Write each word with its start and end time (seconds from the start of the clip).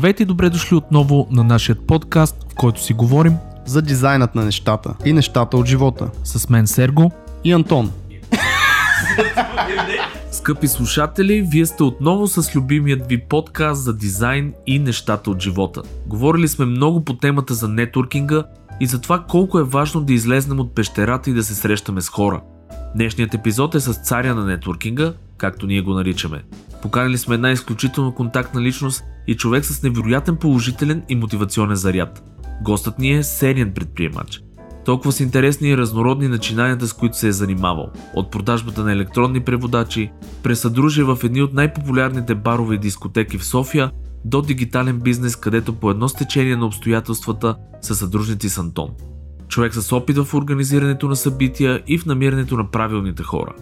Здравейте 0.00 0.22
и 0.22 0.26
добре 0.26 0.50
дошли 0.50 0.76
отново 0.76 1.28
на 1.30 1.44
нашия 1.44 1.76
подкаст, 1.76 2.46
в 2.52 2.54
който 2.54 2.82
си 2.82 2.92
говорим 2.92 3.36
за 3.66 3.82
дизайнът 3.82 4.34
на 4.34 4.44
нещата 4.44 4.94
и 5.04 5.12
нещата 5.12 5.56
от 5.56 5.66
живота. 5.66 6.10
С 6.24 6.48
мен 6.48 6.66
Серго 6.66 7.12
и 7.44 7.52
Антон. 7.52 7.92
Скъпи 10.32 10.68
слушатели, 10.68 11.42
вие 11.42 11.66
сте 11.66 11.82
отново 11.82 12.26
с 12.26 12.56
любимият 12.56 13.06
ви 13.06 13.20
подкаст 13.20 13.84
за 13.84 13.96
дизайн 13.96 14.52
и 14.66 14.78
нещата 14.78 15.30
от 15.30 15.42
живота. 15.42 15.82
Говорили 16.06 16.48
сме 16.48 16.64
много 16.64 17.04
по 17.04 17.16
темата 17.16 17.54
за 17.54 17.68
нетворкинга 17.68 18.44
и 18.80 18.86
за 18.86 19.00
това 19.00 19.24
колко 19.28 19.58
е 19.58 19.64
важно 19.64 20.00
да 20.00 20.12
излезнем 20.12 20.60
от 20.60 20.74
пещерата 20.74 21.30
и 21.30 21.34
да 21.34 21.42
се 21.42 21.54
срещаме 21.54 22.00
с 22.00 22.08
хора. 22.08 22.40
Днешният 22.94 23.34
епизод 23.34 23.74
е 23.74 23.80
с 23.80 23.94
царя 23.94 24.34
на 24.34 24.44
нетворкинга, 24.44 25.12
както 25.36 25.66
ние 25.66 25.82
го 25.82 25.94
наричаме. 25.94 26.42
Поканили 26.82 27.18
сме 27.18 27.34
една 27.34 27.50
изключително 27.50 28.14
контактна 28.14 28.60
личност 28.60 29.04
и 29.26 29.36
човек 29.36 29.64
с 29.64 29.82
невероятен 29.82 30.36
положителен 30.36 31.02
и 31.08 31.14
мотивационен 31.14 31.76
заряд. 31.76 32.22
Гостът 32.62 32.98
ни 32.98 33.10
е 33.12 33.22
сериен 33.22 33.72
предприемач. 33.74 34.42
Толкова 34.84 35.12
са 35.12 35.22
интересни 35.22 35.68
и 35.68 35.76
разнородни 35.76 36.28
начинанията, 36.28 36.88
с 36.88 36.92
които 36.92 37.16
се 37.16 37.28
е 37.28 37.32
занимавал. 37.32 37.90
От 38.14 38.30
продажбата 38.30 38.84
на 38.84 38.92
електронни 38.92 39.40
преводачи, 39.40 40.10
през 40.42 40.60
съдружие 40.60 41.04
в 41.04 41.18
едни 41.24 41.42
от 41.42 41.52
най-популярните 41.52 42.34
барове 42.34 42.74
и 42.74 42.78
дискотеки 42.78 43.38
в 43.38 43.44
София, 43.44 43.90
до 44.24 44.42
дигитален 44.42 45.00
бизнес, 45.00 45.36
където 45.36 45.74
по 45.74 45.90
едно 45.90 46.08
стечение 46.08 46.56
на 46.56 46.66
обстоятелствата 46.66 47.56
са 47.80 47.94
съдружници 47.94 48.48
с 48.48 48.58
Антон. 48.58 48.90
Човек 49.48 49.74
с 49.74 49.92
опит 49.92 50.16
в 50.16 50.34
организирането 50.34 51.08
на 51.08 51.16
събития 51.16 51.82
и 51.86 51.98
в 51.98 52.06
намирането 52.06 52.56
на 52.56 52.70
правилните 52.70 53.22
хора. 53.22 53.52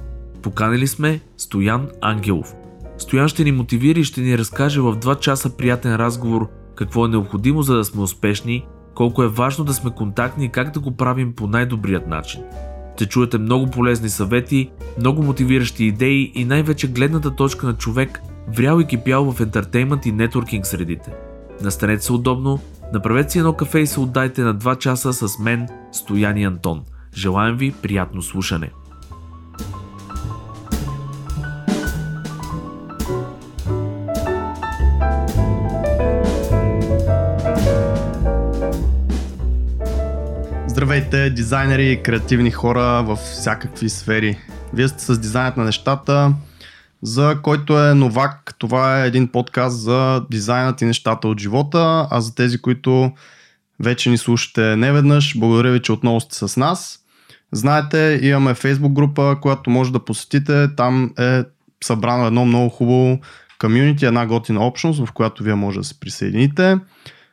Поканили 0.43 0.87
сме 0.87 1.21
Стоян 1.37 1.89
Ангелов– 2.01 2.55
Стоян 2.99 3.29
ще 3.29 3.45
ни 3.45 3.53
мотивира 3.53 4.01
и 4.01 4.05
ще 4.05 4.21
ни 4.21 4.39
разкаже 4.39 4.81
в 4.81 4.97
2 4.97 5.19
часа 5.19 5.57
приятен 5.57 5.97
разговор 5.97 6.49
какво 6.77 7.07
е 7.07 7.09
необходимо 7.09 7.63
за 7.63 7.77
да 7.77 7.85
сме 7.85 8.03
успешни, 8.03 8.67
колко 8.95 9.23
е 9.23 9.29
важно 9.29 9.65
да 9.65 9.75
сме 9.75 9.91
контактни 9.91 10.45
и 10.45 10.49
как 10.49 10.71
да 10.71 10.81
го 10.81 10.97
правим 10.97 11.35
по 11.35 11.47
най-добрият 11.47 12.07
начин. 12.07 12.41
Ще 12.97 13.07
чуете 13.07 13.39
много 13.39 13.71
полезни 13.71 14.09
съвети, 14.09 14.71
много 14.99 15.23
мотивиращи 15.23 15.85
идеи 15.85 16.33
и 16.35 16.45
най-вече 16.45 16.89
гледната 16.89 17.37
точка 17.37 17.67
на 17.67 17.77
човек, 17.77 18.21
врял 18.57 18.81
и 18.81 18.87
кипял 18.87 19.33
в 19.33 19.41
ентертеймент 19.41 20.07
и 20.07 20.13
нетворкинг 20.13 20.67
средите. 20.67 21.13
Настанете 21.63 22.05
се 22.05 22.13
удобно, 22.13 22.61
направете 22.93 23.31
си 23.31 23.39
едно 23.39 23.53
кафе 23.53 23.81
и 23.81 23.87
се 23.87 24.01
отдайте 24.01 24.43
на 24.43 24.55
2 24.55 24.79
часа 24.79 25.13
с 25.13 25.39
мен, 25.39 25.69
Стоян 25.93 26.37
и 26.37 26.45
Антон. 26.45 26.85
Желаем 27.15 27.57
ви 27.57 27.75
приятно 27.83 28.23
слушане! 28.23 28.71
Здравейте, 40.89 41.31
дизайнери 41.31 41.93
и 41.93 42.03
креативни 42.03 42.51
хора 42.51 43.03
в 43.07 43.17
всякакви 43.17 43.89
сфери. 43.89 44.39
Вие 44.75 44.89
сте 44.89 45.05
с 45.05 45.19
дизайнът 45.19 45.57
на 45.57 45.65
нещата, 45.65 46.33
за 47.03 47.39
който 47.43 47.85
е 47.85 47.95
новак. 47.95 48.55
Това 48.59 49.03
е 49.03 49.07
един 49.07 49.29
подкаст 49.29 49.81
за 49.81 50.23
дизайнът 50.31 50.83
и 50.83 50.85
нещата 50.85 51.29
от 51.29 51.41
живота, 51.41 52.09
а 52.11 52.21
за 52.21 52.35
тези, 52.35 52.59
които 52.59 53.13
вече 53.81 54.11
ни 54.11 54.19
слушате 54.19 54.77
неведнъж, 54.77 55.39
благодаря 55.39 55.73
ви, 55.73 55.83
че 55.83 55.93
отново 55.93 56.21
сте 56.21 56.49
с 56.49 56.57
нас. 56.57 56.99
Знаете, 57.53 58.21
имаме 58.23 58.55
Facebook 58.55 58.93
група, 58.93 59.37
която 59.43 59.71
може 59.71 59.93
да 59.93 60.05
посетите. 60.05 60.69
Там 60.77 61.13
е 61.19 61.43
събрано 61.85 62.27
едно 62.27 62.45
много 62.45 62.69
хубаво 62.69 63.21
комьюнити, 63.61 64.07
една 64.07 64.27
готина 64.27 64.67
общност, 64.67 65.07
в 65.07 65.13
която 65.13 65.43
вие 65.43 65.55
може 65.55 65.79
да 65.79 65.85
се 65.85 66.01
присъедините. 66.01 66.77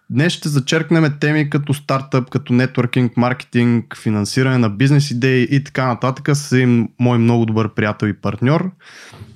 Днес 0.09 0.33
ще 0.33 0.49
зачеркнем 0.49 1.13
теми 1.19 1.49
като 1.49 1.73
стартъп, 1.73 2.29
като 2.29 2.53
нетворкинг, 2.53 3.17
маркетинг, 3.17 3.97
финансиране 3.97 4.57
на 4.57 4.69
бизнес 4.69 5.11
идеи 5.11 5.47
и 5.51 5.63
така 5.63 5.87
нататък 5.87 6.29
с 6.33 6.51
един 6.51 6.89
мой 6.99 7.17
много 7.17 7.45
добър 7.45 7.73
приятел 7.73 8.07
и 8.07 8.13
партньор. 8.13 8.71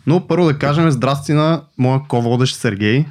Но 0.08 0.28
първо 0.28 0.46
да 0.46 0.58
кажем 0.58 0.92
здрасти 0.92 1.34
на 1.34 1.62
моя 1.78 2.00
ководещ 2.08 2.56
Сергей. 2.56 3.06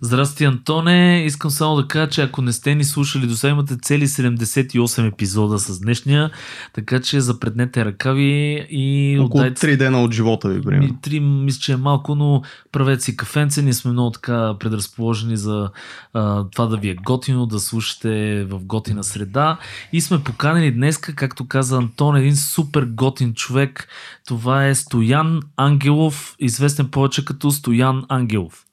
Здрасти, 0.00 0.44
Антоне. 0.44 1.24
Искам 1.26 1.50
само 1.50 1.76
да 1.76 1.88
кажа, 1.88 2.10
че 2.10 2.22
ако 2.22 2.42
не 2.42 2.52
сте 2.52 2.74
ни 2.74 2.84
слушали 2.84 3.26
до 3.26 3.36
сега, 3.36 3.50
имате 3.50 3.76
цели 3.76 4.06
78 4.06 5.08
епизода 5.12 5.58
с 5.58 5.80
днешния, 5.80 6.30
така 6.72 7.00
че 7.00 7.20
запреднете 7.20 7.84
ръкави 7.84 8.66
и 8.70 9.16
Около 9.18 9.40
отдайте... 9.40 9.66
3 9.66 9.76
дена 9.76 10.02
от 10.02 10.14
живота 10.14 10.48
ви, 10.48 10.62
примерно. 10.62 10.98
Три, 11.02 11.20
мисля, 11.20 11.60
че 11.60 11.72
е 11.72 11.76
малко, 11.76 12.14
но 12.14 12.42
правете 12.72 13.02
си 13.02 13.16
кафенце. 13.16 13.62
Ние 13.62 13.72
сме 13.72 13.92
много 13.92 14.10
така 14.10 14.54
предразположени 14.60 15.36
за 15.36 15.70
а, 16.14 16.44
това 16.50 16.66
да 16.66 16.76
ви 16.76 16.88
е 16.88 16.94
готино, 16.94 17.46
да 17.46 17.60
слушате 17.60 18.44
в 18.44 18.64
готина 18.64 19.04
среда. 19.04 19.58
И 19.92 20.00
сме 20.00 20.22
поканени 20.22 20.72
днес, 20.72 20.98
както 20.98 21.48
каза 21.48 21.76
Антон, 21.76 22.16
един 22.16 22.36
супер 22.36 22.84
готин 22.84 23.34
човек. 23.34 23.88
Това 24.26 24.66
е 24.66 24.74
Стоян 24.74 25.40
Ангелов, 25.56 26.36
известен 26.38 26.88
повече 26.88 27.24
като 27.24 27.50
Стоян 27.50 28.04
Ангелов. 28.08 28.63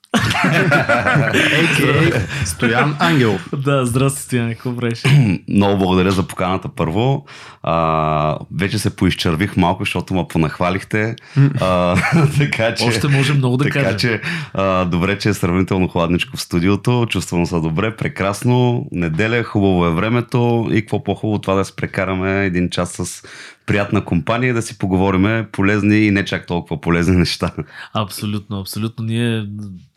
А.К.А. 0.92 2.20
Стоян 2.46 2.96
Ангелов. 2.98 3.48
Да, 3.56 3.86
здрасти, 3.86 4.22
Стоян, 4.22 4.50
какво 4.50 4.76
правиш? 4.76 5.02
Много 5.48 5.78
благодаря 5.78 6.10
за 6.10 6.22
поканата 6.22 6.68
първо. 6.68 7.26
А, 7.62 8.38
вече 8.58 8.78
се 8.78 8.96
поизчервих 8.96 9.56
малко, 9.56 9.82
защото 9.84 10.14
ме 10.14 10.24
понахвалихте. 10.28 11.16
А, 11.60 11.96
така, 12.38 12.74
че, 12.74 12.84
Още 12.84 13.08
може 13.08 13.34
много 13.34 13.56
да 13.56 13.64
така, 13.64 13.82
кажем. 13.82 13.98
че, 13.98 14.20
а, 14.54 14.84
добре, 14.84 15.18
че 15.18 15.28
е 15.28 15.34
сравнително 15.34 15.88
хладничко 15.88 16.36
в 16.36 16.42
студиото. 16.42 17.06
Чувствам 17.10 17.46
се 17.46 17.54
добре, 17.54 17.96
прекрасно. 17.96 18.86
Неделя, 18.92 19.42
хубаво 19.42 19.86
е 19.86 19.90
времето 19.90 20.68
и 20.72 20.80
какво 20.80 21.04
по-хубаво 21.04 21.38
това 21.40 21.54
да 21.54 21.64
се 21.64 21.76
прекараме 21.76 22.44
един 22.44 22.70
час 22.70 22.90
с 22.92 23.22
приятна 23.66 24.04
компания 24.04 24.54
да 24.54 24.62
си 24.62 24.78
поговориме 24.78 25.48
полезни 25.52 25.98
и 25.98 26.10
не 26.10 26.24
чак 26.24 26.46
толкова 26.46 26.80
полезни 26.80 27.16
неща. 27.16 27.52
Абсолютно, 27.94 28.60
абсолютно. 28.60 29.04
Ние 29.04 29.46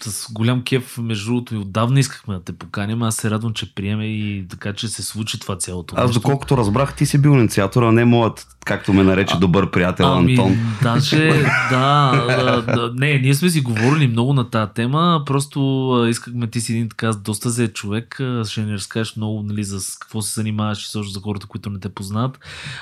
с 0.02 0.32
голям 0.32 0.64
кеф, 0.64 0.98
между 0.98 1.26
другото, 1.26 1.56
и 1.56 1.58
отдавна 1.58 2.00
искахме 2.00 2.34
да 2.34 2.44
те 2.44 2.54
поканим. 2.54 3.04
Аз 3.04 3.16
се 3.16 3.30
радвам, 3.30 3.54
че 3.54 3.76
приеме 3.76 4.06
и 4.06 4.46
така, 4.50 4.74
че 4.74 4.88
се 4.88 5.04
случи 5.04 5.40
това 5.40 5.58
цялото. 5.58 5.96
Аз, 5.98 6.12
доколкото 6.12 6.58
разбрах, 6.58 6.96
ти 6.96 7.06
си 7.06 7.22
бил 7.22 7.30
инициатор, 7.30 7.84
а 7.84 7.92
не 7.92 8.06
моят, 8.06 8.48
както 8.66 8.94
ме 8.94 9.04
нарече 9.04 9.38
добър 9.38 9.72
приятел 9.72 10.14
ами, 10.14 10.32
Антон. 10.32 10.58
Даже, 10.84 11.28
да, 11.70 12.12
да, 12.28 12.62
да. 12.62 12.92
Не, 12.96 13.20
ние 13.20 13.34
сме 13.34 13.50
си 13.50 13.62
говорили 13.62 14.08
много 14.08 14.34
на 14.34 14.50
тази 14.50 14.72
тема. 14.72 15.24
Просто 15.26 16.06
искахме 16.10 16.48
ти 16.48 16.62
си 16.62 16.74
един 16.74 16.90
така 16.90 17.12
доста 17.12 17.50
зет 17.50 17.74
човек. 17.74 18.22
Ще 18.48 18.62
ни 18.62 18.74
разкажеш 18.74 19.16
много 19.16 19.44
нали, 19.44 19.64
за 19.64 19.80
какво 20.00 20.22
се 20.22 20.34
занимаваш 20.34 20.84
и 20.84 20.90
също 20.90 21.14
за 21.14 21.20
хората, 21.20 21.48
които 21.48 21.70
не 21.70 21.80
те 21.80 21.90
познат. 21.90 22.40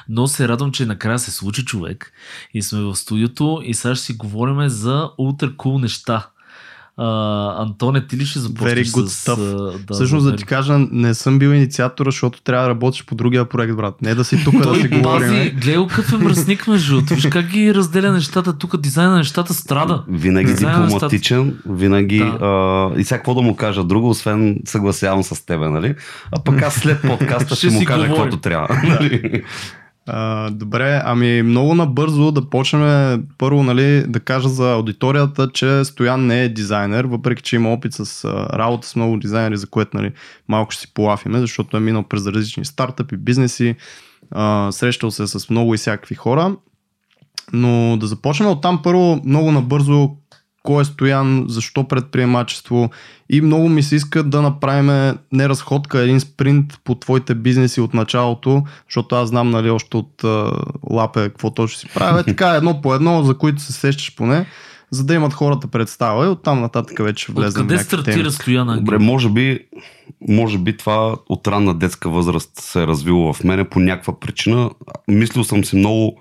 Но 0.09 0.27
се 0.27 0.47
радвам, 0.47 0.71
че 0.73 0.85
накрая 0.85 1.19
се 1.19 1.31
случи 1.31 1.65
човек 1.65 2.11
и 2.53 2.61
сме 2.61 2.81
в 2.81 2.95
студиото 2.95 3.61
и 3.65 3.73
сега 3.73 3.95
ще 3.95 4.05
си 4.05 4.13
говорим 4.13 4.69
за 4.69 5.09
ултра 5.17 5.57
кул 5.57 5.73
cool 5.73 5.81
неща. 5.81 6.29
Uh, 6.99 7.61
Антоне, 7.61 8.07
ти 8.07 8.17
ли 8.17 8.25
ще 8.25 8.39
започнеш 8.39 8.87
Very 8.87 8.91
good 8.91 9.05
с... 9.05 9.25
Stuff. 9.25 9.85
Да, 9.85 9.93
Всъщност 9.93 10.25
да 10.25 10.35
ти 10.35 10.43
кажа, 10.43 10.79
не 10.91 11.13
съм 11.13 11.39
бил 11.39 11.49
инициатор, 11.49 12.05
защото 12.05 12.41
трябва 12.41 12.63
да 12.63 12.69
работиш 12.69 13.05
по 13.05 13.15
другия 13.15 13.49
проект, 13.49 13.75
брат. 13.75 14.01
Не 14.01 14.15
да 14.15 14.23
си 14.23 14.43
тук 14.43 14.57
да 14.57 14.75
си 14.75 14.87
говорим. 14.87 15.29
Гледай 15.29 15.87
какъв 15.87 16.13
е 16.13 16.17
мръсник 16.17 16.67
между 16.67 17.01
Виж 17.01 17.27
как 17.31 17.45
ги 17.45 17.73
разделя 17.73 18.11
нещата. 18.11 18.57
Тук 18.57 18.77
дизайна 18.77 19.11
на 19.11 19.17
нещата 19.17 19.53
страда. 19.53 20.03
Винаги 20.07 20.51
дизайна 20.51 20.87
дипломатичен, 20.87 21.45
нещата... 21.45 21.73
винаги 21.73 22.19
да. 22.19 22.25
а, 22.25 22.99
и 22.99 23.03
сега 23.03 23.17
какво 23.17 23.33
да 23.33 23.41
му 23.41 23.55
кажа 23.55 23.83
друго, 23.83 24.09
освен 24.09 24.59
съгласявам 24.65 25.23
с 25.23 25.45
тебе, 25.45 25.69
нали? 25.69 25.95
А 26.31 26.43
пък 26.43 26.61
аз 26.61 26.73
след 26.73 27.01
подкаста 27.01 27.55
ще, 27.55 27.67
ще 27.67 27.79
му 27.79 27.85
кажа 27.85 28.07
каквото 28.07 28.37
трябва. 28.37 28.81
Нали? 28.83 29.43
А, 30.07 30.49
добре, 30.49 31.01
ами 31.05 31.41
много 31.41 31.75
набързо 31.75 32.31
да 32.31 32.49
почнем 32.49 33.23
първо 33.37 33.63
нали, 33.63 34.07
да 34.07 34.19
кажа 34.19 34.49
за 34.49 34.73
аудиторията, 34.73 35.49
че 35.53 35.85
Стоян 35.85 36.25
не 36.25 36.43
е 36.43 36.49
дизайнер, 36.49 37.05
въпреки 37.05 37.43
че 37.43 37.55
има 37.55 37.73
опит 37.73 37.93
с 37.93 38.23
а, 38.23 38.59
работа 38.59 38.87
с 38.87 38.95
много 38.95 39.17
дизайнери, 39.17 39.57
за 39.57 39.67
което 39.67 39.97
нали, 39.97 40.11
малко 40.47 40.71
ще 40.71 40.81
си 40.81 40.93
полафиме, 40.93 41.39
защото 41.39 41.77
е 41.77 41.79
минал 41.79 42.03
през 42.03 42.27
различни 42.27 42.65
стартъпи, 42.65 43.17
бизнеси, 43.17 43.75
а, 44.31 44.71
срещал 44.71 45.11
се 45.11 45.27
с 45.27 45.49
много 45.49 45.73
и 45.73 45.77
всякакви 45.77 46.15
хора. 46.15 46.55
Но 47.53 47.97
да 47.97 48.07
започнем 48.07 48.49
от 48.49 48.61
там 48.61 48.81
първо 48.83 49.21
много 49.25 49.51
набързо 49.51 50.09
кой 50.63 50.81
е 50.81 50.85
Стоян, 50.85 51.45
защо 51.47 51.87
предприемачество 51.87 52.89
и 53.29 53.41
много 53.41 53.69
ми 53.69 53.83
се 53.83 53.95
иска 53.95 54.23
да 54.23 54.41
направим 54.41 55.17
не 55.31 55.49
разходка, 55.49 55.99
един 55.99 56.19
спринт 56.19 56.79
по 56.83 56.95
твоите 56.95 57.35
бизнеси 57.35 57.81
от 57.81 57.93
началото, 57.93 58.63
защото 58.89 59.15
аз 59.15 59.29
знам 59.29 59.49
нали, 59.49 59.69
още 59.69 59.97
от 59.97 60.21
uh, 60.21 60.63
лапе 60.89 61.19
какво 61.19 61.49
точно 61.49 61.79
си 61.79 61.87
правя. 61.93 62.23
Така 62.23 62.49
едно 62.49 62.81
по 62.81 62.95
едно, 62.95 63.23
за 63.23 63.37
които 63.37 63.61
се 63.61 63.73
сещаш 63.73 64.15
поне 64.15 64.45
за 64.91 65.03
да 65.03 65.13
имат 65.13 65.33
хората 65.33 65.67
представа 65.67 66.25
и 66.25 66.29
оттам 66.29 66.61
нататък 66.61 67.03
вече 67.03 67.31
влезе. 67.31 67.59
Къде 67.59 67.79
стартира 67.79 68.31
Стоян 68.31 68.79
Добре, 68.79 68.97
може 68.97 69.29
би, 69.29 69.59
може 70.29 70.57
би 70.57 70.77
това 70.77 71.15
от 71.29 71.47
ранна 71.47 71.73
детска 71.73 72.09
възраст 72.09 72.51
се 72.55 72.83
е 72.83 72.87
развило 72.87 73.33
в 73.33 73.43
мене 73.43 73.69
по 73.69 73.79
някаква 73.79 74.19
причина. 74.19 74.69
Мислил 75.07 75.43
съм 75.43 75.65
си 75.65 75.75
много 75.75 76.17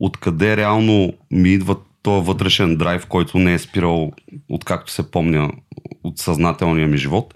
откъде 0.00 0.56
реално 0.56 1.12
ми 1.30 1.48
идват 1.48 1.82
този 2.04 2.26
вътрешен 2.26 2.76
драйв, 2.76 3.06
който 3.06 3.38
не 3.38 3.54
е 3.54 3.58
спирал, 3.58 4.12
откакто 4.48 4.92
се 4.92 5.10
помня 5.10 5.50
от 6.04 6.18
съзнателния 6.18 6.88
ми 6.88 6.96
живот. 6.96 7.34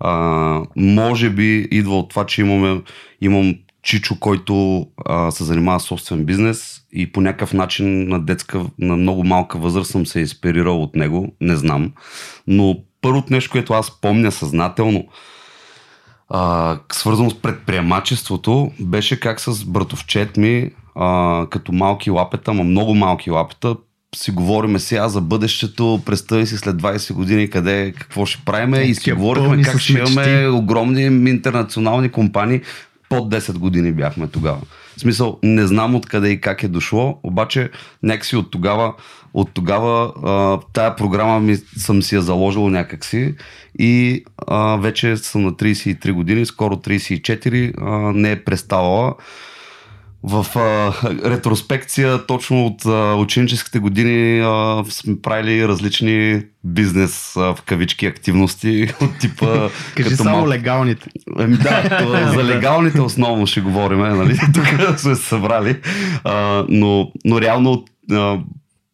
А, 0.00 0.62
може 0.76 1.30
би 1.30 1.68
идва 1.70 1.98
от 1.98 2.08
това, 2.08 2.26
че 2.26 2.40
имаме, 2.40 2.82
имам 3.20 3.54
Чичо, 3.82 4.20
който 4.20 4.86
а, 5.06 5.30
се 5.30 5.44
занимава 5.44 5.80
с 5.80 5.84
собствен 5.84 6.24
бизнес 6.24 6.80
и 6.92 7.12
по 7.12 7.20
някакъв 7.20 7.52
начин 7.52 8.08
на 8.08 8.20
детска, 8.20 8.64
на 8.78 8.96
много 8.96 9.24
малка 9.24 9.58
възраст 9.58 9.90
съм 9.90 10.06
се 10.06 10.20
инспирирал 10.20 10.82
от 10.82 10.96
него, 10.96 11.32
не 11.40 11.56
знам. 11.56 11.92
Но 12.46 12.76
първото 13.00 13.32
нещо, 13.32 13.50
което 13.50 13.72
аз 13.72 14.00
помня 14.00 14.32
съзнателно, 14.32 15.04
а, 16.28 16.78
свързано 16.92 17.30
с 17.30 17.42
предприемачеството, 17.42 18.70
беше 18.80 19.20
как 19.20 19.40
с 19.40 19.64
братовчет 19.64 20.36
ми, 20.36 20.70
а, 20.94 21.46
като 21.50 21.72
малки 21.72 22.10
лапета, 22.10 22.52
ма 22.52 22.64
много 22.64 22.94
малки 22.94 23.30
лапета, 23.30 23.76
си 24.14 24.30
говориме 24.30 24.78
сега 24.78 25.08
за 25.08 25.20
бъдещето, 25.20 26.02
представи 26.06 26.46
си 26.46 26.56
след 26.56 26.76
20 26.76 27.12
години 27.12 27.50
къде, 27.50 27.92
какво 27.98 28.26
ще 28.26 28.42
правиме 28.44 28.78
и 28.78 28.94
си 28.94 29.12
говорихме 29.12 29.62
как 29.62 29.78
ще 29.80 29.92
имаме 29.92 30.48
огромни 30.48 31.30
интернационални 31.30 32.08
компании. 32.08 32.60
Под 33.08 33.34
10 33.34 33.58
години 33.58 33.92
бяхме 33.92 34.26
тогава. 34.26 34.60
В 34.96 35.00
смисъл, 35.00 35.38
не 35.42 35.66
знам 35.66 35.94
откъде 35.94 36.28
и 36.28 36.40
как 36.40 36.62
е 36.62 36.68
дошло, 36.68 37.18
обаче 37.22 37.70
някакси 38.02 38.36
от 38.36 38.50
тогава, 38.50 38.94
от 39.34 39.50
тогава 39.54 40.12
а, 40.24 40.60
тая 40.72 40.96
програма 40.96 41.40
ми, 41.40 41.56
съм 41.56 42.02
си 42.02 42.14
я 42.14 42.22
заложил 42.22 42.68
някакси 42.68 43.34
и 43.78 44.24
а, 44.46 44.76
вече 44.76 45.16
съм 45.16 45.42
на 45.42 45.52
33 45.52 46.12
години, 46.12 46.46
скоро 46.46 46.76
34, 46.76 47.72
а, 47.80 48.12
не 48.12 48.30
е 48.30 48.44
преставала 48.44 49.14
в 50.24 50.46
а, 50.56 50.92
ретроспекция 51.30 52.26
точно 52.26 52.66
от 52.66 52.86
а, 52.86 53.14
ученическите 53.14 53.78
години 53.78 54.40
а, 54.44 54.84
сме 54.88 55.20
правили 55.22 55.68
различни 55.68 56.42
бизнес 56.64 57.36
а, 57.36 57.54
в 57.54 57.62
кавички 57.62 58.06
активности 58.06 58.92
от 59.00 59.18
типа... 59.18 59.46
Кажи 59.94 60.08
като 60.08 60.22
само 60.22 60.36
мал... 60.36 60.48
легалните. 60.48 61.06
Ами 61.38 61.56
да, 61.56 61.98
това, 61.98 62.32
за 62.32 62.44
легалните 62.44 63.00
основно 63.00 63.46
ще 63.46 63.60
говорим, 63.60 63.98
нали? 63.98 64.38
Тук 64.54 64.98
сме 64.98 65.14
се 65.14 65.22
събрали. 65.22 65.80
А, 66.24 66.64
но, 66.68 67.12
но 67.24 67.40
реално 67.40 67.84
а, 68.12 68.38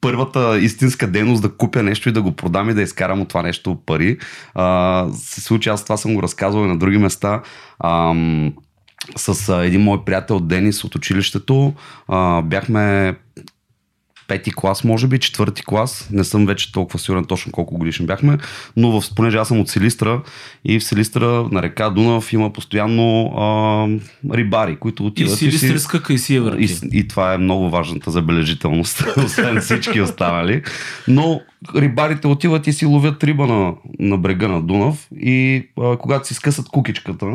първата 0.00 0.58
истинска 0.58 1.06
дейност 1.06 1.42
да 1.42 1.56
купя 1.56 1.82
нещо 1.82 2.08
и 2.08 2.12
да 2.12 2.22
го 2.22 2.32
продам 2.32 2.70
и 2.70 2.74
да 2.74 2.82
изкарам 2.82 3.20
от 3.20 3.28
това 3.28 3.42
нещо 3.42 3.78
пари. 3.86 4.18
А, 4.54 5.06
се 5.14 5.40
случи, 5.40 5.68
аз 5.68 5.84
това 5.84 5.96
съм 5.96 6.14
го 6.14 6.22
разказвал 6.22 6.64
и 6.64 6.68
на 6.68 6.78
други 6.78 6.98
места. 6.98 7.42
А, 7.78 8.14
с 9.16 9.48
а, 9.48 9.64
един 9.64 9.80
мой 9.80 10.04
приятел 10.04 10.40
Денис 10.40 10.84
от 10.84 10.94
училището. 10.94 11.74
А, 12.08 12.42
бяхме 12.42 13.14
пети 14.30 14.52
клас, 14.52 14.84
може 14.84 15.06
би, 15.06 15.18
четвърти 15.18 15.62
клас. 15.64 16.08
Не 16.12 16.24
съм 16.24 16.46
вече 16.46 16.72
толкова 16.72 16.98
сигурен 16.98 17.24
точно 17.24 17.52
колко 17.52 17.78
годишни 17.78 18.06
бяхме, 18.06 18.38
но 18.76 19.00
в, 19.00 19.14
понеже 19.14 19.38
аз 19.38 19.48
съм 19.48 19.60
от 19.60 19.68
Силистра 19.68 20.22
и 20.64 20.78
в 20.80 20.84
Силистра 20.84 21.48
на 21.52 21.62
река 21.62 21.90
Дунав 21.90 22.32
има 22.32 22.52
постоянно 22.52 23.26
а, 23.26 23.86
рибари, 24.36 24.76
които 24.76 25.06
отиват. 25.06 25.32
И 25.32 25.36
Силистрска 25.36 26.12
и, 26.12 26.18
си, 26.18 26.34
и, 26.34 26.64
и, 26.64 26.98
и 26.98 27.08
това 27.08 27.34
е 27.34 27.38
много 27.38 27.70
важната 27.70 28.10
забележителност, 28.10 29.04
освен 29.24 29.60
всички 29.60 30.00
останали. 30.00 30.62
Но 31.08 31.40
рибарите 31.76 32.26
отиват 32.26 32.66
и 32.66 32.72
си 32.72 32.86
ловят 32.86 33.24
риба 33.24 33.46
на, 33.46 33.74
на 33.98 34.16
брега 34.18 34.48
на 34.48 34.62
Дунав 34.62 35.08
и 35.16 35.68
а, 35.80 35.96
когато 35.96 36.28
си 36.28 36.34
скъсат 36.34 36.68
кукичката 36.68 37.26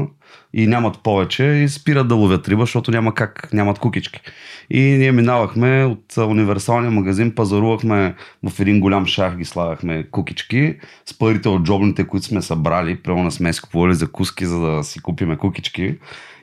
и 0.53 0.67
нямат 0.67 1.03
повече 1.03 1.43
и 1.43 1.69
спират 1.69 2.07
да 2.07 2.15
ловят 2.15 2.47
риба, 2.47 2.63
защото 2.63 2.91
няма 2.91 3.13
как, 3.13 3.53
нямат 3.53 3.79
кукички. 3.79 4.21
И 4.69 4.81
ние 4.81 5.11
минавахме 5.11 5.83
от 5.83 6.17
универсалния 6.17 6.91
магазин, 6.91 7.35
пазарувахме 7.35 8.15
в 8.49 8.59
един 8.59 8.79
голям 8.79 9.05
шах, 9.05 9.37
ги 9.37 9.45
слагахме 9.45 10.07
кукички 10.11 10.75
с 11.05 11.17
парите 11.17 11.49
от 11.49 11.63
джобните, 11.63 12.07
които 12.07 12.25
сме 12.25 12.41
събрали, 12.41 12.95
прямо 12.95 13.31
сме 13.31 13.53
си 13.53 13.61
купували 13.61 13.93
закуски, 13.93 14.45
за 14.45 14.59
да 14.59 14.83
си 14.83 15.01
купиме 15.01 15.37
кукички. 15.37 15.97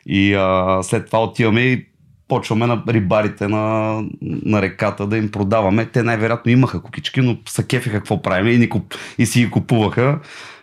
И 0.07 0.35
а, 0.35 0.79
след 0.83 1.07
това 1.07 1.23
отиваме 1.23 1.61
и 1.61 1.87
почваме 2.29 2.67
на 2.67 2.83
рибарите 2.89 3.49
на, 3.49 3.95
на 4.23 4.63
реката 4.63 5.07
да 5.07 5.17
им 5.17 5.31
продаваме. 5.31 5.87
Те 5.87 6.03
най-вероятно 6.03 6.53
имаха 6.53 6.83
кукички, 6.83 7.21
но 7.21 7.37
са 7.49 7.67
кефиха 7.67 7.97
какво 7.97 8.23
правим 8.23 8.55
и, 8.55 8.59
ни 8.59 8.69
куп... 8.69 8.95
и 9.19 9.27
си 9.27 9.41
ги 9.41 9.51
купуваха. 9.51 10.19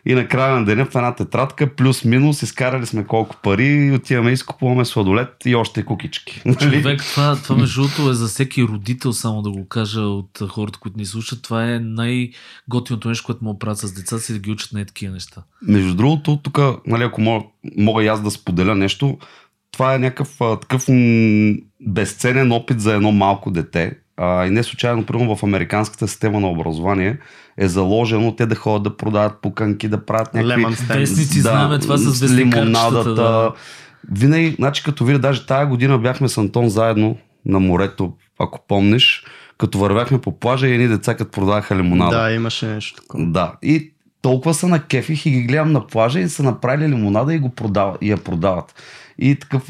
И 0.09 0.13
на 0.13 0.27
края 0.27 0.55
на 0.55 0.65
деня 0.65 0.85
в 0.85 0.95
една 0.95 1.15
тетрадка, 1.15 1.75
плюс-минус, 1.75 2.41
изкарали 2.43 2.85
сме 2.85 3.05
колко 3.05 3.35
пари, 3.43 3.91
отиваме 3.91 4.29
и 4.29 4.33
изкупуваме 4.33 4.85
сладолет 4.85 5.29
и 5.45 5.55
още 5.55 5.85
кукички. 5.85 6.41
Нали? 6.45 6.57
Човек, 6.57 7.01
това, 7.03 7.35
това 7.35 7.55
между 7.55 7.81
другото 7.81 8.09
е 8.09 8.13
за 8.13 8.27
всеки 8.27 8.63
родител, 8.63 9.13
само 9.13 9.41
да 9.41 9.51
го 9.51 9.67
кажа 9.67 10.01
от 10.01 10.39
хората, 10.49 10.79
които 10.79 10.97
ни 10.97 11.05
слушат. 11.05 11.41
Това 11.41 11.73
е 11.73 11.79
най-готиното 11.79 13.09
нещо, 13.09 13.25
което 13.25 13.43
му 13.43 13.59
правят 13.59 13.77
с 13.77 13.93
децата 13.93 14.21
си, 14.21 14.33
да 14.33 14.39
ги 14.39 14.51
учат 14.51 14.73
на 14.73 14.85
такива 14.85 15.13
неща. 15.13 15.43
Между 15.61 15.95
другото, 15.95 16.39
тук, 16.43 16.59
нали, 16.87 17.03
ако 17.03 17.21
мога, 17.21 17.45
мога 17.77 18.03
и 18.03 18.07
аз 18.07 18.21
да 18.21 18.31
споделя 18.31 18.75
нещо, 18.75 19.17
това 19.71 19.95
е 19.95 19.99
някакъв 19.99 20.37
такъв 20.61 20.85
безценен 21.81 22.51
опит 22.51 22.81
за 22.81 22.93
едно 22.93 23.11
малко 23.11 23.51
дете. 23.51 23.97
А, 24.21 24.45
и 24.45 24.49
не 24.49 24.63
случайно, 24.63 25.05
примерно 25.05 25.35
в 25.35 25.43
американската 25.43 26.07
система 26.07 26.39
на 26.39 26.49
образование 26.49 27.17
е 27.57 27.67
заложено 27.67 28.35
те 28.35 28.45
да 28.45 28.55
ходят 28.55 28.83
да 28.83 28.97
продават 28.97 29.41
пуканки, 29.41 29.87
да 29.87 30.05
правят 30.05 30.33
някакви... 30.33 30.75
Вестници, 30.89 31.41
да, 31.41 31.41
знаем 31.41 31.81
това 31.81 31.97
с 31.97 32.35
лимонадата. 32.35 33.13
Да. 33.13 33.53
Винаги, 34.11 34.55
значи 34.55 34.83
като 34.83 35.05
видя, 35.05 35.19
даже 35.19 35.45
тая 35.45 35.65
година 35.65 35.97
бяхме 35.97 36.29
с 36.29 36.37
Антон 36.37 36.69
заедно 36.69 37.17
на 37.45 37.59
морето, 37.59 38.13
ако 38.39 38.59
помниш, 38.67 39.23
като 39.57 39.79
вървяхме 39.79 40.21
по 40.21 40.39
плажа 40.39 40.67
и 40.67 40.73
едни 40.73 40.87
деца 40.87 41.15
като 41.15 41.31
продаваха 41.31 41.75
лимонада. 41.75 42.17
Да, 42.17 42.31
имаше 42.31 42.65
нещо 42.65 43.01
такова. 43.01 43.25
Да, 43.25 43.53
и 43.61 43.91
толкова 44.21 44.53
са 44.53 44.67
на 44.67 44.83
кефих 44.83 45.25
и 45.25 45.31
ги 45.31 45.41
гледам 45.41 45.71
на 45.71 45.87
плажа 45.87 46.19
и 46.19 46.29
са 46.29 46.43
направили 46.43 46.89
лимонада 46.89 47.33
и, 47.33 47.39
го 47.39 47.49
продават, 47.49 47.97
и 48.01 48.11
я 48.11 48.17
продават. 48.17 48.75
И 49.21 49.35
такъв, 49.35 49.69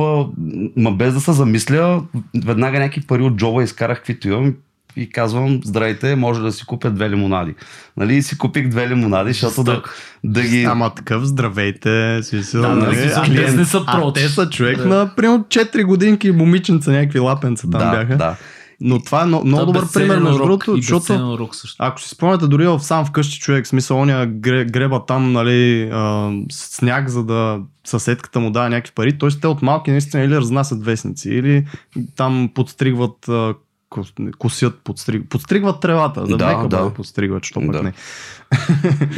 ма 0.76 0.92
без 0.92 1.14
да 1.14 1.22
се 1.22 1.32
замисля, 1.32 2.04
веднага 2.46 2.80
някакви 2.80 3.02
пари 3.02 3.22
от 3.22 3.36
джоба 3.36 3.64
изкарах 3.64 3.98
каквито 3.98 4.28
имам 4.28 4.56
и 4.96 5.10
казвам, 5.10 5.62
здравейте, 5.66 6.16
може 6.16 6.42
да 6.42 6.52
си 6.52 6.66
купя 6.66 6.92
две 6.92 7.10
лимонади. 7.10 7.56
Нали, 7.98 8.16
и 8.16 8.22
си 8.22 8.38
купих 8.38 8.68
две 8.68 8.90
лимонади, 8.90 9.34
защото 9.34 9.64
да, 9.64 9.82
да 10.24 10.42
ги... 10.42 10.64
Ама 10.64 10.90
такъв, 10.90 11.24
здравейте, 11.24 12.24
смисъл, 12.24 12.62
да, 12.62 12.68
нали? 12.76 12.96
Да, 12.96 13.22
клиент, 13.26 13.58
не 13.58 13.66
са 13.66 13.84
а 13.88 14.14
те 14.14 14.30
са 14.30 14.50
човек 14.50 14.78
да. 14.78 14.86
на 14.86 15.16
примерно 15.16 15.44
4 15.44 15.84
годинки 15.84 16.32
момиченца, 16.32 16.92
някакви 16.92 17.20
лапенца 17.20 17.70
там 17.72 17.82
да, 17.82 17.92
бяха. 17.92 18.18
Да. 18.18 18.36
Но 18.82 19.00
това 19.00 19.22
е 19.22 19.26
много, 19.26 19.48
много 19.48 19.66
добър 19.66 19.92
пример, 19.94 20.20
между 20.20 20.38
другото, 20.38 20.76
защото 20.76 21.14
урок 21.14 21.56
също. 21.56 21.76
ако 21.80 22.02
си 22.02 22.10
спомняте 22.10 22.48
дори 22.48 22.68
в 22.68 22.80
сам 22.80 23.06
вкъщи 23.06 23.40
човек, 23.40 23.68
смисъл, 23.68 23.98
оня 23.98 24.26
греба 24.66 25.06
там, 25.06 25.32
нали, 25.32 25.90
а, 25.94 26.32
сняг, 26.52 27.10
за 27.10 27.24
да 27.24 27.60
съседката 27.86 28.40
му 28.40 28.52
дава 28.52 28.70
някакви 28.70 28.94
пари, 28.96 29.18
т.е. 29.18 29.30
те 29.30 29.48
от 29.48 29.62
малки 29.62 29.92
наистина 29.92 30.24
или 30.24 30.36
разнасят 30.36 30.86
вестници, 30.86 31.30
или 31.30 31.66
там 32.16 32.50
подстригват 32.56 33.30
а, 33.30 33.54
косят, 34.38 34.80
подстриг, 34.84 35.30
подстригват 35.30 35.82
тревата, 35.82 36.22
да, 36.22 36.38
да 36.38 36.68
да. 36.68 36.68
да 36.68 36.94
подстригват, 36.94 37.46
що 37.46 37.62
пък 37.62 37.72
да. 37.72 37.84
не. 37.84 37.94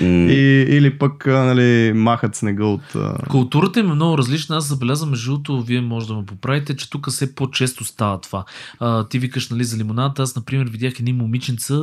и, 0.02 0.66
или 0.70 0.98
пък 0.98 1.26
нали, 1.26 1.94
махат 1.96 2.36
снега 2.36 2.66
от... 2.66 2.96
Културата 3.30 3.80
им 3.80 3.92
е 3.92 3.96
много 3.96 4.18
различна. 4.18 4.58
Аз 4.58 4.68
забелязвам, 4.68 5.10
между 5.10 5.32
другото, 5.32 5.62
вие 5.62 5.82
може 5.82 6.08
да 6.08 6.14
ме 6.14 6.26
поправите, 6.26 6.76
че 6.76 6.90
тук 6.90 7.10
все 7.10 7.36
по-често 7.36 7.84
става 7.84 8.22
това. 8.22 8.46
А, 8.80 9.08
ти 9.08 9.20
викаш 9.20 9.50
нали, 9.50 9.64
за 9.64 9.78
лимоната. 9.78 10.22
Аз, 10.22 10.36
например, 10.36 10.66
видях 10.66 11.00
едни 11.00 11.14
момиченца, 11.14 11.76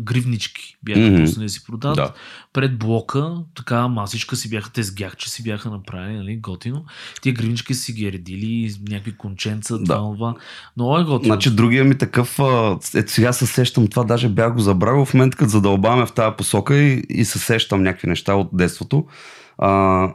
гривнички 0.00 0.76
бяха 0.82 1.00
mm-hmm. 1.00 1.20
пуснали 1.20 1.46
да 1.46 1.50
си 1.52 1.64
продават. 1.64 1.96
Да. 1.96 2.12
Пред 2.52 2.78
блока, 2.78 3.36
така 3.54 3.88
масичка 3.88 4.36
си 4.36 4.50
бяха, 4.50 4.72
те 4.72 4.82
сгях, 4.82 5.16
че 5.16 5.30
си 5.30 5.42
бяха 5.42 5.70
направили, 5.70 6.16
нали, 6.16 6.36
готино. 6.36 6.84
Тия 7.22 7.32
гривнички 7.32 7.74
си 7.74 7.92
ги 7.92 8.12
редили, 8.12 8.74
някакви 8.88 9.16
конченца, 9.16 9.78
да. 9.78 9.94
това. 9.94 10.34
Но 10.76 10.98
е 10.98 11.04
готино. 11.04 11.34
Значи 11.34 11.50
другия 11.50 11.84
ми 11.84 11.98
такъв, 11.98 12.38
ето 12.94 13.12
сега 13.12 13.32
се 13.32 13.46
сещам 13.46 13.86
това, 13.86 14.04
даже 14.04 14.28
бях 14.28 14.54
го 14.54 14.60
забравил 14.60 15.04
в 15.04 15.14
момента, 15.14 15.36
като 15.36 15.50
задълбаваме 15.50 16.06
в 16.06 16.12
тази 16.12 16.36
посока 16.36 16.76
и 16.76 17.02
и, 17.08 17.24
се 17.24 17.38
сещам 17.38 17.82
някакви 17.82 18.08
неща 18.08 18.34
от 18.34 18.48
детството. 18.52 19.06
А, 19.58 20.08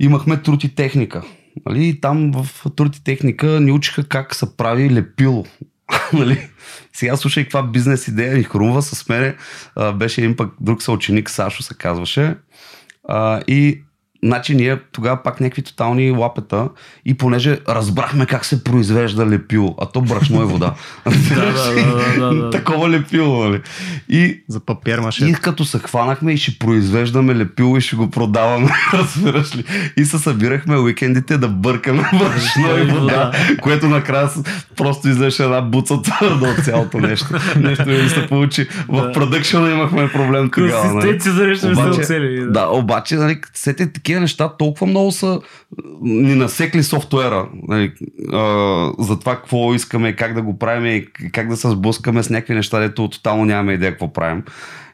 имахме 0.00 0.42
труд 0.42 0.64
и 0.64 0.74
техника. 0.74 1.22
Нали? 1.66 1.88
И 1.88 2.00
там 2.00 2.32
в 2.32 2.70
труд 2.76 2.96
и 2.96 3.04
техника 3.04 3.46
ни 3.46 3.72
учиха 3.72 4.04
как 4.04 4.34
се 4.34 4.56
прави 4.56 4.90
лепило. 4.90 5.44
нали? 6.12 6.48
Сега 6.92 7.16
слушай 7.16 7.44
каква 7.44 7.62
бизнес 7.62 8.08
идея 8.08 8.36
ни 8.36 8.42
хрумва 8.42 8.82
с 8.82 9.08
мене. 9.08 9.36
А, 9.76 9.92
беше 9.92 10.20
един 10.20 10.36
пък 10.36 10.50
друг 10.60 10.82
съученик, 10.82 11.30
Сашо 11.30 11.62
се 11.62 11.74
казваше. 11.74 12.36
А, 13.08 13.42
и 13.46 13.82
Значи 14.24 14.54
ние 14.54 14.78
тогава 14.92 15.22
пак 15.22 15.40
някакви 15.40 15.62
тотални 15.62 16.10
лапета 16.10 16.68
и 17.06 17.14
понеже 17.14 17.58
разбрахме 17.68 18.26
как 18.26 18.44
се 18.44 18.64
произвежда 18.64 19.26
лепило, 19.26 19.74
а 19.80 19.86
то 19.86 20.00
брашно 20.00 20.42
е 20.42 20.44
вода. 20.44 20.74
Такова 22.52 22.90
лепило, 22.90 23.44
нали? 23.44 23.60
И, 24.08 24.42
За 24.48 24.60
папир. 24.60 25.00
И 25.20 25.32
като 25.32 25.64
се 25.64 25.78
хванахме 25.78 26.32
и 26.32 26.36
ще 26.36 26.58
произвеждаме 26.58 27.36
лепило 27.36 27.76
и 27.76 27.80
ще 27.80 27.96
го 27.96 28.10
продаваме, 28.10 28.70
разбираш 28.92 29.56
ли? 29.56 29.64
И 29.96 30.04
се 30.04 30.18
събирахме 30.18 30.78
уикендите 30.78 31.38
да 31.38 31.48
бъркаме 31.48 32.02
брашно 32.12 32.78
и 32.78 32.82
вода, 32.82 33.32
което 33.62 33.88
накрая 33.88 34.28
просто 34.76 35.08
излеше 35.08 35.44
една 35.44 35.60
буца 35.60 36.02
твърда 36.02 36.48
от 36.48 36.64
цялото 36.64 36.98
нещо. 36.98 37.26
Нещо 37.56 37.88
ми 37.88 38.08
се 38.08 38.26
получи. 38.26 38.68
В 38.88 39.12
продъкшена 39.12 39.70
имахме 39.70 40.12
проблем 40.12 40.50
тогава. 40.50 40.84
нали. 40.84 40.92
Консистенция 40.92 41.32
за 41.32 41.46
нещо 41.46 41.66
не 41.66 41.72
Обаче- 41.72 41.94
се 41.94 42.00
оцели. 42.00 42.46
Да, 42.50 42.66
обаче, 42.68 43.16
нали, 43.16 43.40
сете 43.54 43.92
такива 43.92 44.13
неща 44.20 44.48
толкова 44.48 44.86
много 44.86 45.12
са 45.12 45.40
ни 46.02 46.34
насекли 46.34 46.82
софтуера. 46.82 47.48
Нали, 47.68 47.92
а, 48.32 48.92
за 48.98 49.18
това 49.18 49.36
какво 49.36 49.74
искаме, 49.74 50.16
как 50.16 50.34
да 50.34 50.42
го 50.42 50.58
правим 50.58 50.86
и 50.96 51.06
как 51.32 51.48
да 51.48 51.56
се 51.56 51.70
сблъскаме 51.70 52.22
с 52.22 52.30
някакви 52.30 52.54
неща, 52.54 52.80
дето 52.80 53.08
тотално 53.08 53.44
нямаме 53.44 53.72
идея 53.72 53.92
какво 53.92 54.12
правим. 54.12 54.42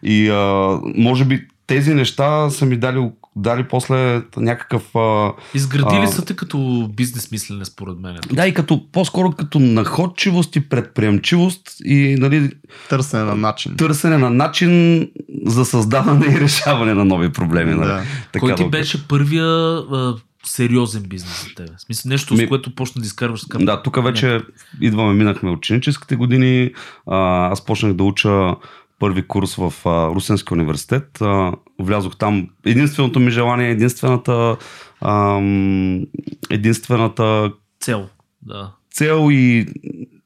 И 0.03 0.31
а, 0.31 0.79
може 0.97 1.25
би 1.25 1.47
тези 1.67 1.95
неща 1.95 2.51
са 2.51 2.67
ми 2.67 2.77
дали, 2.77 3.11
дали 3.37 3.65
после 3.69 4.23
някакъв... 4.37 4.97
А, 4.97 5.33
Изградили 5.55 6.03
А. 6.03 6.07
са 6.07 6.25
те 6.25 6.37
като 6.37 6.89
бизнес 6.97 7.31
мислене, 7.31 7.65
според 7.65 7.99
мен. 7.99 8.17
да, 8.33 8.47
и 8.47 8.55
като, 8.55 8.91
по-скоро 8.93 9.31
като 9.31 9.59
находчивост 9.59 10.57
и 10.57 10.69
предприемчивост 10.69 11.63
и 11.85 12.17
нали, 12.19 12.51
Търсене 12.89 13.23
на 13.23 13.35
начин. 13.37 13.77
търсене 13.77 14.19
на 14.19 14.31
начин 14.31 15.01
за 15.47 15.65
създаване 15.65 16.27
и 16.27 16.41
решаване 16.41 16.95
на 16.95 17.05
нови 17.05 17.33
проблеми. 17.33 17.75
Нали? 17.75 17.89
Да. 17.89 18.03
Така 18.33 18.41
Кой 18.47 18.55
ти 18.55 18.63
да 18.63 18.69
беше 18.69 19.09
първия 19.09 19.45
а, 19.47 20.15
сериозен 20.45 21.03
бизнес 21.03 21.43
за 21.49 21.55
тебе? 21.55 21.69
В 21.77 21.81
смисъл, 21.83 22.09
нещо, 22.09 22.35
Ми- 22.35 22.45
с 22.45 22.49
което 22.49 22.75
почна 22.75 23.01
да 23.01 23.07
изкарваш 23.07 23.41
скъп. 23.41 23.65
Да, 23.65 23.83
тук 23.83 24.05
вече 24.05 24.41
идваме, 24.81 25.15
минахме 25.15 25.51
ученическите 25.51 26.17
години. 26.17 26.71
А, 27.11 27.47
аз 27.47 27.65
почнах 27.65 27.93
да 27.93 28.05
уча 28.05 28.55
първи 29.01 29.29
курс 29.29 29.55
в 29.55 29.73
а, 29.85 30.09
Русенския 30.09 30.55
университет. 30.55 31.21
А, 31.21 31.53
влязох 31.79 32.17
там. 32.17 32.49
Единственото 32.67 33.21
ми 33.21 33.31
желание, 33.31 33.71
единствената, 33.71 34.57
ам, 35.01 36.07
единствената 36.51 37.53
Цел. 37.81 38.09
Да. 38.43 38.73
цел 38.93 39.29
и 39.31 39.67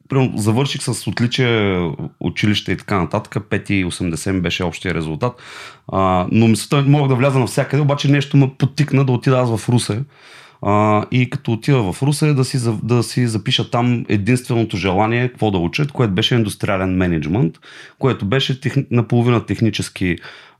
примерно, 0.09 0.39
завърших 0.39 0.83
с 0.83 1.07
отличие 1.07 1.91
училище 2.21 2.73
и 2.73 2.77
така 2.77 2.99
нататък. 2.99 3.35
5,80 3.35 4.33
ми 4.33 4.41
беше 4.41 4.65
общия 4.65 4.95
резултат. 4.95 5.43
А, 5.93 6.27
но 6.33 6.49
мисълта 6.49 6.77
е, 6.79 6.91
мога 6.91 7.09
да 7.09 7.15
вляза 7.15 7.39
навсякъде, 7.39 7.83
обаче 7.83 8.11
нещо 8.11 8.37
ме 8.37 8.53
потикна 8.59 9.05
да 9.05 9.13
отида 9.13 9.39
аз 9.39 9.57
в 9.57 9.69
Русе. 9.69 10.03
А, 10.67 11.05
и 11.11 11.31
като 11.31 11.53
отида 11.53 11.93
в 11.93 12.03
Русе 12.03 12.33
да 12.33 12.45
си, 12.45 12.59
да 12.83 13.03
си 13.03 13.27
запиша 13.27 13.71
там 13.71 14.05
единственото 14.09 14.77
желание 14.77 15.29
какво 15.29 15.51
да 15.51 15.59
учат, 15.59 15.93
което 15.93 16.15
беше 16.15 16.35
индустриален 16.35 16.97
менеджмент, 16.97 17.59
което 17.99 18.27
беше 18.27 18.61
тех, 18.61 18.75
наполовина 18.91 19.47
технически 19.47 20.17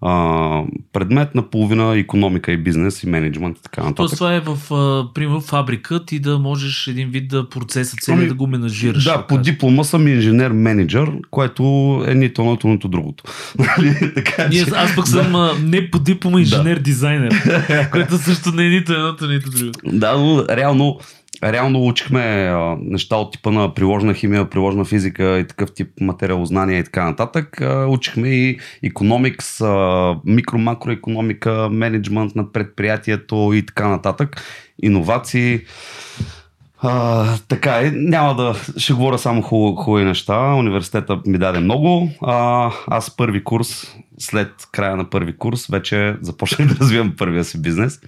а, 0.07 0.63
предмет, 0.93 1.35
наполовина 1.35 1.97
економика 1.97 2.53
и 2.53 2.57
бизнес 2.57 3.03
и 3.03 3.07
менеджмент 3.07 3.59
и 3.59 3.63
така 3.63 3.81
нататък. 3.81 3.97
Тоест 3.97 4.15
това 4.15 4.35
е 4.35 4.41
в, 4.41 4.75
а, 4.75 5.13
примерно, 5.15 5.41
фабрика 5.41 6.05
ти 6.05 6.19
да 6.19 6.39
можеш 6.39 6.87
един 6.87 7.09
вид 7.09 7.29
да 7.29 7.49
процеса 7.49 7.97
цели 8.01 8.17
Ами, 8.17 8.29
да 8.29 8.35
го 8.35 8.47
менажираш. 8.47 9.05
Да, 9.05 9.27
по 9.27 9.39
диплома 9.39 9.85
съм 9.85 10.09
инженер-менеджер, 10.09 11.13
което 11.31 11.63
е 12.09 12.15
нито 12.15 12.43
едното, 12.43 12.69
нито 12.69 12.89
другото. 12.89 13.25
Нали? 13.59 14.15
така 14.15 14.49
Ние, 14.49 14.65
че, 14.65 14.71
аз 14.75 14.97
пък 14.97 15.09
съм 15.09 15.51
не 15.63 15.91
по 15.91 15.99
диплома 15.99 16.39
инженер-дизайнер, 16.41 17.91
което 17.91 18.19
също 18.19 18.53
не 18.53 18.67
е 18.67 18.69
нито 18.69 18.93
едното, 18.93 19.27
нито 19.27 19.51
другото. 19.51 19.79
да, 19.85 20.19
но 20.19 20.45
реално, 20.49 20.99
реално 21.53 21.87
учихме 21.87 22.21
а, 22.21 22.77
неща 22.81 23.17
от 23.17 23.33
типа 23.33 23.51
на 23.51 23.75
приложна 23.75 24.15
химия, 24.15 24.51
приложна 24.51 24.85
физика 24.85 25.39
и 25.39 25.47
такъв 25.47 25.75
тип 25.75 25.89
материалознание 26.01 26.79
и 26.79 26.85
така 26.85 27.05
нататък. 27.05 27.61
А, 27.61 27.87
учихме 27.87 28.29
и 28.29 28.59
економикс, 28.83 29.61
микро-макроекономика, 30.27 31.69
менеджмент 31.73 32.35
на 32.35 32.53
предприятието 32.53 33.53
и 33.55 33.67
така 33.67 33.89
нататък. 33.89 34.43
Иновации. 34.83 35.61
А, 36.87 37.27
така 37.49 37.81
е, 37.81 37.91
няма 37.91 38.35
да 38.35 38.55
ще 38.77 38.93
говоря 38.93 39.19
само 39.19 39.43
хубави 39.43 40.05
неща. 40.05 40.55
Университета 40.55 41.21
ми 41.27 41.39
даде 41.39 41.61
много. 41.61 42.11
А, 42.23 42.71
аз 42.87 43.17
първи 43.17 43.45
курс, 43.45 43.97
след 44.19 44.51
края 44.73 44.97
на 44.97 45.11
първи 45.11 45.37
курс, 45.37 45.67
вече 45.67 46.17
започнах 46.21 46.69
да 46.75 46.75
развивам 46.75 47.15
първия 47.19 47.45
си 47.45 47.63
бизнес. 47.63 48.01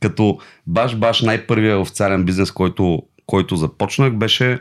Като 0.00 0.38
баш-баш 0.66 1.22
най-първия 1.22 1.80
официален 1.80 2.24
бизнес, 2.24 2.50
който, 2.50 3.02
който 3.26 3.56
започнах, 3.56 4.12
беше 4.12 4.58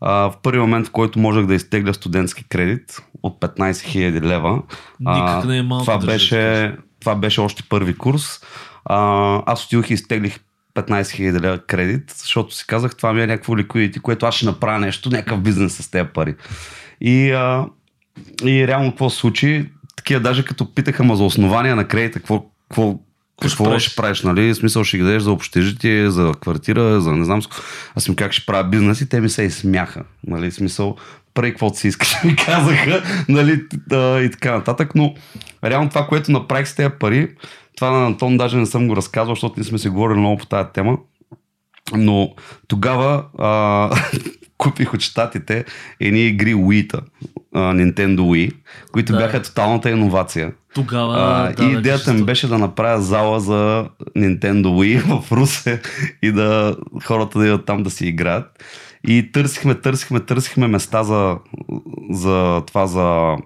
а, 0.00 0.12
в 0.12 0.34
първи 0.42 0.58
момент, 0.58 0.86
в 0.86 0.90
който 0.90 1.18
можех 1.18 1.46
да 1.46 1.54
изтегля 1.54 1.94
студентски 1.94 2.44
кредит 2.48 3.02
от 3.22 3.40
15 3.40 3.70
000 3.70 4.22
лева. 4.22 4.62
Никак 5.00 5.44
не 5.44 5.58
е 5.58 5.62
малко, 5.62 5.84
Това 5.84 5.98
да 5.98 6.06
беше, 6.06 6.74
това 7.00 7.14
беше 7.14 7.40
още 7.40 7.62
първи 7.68 7.96
курс. 7.96 8.40
А, 8.84 9.42
аз 9.46 9.64
отидох 9.64 9.90
и 9.90 9.94
изтеглих 9.94 10.38
15 10.74 11.02
000 11.02 11.40
лева 11.40 11.58
кредит, 11.58 12.14
защото 12.16 12.54
си 12.54 12.66
казах, 12.66 12.96
това 12.96 13.12
ми 13.12 13.22
е 13.22 13.26
някакво 13.26 13.56
ликвидити, 13.56 14.00
което 14.00 14.26
аз 14.26 14.34
ще 14.34 14.46
направя 14.46 14.78
нещо, 14.78 15.10
някакъв 15.10 15.40
бизнес 15.40 15.76
с 15.76 15.90
тези 15.90 16.08
пари. 16.14 16.34
И, 17.00 17.30
а, 17.30 17.66
и 18.44 18.66
реално 18.66 18.90
какво 18.90 19.10
се 19.10 19.16
случи? 19.16 19.70
Такива 19.96 20.20
даже 20.20 20.44
като 20.44 20.74
питаха 20.74 21.04
ма 21.04 21.16
за 21.16 21.24
основания 21.24 21.76
на 21.76 21.88
кредита, 21.88 22.18
какво, 22.18 22.44
какво, 22.68 22.98
какво 23.48 23.64
правиш? 23.64 23.82
ще 23.82 23.96
правиш, 23.96 24.22
нали? 24.22 24.54
Смисъл 24.54 24.84
ще 24.84 24.96
ги 24.96 25.02
дадеш 25.02 25.22
за 25.22 25.32
общежитие, 25.32 26.10
за 26.10 26.32
квартира, 26.40 27.00
за 27.00 27.12
не 27.12 27.24
знам. 27.24 27.40
Аз 27.94 28.06
им 28.06 28.14
как 28.14 28.32
ще 28.32 28.46
правя 28.46 28.64
бизнес 28.64 29.00
и 29.00 29.08
те 29.08 29.20
ми 29.20 29.28
се 29.28 29.42
изсмяха. 29.42 30.02
Нали? 30.26 30.50
Смисъл, 30.50 30.96
прави 31.34 31.50
каквото 31.50 31.78
си 31.78 31.88
искаш, 31.88 32.16
ми 32.24 32.36
казаха, 32.36 33.02
нали, 33.28 33.62
да, 33.86 34.22
и 34.22 34.30
така 34.30 34.52
нататък, 34.52 34.94
но 34.94 35.14
реално 35.64 35.88
това, 35.88 36.06
което 36.06 36.32
направих 36.32 36.68
с 36.68 36.74
тези 36.74 36.90
пари, 37.00 37.28
това 37.76 37.90
на 37.90 38.06
Антон 38.06 38.36
даже 38.36 38.56
не 38.56 38.66
съм 38.66 38.88
го 38.88 38.96
разказвал, 38.96 39.34
защото 39.34 39.54
не 39.60 39.64
сме 39.64 39.78
си 39.78 39.88
говорили 39.88 40.18
много 40.18 40.36
по 40.36 40.46
тази 40.46 40.68
тема, 40.74 40.98
но 41.94 42.34
тогава 42.68 43.24
а, 43.38 43.90
купих 44.62 44.94
от 44.94 45.00
щатите 45.00 45.64
едни 46.00 46.26
игри 46.26 46.54
Wii-та, 46.54 47.00
Nintendo 47.54 48.18
Wii, 48.20 48.52
които 48.92 49.12
Да. 49.12 49.18
бяха 49.18 49.42
тоталната 49.42 49.90
иновация. 49.90 50.52
Тогава. 50.74 51.14
А, 51.18 51.52
да, 51.52 51.64
и 51.64 51.72
да, 51.72 51.78
идеята 51.78 52.10
ми 52.10 52.16
често. 52.16 52.26
беше 52.26 52.48
да 52.48 52.58
направя 52.58 53.02
зала 53.02 53.40
за 53.40 53.88
Nintendo 54.16 54.66
Wii 54.66 54.98
в 55.22 55.32
Русе 55.32 55.80
и 56.22 56.32
да 56.32 56.76
хората 57.04 57.38
да 57.38 57.44
идват 57.44 57.66
там 57.66 57.82
да 57.82 57.90
си 57.90 58.06
играят. 58.06 58.64
И 59.08 59.32
търсихме, 59.32 59.74
търсихме, 59.74 60.20
търсихме 60.20 60.66
места 60.68 61.02
за, 61.02 61.36
за 62.10 62.62
това, 62.66 62.86
за 62.86 63.36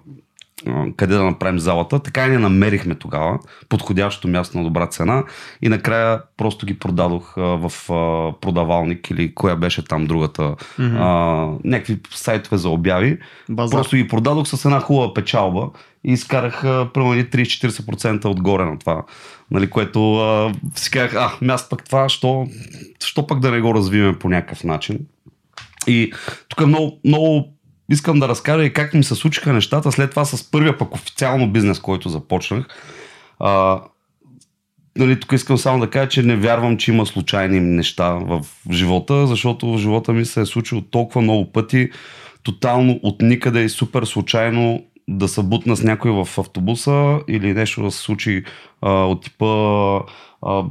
къде 0.97 1.15
да 1.15 1.23
направим 1.23 1.59
залата. 1.59 1.99
Така 1.99 2.25
и 2.25 2.29
не 2.29 2.37
намерихме 2.37 2.95
тогава 2.95 3.39
подходящо 3.69 4.27
място 4.27 4.57
на 4.57 4.63
добра 4.63 4.87
цена 4.87 5.23
и 5.61 5.69
накрая 5.69 6.21
просто 6.37 6.65
ги 6.65 6.79
продадох 6.79 7.33
в 7.37 7.71
продавалник 8.41 9.09
или 9.09 9.35
коя 9.35 9.55
беше 9.55 9.85
там 9.85 10.05
другата, 10.07 10.55
Мгм. 10.79 10.97
а, 10.97 11.07
някакви 11.63 11.99
сайтове 12.11 12.57
за 12.57 12.69
обяви. 12.69 13.17
Базар. 13.49 13.77
Просто 13.77 13.95
ги 13.95 14.07
продадох 14.07 14.47
с 14.47 14.65
една 14.65 14.79
хубава 14.79 15.13
печалба 15.13 15.69
и 16.03 16.11
изкарах 16.11 16.61
примерно 16.61 17.13
едни 17.13 17.25
30-40% 17.25 18.25
отгоре 18.25 18.65
на 18.65 18.79
това. 18.79 19.03
Нали, 19.51 19.69
което 19.69 20.15
а, 20.15 20.53
си 20.75 20.91
казах, 20.91 21.15
а, 21.15 21.31
аз 21.47 21.69
пък 21.69 21.83
това, 21.83 22.09
що, 22.09 22.47
що 23.03 23.27
пък 23.27 23.39
да 23.39 23.51
не 23.51 23.61
го 23.61 23.73
развием 23.73 24.15
по 24.19 24.29
някакъв 24.29 24.63
начин. 24.63 24.99
И 25.87 26.13
тук 26.49 26.67
много, 26.67 26.99
много 27.05 27.53
искам 27.89 28.19
да 28.19 28.27
разкажа 28.27 28.63
и 28.63 28.73
как 28.73 28.93
ми 28.93 29.03
се 29.03 29.15
случиха 29.15 29.53
нещата 29.53 29.91
след 29.91 30.09
това 30.09 30.25
с 30.25 30.51
първия 30.51 30.77
пък 30.77 30.95
официално 30.95 31.51
бизнес, 31.51 31.79
който 31.79 32.09
започнах. 32.09 32.67
А, 33.39 33.81
нали, 34.97 35.19
тук 35.19 35.31
искам 35.31 35.57
само 35.57 35.79
да 35.79 35.89
кажа, 35.89 36.09
че 36.09 36.23
не 36.23 36.35
вярвам, 36.35 36.77
че 36.77 36.91
има 36.91 37.05
случайни 37.05 37.59
неща 37.59 38.09
в 38.11 38.45
живота, 38.71 39.27
защото 39.27 39.73
в 39.73 39.77
живота 39.77 40.13
ми 40.13 40.25
се 40.25 40.41
е 40.41 40.45
случило 40.45 40.81
толкова 40.81 41.21
много 41.21 41.51
пъти, 41.51 41.89
тотално 42.43 42.99
от 43.03 43.21
никъде 43.21 43.63
и 43.63 43.69
супер 43.69 44.03
случайно 44.03 44.83
да 45.09 45.27
се 45.27 45.43
бутна 45.43 45.75
с 45.75 45.83
някой 45.83 46.11
в 46.11 46.27
автобуса 46.37 47.19
или 47.27 47.53
нещо 47.53 47.83
да 47.83 47.91
се 47.91 47.99
случи 47.99 48.43
а, 48.81 48.91
от 48.91 49.23
типа 49.23 49.45
а, 50.41 50.63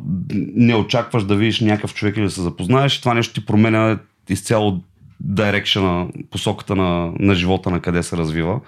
не 0.55 0.75
очакваш 0.75 1.25
да 1.25 1.37
видиш 1.37 1.61
някакъв 1.61 1.95
човек 1.95 2.17
или 2.17 2.25
да 2.25 2.31
се 2.31 2.43
запознаеш 2.43 3.01
това 3.01 3.15
нещо 3.15 3.41
ти 3.41 3.47
променя 3.47 3.99
изцяло 4.29 4.81
дирекшена, 5.21 6.09
посоката 6.31 6.77
на, 6.77 7.13
на 7.19 7.35
живота, 7.35 7.71
на 7.71 7.81
къде 7.81 8.03
се 8.03 8.17
развива. 8.17 8.61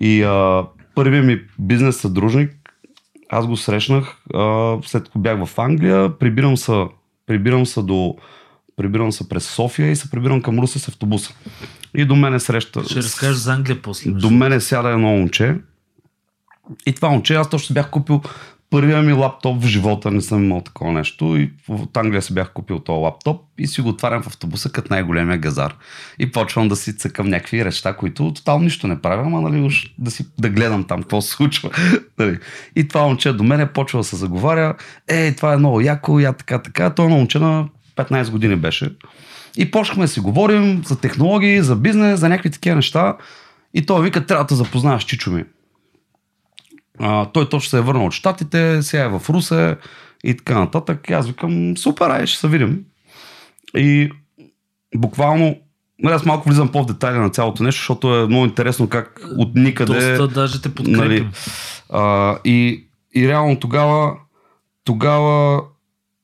И 0.00 0.22
а, 0.22 0.64
първият 0.94 1.26
ми 1.26 1.40
бизнес 1.58 1.96
съдружник, 1.96 2.52
аз 3.28 3.46
го 3.46 3.56
срещнах 3.56 4.16
а, 4.34 4.76
след 4.82 5.04
като 5.04 5.18
бях 5.18 5.44
в 5.44 5.58
Англия, 5.58 6.18
прибирам 6.18 6.56
се, 6.56 6.84
прибирам 7.26 7.66
се 7.66 7.82
до 7.82 8.16
прибирам 8.78 9.12
се 9.12 9.28
през 9.28 9.44
София 9.50 9.90
и 9.90 9.96
се 9.96 10.10
прибирам 10.10 10.42
към 10.42 10.58
Русе 10.58 10.78
с 10.78 10.88
автобуса. 10.88 11.34
И 11.94 12.04
до 12.04 12.16
мене 12.16 12.40
среща. 12.40 12.84
Ще 12.84 12.96
разкажеш 12.96 13.36
за 13.36 13.52
Англия 13.52 13.82
после. 13.82 14.10
До 14.10 14.30
мене 14.30 14.60
сяда 14.60 14.88
едно 14.88 15.08
момче. 15.08 15.56
И 16.86 16.92
това 16.92 17.08
момче, 17.08 17.34
аз 17.34 17.50
точно 17.50 17.74
бях 17.74 17.90
купил 17.90 18.22
първия 18.70 19.02
ми 19.02 19.12
лаптоп 19.12 19.62
в 19.62 19.66
живота, 19.66 20.10
не 20.10 20.20
съм 20.20 20.44
имал 20.44 20.60
такова 20.60 20.92
нещо. 20.92 21.36
И 21.36 21.50
от 21.68 21.96
Англия 21.96 22.22
си 22.22 22.34
бях 22.34 22.52
купил 22.52 22.78
този 22.78 23.00
лаптоп 23.00 23.42
и 23.58 23.66
си 23.66 23.80
го 23.80 23.88
отварям 23.88 24.22
в 24.22 24.26
автобуса 24.26 24.72
като 24.72 24.92
най-големия 24.94 25.38
газар. 25.38 25.74
И 26.18 26.32
почвам 26.32 26.68
да 26.68 26.76
си 26.76 26.96
цъкам 26.96 27.28
някакви 27.28 27.64
неща, 27.64 27.92
които 27.92 28.32
тотално 28.32 28.64
нищо 28.64 28.86
не 28.86 29.00
правя, 29.00 29.22
ама 29.26 29.40
нали, 29.40 29.60
уж 29.60 29.94
да, 29.98 30.10
си, 30.10 30.26
да 30.38 30.48
гледам 30.48 30.84
там 30.84 31.00
какво 31.00 31.20
се 31.20 31.30
случва. 31.30 31.70
Нали. 32.18 32.38
и 32.76 32.88
това 32.88 33.02
момче 33.02 33.32
до 33.32 33.44
мене 33.44 33.72
почва 33.72 33.98
да 34.00 34.04
се 34.04 34.16
заговаря. 34.16 34.74
Е, 35.08 35.34
това 35.34 35.52
е 35.52 35.56
много 35.56 35.80
яко, 35.80 36.20
я 36.20 36.32
така, 36.32 36.62
така. 36.62 36.90
Той 36.90 37.08
момче 37.08 37.38
на 37.38 37.68
15 37.96 38.30
години 38.30 38.56
беше. 38.56 38.90
И 39.56 39.70
почнахме 39.70 40.04
да 40.04 40.08
си 40.08 40.20
говорим 40.20 40.82
за 40.86 41.00
технологии, 41.00 41.62
за 41.62 41.76
бизнес, 41.76 42.20
за 42.20 42.28
някакви 42.28 42.50
такива 42.50 42.76
неща. 42.76 43.16
И 43.74 43.86
той 43.86 44.02
вика, 44.02 44.26
трябва 44.26 44.44
да 44.44 44.54
запознаеш 44.54 45.04
Чичо 45.04 45.30
ми. 45.30 45.44
А, 47.00 47.26
той 47.26 47.48
точно 47.48 47.70
се 47.70 47.78
е 47.78 47.80
върнал 47.80 48.06
от 48.06 48.12
Штатите, 48.12 48.82
сега 48.82 49.04
е 49.04 49.08
в 49.08 49.22
Русе 49.30 49.76
и 50.24 50.36
така 50.36 50.58
нататък. 50.58 51.10
И 51.10 51.12
аз 51.12 51.26
викам, 51.26 51.76
супер, 51.76 52.10
ай, 52.10 52.26
ще 52.26 52.40
се 52.40 52.48
видим. 52.48 52.84
И 53.76 54.10
буквално 54.96 55.56
Нали, 56.02 56.14
аз 56.14 56.24
малко 56.24 56.48
влизам 56.48 56.68
по-в 56.68 56.86
детайли 56.86 57.18
на 57.18 57.30
цялото 57.30 57.62
нещо, 57.62 57.80
защото 57.80 58.14
е 58.14 58.26
много 58.26 58.44
интересно 58.44 58.88
как 58.88 59.20
от 59.38 59.54
никъде... 59.54 59.92
Доста 59.92 60.28
даже 60.28 60.62
те 60.62 60.74
подкрепим. 60.74 60.98
Нали, 60.98 61.26
а, 61.90 62.36
и, 62.44 62.84
и 63.14 63.28
реално 63.28 63.60
тогава, 63.60 64.16
тогава 64.84 65.62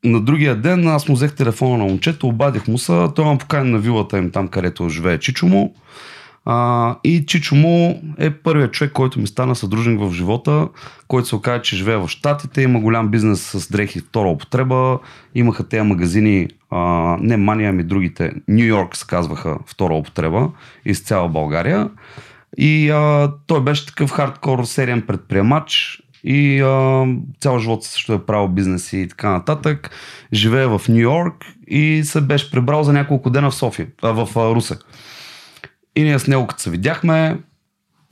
на 0.05 0.21
другия 0.21 0.57
ден 0.57 0.89
аз 0.89 1.09
му 1.09 1.15
взех 1.15 1.35
телефона 1.35 1.79
на 1.79 1.85
момчето, 1.85 2.29
обадих 2.29 2.69
му 2.69 2.79
се, 2.79 3.07
той 3.15 3.25
ме 3.25 3.39
покани 3.39 3.71
на 3.71 3.79
вилата 3.79 4.19
им 4.19 4.31
там, 4.31 4.49
където 4.49 4.89
живее 4.89 5.19
Чичо 5.19 5.47
му. 5.47 5.75
А, 6.45 6.97
и 7.05 7.27
Чичо 7.27 7.55
му 7.55 8.03
е 8.19 8.31
първият 8.31 8.73
човек, 8.73 8.93
който 8.93 9.21
ми 9.21 9.27
стана 9.27 9.57
съдружник 9.57 10.01
в 10.01 10.13
живота, 10.13 10.69
който 11.09 11.29
се 11.29 11.37
оказа, 11.37 11.63
че 11.63 11.77
живее 11.77 11.97
в 11.97 12.09
Штатите, 12.09 12.63
има 12.63 12.81
голям 12.81 13.09
бизнес 13.09 13.41
с 13.41 13.73
дрехи 13.73 14.01
втора 14.01 14.29
употреба, 14.29 14.99
имаха 15.35 15.69
тези 15.69 15.83
магазини, 15.83 16.49
а, 16.71 16.81
не 17.21 17.37
Мания, 17.37 17.71
ами 17.71 17.83
другите, 17.83 18.33
Нью 18.49 18.67
Йорк 18.67 18.97
се 18.97 19.07
казваха 19.07 19.59
втора 19.67 19.95
употреба 19.95 20.51
из 20.85 21.03
цяла 21.03 21.29
България. 21.29 21.91
И 22.59 22.91
а, 22.91 23.33
той 23.47 23.61
беше 23.61 23.87
такъв 23.87 24.11
хардкор 24.11 24.65
сериен 24.65 25.03
предприемач 25.03 26.01
и 26.25 26.61
а, 26.61 27.07
цял 27.41 27.59
живот 27.59 27.85
също 27.85 28.13
е 28.13 28.27
правил 28.27 28.49
бизнеси 28.49 28.99
и 28.99 29.09
така 29.09 29.31
нататък. 29.31 29.91
Живее 30.33 30.67
в 30.67 30.81
Нью 30.89 31.01
Йорк 31.01 31.45
и 31.67 32.03
се 32.05 32.21
беше 32.21 32.51
прибрал 32.51 32.83
за 32.83 32.93
няколко 32.93 33.31
дена 33.31 33.51
в 33.51 33.55
София, 33.55 33.87
а, 34.03 34.13
в 34.25 34.37
а, 34.37 34.55
Русе. 34.55 34.77
И 35.97 36.03
ние 36.03 36.19
с 36.19 36.27
него 36.27 36.47
като 36.47 36.63
се 36.63 36.71
видяхме, 36.71 37.39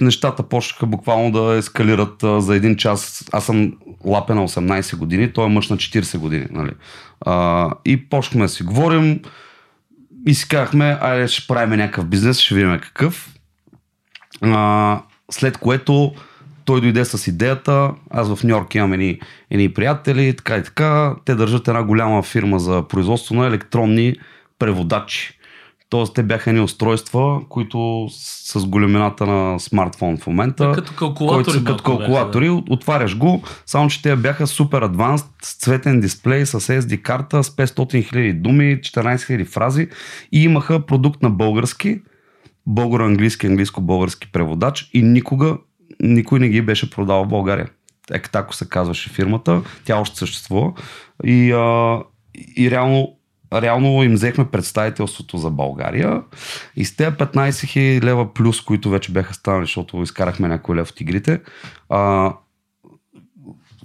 нещата 0.01 0.43
почнаха 0.43 0.87
буквално 0.87 1.31
да 1.33 1.55
ескалират 1.55 2.25
за 2.39 2.57
един 2.57 2.77
час. 2.77 3.25
Аз 3.33 3.47
съм 3.47 3.73
лапе 4.05 4.35
на 4.35 4.49
18 4.49 4.97
години, 4.97 5.33
той 5.33 5.47
е 5.47 5.49
мъж 5.49 5.69
на 5.69 5.77
40 5.77 6.19
години. 6.19 6.47
Нали? 6.51 6.71
А, 7.21 7.71
и 7.85 8.09
почнахме 8.09 8.45
да 8.45 8.49
си 8.49 8.63
говорим 8.63 9.21
и 10.27 10.35
си 10.35 10.49
казахме, 10.49 10.99
айде 11.01 11.29
ще 11.29 11.47
правим 11.47 11.79
някакъв 11.79 12.07
бизнес, 12.07 12.41
ще 12.41 12.55
видим 12.55 12.79
какъв. 12.83 13.35
А, 14.43 15.03
след 15.31 15.59
което 15.59 16.13
той 16.65 16.81
дойде 16.81 17.05
с 17.05 17.27
идеята, 17.27 17.91
аз 18.11 18.35
в 18.35 18.45
Нью 18.45 18.51
Йорк 18.51 18.75
имам 18.75 18.93
едни, 18.93 19.21
едни 19.51 19.75
приятели, 19.75 20.37
така 20.37 20.57
и 20.57 20.63
така, 20.63 21.17
те 21.25 21.35
държат 21.35 21.69
една 21.69 21.83
голяма 21.83 22.23
фирма 22.23 22.59
за 22.59 22.89
производство 22.89 23.35
на 23.35 23.47
електронни 23.47 24.17
преводачи. 24.59 25.39
Тоест, 25.93 26.15
те 26.15 26.23
бяха 26.23 26.51
едни 26.51 26.63
устройства, 26.63 27.41
които 27.49 28.07
с 28.11 28.67
големината 28.67 29.27
на 29.27 29.61
смартфон 29.61 30.17
в 30.17 30.27
момента. 30.27 30.69
Да, 30.69 30.75
като 30.75 30.93
калкулатори. 30.93 31.59
Са, 31.59 31.65
като 31.65 31.85
калкулатори, 31.85 32.49
бяха, 32.49 32.63
да. 32.63 32.73
отваряш 32.73 33.17
го, 33.17 33.43
само 33.67 33.89
че 33.89 34.03
те 34.03 34.17
бяха 34.17 34.47
супер 34.47 34.83
адванс, 34.83 35.25
с 35.43 35.55
цветен 35.55 36.01
дисплей, 36.01 36.47
с 36.47 36.61
SD 36.61 37.03
карта, 37.03 37.45
с 37.45 37.51
500 37.51 38.13
000 38.13 38.41
думи, 38.41 38.65
14 38.65 39.17
000 39.17 39.47
фрази 39.47 39.89
и 40.33 40.45
имаха 40.45 40.87
продукт 40.87 41.23
на 41.23 41.31
български, 41.31 42.01
българо-английски, 42.67 43.47
английско-български 43.47 44.33
преводач 44.33 44.91
и 44.93 45.03
никога 45.03 45.59
никой 46.01 46.41
не 46.41 46.49
ги 46.49 46.63
беше 46.63 46.91
продавал 46.91 47.25
в 47.25 47.29
България. 47.29 47.69
Ектако 48.13 48.55
се 48.55 48.69
казваше 48.69 49.11
фирмата, 49.11 49.63
тя 49.85 49.97
още 49.97 50.19
съществува 50.19 50.73
и, 51.25 51.53
а, 51.53 51.99
и 52.57 52.71
реално 52.71 53.17
реално 53.53 54.03
им 54.03 54.13
взехме 54.13 54.51
представителството 54.51 55.39
за 55.39 55.51
България. 55.51 56.23
И 56.77 56.85
с 56.85 56.97
тези 56.97 57.11
15 57.11 57.51
000 57.51 58.03
лева 58.03 58.35
плюс, 58.35 58.61
които 58.61 58.91
вече 58.91 59.13
бяха 59.13 59.35
станали, 59.35 59.65
защото 59.65 60.03
изкарахме 60.03 60.49
някой 60.49 60.77
лев 60.77 60.91
от 60.91 61.01
игрите, 61.01 61.41
а, 61.89 62.33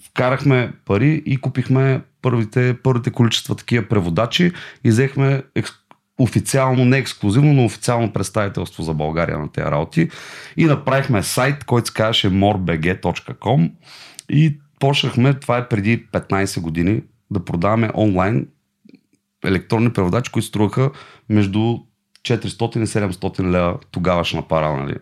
вкарахме 0.10 0.74
пари 0.86 1.24
и 1.26 1.38
купихме 1.38 2.02
първите, 2.22 2.78
първите 2.84 3.12
количества 3.12 3.56
такива 3.56 3.88
преводачи. 3.88 4.52
И 4.84 4.90
взехме 4.90 5.44
екск... 5.56 5.76
официално, 6.20 6.86
не 6.86 6.98
ексклюзивно, 6.98 7.54
но 7.54 7.66
официално 7.66 8.14
представителство 8.14 8.84
за 8.84 8.94
България 8.94 9.40
на 9.40 9.52
тези 9.52 9.66
работи. 9.66 10.10
И 10.58 10.66
направихме 10.66 11.24
сайт, 11.24 11.64
който 11.64 11.88
се 11.88 11.94
казваше 11.94 12.30
morbg.com 12.30 13.72
и 14.30 14.60
почнахме, 14.80 15.34
това 15.34 15.58
е 15.58 15.68
преди 15.68 16.08
15 16.08 16.62
години, 16.62 17.02
да 17.32 17.46
продаваме 17.46 17.90
онлайн 17.96 18.48
електронни 19.46 19.94
преводачи, 19.94 20.32
които 20.32 20.48
струваха 20.48 20.92
между 21.30 21.60
400 22.28 22.78
и 22.78 22.88
700 22.88 23.52
лева 23.52 23.78
тогавашна 23.92 24.42
пара, 24.42 24.78
нали? 24.78 24.96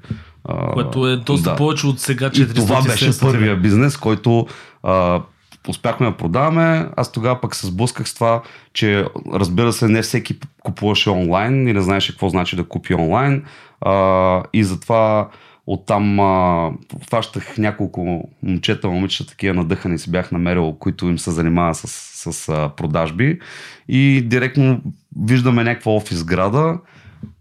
Което 0.73 1.07
е 1.07 1.17
доста 1.17 1.49
да. 1.49 1.55
повече 1.55 1.87
от 1.87 1.99
сега 1.99 2.29
400 2.29 2.51
И 2.51 2.53
това 2.53 2.81
беше 2.81 3.19
първия 3.19 3.57
бизнес, 3.57 3.97
който 3.97 4.47
а, 4.83 5.21
успяхме 5.67 6.09
да 6.09 6.17
продаваме. 6.17 6.89
Аз 6.95 7.11
тогава 7.11 7.41
пък 7.41 7.55
се 7.55 7.67
сблъсках 7.67 8.09
с 8.09 8.13
това, 8.13 8.41
че 8.73 9.05
разбира 9.33 9.73
се 9.73 9.87
не 9.87 10.01
всеки 10.01 10.39
купуваше 10.63 11.09
онлайн 11.09 11.67
и 11.67 11.73
не 11.73 11.81
знаеше 11.81 12.11
какво 12.11 12.29
значи 12.29 12.55
да 12.55 12.63
купи 12.63 12.93
онлайн. 12.93 13.43
А, 13.81 14.43
и 14.53 14.63
затова 14.63 15.29
Оттам 15.67 16.19
а, 16.19 16.71
фащах 17.09 17.57
няколко 17.57 18.29
момчета, 18.43 18.87
момичета, 18.87 19.29
такива 19.29 19.53
надъхани 19.53 19.99
си 19.99 20.11
бях 20.11 20.31
намерил, 20.31 20.75
които 20.79 21.09
им 21.09 21.19
се 21.19 21.31
занимава 21.31 21.75
с, 21.75 21.87
с 22.33 22.49
а, 22.49 22.69
продажби. 22.69 23.39
И 23.87 24.21
директно 24.25 24.81
виждаме 25.19 25.63
някаква 25.63 25.91
офис 25.91 26.23
града, 26.23 26.77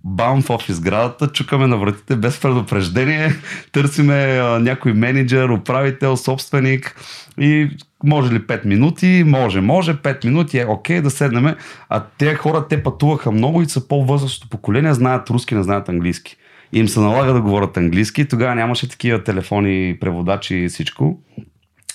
бам 0.04 0.42
в 0.42 0.50
офис 0.50 0.80
градата, 0.80 1.28
чукаме 1.28 1.66
на 1.66 1.76
вратите 1.76 2.16
без 2.16 2.40
предупреждение, 2.40 3.32
търсиме 3.72 4.14
а, 4.14 4.58
някой 4.58 4.92
менеджер, 4.92 5.48
управител, 5.48 6.16
собственик 6.16 6.96
и 7.38 7.70
може 8.04 8.32
ли 8.32 8.40
5 8.40 8.66
минути? 8.66 9.24
Може, 9.26 9.60
може, 9.60 9.94
5 9.94 10.24
минути 10.24 10.58
е 10.58 10.66
окей 10.66 11.00
да 11.00 11.10
седнеме. 11.10 11.56
А 11.88 12.04
те 12.18 12.34
хора, 12.34 12.66
те 12.68 12.82
пътуваха 12.82 13.30
много 13.30 13.62
и 13.62 13.68
са 13.68 13.88
по-възрастното 13.88 14.48
поколение, 14.48 14.94
знаят 14.94 15.30
руски, 15.30 15.54
не 15.54 15.62
знаят 15.62 15.88
английски 15.88 16.36
им 16.74 16.88
се 16.88 17.00
налага 17.00 17.32
да 17.32 17.40
говорят 17.40 17.76
английски. 17.76 18.28
Тогава 18.28 18.54
нямаше 18.54 18.88
такива 18.88 19.24
телефони, 19.24 19.96
преводачи 20.00 20.56
и 20.56 20.68
всичко. 20.68 21.20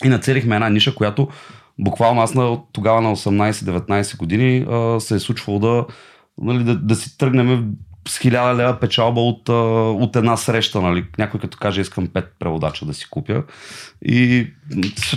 И 0.05 0.09
нацелихме 0.09 0.55
една 0.55 0.69
ниша, 0.69 0.95
която 0.95 1.27
буквално 1.79 2.21
аз 2.21 2.33
на, 2.33 2.57
тогава 2.71 3.01
на 3.01 3.15
18-19 3.15 4.17
години 4.17 4.65
а, 4.69 4.99
се 4.99 5.15
е 5.15 5.19
случвало 5.19 5.59
да, 5.59 5.85
нали, 6.41 6.63
да, 6.63 6.75
да 6.75 6.95
си 6.95 7.17
тръгнем 7.17 7.71
с 8.07 8.19
1000 8.19 8.57
лева 8.57 8.79
печалба 8.79 9.21
от, 9.21 9.49
от 10.03 10.15
една 10.15 10.37
среща. 10.37 10.81
Нали. 10.81 11.05
Някой 11.17 11.39
като 11.39 11.57
каже 11.57 11.81
искам 11.81 12.07
5 12.07 12.25
преводача 12.39 12.85
да 12.85 12.93
си 12.93 13.09
купя. 13.09 13.43
И 14.05 14.47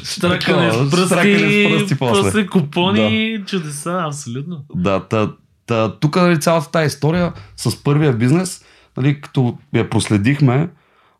Штракане 0.04 0.72
с 0.72 0.90
пръсти, 0.90 1.68
пръсти 1.70 1.98
после. 1.98 2.22
после 2.22 2.46
купони, 2.46 3.38
да. 3.38 3.44
чудеса, 3.44 4.02
абсолютно. 4.06 4.64
Да, 4.74 5.08
та, 5.08 5.32
та, 5.66 5.98
тук 5.98 6.16
нали, 6.16 6.40
цялата 6.40 6.70
тази 6.70 6.86
история 6.86 7.32
с 7.56 7.84
първия 7.84 8.12
бизнес– 8.12 8.64
нали, 8.96 9.20
като 9.20 9.58
я 9.74 9.90
проследихме, 9.90 10.68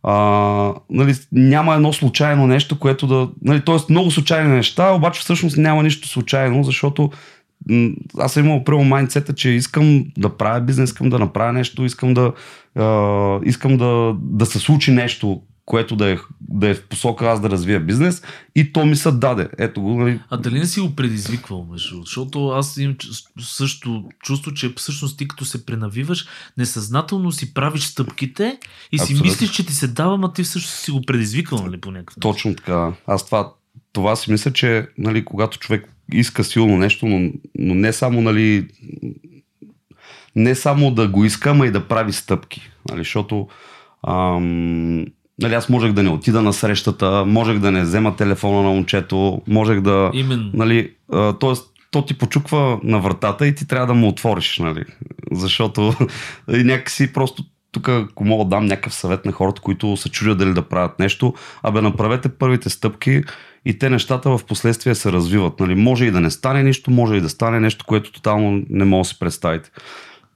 а, 0.02 0.14
нали, 0.90 1.14
няма 1.32 1.74
едно 1.74 1.92
случайно 1.92 2.46
нещо, 2.46 2.78
което 2.78 3.06
да... 3.06 3.28
Нали, 3.42 3.60
Тоест 3.60 3.90
много 3.90 4.10
случайни 4.10 4.54
неща, 4.54 4.90
обаче 4.90 5.20
всъщност 5.20 5.56
няма 5.56 5.82
нищо 5.82 6.08
случайно, 6.08 6.64
защото 6.64 7.10
аз 8.18 8.32
съм 8.32 8.44
имал 8.44 8.64
първо 8.64 8.84
майндсета, 8.84 9.34
че 9.34 9.50
искам 9.50 10.04
да 10.18 10.36
правя 10.36 10.60
бизнес, 10.60 10.90
искам 10.90 11.10
да 11.10 11.18
направя 11.18 11.52
нещо, 11.52 11.84
искам 11.84 12.14
да, 12.14 12.32
а, 12.74 13.38
искам 13.44 13.76
да, 13.76 14.14
да 14.20 14.46
се 14.46 14.58
случи 14.58 14.92
нещо, 14.92 15.42
което 15.64 15.96
да 15.96 16.10
е, 16.10 16.18
да 16.40 16.68
е 16.68 16.74
в 16.74 16.88
посока 16.88 17.26
аз 17.26 17.40
да 17.40 17.50
развия 17.50 17.80
бизнес 17.80 18.22
и 18.54 18.72
то 18.72 18.86
ми 18.86 18.96
се 18.96 19.12
даде. 19.12 19.48
Ето 19.58 19.82
го. 19.82 19.94
Нали... 19.94 20.20
А 20.30 20.36
дали 20.36 20.58
не 20.58 20.66
си 20.66 20.80
го 20.80 20.96
предизвиквал, 20.96 21.66
между? 21.70 22.00
Защото 22.00 22.48
аз 22.48 22.76
имам 22.76 22.96
също 23.40 24.04
чувство, 24.22 24.54
че 24.54 24.72
всъщност 24.76 25.18
ти 25.18 25.28
като 25.28 25.44
се 25.44 25.66
пренавиваш, 25.66 26.26
несъзнателно 26.58 27.32
си 27.32 27.54
правиш 27.54 27.82
стъпките 27.82 28.58
и 28.92 28.98
си 28.98 29.02
Абсолютно. 29.02 29.24
мислиш, 29.24 29.50
че 29.50 29.66
ти 29.66 29.72
се 29.72 29.88
дава, 29.88 30.18
а 30.22 30.32
ти 30.32 30.42
всъщност 30.42 30.78
си 30.78 30.90
го 30.90 31.02
предизвикал, 31.02 31.58
нали, 31.58 31.80
по 31.80 31.90
някакъв 31.90 32.16
Точно 32.20 32.54
така. 32.54 32.92
Аз 33.06 33.26
това, 33.26 33.52
това 33.92 34.16
си 34.16 34.32
мисля, 34.32 34.52
че 34.52 34.88
нали, 34.98 35.24
когато 35.24 35.58
човек 35.58 35.88
иска 36.12 36.44
силно 36.44 36.76
нещо, 36.76 37.06
но, 37.06 37.32
но 37.58 37.74
не 37.74 37.92
само 37.92 38.20
нали, 38.20 38.68
не 40.36 40.54
само 40.54 40.90
да 40.90 41.08
го 41.08 41.24
иска, 41.24 41.56
а 41.60 41.66
и 41.66 41.70
да 41.70 41.88
прави 41.88 42.12
стъпки. 42.12 42.70
Нали, 42.90 43.00
защото 43.00 43.48
ам, 44.08 45.06
Нали, 45.42 45.54
аз 45.54 45.68
можех 45.68 45.92
да 45.92 46.02
не 46.02 46.10
отида 46.10 46.42
на 46.42 46.52
срещата, 46.52 47.24
можех 47.26 47.58
да 47.58 47.70
не 47.70 47.82
взема 47.82 48.16
телефона 48.16 48.62
на 48.62 48.68
момчето, 48.68 49.42
можех 49.48 49.80
да... 49.80 50.10
Именно. 50.14 50.50
Нали, 50.54 50.90
а, 51.12 51.32
тоест, 51.32 51.64
то 51.90 52.02
ти 52.04 52.18
почуква 52.18 52.80
на 52.82 53.00
вратата 53.00 53.46
и 53.46 53.54
ти 53.54 53.68
трябва 53.68 53.86
да 53.86 53.94
му 53.94 54.08
отвориш, 54.08 54.58
нали? 54.58 54.84
Защото 55.32 55.94
и 56.52 56.64
някакси 56.64 57.12
просто 57.12 57.44
тук, 57.72 57.88
ако 57.88 58.24
мога 58.24 58.44
да 58.44 58.50
дам 58.50 58.66
някакъв 58.66 58.94
съвет 58.94 59.24
на 59.24 59.32
хората, 59.32 59.62
които 59.62 59.96
се 59.96 60.08
чудят 60.08 60.38
дали 60.38 60.52
да 60.52 60.62
правят 60.62 60.98
нещо, 60.98 61.34
абе 61.62 61.80
направете 61.80 62.28
първите 62.28 62.70
стъпки 62.70 63.22
и 63.64 63.78
те 63.78 63.90
нещата 63.90 64.30
в 64.30 64.44
последствие 64.48 64.94
се 64.94 65.12
развиват. 65.12 65.60
Нали? 65.60 65.74
Може 65.74 66.04
и 66.04 66.10
да 66.10 66.20
не 66.20 66.30
стане 66.30 66.62
нищо, 66.62 66.90
може 66.90 67.14
и 67.14 67.20
да 67.20 67.28
стане 67.28 67.60
нещо, 67.60 67.84
което 67.84 68.12
тотално 68.12 68.62
не 68.70 68.84
може 68.84 69.08
да 69.08 69.08
си 69.08 69.18
представите. 69.18 69.70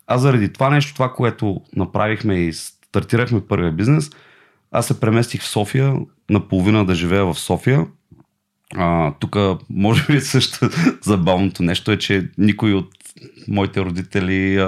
аз 0.07 0.21
заради 0.21 0.53
това 0.53 0.71
нещо, 0.71 0.95
това, 0.95 1.13
което 1.13 1.61
направихме 1.77 2.35
и 2.35 2.53
стартирахме 2.53 3.41
първия 3.41 3.73
бизнес, 3.73 4.11
аз 4.77 4.87
се 4.87 5.01
преместих 5.01 5.43
в 5.43 5.49
София, 5.49 5.95
наполовина 6.31 6.85
да 6.85 6.95
живея 6.95 7.25
в 7.25 7.39
София. 7.39 7.87
Тук, 9.21 9.37
може 9.71 10.07
би 10.07 10.21
също 10.21 10.71
забавното 11.03 11.63
нещо 11.63 11.93
е, 11.93 11.99
че 11.99 12.29
никой 12.39 12.73
от 12.73 12.89
моите 13.49 13.81
родители, 13.81 14.67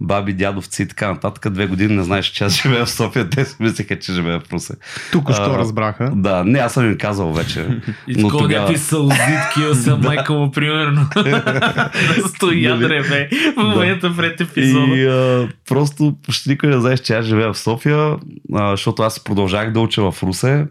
баби, 0.00 0.32
дядовци 0.32 0.82
и 0.82 0.88
така 0.88 1.12
нататък. 1.12 1.52
Две 1.52 1.66
години 1.66 1.96
не 1.96 2.02
знаеш, 2.02 2.26
че 2.26 2.44
аз 2.44 2.62
живея 2.62 2.86
в 2.86 2.90
София. 2.90 3.30
Те 3.30 3.44
си 3.44 3.56
мислеха, 3.60 3.98
че 3.98 4.12
живея 4.12 4.40
в 4.40 4.52
Русе. 4.52 4.74
Тук 5.12 5.32
що 5.32 5.58
разбраха. 5.58 6.12
Да, 6.14 6.44
не, 6.44 6.58
аз 6.58 6.72
съм 6.72 6.86
им 6.86 6.98
казал 6.98 7.32
вече. 7.32 7.80
И 8.08 8.22
но 8.22 8.28
тогава... 8.28 8.48
някакви 8.48 8.78
сълзитки, 8.78 9.74
съм 9.74 10.00
майка 10.04 10.32
му, 10.32 10.50
примерно. 10.50 11.08
Стоя 12.28 12.70
Нали? 12.70 12.88
древе 12.88 13.28
в 13.56 13.62
момента 13.62 14.16
пред 14.16 14.40
епизода. 14.40 14.96
И 14.96 15.06
а, 15.06 15.48
просто 15.68 16.16
почти 16.24 16.48
никой 16.48 16.68
не 16.68 16.80
знаеш, 16.80 17.00
че 17.00 17.14
аз 17.14 17.24
живея 17.24 17.52
в 17.52 17.58
София, 17.58 18.16
а, 18.54 18.70
защото 18.70 19.02
аз 19.02 19.24
продължах 19.24 19.72
да 19.72 19.80
уча 19.80 20.10
в 20.10 20.22
Русе. 20.22 20.66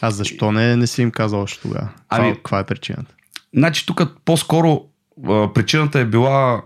А 0.00 0.10
защо 0.10 0.52
не, 0.52 0.76
не 0.76 0.86
си 0.86 1.02
им 1.02 1.10
казал 1.10 1.42
още 1.42 1.62
тогава? 1.62 1.88
Ами-. 2.08 2.34
Каква 2.34 2.58
е 2.58 2.64
причината? 2.66 3.14
Значи 3.54 3.86
тук 3.86 4.02
по-скоро 4.24 4.80
причината 5.54 6.00
е 6.00 6.04
била 6.04 6.62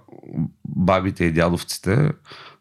бабите 0.64 1.24
и 1.24 1.32
дядовците, 1.32 2.12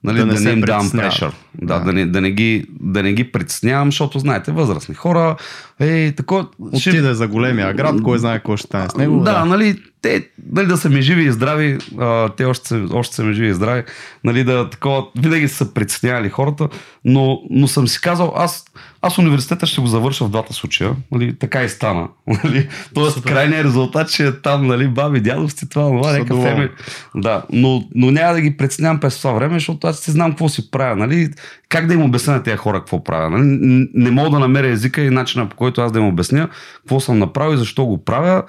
нали, 0.04 0.17
Да 0.17 0.25
да, 0.25 0.25
не 0.25 0.34
да 0.34 0.39
не 0.39 0.52
им 0.52 0.62
притесняват. 0.62 1.12
прешър. 1.12 1.36
Да, 1.62 1.80
Да. 1.80 1.86
да. 1.86 1.93
не, 1.93 2.06
да, 2.06 2.22
не 2.22 2.32
ги, 2.32 2.65
да 2.72 3.04
не 3.04 3.13
ги 3.13 3.24
притеснявам, 3.24 3.88
защото 3.88 4.19
знаете, 4.19 4.52
възрастни 4.52 4.95
хора, 4.95 5.36
ей, 5.80 6.12
тако... 6.12 6.45
Отиде 6.62 7.13
за 7.13 7.28
големия 7.28 7.74
град, 7.74 8.02
кой 8.04 8.19
знае 8.19 8.38
какво 8.38 8.58
ще 8.58 8.67
стане 8.67 8.89
с 8.89 8.95
него. 8.95 9.19
да, 9.19 9.45
нали, 9.45 9.76
те, 10.02 10.28
нали, 10.52 10.67
да 10.67 10.78
са 10.78 10.89
ми 10.89 11.02
живи 11.02 11.24
и 11.24 11.32
здрави, 11.32 11.78
а, 12.00 12.30
те 12.30 12.45
още, 12.45 12.67
са- 12.67 12.88
още 12.93 13.15
са 13.15 13.24
ми 13.24 13.34
живи 13.34 13.48
и 13.48 13.54
здрави, 13.54 13.84
нали, 14.24 14.43
да 14.43 14.69
такова, 14.69 15.06
винаги 15.17 15.48
са 15.48 15.74
притеснявали 15.74 16.30
хората, 16.30 16.67
но, 17.06 17.39
но 17.50 17.67
съм 17.67 17.88
си 17.88 18.02
казал, 18.02 18.34
аз, 18.36 18.65
аз 19.02 19.17
университета 19.17 19.65
ще 19.65 19.82
го 19.82 19.88
завърша 19.88 20.26
в 20.26 20.30
двата 20.30 20.54
случая, 20.54 20.91
нали, 21.12 21.36
така 21.36 21.63
и 21.63 21.69
стана. 21.69 22.08
Нали, 22.43 22.67
Тоест, 22.93 23.13
Супер. 23.15 23.32
крайният 23.32 23.65
резултат 23.65 24.10
ще 24.10 24.28
е 24.28 24.32
там, 24.32 24.67
нали, 24.67 24.88
баби, 24.88 25.19
дядовци, 25.19 25.69
това, 25.69 25.88
това, 25.88 26.12
нека 26.13 26.41
феми. 26.41 26.69
Да, 27.15 27.43
но, 27.52 27.84
но 27.95 28.12
няма 28.12 28.34
да 28.34 28.41
ги 28.41 28.58
преценявам 28.58 29.00
през 29.00 29.17
това 29.17 29.32
време, 29.32 29.54
защото 29.54 29.88
аз 29.88 30.00
си 30.00 30.12
знам 30.12 30.32
какво 30.32 30.50
си 30.50 30.72
правя, 30.72 30.95
нали, 30.95 31.30
как 31.69 31.88
да 31.88 31.93
им 31.93 32.01
обясня 32.01 32.33
на 32.33 32.43
тези 32.43 32.57
хора 32.57 32.79
какво 32.79 33.03
правя. 33.03 33.29
Нали? 33.29 33.88
Не 33.93 34.12
мога 34.12 34.29
да 34.29 34.39
намеря 34.39 34.67
езика 34.67 35.01
и 35.01 35.09
начина 35.09 35.49
по 35.49 35.55
който 35.55 35.81
аз 35.81 35.91
да 35.91 35.99
им 35.99 36.07
обясня 36.07 36.49
какво 36.77 36.99
съм 36.99 37.19
направил 37.19 37.53
и 37.53 37.57
защо 37.57 37.85
го 37.85 38.03
правя, 38.03 38.43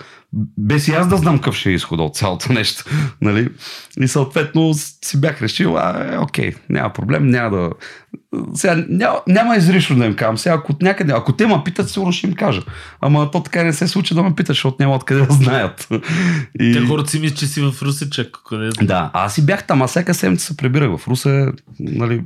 без 0.59 0.89
и 0.89 0.93
аз 0.93 1.09
да 1.09 1.17
знам 1.17 1.39
какъв 1.39 1.57
ще 1.57 1.71
е 1.71 1.73
изхода 1.73 2.03
от 2.03 2.17
цялото 2.17 2.53
нещо. 2.53 2.85
Нали? 3.23 3.49
И 4.01 4.09
съответно 4.09 4.75
си 4.75 5.21
бях 5.21 5.43
решил, 5.43 5.77
а, 5.77 6.09
е, 6.13 6.19
окей, 6.19 6.53
няма 6.69 6.93
проблем, 6.93 7.31
няма 7.31 7.57
да... 7.57 7.71
Сега, 8.55 8.85
няма, 8.89 9.21
няма 9.27 9.57
изрично 9.57 9.97
да 9.97 10.07
им 10.07 10.15
казвам. 10.15 10.39
Сега, 10.39 10.55
ако 10.55 10.77
някъде, 10.83 11.13
ако 11.13 11.33
те 11.33 11.47
ме 11.47 11.63
питат, 11.65 11.91
сигурно 11.91 12.13
ще 12.13 12.27
им 12.27 12.35
кажа. 12.35 12.63
Ама 13.01 13.31
то 13.31 13.43
така 13.43 13.63
не 13.63 13.73
се 13.73 13.89
случи 13.89 14.15
да 14.15 14.23
ме 14.23 14.35
питат, 14.35 14.47
защото 14.47 14.77
няма 14.81 14.95
откъде 14.95 15.27
да 15.27 15.33
знаят. 15.33 15.89
И... 16.61 16.73
Те 16.73 16.87
хората 16.87 17.11
си 17.11 17.21
мислят, 17.21 17.39
че 17.39 17.47
си 17.47 17.61
в 17.61 17.83
Русе, 17.83 18.11
чак. 18.11 18.29
Къде? 18.49 18.71
Да, 18.83 19.11
аз 19.13 19.35
си 19.35 19.47
бях 19.47 19.67
там, 19.67 19.83
а 19.83 19.87
всяка 19.87 20.15
седмица 20.15 20.47
се 20.47 20.57
прибирах 20.57 20.97
в 20.97 21.09
Русе, 21.09 21.47
нали, 21.81 22.23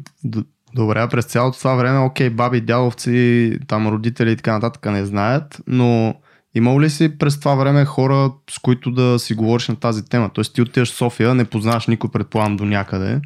Добре, 0.75 1.01
а 1.01 1.09
през 1.09 1.25
цялото 1.25 1.59
това 1.59 1.75
време, 1.75 1.99
окей, 1.99 2.31
баби, 2.31 2.61
дядовци, 2.61 3.59
там 3.67 3.89
родители 3.89 4.31
и 4.31 4.37
така 4.37 4.53
нататък 4.53 4.87
не 4.93 5.07
знаят, 5.07 5.61
но 5.67 6.15
имал 6.55 6.81
ли 6.81 6.91
си 6.91 7.19
през 7.19 7.41
това 7.41 7.55
време 7.55 7.85
хора, 7.85 8.33
с 8.51 8.59
които 8.59 8.91
да 8.91 9.19
си 9.19 9.35
говориш 9.35 9.69
на 9.69 9.77
тази 9.77 10.05
тема? 10.05 10.31
Тоест 10.35 10.55
ти 10.55 10.63
отиваш 10.63 10.93
в 10.93 10.97
София, 10.97 11.35
не 11.35 11.45
познаваш 11.45 11.87
никой, 11.87 12.11
предполагам, 12.11 12.57
до 12.57 12.65
някъде. 12.65 13.21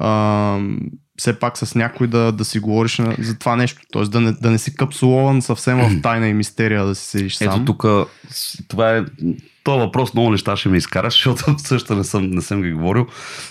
А, 0.00 0.58
все 1.18 1.38
пак 1.38 1.58
с 1.58 1.74
някой 1.74 2.06
да, 2.06 2.32
да 2.32 2.44
си 2.44 2.58
говориш 2.58 2.98
на, 2.98 3.16
за 3.18 3.38
това 3.38 3.56
нещо. 3.56 3.82
Тоест 3.92 4.12
да 4.12 4.20
не, 4.20 4.32
да 4.32 4.50
не 4.50 4.58
си 4.58 4.76
капсулован 4.76 5.42
съвсем 5.42 5.78
в 5.78 5.90
тайна 6.02 6.28
и 6.28 6.34
мистерия 6.34 6.84
да 6.84 6.94
си 6.94 7.06
седиш 7.06 7.40
Ето 7.40 7.52
сам. 7.52 7.64
тук, 7.64 7.84
това 8.68 8.96
е, 8.96 9.04
този 9.64 9.78
въпрос 9.80 10.14
много 10.14 10.30
неща 10.30 10.56
ще 10.56 10.68
ме 10.68 10.76
изкараш, 10.76 11.14
защото 11.24 11.58
също 11.58 11.94
не 11.94 12.04
съм, 12.04 12.30
не 12.30 12.40
съм 12.42 12.62
ги 12.62 12.72
говорил, 12.72 13.06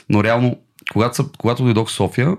но 0.10 0.24
реално, 0.24 0.60
когато, 0.94 1.16
са, 1.16 1.26
когато 1.38 1.64
дойдох 1.64 1.90
в 1.90 1.92
София, 1.92 2.36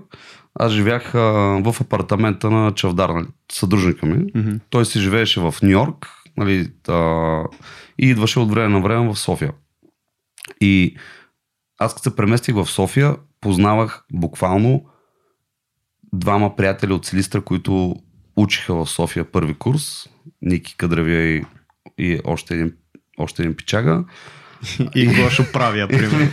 аз 0.55 0.71
живях 0.71 1.15
а, 1.15 1.19
в 1.63 1.81
апартамента 1.81 2.49
на 2.51 2.71
Чавдар, 2.71 3.09
нали, 3.09 3.27
съдружника 3.51 4.05
ми. 4.05 4.31
Мгм. 4.35 4.55
Той 4.69 4.85
си 4.85 4.99
живееше 4.99 5.39
в 5.39 5.55
Нью 5.63 5.71
Йорк 5.71 6.07
нали, 6.37 6.71
а, 6.87 7.43
и 7.99 8.09
идваше 8.09 8.39
от 8.39 8.49
време 8.49 8.69
на 8.69 8.81
време 8.81 9.13
в 9.13 9.15
София. 9.15 9.53
И 10.61 10.95
аз 11.77 11.93
като 11.93 12.09
се 12.09 12.15
преместих 12.15 12.55
в 12.55 12.65
София, 12.65 13.17
познавах 13.41 14.05
буквално 14.13 14.85
двама 16.13 16.55
приятели 16.55 16.93
от 16.93 17.05
Силистра, 17.05 17.41
които 17.41 17.95
учиха 18.35 18.75
в 18.75 18.89
София 18.89 19.31
първи 19.31 19.53
курс. 19.53 20.09
Ники 20.41 20.77
Кадревия 20.77 21.35
и, 21.35 21.43
и 21.97 22.19
още, 22.25 22.53
един, 22.53 22.73
още 23.17 23.41
един 23.41 23.55
пичага. 23.55 24.03
И 24.95 25.05
Гошо 25.05 25.45
правя, 25.53 25.87
примерно. 25.87 26.29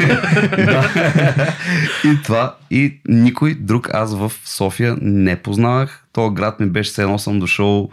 и 2.04 2.22
това. 2.24 2.56
И 2.70 3.00
никой 3.08 3.54
друг 3.54 3.94
аз 3.94 4.14
в 4.14 4.32
София 4.44 4.96
не 5.00 5.36
познавах. 5.36 6.04
Този 6.12 6.34
град 6.34 6.60
ми 6.60 6.66
беше 6.66 6.90
все 6.90 7.02
едно 7.02 7.18
съм 7.18 7.40
дошъл 7.40 7.90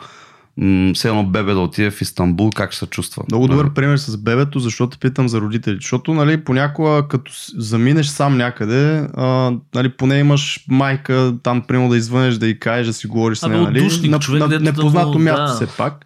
все 0.93 1.07
едно 1.07 1.23
бебе 1.23 1.53
да 1.53 1.59
отиде 1.59 1.91
в 1.91 2.01
Истанбул, 2.01 2.49
как 2.55 2.71
ще 2.71 2.79
се 2.79 2.85
чувства. 2.85 3.23
Много 3.31 3.47
добър 3.47 3.73
пример 3.73 3.97
с 3.97 4.17
бебето, 4.17 4.59
защото 4.59 4.99
питам 4.99 5.29
за 5.29 5.41
родителите. 5.41 5.81
Защото, 5.81 6.13
нали, 6.13 6.43
понякога, 6.43 7.07
като 7.07 7.31
заминеш 7.57 8.07
сам 8.07 8.37
някъде, 8.37 9.07
а, 9.13 9.51
нали, 9.75 9.89
поне 9.89 10.19
имаш 10.19 10.65
майка, 10.69 11.33
там, 11.43 11.61
примерно 11.61 11.89
да 11.89 11.97
извънеш, 11.97 12.35
да 12.35 12.47
й 12.47 12.59
кажеш, 12.59 12.87
да 12.87 12.93
си 12.93 13.07
говориш 13.07 13.37
с 13.37 13.47
нея, 13.47 13.61
нали? 13.61 13.79
отдушник, 13.79 14.11
на, 14.11 14.19
човек, 14.19 14.41
на, 14.41 14.47
да 14.47 14.59
непознато 14.59 15.11
го- 15.11 15.19
място 15.19 15.45
да. 15.45 15.67
все 15.67 15.77
пак. 15.77 16.05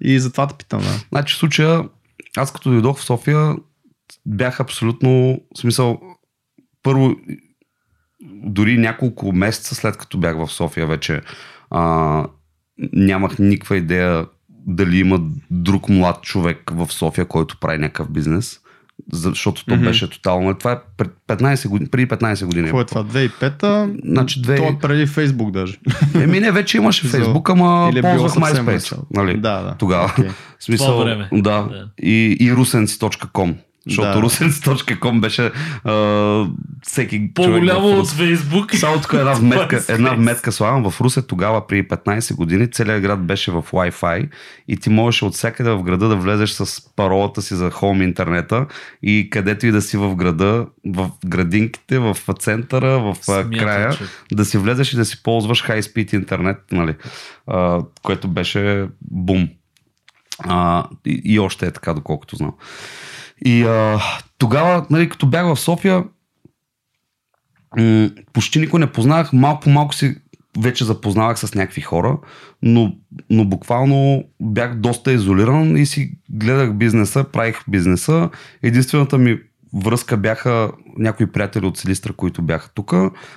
И 0.00 0.20
затова 0.20 0.46
те 0.46 0.54
питам, 0.54 0.80
да. 0.80 1.00
Значи 1.12 1.34
в 1.34 1.38
случая, 1.38 1.82
аз 2.36 2.52
като 2.52 2.70
дойдох 2.70 2.98
в 2.98 3.04
София, 3.04 3.56
бях 4.26 4.60
абсолютно, 4.60 5.40
в 5.56 5.60
смисъл, 5.60 6.00
първо, 6.82 7.16
дори 8.22 8.78
няколко 8.78 9.32
месеца 9.32 9.74
след 9.74 9.96
като 9.96 10.18
бях 10.18 10.36
в 10.36 10.52
София 10.52 10.86
вече, 10.86 11.20
а, 11.70 12.26
нямах 12.92 13.38
никаква 13.38 13.76
идея 13.76 14.26
дали 14.48 14.98
има 14.98 15.20
друг 15.50 15.88
млад 15.88 16.22
човек 16.22 16.70
в 16.72 16.92
София, 16.92 17.24
който 17.24 17.60
прави 17.60 17.78
някакъв 17.78 18.10
бизнес. 18.10 18.60
Защото 19.12 19.64
то 19.64 19.74
Мгм. 19.74 19.84
беше 19.84 20.10
тотално. 20.10 20.54
Това 20.54 20.72
е 20.72 20.76
пред 20.96 21.10
15 21.28 21.68
години, 21.68 21.90
преди 21.90 22.06
15 22.06 22.44
години. 22.44 22.64
Какво 22.64 22.80
е 22.80 22.84
това? 22.84 23.04
2005-та? 23.04 23.88
Значи 24.04 24.42
две- 24.42 24.56
То 24.56 24.64
е 24.64 24.78
преди 24.82 25.06
Фейсбук 25.06 25.50
даже. 25.50 25.78
Еми 26.14 26.40
не, 26.40 26.52
вече 26.52 26.76
имаше 26.76 27.06
Фейсбук, 27.06 27.50
ама 27.50 27.88
Или 27.92 27.98
е 27.98 28.02
ползвах 28.02 28.32
MySpace. 28.34 28.98
Нали? 29.10 29.36
Да, 29.36 29.62
да. 29.62 29.74
Тогава. 29.74 30.08
В 30.58 30.64
смисъл, 30.64 30.86
Това 30.86 31.04
време. 31.04 31.28
Да. 31.32 31.40
Да. 31.40 31.88
И, 31.98 32.36
и 32.40 32.52
rusenci.com. 32.52 33.54
Защото 33.86 34.20
Да. 34.20 34.26
rusenci.com 34.26 35.20
беше 35.20 35.50
а, 35.84 36.46
всеки 36.82 37.34
По-голямо 37.34 37.88
от. 37.88 38.10
Фейсбук. 38.10 38.74
Само 38.74 39.00
тук 39.00 39.12
една 39.12 39.32
вметка, 39.32 39.84
една 39.88 40.14
вметка 40.14 40.52
слагам. 40.52 40.90
В 40.90 41.00
Русе 41.00 41.22
тогава, 41.22 41.66
при 41.66 41.88
15 41.88 42.34
години, 42.34 42.70
целият 42.70 43.02
град 43.02 43.26
беше 43.26 43.50
в 43.50 43.62
Wi-Fi 43.62 44.28
и 44.68 44.76
ти 44.76 44.90
можеше 44.90 45.24
от 45.24 45.34
всякъде 45.34 45.70
в 45.70 45.82
града 45.82 46.08
да 46.08 46.16
влезеш 46.16 46.50
с 46.50 46.94
паролата 46.96 47.42
си 47.42 47.54
за 47.54 47.70
хоум 47.70 48.02
интернета 48.02 48.66
и 49.02 49.28
където 49.30 49.66
и 49.66 49.70
да 49.70 49.82
си 49.82 49.96
в 49.96 50.14
града, 50.14 50.66
в 50.86 51.10
градинките, 51.26 51.98
в 51.98 52.16
центъра, 52.38 52.98
в 52.98 53.10
а, 53.10 53.14
Смятай, 53.22 53.58
края, 53.58 53.92
човек. 53.92 54.10
да 54.32 54.44
си 54.44 54.58
влезеш 54.58 54.92
и 54.92 54.96
да 54.96 55.04
си 55.04 55.22
ползваш 55.22 55.64
high 55.64 55.80
speed 55.80 56.14
интернет, 56.14 56.58
нали? 56.72 56.94
а, 57.46 57.80
което 58.02 58.28
беше 58.28 58.86
бум. 59.00 59.48
А, 60.38 60.84
и, 61.06 61.22
и 61.24 61.38
още 61.38 61.66
е 61.66 61.70
така, 61.70 61.94
доколкото 61.94 62.36
знам. 62.36 62.52
И 63.44 63.62
а, 63.62 64.00
тогава, 64.38 64.86
нали, 64.90 65.08
като 65.08 65.26
бях 65.26 65.46
в 65.46 65.60
София, 65.60 66.04
м- 67.78 68.10
почти 68.32 68.58
никой 68.58 68.80
не 68.80 68.92
познавах, 68.92 69.32
малко 69.32 69.70
малко 69.70 69.94
си 69.94 70.16
вече 70.58 70.84
запознавах 70.84 71.38
с 71.38 71.54
някакви 71.54 71.80
хора, 71.80 72.18
но, 72.62 72.96
но 73.30 73.44
буквално 73.44 74.24
бях 74.40 74.74
доста 74.74 75.12
изолиран 75.12 75.76
и 75.76 75.86
си 75.86 76.12
гледах 76.30 76.72
бизнеса, 76.72 77.24
правих 77.24 77.60
бизнеса. 77.68 78.30
Единствената 78.62 79.18
ми 79.18 79.38
връзка 79.74 80.16
бяха 80.16 80.72
някои 80.98 81.26
приятели 81.26 81.66
от 81.66 81.78
Силистра, 81.78 82.12
които 82.12 82.42
бяха 82.42 82.70
тук, 82.74 82.94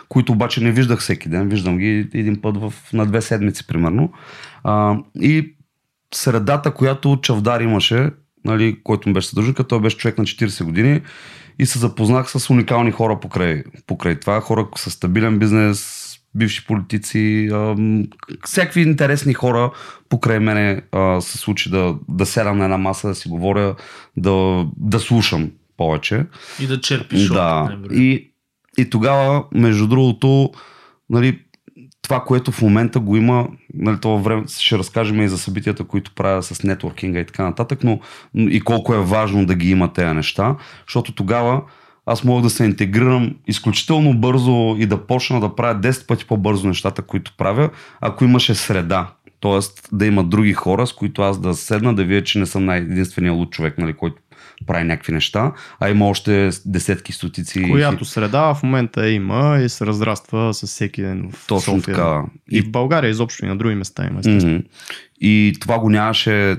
които 0.09 0.31
обаче 0.31 0.63
не 0.63 0.71
виждах 0.71 0.99
всеки 0.99 1.29
ден. 1.29 1.49
Виждам 1.49 1.77
ги 1.77 2.09
един 2.13 2.41
път 2.41 2.57
в, 2.57 2.73
на 2.93 3.05
две 3.05 3.21
седмици, 3.21 3.67
примерно. 3.67 4.11
А, 4.63 4.97
и 5.21 5.55
средата, 6.13 6.71
която 6.71 7.19
Чавдар 7.21 7.61
имаше, 7.61 8.11
нали, 8.45 8.79
който 8.83 9.09
ми 9.09 9.13
беше 9.13 9.27
съдружника, 9.27 9.67
той 9.67 9.81
беше 9.81 9.97
човек 9.97 10.17
на 10.17 10.23
40 10.23 10.63
години 10.63 11.01
и 11.59 11.65
се 11.65 11.79
запознах 11.79 12.31
с 12.31 12.49
уникални 12.49 12.91
хора 12.91 13.19
покрай, 13.19 13.63
покрай 13.87 14.19
това. 14.19 14.41
Хора 14.41 14.67
с 14.75 14.91
стабилен 14.91 15.39
бизнес, 15.39 16.09
бивши 16.35 16.65
политици, 16.65 17.49
ам, 17.53 18.07
всякакви 18.45 18.81
интересни 18.81 19.33
хора 19.33 19.71
покрай 20.09 20.39
мене 20.39 20.81
а, 20.91 21.21
се 21.21 21.37
случи 21.37 21.69
да, 21.69 21.95
да 22.09 22.25
седам 22.25 22.57
на 22.57 22.63
една 22.63 22.77
маса, 22.77 23.07
да 23.07 23.15
си 23.15 23.29
говоря, 23.29 23.75
да, 24.17 24.65
да 24.77 24.99
слушам 24.99 25.51
повече. 25.77 26.25
И 26.59 26.67
да 26.67 26.81
черпиш 26.81 27.27
Да. 27.27 27.77
И 27.91 28.29
и 28.77 28.89
тогава, 28.89 29.43
между 29.51 29.87
другото, 29.87 30.51
нали, 31.09 31.39
това, 32.01 32.23
което 32.23 32.51
в 32.51 32.61
момента 32.61 32.99
го 32.99 33.15
има, 33.15 33.47
нали, 33.73 33.97
това 34.01 34.15
време 34.15 34.43
ще 34.47 34.77
разкажем 34.77 35.21
и 35.21 35.29
за 35.29 35.37
събитията, 35.37 35.83
които 35.83 36.11
правя 36.15 36.43
с 36.43 36.63
нетворкинга 36.63 37.19
и 37.19 37.25
така 37.25 37.43
нататък, 37.43 37.83
но 37.83 37.99
и 38.35 38.61
колко 38.61 38.93
е 38.93 39.03
важно 39.03 39.45
да 39.45 39.55
ги 39.55 39.69
има 39.69 39.93
тези 39.93 40.13
неща, 40.13 40.55
защото 40.87 41.11
тогава 41.11 41.61
аз 42.05 42.23
мога 42.23 42.41
да 42.41 42.49
се 42.49 42.65
интегрирам 42.65 43.35
изключително 43.47 44.13
бързо 44.13 44.75
и 44.79 44.85
да 44.85 45.07
почна 45.07 45.39
да 45.39 45.55
правя 45.55 45.81
10 45.81 46.07
пъти 46.07 46.25
по-бързо 46.25 46.67
нещата, 46.67 47.01
които 47.01 47.33
правя, 47.37 47.69
ако 48.01 48.23
имаше 48.23 48.55
среда. 48.55 49.13
Тоест 49.39 49.89
да 49.91 50.05
има 50.05 50.23
други 50.23 50.53
хора, 50.53 50.87
с 50.87 50.93
които 50.93 51.21
аз 51.21 51.39
да 51.39 51.53
седна, 51.53 51.95
да 51.95 52.03
видя, 52.03 52.23
че 52.23 52.39
не 52.39 52.45
съм 52.45 52.65
най-единствения 52.65 53.33
луд 53.33 53.51
човек, 53.51 53.77
нали, 53.77 53.93
който 53.93 54.21
прави 54.67 54.83
някакви 54.83 55.13
неща, 55.13 55.51
а 55.79 55.89
има 55.89 56.07
още 56.07 56.49
десетки, 56.65 57.13
стотици. 57.13 57.63
Която 57.69 58.05
среда 58.05 58.53
в 58.53 58.63
момента 58.63 59.09
има 59.09 59.59
и 59.65 59.69
се 59.69 59.85
разраства 59.85 60.53
с 60.53 60.67
всеки 60.67 61.01
ден 61.01 61.29
в 61.31 61.47
Точно 61.47 61.75
София. 61.75 61.95
така. 61.95 62.23
И 62.51 62.61
в 62.61 62.71
България 62.71 63.09
изобщо 63.09 63.45
и 63.45 63.47
на 63.47 63.57
други 63.57 63.75
места 63.75 64.07
има. 64.07 64.21
Мгм. 64.25 64.57
И 65.21 65.55
това 65.59 65.79
го 65.79 65.89
нямаше 65.89 66.57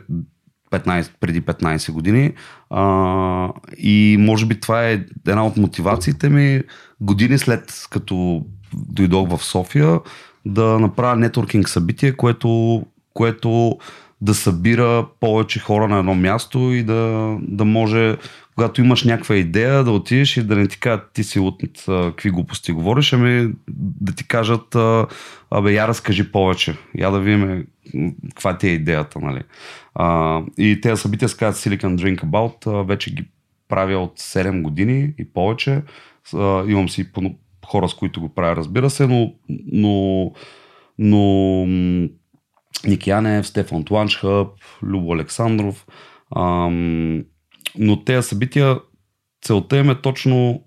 15, 0.70 1.10
преди 1.20 1.42
15 1.42 1.92
години. 1.92 2.32
А, 2.70 3.48
и 3.78 4.16
може 4.20 4.46
би 4.46 4.60
това 4.60 4.88
е 4.88 4.92
една 5.28 5.46
от 5.46 5.56
мотивациите 5.56 6.28
ми 6.28 6.62
години 7.00 7.38
след 7.38 7.86
като 7.90 8.44
дойдох 8.74 9.36
в 9.36 9.44
София 9.44 10.00
да 10.46 10.78
направя 10.78 11.16
нетворкинг 11.16 11.68
събитие, 11.68 12.12
което, 12.12 12.82
което 13.14 13.78
да 14.20 14.34
събира 14.34 15.06
повече 15.20 15.60
хора 15.60 15.88
на 15.88 15.98
едно 15.98 16.14
място 16.14 16.58
и 16.58 16.82
да, 16.82 17.36
да 17.42 17.64
може, 17.64 18.16
когато 18.54 18.80
имаш 18.80 19.04
някаква 19.04 19.36
идея, 19.36 19.84
да 19.84 19.90
отидеш 19.90 20.36
и 20.36 20.42
да 20.42 20.56
не 20.56 20.68
ти 20.68 20.80
кажат 20.80 21.10
ти 21.12 21.24
си 21.24 21.38
от 21.38 21.62
какви 21.86 22.30
глупости 22.30 22.72
говориш, 22.72 23.12
ами 23.12 23.52
да 24.00 24.12
ти 24.12 24.28
кажат 24.28 24.76
абе 25.50 25.72
я 25.72 25.88
разкажи 25.88 26.32
повече, 26.32 26.76
я 26.98 27.10
да 27.10 27.20
видим 27.20 27.66
каква 28.28 28.58
ти 28.58 28.68
е 28.68 28.72
идеята, 28.72 29.18
нали. 29.20 29.42
А, 29.94 30.40
и 30.58 30.80
тези 30.80 31.00
събития 31.00 31.28
се 31.28 31.36
казват 31.36 31.64
Silicon 31.64 31.96
Drink 31.96 32.24
About, 32.24 32.86
вече 32.86 33.14
ги 33.14 33.24
правя 33.68 33.98
от 33.98 34.18
7 34.18 34.62
години 34.62 35.12
и 35.18 35.24
повече. 35.24 35.82
А, 36.34 36.64
имам 36.66 36.88
си 36.88 37.10
хора, 37.66 37.88
с 37.88 37.94
които 37.94 38.20
го 38.20 38.28
правя, 38.28 38.56
разбира 38.56 38.90
се, 38.90 39.06
но, 39.06 39.34
но, 39.72 40.32
но 40.98 41.66
Ники 42.86 43.10
Янев, 43.10 43.46
Стефан 43.46 43.84
Тланчхъб, 43.84 44.48
Любо 44.82 45.14
Александров. 45.14 45.86
Ам, 46.36 47.24
но 47.78 48.04
тези 48.04 48.28
събития, 48.28 48.80
целта 49.42 49.76
им 49.76 49.90
е 49.90 50.00
точно 50.00 50.64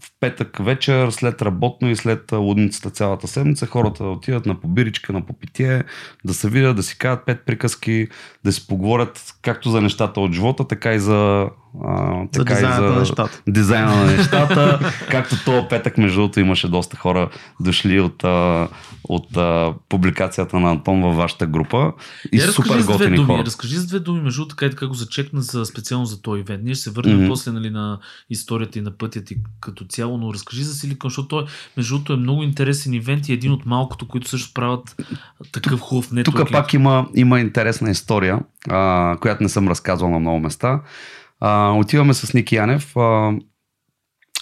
в 0.00 0.10
петък 0.20 0.58
вечер, 0.64 1.10
след 1.10 1.42
работно 1.42 1.90
и 1.90 1.96
след 1.96 2.32
лудницата 2.32 2.90
цялата 2.90 3.28
седмица, 3.28 3.66
хората 3.66 4.04
да 4.04 4.10
отидат 4.10 4.46
на 4.46 4.60
побиричка, 4.60 5.12
на 5.12 5.26
попитие, 5.26 5.84
да 6.24 6.34
се 6.34 6.50
видят, 6.50 6.76
да 6.76 6.82
си 6.82 6.98
кажат 6.98 7.26
пет 7.26 7.46
приказки, 7.46 8.08
да 8.46 8.52
си 8.52 8.66
поговорят 8.66 9.34
както 9.42 9.70
за 9.70 9.80
нещата 9.80 10.20
от 10.20 10.32
живота, 10.32 10.64
така 10.64 10.92
и 10.94 10.98
за, 11.00 11.48
а, 11.84 12.14
За 12.32 12.44
така 12.44 12.52
и 12.52 12.56
дизайна 12.56 12.76
за 12.76 12.82
на 12.84 12.98
нещата. 12.98 13.42
дизайна 13.48 13.96
на 13.96 14.04
нещата. 14.16 14.92
както 15.10 15.44
този 15.44 15.66
петък, 15.70 15.98
между 15.98 16.16
другото, 16.16 16.40
имаше 16.40 16.68
доста 16.68 16.96
хора 16.96 17.30
дошли 17.60 18.00
от, 18.00 18.24
а, 18.24 18.68
от 19.04 19.36
а, 19.36 19.74
публикацията 19.88 20.60
на 20.60 20.70
Антон 20.70 21.02
във 21.02 21.16
вашата 21.16 21.46
група. 21.46 21.92
И 22.32 22.36
Я 22.38 22.42
супер 22.44 22.68
разкажи 22.70 22.86
готини 22.86 23.16
думи. 23.16 23.26
хора. 23.26 23.44
Разкажи 23.46 23.76
с 23.76 23.86
две 23.86 23.98
думи, 23.98 24.20
между 24.20 24.38
другото, 24.38 24.48
така 24.48 24.66
и 24.66 24.70
така 24.70 24.86
го 24.86 24.94
зачекна 24.94 25.40
за, 25.42 25.64
специално 25.66 26.06
за 26.06 26.22
този 26.22 26.40
ивент. 26.40 26.62
Ние 26.64 26.74
ще 26.74 26.82
се 26.82 26.90
върнем 26.90 27.16
Мгм. 27.16 27.28
после 27.28 27.52
нали, 27.52 27.70
на 27.70 27.98
историята 28.30 28.78
и 28.78 28.82
на 28.82 28.90
пътя 28.90 29.24
ти 29.24 29.36
като 29.60 29.84
цяло, 29.84 30.18
но 30.18 30.34
разкажи 30.34 30.62
за 30.62 30.74
Силикон, 30.74 31.10
защото 31.10 31.28
той, 31.28 31.44
между 31.76 31.94
другото, 31.94 32.12
е 32.12 32.16
много 32.16 32.42
интересен 32.42 32.94
ивент 32.94 33.28
и 33.28 33.32
един 33.32 33.52
от 33.52 33.66
малкото, 33.66 34.08
които 34.08 34.28
също 34.28 34.54
правят 34.54 34.96
такъв 35.52 35.80
хубав 35.80 36.12
нетворкинг. 36.12 36.46
Тук 36.46 36.52
пак 36.52 36.74
има, 36.74 37.06
има 37.14 37.40
интересна 37.40 37.90
история, 37.90 38.35
а, 38.70 39.16
която 39.20 39.42
не 39.42 39.48
съм 39.48 39.68
разказвал 39.68 40.10
на 40.10 40.18
много 40.18 40.38
места. 40.38 40.80
А, 41.40 41.70
отиваме 41.70 42.14
с 42.14 42.34
Ники 42.34 42.56
Янев, 42.56 42.96
а, 42.96 43.32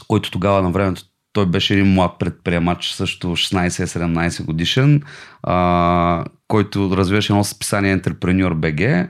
който 0.09 0.31
тогава 0.31 0.63
на 0.63 0.71
времето 0.71 1.03
той 1.33 1.47
беше 1.47 1.75
един 1.75 1.95
млад 1.95 2.19
предприемач, 2.19 2.91
също 2.91 3.27
16-17 3.27 4.45
годишен, 4.45 5.03
а, 5.43 6.25
който 6.49 6.97
развиваше 6.97 7.33
едно 7.33 7.45
списание 7.45 7.99
Entrepreneur 7.99 8.55
BG. 8.55 9.09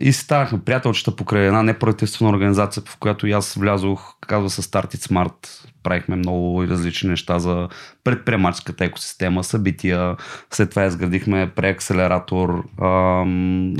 И 0.00 0.12
си 0.12 0.20
станахме 0.20 0.60
приятелчета 0.60 1.16
покрай 1.16 1.46
една 1.46 1.62
неправителствена 1.62 2.30
организация, 2.30 2.82
в 2.86 2.96
която 2.98 3.26
и 3.26 3.32
аз 3.32 3.54
влязох, 3.54 4.14
казва 4.20 4.50
се 4.50 4.62
Start 4.62 4.96
It 4.96 5.08
Smart. 5.08 5.66
Правихме 5.82 6.16
много 6.16 6.64
различни 6.66 7.10
неща 7.10 7.38
за 7.38 7.68
предприемаческата 8.04 8.84
екосистема, 8.84 9.44
събития. 9.44 10.16
След 10.50 10.70
това 10.70 10.84
изградихме 10.84 11.50
преакселератор, 11.56 12.64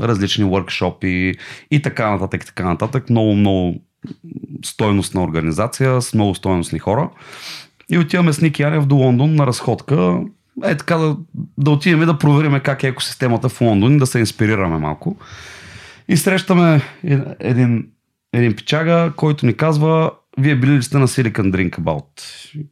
различни 0.01 0.45
workshopи 0.45 1.35
и 1.71 1.81
така 1.81 2.11
нататък, 2.11 2.43
и 2.43 2.45
така 2.45 2.63
нататък. 2.63 3.09
Много, 3.09 3.35
много 3.35 3.75
стойностна 4.65 5.23
организация 5.23 6.01
с 6.01 6.13
много 6.13 6.35
стойностни 6.35 6.79
хора. 6.79 7.09
И 7.89 7.97
отиваме 7.97 8.33
с 8.33 8.41
Ники 8.41 8.61
Янев 8.61 8.85
до 8.85 8.95
Лондон 8.95 9.35
на 9.35 9.47
разходка. 9.47 10.21
Е 10.63 10.77
така 10.77 10.97
да, 10.97 11.17
да 11.57 11.71
отидем 11.71 12.01
и 12.01 12.05
да 12.05 12.17
проверим 12.17 12.59
как 12.63 12.83
е 12.83 12.87
екосистемата 12.87 13.49
в 13.49 13.61
Лондон 13.61 13.95
и 13.95 13.99
да 13.99 14.05
се 14.05 14.19
инспирираме 14.19 14.77
малко. 14.77 15.17
И 16.07 16.17
срещаме 16.17 16.81
един, 17.39 17.87
един 18.33 18.55
пичага, 18.55 19.13
който 19.15 19.45
ни 19.45 19.53
казва 19.53 20.11
вие 20.37 20.55
били 20.55 20.71
ли 20.71 20.83
сте 20.83 20.97
на 20.97 21.07
Silicon 21.07 21.51
Drink 21.51 21.79
About? 21.79 22.05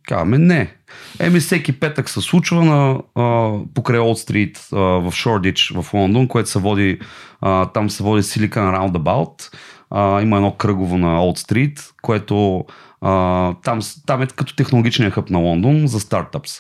Казваме 0.04 0.38
не. 0.38 0.74
Еми 1.20 1.40
всеки 1.40 1.80
петък 1.80 2.10
се 2.10 2.22
случва 2.22 2.64
на, 2.64 3.00
а, 3.16 3.58
покрай 3.74 4.00
Олд 4.00 4.18
Стрит 4.18 4.68
а, 4.74 4.78
в 4.78 5.12
Шордич 5.12 5.74
в 5.76 5.94
Лондон, 5.94 6.28
което 6.28 6.50
се 6.50 6.60
води, 6.60 7.00
а, 7.42 7.66
там 7.66 7.90
се 7.90 8.04
води 8.04 8.24
Silicon 8.24 8.78
Roundabout. 8.78 9.58
А, 9.90 10.22
има 10.22 10.36
едно 10.36 10.52
кръгово 10.52 10.98
на 10.98 11.24
Олд 11.24 11.38
Стрит, 11.38 11.90
което 12.02 12.66
а, 13.02 13.54
там, 13.64 13.80
там 14.06 14.22
е 14.22 14.28
като 14.28 14.56
технологичния 14.56 15.12
хъб 15.12 15.30
на 15.30 15.38
Лондон 15.38 15.88
за 15.88 16.00
стартъпс. 16.00 16.52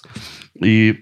И, 0.64 0.96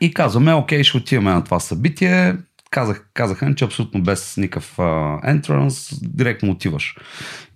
и 0.00 0.14
казваме, 0.14 0.54
окей, 0.54 0.84
ще 0.84 0.96
отиваме 0.96 1.30
на 1.30 1.44
това 1.44 1.60
събитие. 1.60 2.34
Казах, 2.70 3.10
казаха 3.14 3.54
че 3.54 3.64
абсолютно 3.64 4.02
без 4.02 4.36
никакъв 4.36 4.76
entrance, 4.76 5.98
директно 6.02 6.50
отиваш. 6.50 6.96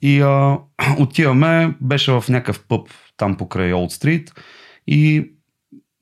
И 0.02 0.20
а, 0.20 0.58
отиваме, 0.98 1.74
беше 1.80 2.12
в 2.12 2.24
някакъв 2.28 2.60
пъб 2.68 2.88
там 3.16 3.36
покрай 3.36 3.72
Олд 3.74 3.92
Стрит 3.92 4.32
и 4.86 5.30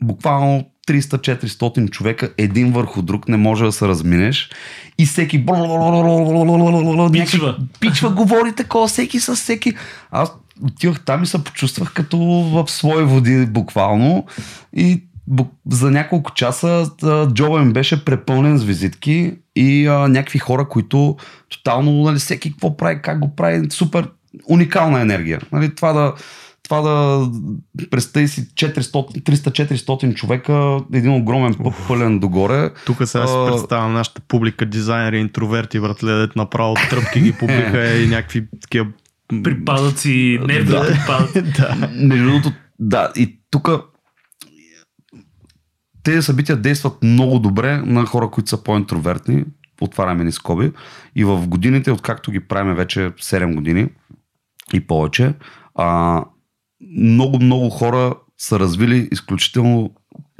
буквално 0.02 0.64
300-400 0.88 1.90
човека, 1.90 2.32
един 2.38 2.72
върху 2.72 3.02
друг, 3.02 3.28
не 3.28 3.36
може 3.36 3.64
да 3.64 3.72
се 3.72 3.88
разминеш. 3.88 4.50
И 4.98 5.06
всеки 5.06 5.38
Пичва. 7.32 7.58
пичва, 7.80 8.10
говори 8.10 8.52
такова, 8.52 8.88
всеки 8.88 9.20
с 9.20 9.34
всеки. 9.34 9.74
Аз 10.10 10.32
отивах 10.62 11.04
там 11.04 11.22
и 11.22 11.26
се 11.26 11.44
почувствах 11.44 11.92
като 11.92 12.18
в 12.18 12.70
свои 12.70 13.04
води 13.04 13.46
буквално. 13.46 14.26
И 14.72 15.07
за 15.70 15.90
няколко 15.90 16.34
часа 16.34 16.90
джоба 17.32 17.58
ми 17.58 17.72
беше 17.72 18.04
препълнен 18.04 18.58
с 18.58 18.64
визитки 18.64 19.34
и 19.56 19.86
а, 19.86 20.08
някакви 20.08 20.38
хора, 20.38 20.68
които 20.68 21.16
тотално, 21.48 21.92
нали, 21.92 22.18
всеки 22.18 22.50
какво 22.50 22.76
прави, 22.76 23.02
как 23.02 23.18
го 23.18 23.36
прави, 23.36 23.70
супер 23.70 24.08
уникална 24.48 25.00
енергия. 25.00 25.40
Нали, 25.52 25.74
това 25.74 25.92
да 25.92 26.14
това 26.68 26.80
да 26.80 27.26
представи 27.90 28.28
си 28.28 28.48
400 28.48 29.22
300-400 29.22 30.14
човека, 30.14 30.78
един 30.92 31.12
огромен 31.12 31.54
пъп 31.54 31.74
пълен 31.88 32.18
догоре. 32.18 32.70
Тук 32.86 32.96
сега 33.04 33.26
си 33.26 33.34
представям 33.46 33.92
нашата 33.92 34.20
публика, 34.28 34.66
дизайнери, 34.66 35.18
интроверти, 35.18 35.80
братле, 35.80 36.12
дет 36.12 36.36
направо 36.36 36.74
тръпки 36.90 37.20
ги 37.20 37.32
публика 37.32 37.96
и 37.96 38.06
някакви 38.06 38.46
такива... 38.60 38.86
Припадъци, 39.44 40.38
не 40.46 40.62
Да. 40.62 40.86
припадъци. 40.86 41.42
да. 41.60 41.88
Между 41.94 42.24
другото, 42.24 42.52
да, 42.78 43.12
и 43.16 43.38
тук 43.50 43.68
тези 46.08 46.22
събития 46.22 46.56
действат 46.56 47.02
много 47.02 47.38
добре 47.38 47.76
на 47.76 48.06
хора, 48.06 48.30
които 48.30 48.50
са 48.50 48.62
по-интровертни, 48.62 49.44
отваряме 49.80 50.24
ни 50.24 50.32
скоби. 50.32 50.72
И 51.16 51.24
в 51.24 51.46
годините, 51.46 51.90
откакто 51.90 52.30
ги 52.30 52.40
правим 52.40 52.74
вече 52.74 53.00
7 53.00 53.54
години 53.54 53.88
и 54.72 54.80
повече, 54.80 55.34
а, 55.74 56.24
много, 56.98 57.38
много 57.40 57.70
хора 57.70 58.14
са 58.38 58.58
развили 58.58 59.08
изключително 59.12 59.90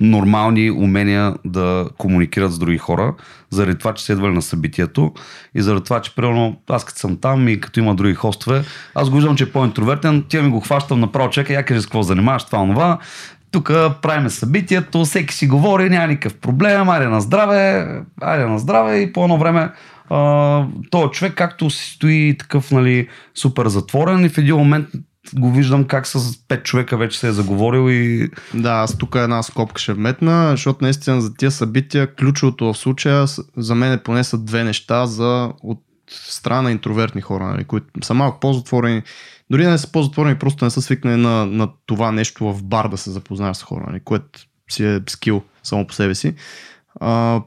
нормални 0.00 0.70
умения 0.70 1.34
да 1.44 1.88
комуникират 1.98 2.52
с 2.52 2.58
други 2.58 2.78
хора, 2.78 3.14
заради 3.50 3.78
това, 3.78 3.94
че 3.94 4.04
са 4.04 4.12
идвали 4.12 4.34
на 4.34 4.42
събитието 4.42 5.12
и 5.54 5.62
заради 5.62 5.84
това, 5.84 6.00
че 6.00 6.14
примерно 6.14 6.60
аз 6.68 6.84
като 6.84 6.98
съм 6.98 7.16
там 7.16 7.48
и 7.48 7.60
като 7.60 7.80
има 7.80 7.94
други 7.94 8.14
хостове, 8.14 8.64
аз 8.94 9.10
го 9.10 9.16
виждам, 9.16 9.36
че 9.36 9.44
е 9.44 9.52
по-интровертен, 9.52 10.24
тя 10.28 10.42
ми 10.42 10.50
го 10.50 10.60
хващам 10.60 11.00
направо, 11.00 11.30
чекай, 11.30 11.56
я 11.56 11.64
кажи 11.64 11.80
с 11.80 11.86
какво 11.86 12.02
занимаваш, 12.02 12.44
това, 12.44 12.66
това. 12.66 12.98
Тук 13.50 13.66
правиме 14.02 14.30
събитието, 14.30 15.04
всеки 15.04 15.34
си 15.34 15.46
говори, 15.48 15.90
няма 15.90 16.06
никакъв 16.06 16.38
проблем, 16.38 16.88
айде 16.88 17.06
на 17.06 17.20
здраве, 17.20 17.86
айде 18.20 18.44
на 18.44 18.58
здраве 18.58 18.98
и 18.98 19.12
по 19.12 19.22
едно 19.22 19.38
време 19.38 19.70
а, 20.10 20.66
този 20.90 21.10
човек, 21.10 21.34
както 21.34 21.70
си 21.70 21.92
стои 21.94 22.36
такъв, 22.38 22.70
нали, 22.70 23.08
супер 23.34 23.68
затворен 23.68 24.24
и 24.24 24.28
в 24.28 24.38
един 24.38 24.56
момент 24.56 24.88
го 25.34 25.50
виждам 25.50 25.84
как 25.84 26.06
с 26.06 26.46
пет 26.48 26.64
човека 26.64 26.96
вече 26.96 27.18
се 27.18 27.28
е 27.28 27.32
заговорил 27.32 27.90
и... 27.90 28.30
Да, 28.54 28.72
аз 28.72 28.98
тук 28.98 29.14
една 29.14 29.42
скопка 29.42 29.80
ще 29.80 29.92
вметна, 29.92 30.50
защото 30.50 30.84
наистина 30.84 31.20
за 31.20 31.34
тия 31.34 31.50
събития 31.50 32.14
ключовото 32.14 32.72
в 32.72 32.78
случая 32.78 33.26
за 33.56 33.74
мен 33.74 33.92
е 33.92 34.02
поне 34.02 34.24
са 34.24 34.38
две 34.38 34.64
неща 34.64 35.06
за 35.06 35.52
от 35.62 35.82
страна 36.10 36.62
на 36.62 36.70
интровертни 36.70 37.20
хора, 37.20 37.44
нали, 37.44 37.64
които 37.64 37.86
са 38.02 38.14
малко 38.14 38.40
по-затворени. 38.40 39.02
Дори 39.50 39.64
да 39.64 39.70
не 39.70 39.78
са 39.78 39.92
по-затворени, 39.92 40.38
просто 40.38 40.64
не 40.64 40.70
са 40.70 40.82
свикнали 40.82 41.16
на, 41.16 41.46
на 41.46 41.68
това 41.86 42.12
нещо 42.12 42.52
в 42.52 42.62
бар 42.62 42.88
да 42.88 42.96
се 42.96 43.10
запознаеш 43.10 43.56
с 43.56 43.62
хора, 43.62 43.84
нали, 43.88 44.00
което 44.00 44.40
си 44.70 44.84
е 44.84 45.00
скил 45.08 45.42
само 45.62 45.86
по 45.86 45.94
себе 45.94 46.14
си. 46.14 46.34
А, 47.00 47.42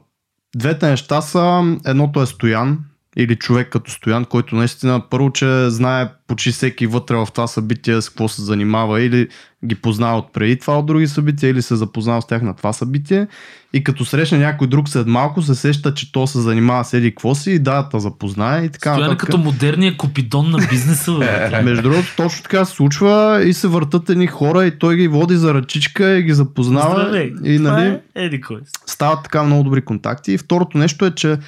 двете 0.56 0.90
неща 0.90 1.20
са, 1.20 1.76
едното 1.86 2.22
е 2.22 2.26
Стоян, 2.26 2.84
или 3.16 3.36
човек 3.36 3.68
като 3.68 3.90
Стоян, 3.90 4.24
който 4.24 4.56
наистина 4.56 5.02
първо, 5.10 5.30
че 5.32 5.70
знае 5.70 6.08
почти 6.26 6.52
всеки 6.52 6.86
вътре 6.86 7.16
в 7.16 7.28
това 7.34 7.46
събитие 7.46 8.02
с 8.02 8.08
какво 8.08 8.28
се 8.28 8.42
занимава 8.42 9.02
или 9.02 9.28
ги 9.64 9.74
познава 9.74 10.18
от 10.18 10.32
преди 10.32 10.58
това 10.58 10.78
от 10.78 10.86
други 10.86 11.06
събития 11.06 11.50
или 11.50 11.62
се 11.62 11.76
запознава 11.76 12.22
с 12.22 12.26
тях 12.26 12.42
на 12.42 12.56
това 12.56 12.72
събитие 12.72 13.26
и 13.72 13.84
като 13.84 14.04
срещне 14.04 14.38
някой 14.38 14.66
друг 14.66 14.88
след 14.88 15.06
малко 15.06 15.42
се 15.42 15.54
сеща, 15.54 15.94
че 15.94 16.12
то 16.12 16.26
се 16.26 16.40
занимава 16.40 16.84
с 16.84 16.94
еди 16.94 17.10
какво 17.10 17.34
си 17.34 17.50
и 17.50 17.58
да, 17.58 17.88
та 17.88 17.98
запознае 17.98 18.64
и 18.64 18.68
така. 18.68 18.94
Стоян 18.94 19.12
е 19.12 19.16
като 19.16 19.38
модерния 19.38 19.96
копидон 19.96 20.50
на 20.50 20.58
бизнеса. 20.70 21.12
Бе. 21.18 21.62
Между 21.62 21.82
другото, 21.82 22.08
точно 22.16 22.42
така 22.42 22.64
се 22.64 22.74
случва 22.74 23.42
и 23.44 23.52
се 23.52 23.68
въртат 23.68 24.10
едни 24.10 24.26
хора 24.26 24.66
и 24.66 24.78
той 24.78 24.96
ги 24.96 25.08
води 25.08 25.36
за 25.36 25.54
ръчичка 25.54 26.18
и 26.18 26.22
ги 26.22 26.32
запознава. 26.32 27.00
Здравей, 27.00 27.32
и 27.44 27.58
нали, 27.58 27.88
е, 27.88 28.00
еди 28.14 28.40
кой. 28.40 28.60
стават 28.86 29.22
така 29.22 29.42
много 29.42 29.62
добри 29.62 29.80
контакти. 29.80 30.32
И 30.32 30.38
второто 30.38 30.78
нещо 30.78 31.06
е, 31.06 31.10
че 31.10 31.38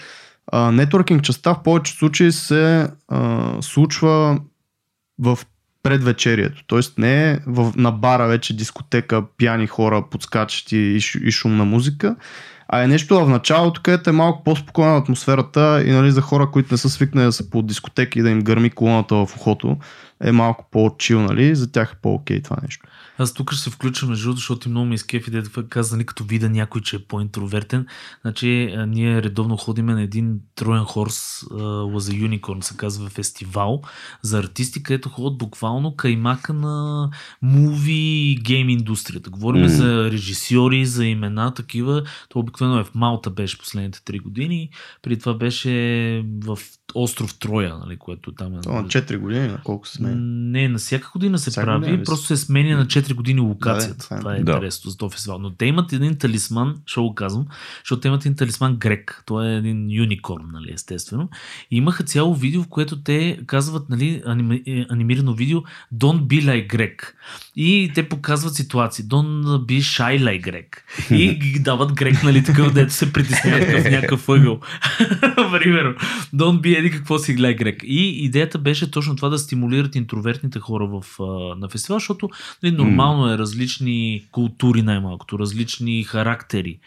нетворкинг 0.53 1.23
частта 1.23 1.55
в 1.55 1.63
повечето 1.63 1.99
случаи 1.99 2.33
се 2.33 2.89
а, 3.09 3.53
случва 3.61 4.39
в 5.19 5.39
предвечерието. 5.83 6.65
Тоест 6.67 6.99
не 6.99 7.31
е 7.31 7.39
в, 7.47 7.73
на 7.77 7.91
бара 7.91 8.27
вече 8.27 8.57
дискотека, 8.57 9.23
пияни 9.37 9.67
хора, 9.67 10.05
подскачащи 10.11 10.77
и, 10.77 11.01
и 11.29 11.31
шумна 11.31 11.65
музика, 11.65 12.17
а 12.69 12.83
е 12.83 12.89
нещо 12.89 13.25
в 13.25 13.29
началото, 13.29 13.81
където 13.83 14.11
е 14.11 14.13
малко 14.13 14.45
по-спокойна 14.45 14.97
атмосферата 14.97 15.83
и 15.87 15.91
нали, 15.91 16.11
за 16.11 16.21
хора, 16.21 16.51
които 16.51 16.75
не 16.75 16.79
са 16.79 16.91
свикнали 16.91 17.25
да 17.25 17.33
са 17.33 17.51
по 17.51 17.63
дискотеки 17.63 18.19
и 18.19 18.23
да 18.23 18.31
им 18.31 18.41
гърми 18.43 18.71
колоната 18.71 19.15
в 19.15 19.37
ухото, 19.37 19.77
е 20.25 20.33
малко 20.33 20.67
по-чил, 20.71 21.23
нали? 21.23 21.55
За 21.55 21.73
тях 21.73 21.93
е 21.93 22.01
по-окей 22.03 22.43
това 22.43 22.57
нещо. 22.63 22.87
Аз 23.18 23.35
тук 23.35 23.53
ще 23.53 23.62
се 23.62 23.70
включа 23.70 24.07
между 24.07 24.24
другото, 24.24 24.38
защото 24.38 24.68
много 24.68 24.87
ми 24.87 24.94
изкефи, 24.94 25.31
дето 25.31 25.64
каза, 25.68 25.96
нали, 25.96 26.07
като 26.07 26.24
вида 26.24 26.50
някой, 26.50 26.81
че 26.81 26.96
е 26.96 26.98
по-интровертен. 26.98 27.87
Значи, 28.22 28.74
ние 28.88 29.22
редовно 29.22 29.57
ходиме 29.57 29.94
на 29.94 30.03
един 30.03 30.40
троен 30.55 30.85
хорс, 30.85 31.44
за 31.94 32.12
Unicorn, 32.12 32.61
се 32.61 32.77
казва 32.77 33.09
фестивал, 33.09 33.83
за 34.22 34.38
артисти, 34.38 34.83
където 34.83 35.09
ходят 35.09 35.38
буквално 35.38 35.96
каймака 35.96 36.53
на 36.53 37.11
муви 37.42 37.92
и 37.92 38.40
гейм 38.42 38.68
индустрията. 38.68 39.31
Говорим 39.31 39.64
mm. 39.64 39.66
за 39.66 40.11
режисьори, 40.11 40.87
за 40.87 41.07
имена, 41.07 41.55
такива. 41.55 42.03
То 42.29 42.38
обикновено 42.38 42.81
е 42.81 42.85
в 42.85 42.94
Малта 42.94 43.31
беше 43.31 43.59
последните 43.59 44.05
три 44.05 44.18
години. 44.18 44.70
Преди 45.03 45.20
това 45.20 45.35
беше 45.35 46.24
в 46.44 46.59
остров 46.94 47.38
Троя, 47.38 47.79
нали, 47.79 47.96
което 47.96 48.33
там 48.33 48.53
е. 48.53 48.57
На 48.57 48.62
4 48.62 49.18
години, 49.18 49.48
на 49.48 49.61
колко 49.64 49.88
сменя? 49.88 50.16
Не, 50.16 50.68
на 50.68 50.79
всяка 50.79 51.11
година 51.12 51.38
се 51.38 51.50
Всяка 51.50 51.66
прави, 51.66 51.81
година, 51.81 52.03
просто 52.05 52.27
се 52.27 52.37
сменя 52.37 52.77
на 52.77 52.87
4 52.87 53.04
години 53.12 53.40
локацията. 53.40 54.07
Да, 54.11 54.19
това 54.19 54.35
е 54.35 54.43
да. 54.43 54.53
интересно 54.53 54.90
за 54.90 54.97
този 54.97 55.14
фестивал. 55.14 55.38
Но 55.38 55.51
те 55.51 55.67
имат 55.67 55.93
един 55.93 56.19
талисман, 56.19 56.77
ще 56.87 57.01
го 57.01 57.14
казвам, 57.14 57.47
защото 57.85 58.01
те 58.01 58.09
имат 58.09 58.27
един 58.27 58.37
талисман 58.37 58.77
грек. 58.77 59.23
Той 59.27 59.49
е 59.49 59.57
един 59.57 59.90
юникорн, 59.90 60.45
нали, 60.53 60.73
естествено. 60.73 61.29
И 61.71 61.77
имаха 61.77 62.05
цяло 62.05 62.35
видео, 62.35 62.62
в 62.62 62.69
което 62.69 63.03
те 63.03 63.38
казват, 63.47 63.90
нали, 63.90 64.23
аними, 64.27 64.62
е, 64.67 64.87
анимирано 64.90 65.35
видео 65.35 65.61
Don't 65.95 66.21
be 66.21 66.45
like 66.45 66.67
грек. 66.69 67.17
И 67.57 67.90
те 67.95 68.09
показват 68.09 68.55
ситуации. 68.55 69.05
Don't 69.05 69.43
be 69.43 69.79
shy 69.79 70.23
like 70.23 70.40
грек. 70.40 70.85
И 71.11 71.38
ги 71.38 71.59
дават 71.59 71.93
грек, 71.93 72.23
нали, 72.23 72.45
такъв, 72.45 72.73
дето 72.73 72.93
се 72.93 73.12
притесняват 73.12 73.64
в 73.83 73.90
някакъв 73.90 74.29
ъгъл. 74.29 74.61
Примерно. 75.53 75.95
Don't 76.35 76.61
be 76.61 76.79
еди 76.79 76.90
какво 76.90 77.19
си 77.19 77.35
гледа 77.35 77.55
грек. 77.55 77.83
И 77.83 78.25
идеята 78.25 78.59
беше 78.59 78.90
точно 78.90 79.17
това 79.17 79.29
да 79.29 79.38
стимулират 79.38 79.95
интровертните 79.95 80.61
хора 80.61 80.87
в, 80.87 81.19
на 81.59 81.69
фестивал, 81.69 81.99
защото 81.99 82.31
нали, 82.62 82.77
нормално 82.77 82.94
е 83.33 83.39
различни 83.39 84.25
култури 84.31 84.83
най-малкото, 84.83 85.39
различни 85.39 86.05
характери 86.05 86.79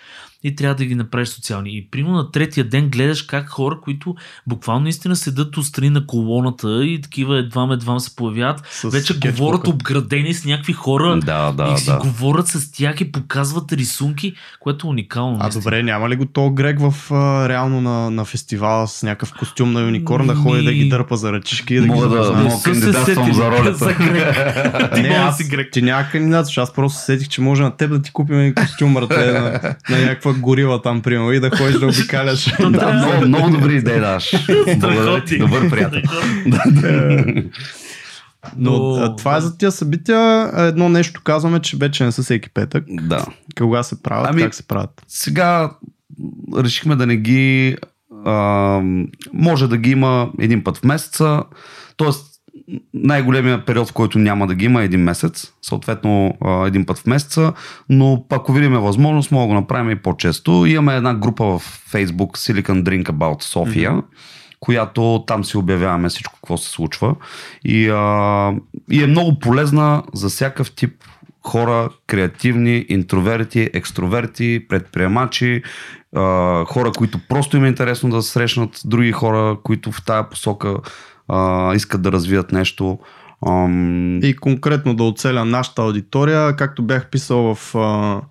и 0.43 0.55
трябва 0.55 0.75
да 0.75 0.85
ги 0.85 0.95
направиш 0.95 1.29
социални. 1.29 1.69
И 1.69 1.87
примерно 1.91 2.15
на 2.15 2.31
третия 2.31 2.63
ден 2.65 2.89
гледаш 2.89 3.21
как 3.21 3.49
хора, 3.49 3.77
които 3.81 4.15
буквално 4.47 4.87
истина 4.87 5.15
седат 5.15 5.57
устрани 5.57 5.89
на 5.89 6.05
колоната 6.07 6.85
и 6.85 7.01
такива 7.01 7.37
едва 7.37 7.67
едва 7.71 7.99
се 7.99 8.15
появяват, 8.15 8.61
С 8.65 8.83
вече 8.83 9.05
скетчбука. 9.05 9.31
говорят 9.33 9.67
обградени 9.67 10.33
с 10.33 10.45
някакви 10.45 10.73
хора 10.73 11.19
Да, 11.19 11.51
да, 11.51 11.73
и 11.73 11.77
си 11.77 11.85
да. 11.85 11.97
говорят 11.97 12.47
с 12.47 12.71
тях 12.71 13.01
и 13.01 13.11
показват 13.11 13.73
рисунки, 13.73 14.33
което 14.59 14.87
е 14.87 14.89
уникално. 14.89 15.35
А 15.35 15.43
наистина. 15.43 15.61
добре, 15.61 15.83
няма 15.83 16.09
ли 16.09 16.15
го 16.15 16.25
то 16.25 16.49
Грег 16.49 16.79
в 16.81 17.11
а, 17.11 17.49
реално 17.49 17.81
на, 17.81 18.09
на 18.11 18.25
фестивала 18.25 18.87
с 18.87 19.03
някакъв 19.03 19.33
костюм 19.33 19.73
на 19.73 19.81
юникорн 19.81 20.27
да 20.27 20.35
ходи 20.35 20.63
да 20.63 20.73
ги 20.73 20.89
дърпа 20.89 21.17
за 21.17 21.33
ръчички 21.33 21.73
и 21.73 21.79
да 21.79 21.85
Мога 21.85 22.07
ги 22.07 22.15
да- 22.15 22.23
запознае? 22.23 22.43
мога 22.43 22.63
кандидатствам 22.63 23.33
за 23.33 23.51
ролята. 23.51 23.73
за. 23.75 23.95
Ти 24.95 25.01
Не, 25.01 25.09
да 25.09 25.15
аз, 25.15 25.37
си 25.37 25.43
грек. 25.43 25.69
ти 25.71 25.81
няма 25.81 26.03
кандидат, 26.03 26.47
аз 26.57 26.73
просто 26.73 26.99
се 26.99 27.05
сетих, 27.05 27.27
че 27.27 27.41
може 27.41 27.63
на 27.63 27.77
теб 27.77 27.91
да 27.91 28.01
ти 28.01 28.11
купим 28.11 28.53
костюм, 28.55 28.93
на, 28.93 29.01
на 29.89 30.01
някаква 30.01 30.26
горила 30.33 30.81
там, 30.81 31.01
примерно, 31.01 31.31
и 31.31 31.39
да 31.39 31.49
ходиш 31.49 31.75
да 31.79 31.85
обикаляш. 31.85 32.45
Да, 32.59 32.93
много, 32.93 33.27
много 33.27 33.49
добри 33.49 33.75
идеи 33.75 33.99
даш. 33.99 34.31
Добър 35.39 35.69
приятел. 35.69 36.01
Но 36.45 36.57
Но- 38.57 38.95
а, 38.95 39.15
това 39.15 39.37
е 39.37 39.41
за 39.41 39.57
тия 39.57 39.71
събития. 39.71 40.51
Едно 40.57 40.89
нещо 40.89 41.21
казваме, 41.23 41.59
че 41.59 41.77
вече 41.77 42.03
не 42.03 42.11
са 42.11 42.23
всеки 42.23 42.49
петък. 42.49 42.83
Да. 42.89 43.25
Кога 43.57 43.83
се 43.83 44.03
правят, 44.03 44.27
Ами- 44.29 44.41
как 44.41 44.55
се 44.55 44.67
правят. 44.67 45.03
Сега 45.07 45.71
решихме 46.57 46.95
да 46.95 47.05
не 47.05 47.17
ги... 47.17 47.77
А, 48.25 48.81
може 49.33 49.67
да 49.67 49.77
ги 49.77 49.91
има 49.91 50.29
един 50.39 50.63
път 50.63 50.77
в 50.77 50.83
месеца. 50.83 51.43
Тоест, 51.97 52.25
най-големия 52.93 53.65
период, 53.65 53.89
в 53.89 53.93
който 53.93 54.19
няма 54.19 54.47
да 54.47 54.55
ги 54.55 54.65
има 54.65 54.81
е 54.81 54.85
един 54.85 54.99
месец, 54.99 55.53
съответно 55.61 56.37
един 56.65 56.85
път 56.85 56.97
в 56.97 57.05
месеца, 57.05 57.53
но 57.89 58.25
ако 58.29 58.53
видим 58.53 58.73
възможност, 58.73 59.31
мога 59.31 59.43
да 59.43 59.47
го 59.47 59.53
направим 59.53 59.91
и 59.91 59.95
по-често. 59.95 60.65
Имаме 60.65 60.95
една 60.95 61.13
група 61.13 61.45
в 61.45 61.61
Facebook 61.93 62.31
Silicon 62.37 62.83
Drink 62.83 63.03
About 63.03 63.43
Sofia, 63.43 63.91
mm-hmm. 63.91 64.03
която 64.59 65.23
там 65.27 65.43
си 65.43 65.57
обявяваме 65.57 66.09
всичко, 66.09 66.33
какво 66.35 66.57
се 66.57 66.69
случва. 66.69 67.15
И, 67.65 67.89
а, 67.89 68.53
и 68.91 69.03
е 69.03 69.07
много 69.07 69.39
полезна 69.39 70.03
за 70.13 70.29
всякакъв 70.29 70.71
тип 70.71 70.93
хора, 71.47 71.89
креативни, 72.07 72.85
интроверти, 72.89 73.69
екстроверти, 73.73 74.65
предприемачи, 74.69 75.61
хора, 76.67 76.91
които 76.97 77.19
просто 77.29 77.57
им 77.57 77.65
е 77.65 77.67
интересно 77.67 78.09
да 78.09 78.21
срещнат 78.21 78.81
други 78.85 79.11
хора, 79.11 79.57
които 79.63 79.91
в 79.91 80.05
тая 80.05 80.29
посока 80.29 80.75
а, 81.27 81.73
искат 81.75 82.01
да 82.01 82.11
развият 82.11 82.51
нещо. 82.51 82.99
Ам, 83.47 84.19
И 84.23 84.35
конкретно 84.35 84.95
да 84.95 85.03
оцеля 85.03 85.45
нашата 85.45 85.81
аудитория, 85.81 86.55
както 86.55 86.83
бях 86.83 87.09
писал 87.09 87.55
в, 87.55 87.75
а, 87.75 88.21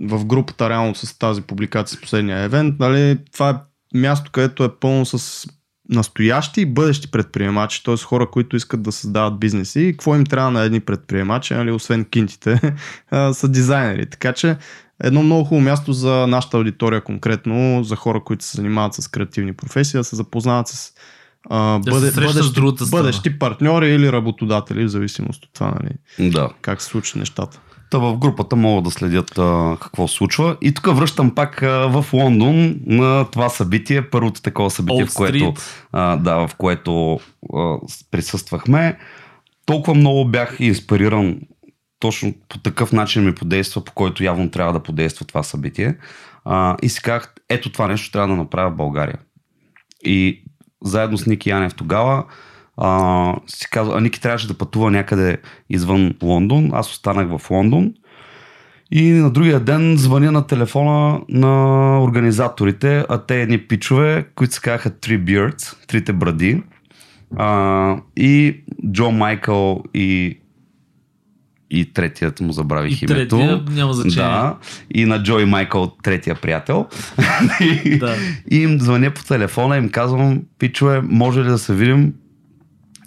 в 0.00 0.24
групата 0.24 0.70
реално 0.70 0.94
с 0.94 1.18
тази 1.18 1.42
публикация 1.42 1.98
с 1.98 2.00
последния 2.00 2.38
евент, 2.38 2.74
нали, 2.80 3.18
това 3.32 3.50
е 3.50 3.54
място, 3.98 4.30
където 4.30 4.64
е 4.64 4.76
пълно 4.80 5.06
с 5.06 5.46
настоящи 5.88 6.60
и 6.60 6.66
бъдещи 6.66 7.10
предприемачи, 7.10 7.84
т.е. 7.84 7.96
хора, 7.96 8.30
които 8.30 8.56
искат 8.56 8.82
да 8.82 8.92
създават 8.92 9.38
бизнеси 9.38 9.80
и 9.80 9.92
какво 9.92 10.16
им 10.16 10.24
трябва 10.24 10.50
на 10.50 10.62
едни 10.62 10.80
предприемачи, 10.80 11.54
нали, 11.54 11.70
освен 11.70 12.04
кинтите, 12.04 12.74
са 13.32 13.48
дизайнери. 13.48 14.06
Така 14.06 14.32
че 14.32 14.56
едно 15.02 15.22
много 15.22 15.44
хубаво 15.44 15.64
място 15.64 15.92
за 15.92 16.26
нашата 16.26 16.56
аудитория 16.56 17.00
конкретно, 17.00 17.84
за 17.84 17.96
хора, 17.96 18.20
които 18.24 18.44
се 18.44 18.56
занимават 18.56 18.94
с 18.94 19.08
креативни 19.08 19.52
професии, 19.52 19.98
да 19.98 20.04
се 20.04 20.16
запознават 20.16 20.68
с 20.68 20.92
а, 21.50 21.78
Да 21.78 22.00
се 22.00 22.10
срещат 22.10 22.44
с 22.44 22.52
другата 22.52 22.86
страна. 22.86 23.02
бъдещи 23.02 23.38
партньори 23.38 23.88
или 23.88 24.12
работодатели, 24.12 24.84
в 24.84 24.88
зависимост 24.88 25.44
от 25.44 25.50
това, 25.52 25.74
нали, 25.82 26.30
да. 26.30 26.50
как 26.60 26.82
се 26.82 26.88
случат 26.88 27.16
нещата. 27.16 27.60
Та 27.90 27.98
в 27.98 28.16
групата 28.16 28.56
могат 28.56 28.84
да 28.84 28.90
следят 28.90 29.38
а, 29.38 29.76
какво 29.80 30.08
случва. 30.08 30.56
И 30.60 30.74
тук 30.74 30.96
връщам 30.96 31.34
пак 31.34 31.62
а, 31.62 31.68
в 31.68 32.12
Лондон 32.12 32.76
на 32.86 33.24
това 33.30 33.48
събитие, 33.48 34.10
първото 34.10 34.42
такова 34.42 34.70
събитие, 34.70 35.06
Old 35.06 35.10
в 35.10 35.14
което, 35.14 35.54
а, 35.92 36.16
да, 36.16 36.46
в 36.48 36.50
което 36.58 37.20
а, 37.54 37.76
присъствахме. 38.10 38.98
Толкова 39.66 39.94
много 39.94 40.24
бях 40.24 40.56
инспириран 40.60 41.40
точно 41.98 42.34
по 42.48 42.58
такъв 42.58 42.92
начин 42.92 43.24
ми 43.24 43.34
подейства, 43.34 43.84
по 43.84 43.92
който 43.92 44.24
явно 44.24 44.50
трябва 44.50 44.72
да 44.72 44.82
подейства 44.82 45.26
това 45.26 45.42
събитие. 45.42 45.96
А, 46.44 46.76
и 46.82 46.88
си 46.88 47.02
казах, 47.02 47.34
ето 47.48 47.72
това 47.72 47.88
нещо 47.88 48.10
трябва 48.10 48.28
да 48.28 48.36
направя 48.36 48.70
в 48.70 48.76
България. 48.76 49.18
И 50.04 50.44
заедно 50.84 51.18
с 51.18 51.26
Ники 51.26 51.50
Янев 51.50 51.74
тогава 51.74 52.24
а, 52.76 53.34
си 53.46 53.68
казва, 53.70 53.98
а 53.98 54.00
Ники 54.00 54.20
трябваше 54.20 54.48
да 54.48 54.58
пътува 54.58 54.90
някъде 54.90 55.38
извън 55.70 56.14
Лондон. 56.22 56.70
Аз 56.72 56.90
останах 56.90 57.38
в 57.38 57.50
Лондон. 57.50 57.92
И 58.90 59.10
на 59.10 59.30
другия 59.30 59.60
ден 59.60 59.96
звъня 59.96 60.32
на 60.32 60.46
телефона 60.46 61.20
на 61.28 62.02
организаторите, 62.02 63.04
а 63.08 63.18
те 63.18 63.42
едни 63.42 63.58
пичове, 63.58 64.26
които 64.34 64.54
се 64.54 64.60
казаха 64.60 64.90
Three 64.90 65.24
Beards, 65.24 65.86
трите 65.86 66.12
бради. 66.12 66.62
А, 67.36 67.96
и 68.16 68.62
Джо 68.92 69.10
Майкъл 69.10 69.82
и 69.94 70.38
и 71.72 71.92
третият 71.92 72.40
му 72.40 72.52
забравих 72.52 72.92
И 72.92 73.04
името. 73.04 73.14
третия 73.38 73.62
няма 73.70 73.92
значение. 73.92 74.24
Да, 74.24 74.56
и 74.90 75.04
на 75.04 75.22
Джо 75.22 75.38
и 75.38 75.44
Майкъл, 75.44 75.92
третия 76.02 76.34
приятел. 76.34 76.86
и, 77.60 77.98
Да. 78.00 78.14
и 78.50 78.56
им 78.56 78.80
звъня 78.80 79.10
по 79.10 79.24
телефона 79.24 79.76
и 79.76 79.78
им 79.78 79.88
казвам, 79.88 80.42
пичове, 80.58 81.00
може 81.02 81.40
ли 81.40 81.48
да 81.48 81.58
се 81.58 81.74
видим, 81.74 82.14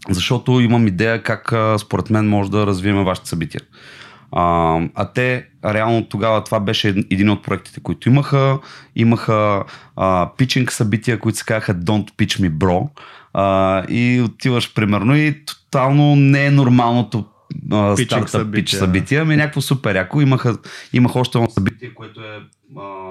защото 0.09 0.51
имам 0.51 0.87
идея 0.87 1.23
как 1.23 1.53
според 1.77 2.09
мен 2.09 2.27
може 2.27 2.51
да 2.51 2.67
развием 2.67 3.03
вашите 3.03 3.29
събития. 3.29 3.61
А, 4.31 4.75
а 4.95 5.05
те, 5.05 5.45
реално 5.65 6.05
тогава 6.05 6.43
това 6.43 6.59
беше 6.59 6.87
ед- 6.89 7.05
един 7.11 7.29
от 7.29 7.43
проектите, 7.43 7.79
които 7.79 8.09
имаха. 8.09 8.59
Имаха 8.95 9.63
а, 9.95 10.29
питчинг 10.37 10.71
събития, 10.71 11.19
които 11.19 11.37
се 11.37 11.45
казаха 11.45 11.75
Don't 11.75 12.11
Pitch 12.11 12.41
Me 12.41 12.49
Bro. 12.51 12.87
А, 13.33 13.83
и 13.85 14.21
отиваш 14.21 14.73
примерно 14.73 15.15
и 15.15 15.45
тотално 15.45 16.15
не 16.15 16.45
е 16.45 16.51
нормалното 16.51 17.25
а, 17.71 17.95
Питчинг 17.95 18.29
стартъп 18.29 18.53
пич 18.53 18.69
събитие, 18.69 18.79
събитие, 18.79 19.17
ами 19.17 19.35
някакво 19.35 19.61
супер 19.61 19.95
яко. 19.95 20.21
Имаха, 20.21 20.57
имах 20.93 21.15
още 21.15 21.37
едно 21.37 21.49
събитие, 21.49 21.93
което 21.93 22.21
е 22.21 22.39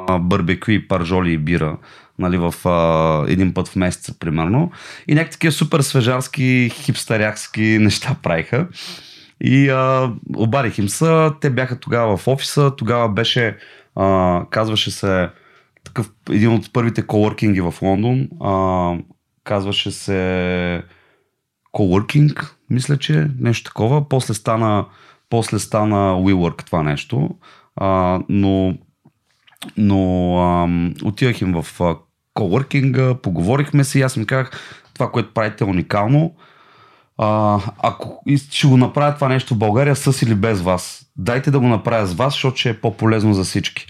а, 0.08 0.18
барбекю 0.18 0.72
паржоли 0.88 1.32
и 1.32 1.38
бира 1.38 1.76
нали, 2.18 2.38
в 2.38 2.54
а, 2.68 3.24
един 3.28 3.54
път 3.54 3.68
в 3.68 3.76
месеца, 3.76 4.18
примерно. 4.18 4.70
И 5.08 5.14
някакви 5.14 5.32
такива 5.32 5.52
супер 5.52 5.80
свежарски, 5.80 6.70
хипстарякски 6.74 7.62
неща 7.80 8.16
правиха. 8.22 8.68
И 9.40 9.68
а, 9.68 10.12
обадих 10.36 10.78
им 10.78 10.88
се, 10.88 11.30
те 11.40 11.50
бяха 11.50 11.80
тогава 11.80 12.16
в 12.16 12.28
офиса, 12.28 12.76
тогава 12.76 13.08
беше, 13.08 13.56
а, 13.96 14.40
казваше 14.50 14.90
се, 14.90 15.28
такъв, 15.84 16.10
един 16.30 16.52
от 16.52 16.72
първите 16.72 17.06
коворкинги 17.06 17.60
в 17.60 17.74
Лондон, 17.82 18.28
а, 18.40 18.98
казваше 19.44 19.90
се 19.90 20.82
Coworking, 21.74 22.53
мисля, 22.70 22.96
че 22.96 23.28
нещо 23.38 23.64
такова. 23.64 24.08
После 24.08 24.34
стана, 24.34 24.84
после 25.30 25.58
стана 25.58 25.96
WeWork 26.14 26.66
това 26.66 26.82
нещо. 26.82 27.30
А, 27.76 28.20
но 28.28 28.74
но 29.76 30.36
ам, 30.38 30.94
отивах 31.04 31.40
им 31.40 31.52
в 31.52 31.80
а, 31.80 31.96
коворкинга, 32.34 33.14
поговорихме 33.14 33.84
си 33.84 33.98
и 33.98 34.02
аз 34.02 34.16
им 34.16 34.24
казах 34.24 34.50
това, 34.94 35.10
което 35.10 35.34
правите 35.34 35.64
е 35.64 35.66
уникално. 35.66 36.34
А, 37.18 37.58
ако 37.82 38.22
и- 38.26 38.38
ще 38.38 38.66
го 38.66 38.76
направя 38.76 39.14
това 39.14 39.28
нещо 39.28 39.54
в 39.54 39.58
България 39.58 39.96
с 39.96 40.22
или 40.22 40.34
без 40.34 40.60
вас, 40.60 41.06
дайте 41.16 41.50
да 41.50 41.60
го 41.60 41.68
направя 41.68 42.06
с 42.06 42.14
вас, 42.14 42.34
защото 42.34 42.56
ще 42.56 42.70
е 42.70 42.80
по-полезно 42.80 43.34
за 43.34 43.44
всички. 43.44 43.86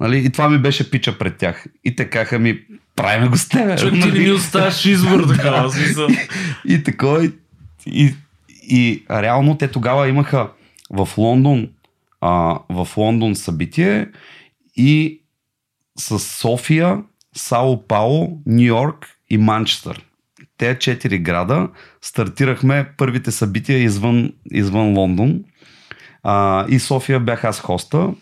Нали? 0.00 0.18
И 0.18 0.30
това 0.30 0.48
ми 0.48 0.58
беше 0.58 0.90
пича 0.90 1.18
пред 1.18 1.36
тях. 1.36 1.64
И 1.84 1.96
те 1.96 2.10
казаха 2.10 2.38
ми, 2.38 2.60
правиме 2.96 3.28
го 3.28 3.36
с 3.36 3.48
тебе. 3.48 3.76
Човек 3.76 3.94
ти 3.94 4.00
не 4.00 4.06
Нали? 4.06 4.18
ми 4.20 4.30
оставаш 4.30 4.84
избор 4.86 5.24
такава 5.36 5.70
смисъл. 5.70 6.08
И 6.68 6.82
такова. 6.82 7.24
И, 7.24 7.32
и, 7.92 8.14
и 8.62 9.04
реално 9.10 9.58
те 9.58 9.68
тогава 9.68 10.08
имаха 10.08 10.50
в 10.90 11.08
Лондон, 11.18 11.68
а, 12.20 12.58
в 12.68 12.88
Лондон 12.96 13.34
събитие 13.34 14.06
и 14.76 15.22
с 15.98 16.18
София, 16.18 17.02
Сао 17.36 17.86
Пауло, 17.86 18.38
Нью 18.46 18.66
Йорк 18.66 19.06
и 19.30 19.38
Манчестър. 19.38 20.04
Те 20.58 20.78
четири 20.78 21.18
града 21.18 21.68
стартирахме 22.02 22.88
първите 22.96 23.30
събития 23.30 23.78
извън, 23.78 24.32
извън 24.50 24.98
Лондон. 24.98 25.44
А, 26.22 26.66
и 26.68 26.78
София 26.78 27.20
бях 27.20 27.44
аз 27.44 27.60
хоста, 27.60 28.14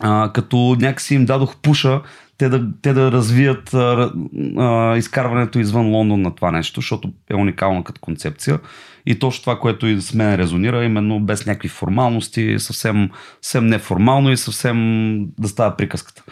а, 0.00 0.30
като 0.34 0.76
някакси 0.80 1.14
им 1.14 1.24
дадох 1.24 1.56
пуша 1.56 2.02
те 2.38 2.48
да, 2.48 2.68
те 2.82 2.92
да 2.92 3.12
развият 3.12 3.74
а, 3.74 4.12
а, 4.56 4.96
изкарването 4.96 5.58
извън 5.58 5.86
Лондон 5.86 6.22
на 6.22 6.34
това 6.34 6.50
нещо, 6.50 6.80
защото 6.80 7.12
е 7.30 7.34
уникално 7.34 7.84
като 7.84 8.00
концепция. 8.00 8.60
И 9.06 9.18
точно 9.18 9.42
това, 9.42 9.58
което 9.58 9.86
и 9.86 10.00
с 10.00 10.14
мен 10.14 10.34
резонира, 10.34 10.84
именно 10.84 11.20
без 11.20 11.46
някакви 11.46 11.68
формалности, 11.68 12.58
съвсем, 12.58 13.10
съвсем 13.42 13.66
неформално 13.66 14.32
и 14.32 14.36
съвсем 14.36 15.18
да 15.38 15.48
става 15.48 15.76
приказката. 15.76 16.22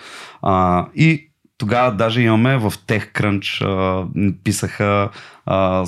А, 0.43 0.87
и 0.95 1.31
тогава 1.59 1.95
даже 1.95 2.21
имаме 2.21 2.57
в 2.57 2.71
TechCrunch, 2.71 3.65
а, 3.65 4.07
писаха, 4.45 5.11
а, 5.47 5.85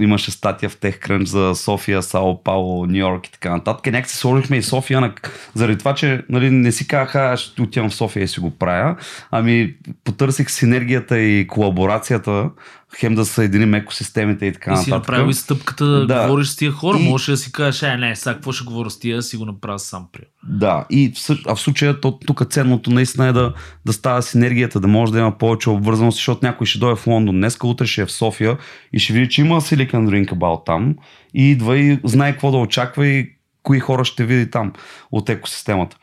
имаше 0.00 0.30
статия 0.30 0.68
в 0.68 0.76
TechCrunch 0.76 1.24
за 1.24 1.52
София, 1.54 2.02
Сао 2.02 2.42
Пауло, 2.42 2.86
Нью 2.86 2.96
Йорк 2.96 3.26
и 3.26 3.32
така 3.32 3.50
нататък. 3.50 3.86
Някак 3.86 4.10
се 4.10 4.16
сложихме 4.16 4.56
и 4.56 4.62
София, 4.62 5.00
на, 5.00 5.12
заради 5.54 5.78
това, 5.78 5.94
че 5.94 6.24
нали, 6.28 6.50
не 6.50 6.72
си 6.72 6.86
казаха, 6.86 7.20
аз 7.20 7.40
ще 7.40 7.62
отивам 7.62 7.90
в 7.90 7.94
София 7.94 8.22
и 8.22 8.28
си 8.28 8.40
го 8.40 8.50
правя, 8.50 8.96
ами 9.30 9.74
потърсих 10.04 10.50
синергията 10.50 11.18
и 11.18 11.46
колаборацията, 11.46 12.50
хем 12.96 13.14
да 13.14 13.24
съединим 13.24 13.74
екосистемите 13.74 14.46
и 14.46 14.52
така 14.52 14.72
И 14.72 14.76
си 14.76 14.90
нататък. 14.90 15.08
направил 15.08 15.30
и 15.30 15.34
стъпката 15.34 15.84
да, 15.86 16.06
Да. 16.06 16.22
говориш 16.22 16.46
с 16.48 16.56
тия 16.56 16.72
хора. 16.72 16.98
И- 17.00 17.08
Можеш 17.08 17.26
да 17.26 17.36
си 17.36 17.52
кажеш, 17.52 17.82
е, 17.82 17.96
не, 17.96 18.16
сега 18.16 18.34
какво 18.34 18.52
ще 18.52 18.64
говоря 18.64 18.90
с 18.90 18.98
тия, 18.98 19.22
си 19.22 19.36
го 19.36 19.44
направя 19.44 19.78
сам 19.78 20.06
при. 20.12 20.20
Да, 20.48 20.84
и 20.90 21.12
в, 21.18 21.36
а 21.46 21.54
в 21.54 21.60
случая 21.60 22.00
то, 22.00 22.18
тук 22.18 22.50
ценното 22.50 22.90
наистина 22.90 23.26
е 23.26 23.32
да, 23.32 23.52
да 23.84 23.92
става 23.92 24.22
синергията, 24.22 24.80
да 24.80 24.88
може 24.88 25.12
да 25.12 25.18
има 25.18 25.38
повече 25.38 25.70
обвързаност, 25.70 26.16
защото 26.16 26.46
някой 26.46 26.66
ще 26.66 26.78
дойде 26.78 26.96
в 26.96 27.06
Лондон 27.06 27.34
днес, 27.36 27.58
утре 27.64 27.86
ще 27.86 28.02
е 28.02 28.06
в 28.06 28.12
София 28.12 28.56
и 28.92 28.98
ще 28.98 29.12
види, 29.12 29.28
че 29.28 29.40
има 29.40 29.60
Silicon 29.60 29.90
Drink 29.90 30.32
About 30.32 30.66
там 30.66 30.96
и 31.34 31.50
идва 31.50 31.78
и 31.78 32.00
знае 32.04 32.32
какво 32.32 32.50
да 32.50 32.56
очаква 32.56 33.06
и 33.06 33.30
кои 33.62 33.80
хора 33.80 34.04
ще 34.04 34.24
види 34.24 34.50
там 34.50 34.72
от 35.12 35.28
екосистемата. 35.28 35.96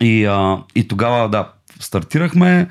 И, 0.00 0.24
а, 0.24 0.62
и 0.74 0.88
тогава, 0.88 1.28
да, 1.28 1.52
стартирахме. 1.80 2.68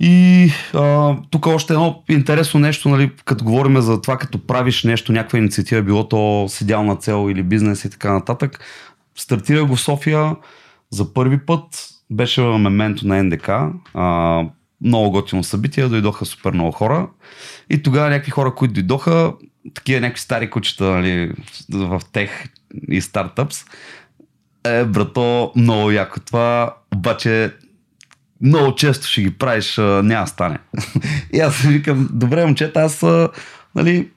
И 0.00 0.50
а, 0.74 1.16
тук 1.30 1.46
още 1.46 1.72
едно 1.72 2.02
интересно 2.08 2.60
нещо, 2.60 2.88
нали, 2.88 3.10
като 3.24 3.44
говорим 3.44 3.80
за 3.80 4.00
това, 4.00 4.16
като 4.16 4.46
правиш 4.46 4.84
нещо, 4.84 5.12
някаква 5.12 5.38
инициатива, 5.38 5.82
било 5.82 6.08
то 6.08 6.46
седялна 6.48 6.96
цел 6.96 7.30
или 7.30 7.42
бизнес 7.42 7.84
и 7.84 7.90
така 7.90 8.12
нататък. 8.12 8.60
Стартира 9.14 9.64
го 9.64 9.76
в 9.76 9.80
София 9.80 10.36
за 10.90 11.14
първи 11.14 11.38
път, 11.38 11.88
беше 12.10 12.42
в 12.42 12.58
мементо 12.58 13.06
на 13.06 13.22
НДК, 13.22 13.48
а, 13.94 14.42
много 14.80 15.10
готино 15.10 15.44
събитие, 15.44 15.88
дойдоха 15.88 16.24
супер 16.24 16.52
много 16.52 16.72
хора 16.72 17.08
и 17.70 17.82
тогава 17.82 18.10
някакви 18.10 18.30
хора, 18.30 18.54
които 18.54 18.74
дойдоха, 18.74 19.32
такива 19.74 20.00
някакви 20.00 20.20
стари 20.20 20.50
кучета 20.50 20.84
нали, 20.84 21.32
в 21.70 22.02
тех 22.12 22.30
и 22.90 23.00
стартъпс, 23.00 23.64
е, 24.64 24.84
брато, 24.84 25.52
много 25.56 25.90
яко 25.90 26.20
това, 26.20 26.74
обаче 26.94 27.54
много 28.40 28.74
често 28.74 29.06
ще 29.06 29.22
ги 29.22 29.30
правиш, 29.30 29.76
няма 29.78 30.26
стане. 30.26 30.58
и 31.32 31.40
аз 31.40 31.56
си 31.56 31.68
викам, 31.68 32.08
добре, 32.12 32.44
момчета, 32.44 32.80
аз, 32.80 33.04
нали, 33.74 34.08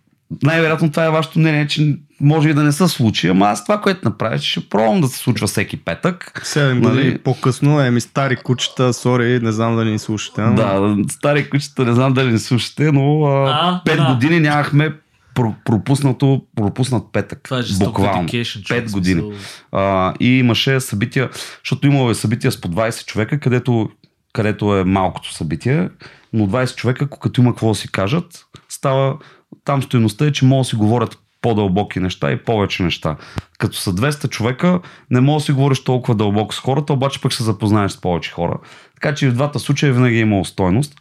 най-вероятно 0.44 0.92
това 0.92 1.06
е 1.06 1.10
вашето 1.10 1.40
мнение, 1.40 1.68
че 1.68 1.98
може 2.22 2.50
и 2.50 2.54
да 2.54 2.64
не 2.64 2.72
се 2.72 2.88
случи, 2.88 3.28
ама 3.28 3.46
аз 3.46 3.64
това, 3.64 3.82
което 3.82 4.00
направя, 4.04 4.38
ще 4.38 4.70
пробвам 4.70 5.02
да 5.02 5.08
се 5.08 5.18
случва 5.18 5.48
всеки 5.48 5.78
петък. 5.78 6.42
7 6.46 6.74
Нали? 6.74 7.18
по-късно, 7.18 7.82
еми 7.82 8.02
стари 8.02 8.36
кучета, 8.36 8.94
сори, 8.94 9.40
не 9.40 9.52
знам 9.52 9.76
дали 9.76 9.92
ни 9.92 10.00
слушате. 10.00 10.42
ама- 10.42 10.56
Да, 10.98 11.04
стари 11.10 11.50
кучета, 11.50 11.86
не 11.86 11.94
знам 11.94 12.14
дали 12.14 12.32
не 12.32 12.40
слушате, 12.40 12.92
но 12.92 13.26
А, 13.26 13.82
5 13.86 13.98
да. 13.98 14.06
години 14.06 14.40
нямахме 14.40 14.94
про- 15.36 15.54
пропуснато, 15.66 16.42
пропуснат 16.56 17.04
петък. 17.14 17.40
Това 17.44 17.60
е 17.60 17.64
Буквално. 17.80 18.28
5 18.30 18.92
години. 18.92 19.32
А, 19.72 20.14
и 20.20 20.28
имаше 20.30 20.80
събития, 20.80 21.30
защото 21.64 21.88
имало 21.88 22.10
е 22.10 22.16
събития 22.16 22.52
с 22.52 22.62
по 22.62 22.68
20 22.68 23.06
човека, 23.06 23.40
където, 23.40 23.90
където 24.34 24.76
е 24.76 24.84
малкото 24.84 25.34
събитие, 25.34 25.90
но 26.34 26.48
20 26.48 26.76
човека, 26.76 27.08
като 27.12 27.42
има 27.42 27.52
какво 27.52 27.70
да 27.70 27.76
си 27.76 27.92
кажат, 27.92 28.46
става, 28.70 29.18
там 29.66 29.84
стоеността 29.84 30.26
е, 30.26 30.32
че 30.32 30.46
могат 30.46 30.66
да 30.66 30.70
си 30.70 30.76
говорят 30.76 31.18
по-дълбоки 31.42 32.00
неща 32.00 32.32
и 32.32 32.44
повече 32.44 32.84
неща. 32.84 33.16
Като 33.58 33.78
са 33.78 33.94
200 33.94 34.30
човека, 34.30 34.80
не 35.12 35.22
мога 35.22 35.40
да 35.40 35.44
си 35.44 35.52
говориш 35.52 35.84
толкова 35.84 36.16
дълбоко 36.16 36.54
с 36.54 36.60
хората, 36.60 36.94
обаче 36.94 37.22
пък 37.22 37.34
се 37.34 37.44
запознаеш 37.44 37.92
с 37.92 38.02
повече 38.02 38.32
хора. 38.32 38.58
Така 38.94 39.16
че 39.16 39.30
в 39.30 39.34
двата 39.34 39.60
случая 39.60 39.94
винаги 39.94 40.18
е 40.18 40.20
имало 40.20 40.46
стойност. 40.46 40.96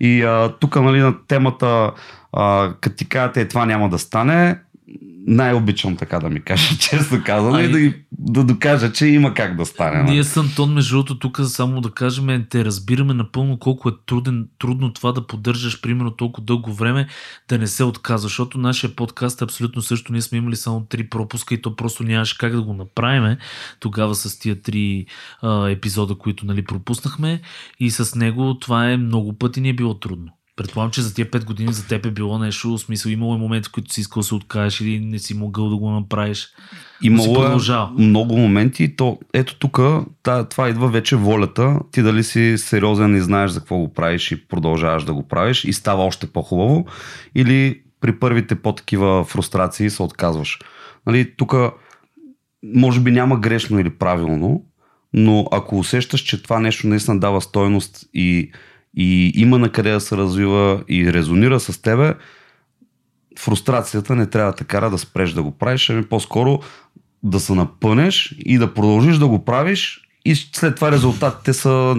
И 0.00 0.46
тук 0.60 0.76
нали, 0.76 0.98
на 0.98 1.26
темата, 1.26 1.92
а, 2.32 2.74
като 2.80 2.96
ти 2.96 3.08
кажете, 3.08 3.48
това 3.48 3.66
няма 3.66 3.88
да 3.88 3.98
стане, 3.98 4.58
най-обичам 5.26 5.96
така 5.96 6.20
да 6.20 6.30
ми 6.30 6.40
кажа, 6.40 6.76
честно 6.80 7.22
казано, 7.24 7.60
и 7.60 7.68
да, 7.68 7.80
ги- 7.80 7.94
да 8.12 8.44
докажа, 8.44 8.92
че 8.92 9.06
има 9.06 9.34
как 9.34 9.56
да 9.56 9.66
стане. 9.66 10.02
нали? 10.02 10.10
Ние 10.10 10.24
с 10.24 10.36
Антон, 10.36 10.72
между 10.72 10.96
другото, 10.96 11.18
тук 11.18 11.40
само 11.44 11.80
да 11.80 11.90
кажем, 11.90 12.46
те 12.50 12.64
разбираме 12.64 13.14
напълно 13.14 13.58
колко 13.58 13.88
е 13.88 13.92
труден, 14.06 14.48
трудно 14.58 14.92
това 14.92 15.12
да 15.12 15.26
поддържаш, 15.26 15.80
примерно, 15.80 16.10
толкова 16.10 16.44
дълго 16.44 16.72
време, 16.72 17.08
да 17.48 17.58
не 17.58 17.66
се 17.66 17.84
отказва, 17.84 18.28
защото 18.28 18.58
нашия 18.58 18.96
подкаст 18.96 19.40
е 19.40 19.44
абсолютно 19.44 19.82
също. 19.82 20.12
Ние 20.12 20.22
сме 20.22 20.38
имали 20.38 20.56
само 20.56 20.80
три 20.80 21.08
пропуска 21.08 21.54
и 21.54 21.62
то 21.62 21.76
просто 21.76 22.02
нямаше 22.02 22.38
как 22.38 22.52
да 22.52 22.62
го 22.62 22.74
направим 22.74 23.36
тогава 23.80 24.14
с 24.14 24.38
тия 24.38 24.62
три 24.62 25.06
а, 25.42 25.70
епизода, 25.70 26.14
които 26.14 26.46
нали, 26.46 26.64
пропуснахме 26.64 27.40
и 27.80 27.90
с 27.90 28.14
него 28.14 28.58
това 28.58 28.90
е 28.90 28.96
много 28.96 29.32
пъти 29.38 29.60
ни 29.60 29.68
е 29.68 29.74
било 29.74 29.94
трудно. 29.94 30.32
Предполагам, 30.56 30.90
че 30.90 31.02
за 31.02 31.14
тия 31.14 31.30
5 31.30 31.44
години 31.44 31.72
за 31.72 31.86
теб 31.86 32.06
е 32.06 32.10
било 32.10 32.38
нещо, 32.38 32.70
в 32.70 32.78
смисъл 32.78 33.10
имало 33.10 33.34
е 33.34 33.38
моменти, 33.38 33.68
в 33.68 33.72
които 33.72 33.92
си 33.92 34.00
искал 34.00 34.20
да 34.20 34.26
се 34.26 34.34
откажеш 34.34 34.80
или 34.80 35.00
не 35.00 35.18
си 35.18 35.34
могъл 35.34 35.68
да 35.68 35.76
го 35.76 35.90
направиш. 35.90 36.48
Имало 37.02 37.44
е 37.44 37.56
много 37.98 38.36
моменти. 38.36 38.96
То, 38.96 39.18
ето 39.32 39.58
тук, 39.58 39.80
това 40.50 40.68
идва 40.68 40.88
вече 40.88 41.16
волята. 41.16 41.78
Ти 41.90 42.02
дали 42.02 42.24
си 42.24 42.54
сериозен 42.58 43.16
и 43.16 43.20
знаеш 43.20 43.50
за 43.50 43.60
какво 43.60 43.78
го 43.78 43.92
правиш 43.92 44.32
и 44.32 44.48
продължаваш 44.48 45.04
да 45.04 45.14
го 45.14 45.28
правиш 45.28 45.64
и 45.64 45.72
става 45.72 46.04
още 46.04 46.26
по-хубаво. 46.26 46.86
Или 47.34 47.82
при 48.00 48.18
първите 48.18 48.54
по-такива 48.54 49.24
фрустрации 49.24 49.90
се 49.90 50.02
отказваш. 50.02 50.58
Нали, 51.06 51.36
тук 51.36 51.54
може 52.74 53.00
би 53.00 53.10
няма 53.10 53.40
грешно 53.40 53.80
или 53.80 53.90
правилно, 53.90 54.64
но 55.12 55.48
ако 55.52 55.78
усещаш, 55.78 56.20
че 56.20 56.42
това 56.42 56.60
нещо 56.60 56.86
наистина 56.86 57.20
дава 57.20 57.40
стойност 57.40 58.08
и, 58.14 58.52
и 58.96 59.32
има 59.34 59.58
на 59.58 59.68
къде 59.68 59.90
да 59.90 60.00
се 60.00 60.16
развива 60.16 60.82
и 60.88 61.12
резонира 61.12 61.60
с 61.60 61.82
тебе, 61.82 62.14
фрустрацията 63.38 64.14
не 64.14 64.26
трябва 64.26 64.52
да 64.52 64.56
те 64.56 64.64
кара 64.64 64.90
да 64.90 64.98
спреш 64.98 65.32
да 65.32 65.42
го 65.42 65.50
правиш, 65.50 65.90
ами 65.90 66.02
по-скоро 66.02 66.58
да 67.22 67.40
се 67.40 67.54
напънеш 67.54 68.34
и 68.38 68.58
да 68.58 68.74
продължиш 68.74 69.16
да 69.16 69.26
го 69.28 69.44
правиш 69.44 70.08
и 70.24 70.34
след 70.34 70.74
това 70.74 70.92
резултатите 70.92 71.52
са 71.52 71.96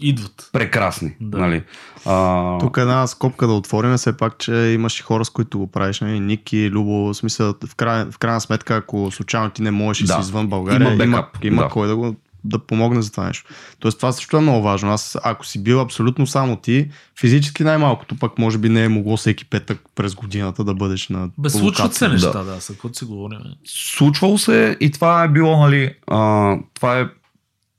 Идват. 0.00 0.50
прекрасни. 0.52 1.14
Да. 1.20 1.38
Нали? 1.38 1.62
А, 2.06 2.58
Тук 2.58 2.76
една 2.76 3.06
скопка 3.06 3.46
да 3.46 3.52
отворим, 3.52 3.96
все 3.96 4.16
пак, 4.16 4.38
че 4.38 4.52
имаш 4.54 5.00
и 5.00 5.02
хора, 5.02 5.24
с 5.24 5.30
които 5.30 5.58
го 5.58 5.66
правиш. 5.66 6.00
Нали? 6.00 6.20
Ники, 6.20 6.70
Любо, 6.70 6.90
в 6.92 7.14
смисъл, 7.14 7.54
в, 7.66 7.74
край, 7.74 8.04
в 8.10 8.18
крайна 8.18 8.40
сметка, 8.40 8.76
ако 8.76 9.10
случайно 9.10 9.50
ти 9.50 9.62
не 9.62 9.70
можеш 9.70 10.00
и 10.00 10.04
Да. 10.06 10.12
си 10.12 10.20
извън 10.20 10.46
България, 10.46 10.92
Има 10.94 11.04
има, 11.04 11.26
има 11.42 11.62
да. 11.62 11.68
кой 11.68 11.88
да 11.88 11.96
го 11.96 12.16
да 12.48 12.58
помогне 12.58 13.02
за 13.02 13.10
това 13.10 13.26
нещо. 13.26 13.50
Тоест 13.78 13.98
това 13.98 14.12
също 14.12 14.36
е 14.36 14.40
много 14.40 14.62
важно. 14.62 14.90
Аз, 14.90 15.16
ако 15.24 15.46
си 15.46 15.62
бил 15.62 15.80
абсолютно 15.80 16.26
само 16.26 16.56
ти, 16.56 16.88
физически 17.20 17.64
най-малкото, 17.64 18.16
пък 18.18 18.38
може 18.38 18.58
би 18.58 18.68
не 18.68 18.84
е 18.84 18.88
могло 18.88 19.16
всеки 19.16 19.44
петък 19.44 19.80
през 19.94 20.14
годината 20.14 20.64
да 20.64 20.74
бъдеш 20.74 21.08
на 21.08 21.30
Бе, 21.38 21.50
случват 21.50 21.94
се 21.94 22.08
неща, 22.08 22.42
да, 22.44 22.54
за 22.60 22.72
какво 22.72 22.88
си 22.92 23.04
говорим. 23.04 23.38
случвало 23.64 24.38
се 24.38 24.76
и 24.80 24.90
това 24.90 25.24
е 25.24 25.28
било, 25.28 25.56
нали, 25.56 25.94
а, 26.06 26.56
това, 26.74 27.00
е, 27.00 27.06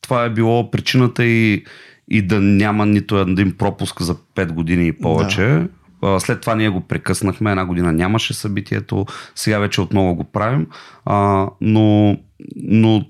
това 0.01 0.23
е 0.23 0.29
било 0.29 0.71
причината 0.71 1.25
и, 1.25 1.65
и 2.11 2.21
да 2.21 2.41
няма 2.41 2.85
нито 2.85 3.17
един 3.17 3.57
пропуск 3.57 4.01
за 4.01 4.15
5 4.15 4.51
години 4.51 4.87
и 4.87 4.93
повече. 4.93 5.67
А, 6.01 6.19
След 6.19 6.41
това 6.41 6.55
ние 6.55 6.69
го 6.69 6.81
прекъснахме, 6.81 7.49
една 7.51 7.65
година 7.65 7.93
нямаше 7.93 8.33
събитието, 8.33 9.05
сега 9.35 9.59
вече 9.59 9.81
отново 9.81 10.15
го 10.15 10.23
правим, 10.23 10.67
а, 11.05 11.47
но, 11.61 12.17
но 12.55 13.05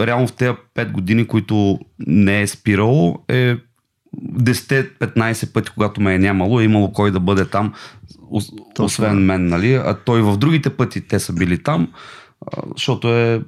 реално 0.00 0.26
в 0.26 0.32
тези 0.32 0.52
5 0.76 0.92
години, 0.92 1.26
които 1.26 1.78
не 2.06 2.42
е 2.42 2.46
спирало, 2.46 3.18
е 3.28 3.56
10-15 4.16 5.52
пъти, 5.52 5.70
когато 5.74 6.00
ме 6.00 6.14
е 6.14 6.18
нямало, 6.18 6.60
е 6.60 6.64
имало 6.64 6.92
кой 6.92 7.10
да 7.10 7.20
бъде 7.20 7.44
там, 7.44 7.74
освен 8.78 9.24
мен, 9.24 9.46
нали? 9.46 9.74
А 9.74 9.96
той 10.04 10.22
в 10.22 10.36
другите 10.36 10.70
пъти 10.70 11.00
те 11.08 11.18
са 11.20 11.32
били 11.32 11.62
там, 11.62 11.92
защото 12.76 13.08
е 13.08 13.42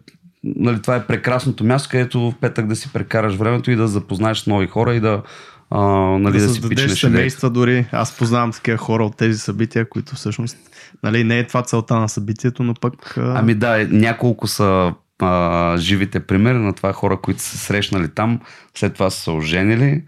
нали, 0.45 0.83
това 0.83 0.97
е 0.97 1.07
прекрасното 1.07 1.65
място, 1.65 1.89
където 1.91 2.21
в 2.21 2.35
петък 2.41 2.67
да 2.67 2.77
си 2.77 2.93
прекараш 2.93 3.35
времето 3.35 3.71
и 3.71 3.77
да 3.77 3.89
запознаеш 3.89 4.47
нови 4.47 4.67
хора 4.67 4.95
и 4.95 5.01
да, 5.01 5.23
а, 5.71 5.81
нали, 6.19 6.39
да, 6.39 6.47
да, 6.47 6.55
си 6.55 6.69
пичнеш 6.69 7.01
семейства 7.01 7.51
дори. 7.51 7.87
Аз 7.93 8.17
познавам 8.17 8.53
такива 8.53 8.79
хора 8.79 9.05
от 9.05 9.17
тези 9.17 9.39
събития, 9.39 9.89
които 9.89 10.15
всъщност 10.15 10.57
нали, 11.03 11.25
не 11.25 11.39
е 11.39 11.47
това 11.47 11.63
целта 11.63 11.97
на 11.97 12.09
събитието, 12.09 12.63
но 12.63 12.75
пък 12.75 13.17
а, 13.17 13.35
Ами 13.39 13.55
да, 13.55 13.89
няколко 13.91 14.47
са 14.47 14.95
а, 15.23 15.77
живите 15.77 16.21
примери 16.21 16.59
на 16.59 16.73
това 16.73 16.93
хора, 16.93 17.17
които 17.17 17.43
са 17.43 17.59
срещнали 17.59 18.09
там, 18.09 18.41
след 18.75 18.95
това 18.95 19.11
са 19.11 19.21
се 19.21 19.31
оженили, 19.31 20.03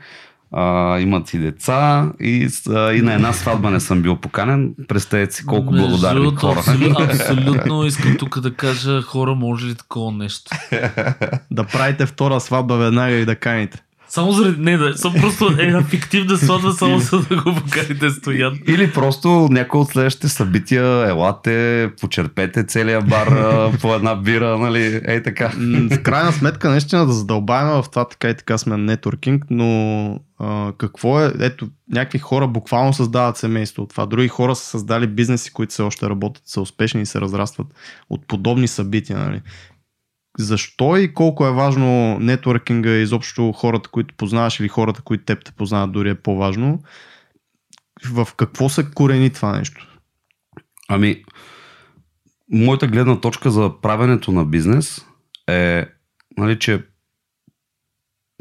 а, 0.53 0.99
имат 1.01 1.29
си 1.29 1.39
деца 1.39 2.09
и, 2.21 2.49
а, 2.69 2.93
и 2.93 3.03
на 3.03 3.15
една 3.15 3.33
сватба 3.33 3.71
не 3.71 3.81
съм 3.81 4.03
бил 4.03 4.17
поканен. 4.17 4.75
Представете 4.89 5.35
си 5.35 5.47
колко 5.47 5.73
Между 5.73 5.89
благодарни 5.89 6.37
хора. 6.37 6.59
Абсолютно, 6.59 7.05
абсолютно 7.05 7.85
искам 7.85 8.17
тук 8.17 8.41
да 8.41 8.55
кажа, 8.55 9.03
хора, 9.03 9.35
може 9.35 9.67
ли 9.67 9.75
такова 9.75 10.13
нещо? 10.13 10.51
да 11.51 11.65
правите 11.65 12.07
втора 12.07 12.41
сватба 12.41 12.77
веднага 12.77 13.15
и 13.15 13.25
да 13.25 13.37
каните. 13.37 13.83
Само 14.15 14.33
заради... 14.33 14.61
Не, 14.61 14.77
да, 14.77 14.99
съм 14.99 15.15
просто 15.21 15.55
една 15.59 15.83
фиктивна 15.83 16.37
сватба, 16.37 16.73
само 16.73 16.99
за 16.99 17.21
да 17.21 17.43
го 17.43 17.55
покарите 17.55 18.11
стоян. 18.11 18.59
Или 18.69 18.93
просто 18.93 19.29
някой 19.51 19.81
от 19.81 19.89
следващите 19.89 20.29
събития, 20.29 21.09
елате, 21.09 21.91
почерпете 22.01 22.65
целия 22.65 23.03
бар 23.03 23.29
по 23.81 23.95
една 23.95 24.15
бира, 24.15 24.59
нали, 24.59 25.01
ей 25.05 25.23
така. 25.23 25.53
В 25.91 26.03
крайна 26.03 26.33
сметка, 26.33 26.71
наистина 26.71 27.07
да 27.07 27.13
задълбаваме 27.13 27.83
в 27.83 27.91
това 27.91 28.09
така 28.09 28.29
и 28.29 28.37
така 28.37 28.59
сме 28.59 28.77
нетворкинг, 28.77 29.45
но 29.51 30.21
а, 30.39 30.73
какво 30.79 31.21
е, 31.21 31.33
ето, 31.41 31.69
някакви 31.93 32.19
хора 32.19 32.47
буквално 32.47 32.93
създават 32.93 33.37
семейство 33.37 33.83
от 33.83 33.91
това. 33.91 34.07
Други 34.07 34.29
хора 34.29 34.55
са 34.55 34.65
създали 34.65 35.07
бизнеси, 35.07 35.53
които 35.53 35.73
все 35.73 35.83
още 35.83 36.09
работят, 36.09 36.43
са 36.47 36.61
успешни 36.61 37.03
и 37.03 37.07
се 37.07 37.21
разрастват 37.21 37.67
от 38.11 38.27
подобни 38.27 38.69
събития. 38.69 39.19
Нали? 39.19 39.41
Защо 40.39 40.97
и 40.97 41.15
колко 41.15 41.47
е 41.47 41.53
важно 41.53 42.19
нетворкинга 42.19 42.91
и 42.91 43.03
изобщо 43.03 43.53
хората, 43.53 43.91
които 43.91 44.15
познаваш 44.15 44.61
или 44.61 44.69
хората, 44.69 45.03
които 45.03 45.25
теб 45.25 45.45
те 45.45 45.53
познават, 45.53 45.93
дори 45.93 46.11
е 46.11 46.15
по-важно. 46.15 46.83
В 48.11 48.29
какво 48.37 48.69
се 48.69 48.91
корени 48.95 49.31
това 49.31 49.59
нещо? 49.59 49.99
Ами, 50.89 51.25
моята 52.53 52.87
гледна 52.87 53.21
точка 53.21 53.51
за 53.51 53.73
правенето 53.83 54.33
на 54.33 54.45
бизнес 54.45 55.07
е, 55.49 55.87
нали, 56.39 56.59
че 56.59 56.85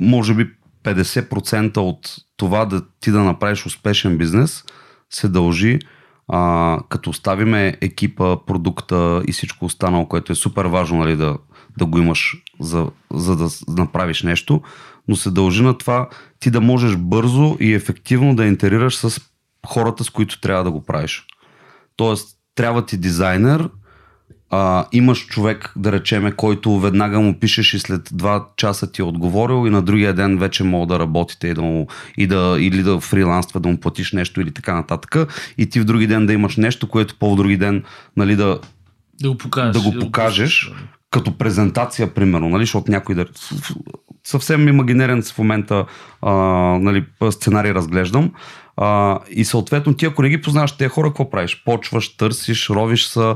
може 0.01 0.33
би 0.33 0.49
50% 0.83 1.77
от 1.77 2.15
това 2.37 2.65
да 2.65 2.85
ти 2.99 3.11
да 3.11 3.23
направиш 3.23 3.65
успешен 3.65 4.17
бизнес 4.17 4.63
се 5.09 5.27
дължи 5.27 5.79
а, 6.27 6.79
като 6.89 7.09
оставиме 7.09 7.77
екипа, 7.81 8.37
продукта 8.45 9.23
и 9.27 9.31
всичко 9.31 9.65
останало, 9.65 10.07
което 10.07 10.31
е 10.31 10.35
супер 10.35 10.65
важно 10.65 10.97
нали, 10.97 11.15
да, 11.15 11.37
да 11.77 11.85
го 11.85 11.97
имаш 11.97 12.35
за, 12.59 12.87
за 13.13 13.35
да 13.35 13.49
направиш 13.67 14.23
нещо, 14.23 14.61
но 15.07 15.15
се 15.15 15.31
дължи 15.31 15.63
на 15.63 15.77
това 15.77 16.09
ти 16.39 16.51
да 16.51 16.61
можеш 16.61 16.95
бързо 16.95 17.57
и 17.59 17.73
ефективно 17.73 18.35
да 18.35 18.45
интерираш 18.45 18.95
с 18.95 19.21
хората, 19.67 20.03
с 20.03 20.09
които 20.09 20.41
трябва 20.41 20.63
да 20.63 20.71
го 20.71 20.85
правиш. 20.85 21.25
Тоест, 21.95 22.37
трябва 22.55 22.85
ти 22.85 22.97
дизайнер, 22.97 23.69
а, 24.49 24.85
имаш 24.91 25.27
човек, 25.27 25.73
да 25.75 25.91
речеме, 25.91 26.31
който 26.31 26.79
веднага 26.79 27.19
му 27.19 27.39
пишеш 27.39 27.73
и 27.73 27.79
след 27.79 28.09
два 28.11 28.47
часа 28.57 28.91
ти 28.91 29.01
е 29.01 29.05
отговорил 29.05 29.67
и 29.67 29.69
на 29.69 29.81
другия 29.81 30.13
ден 30.13 30.37
вече 30.37 30.63
мога 30.63 30.93
да 30.93 30.99
работите 30.99 31.47
и 31.47 31.53
да 31.53 31.61
му, 31.61 31.87
и 32.17 32.27
да, 32.27 32.57
или 32.59 32.83
да 32.83 32.99
фриланства, 32.99 33.59
да 33.59 33.69
му 33.69 33.79
платиш 33.79 34.11
нещо 34.11 34.41
или 34.41 34.51
така 34.51 34.73
нататък. 34.73 35.33
И 35.57 35.69
ти 35.69 35.79
в 35.79 35.85
други 35.85 36.07
ден 36.07 36.25
да 36.25 36.33
имаш 36.33 36.57
нещо, 36.57 36.87
което 36.87 37.15
по 37.19 37.35
други 37.35 37.57
ден 37.57 37.83
нали, 38.17 38.35
да, 38.35 38.59
Да 39.21 39.29
го 39.29 39.37
покажеш. 39.37 39.83
да 39.83 39.91
го 39.91 39.99
покажеш 39.99 40.71
като 41.13 41.37
презентация, 41.37 42.13
примерно, 42.13 42.49
нали, 42.49 42.63
защото 42.63 42.91
някой 42.91 43.15
да... 43.15 43.25
Съвсем 44.23 44.67
имагинерен 44.67 45.23
в 45.23 45.37
момента 45.37 45.85
а, 46.21 46.33
нали, 46.81 47.05
сценарий 47.31 47.73
разглеждам. 47.73 48.31
А, 48.77 49.19
и 49.29 49.45
съответно 49.45 49.93
ти, 49.93 50.05
ако 50.05 50.21
не 50.21 50.29
ги 50.29 50.41
познаваш 50.41 50.71
тези 50.71 50.89
хора, 50.89 51.07
какво 51.07 51.29
правиш? 51.29 51.63
Почваш, 51.65 52.17
търсиш, 52.17 52.69
ровиш 52.69 53.05
са 53.05 53.35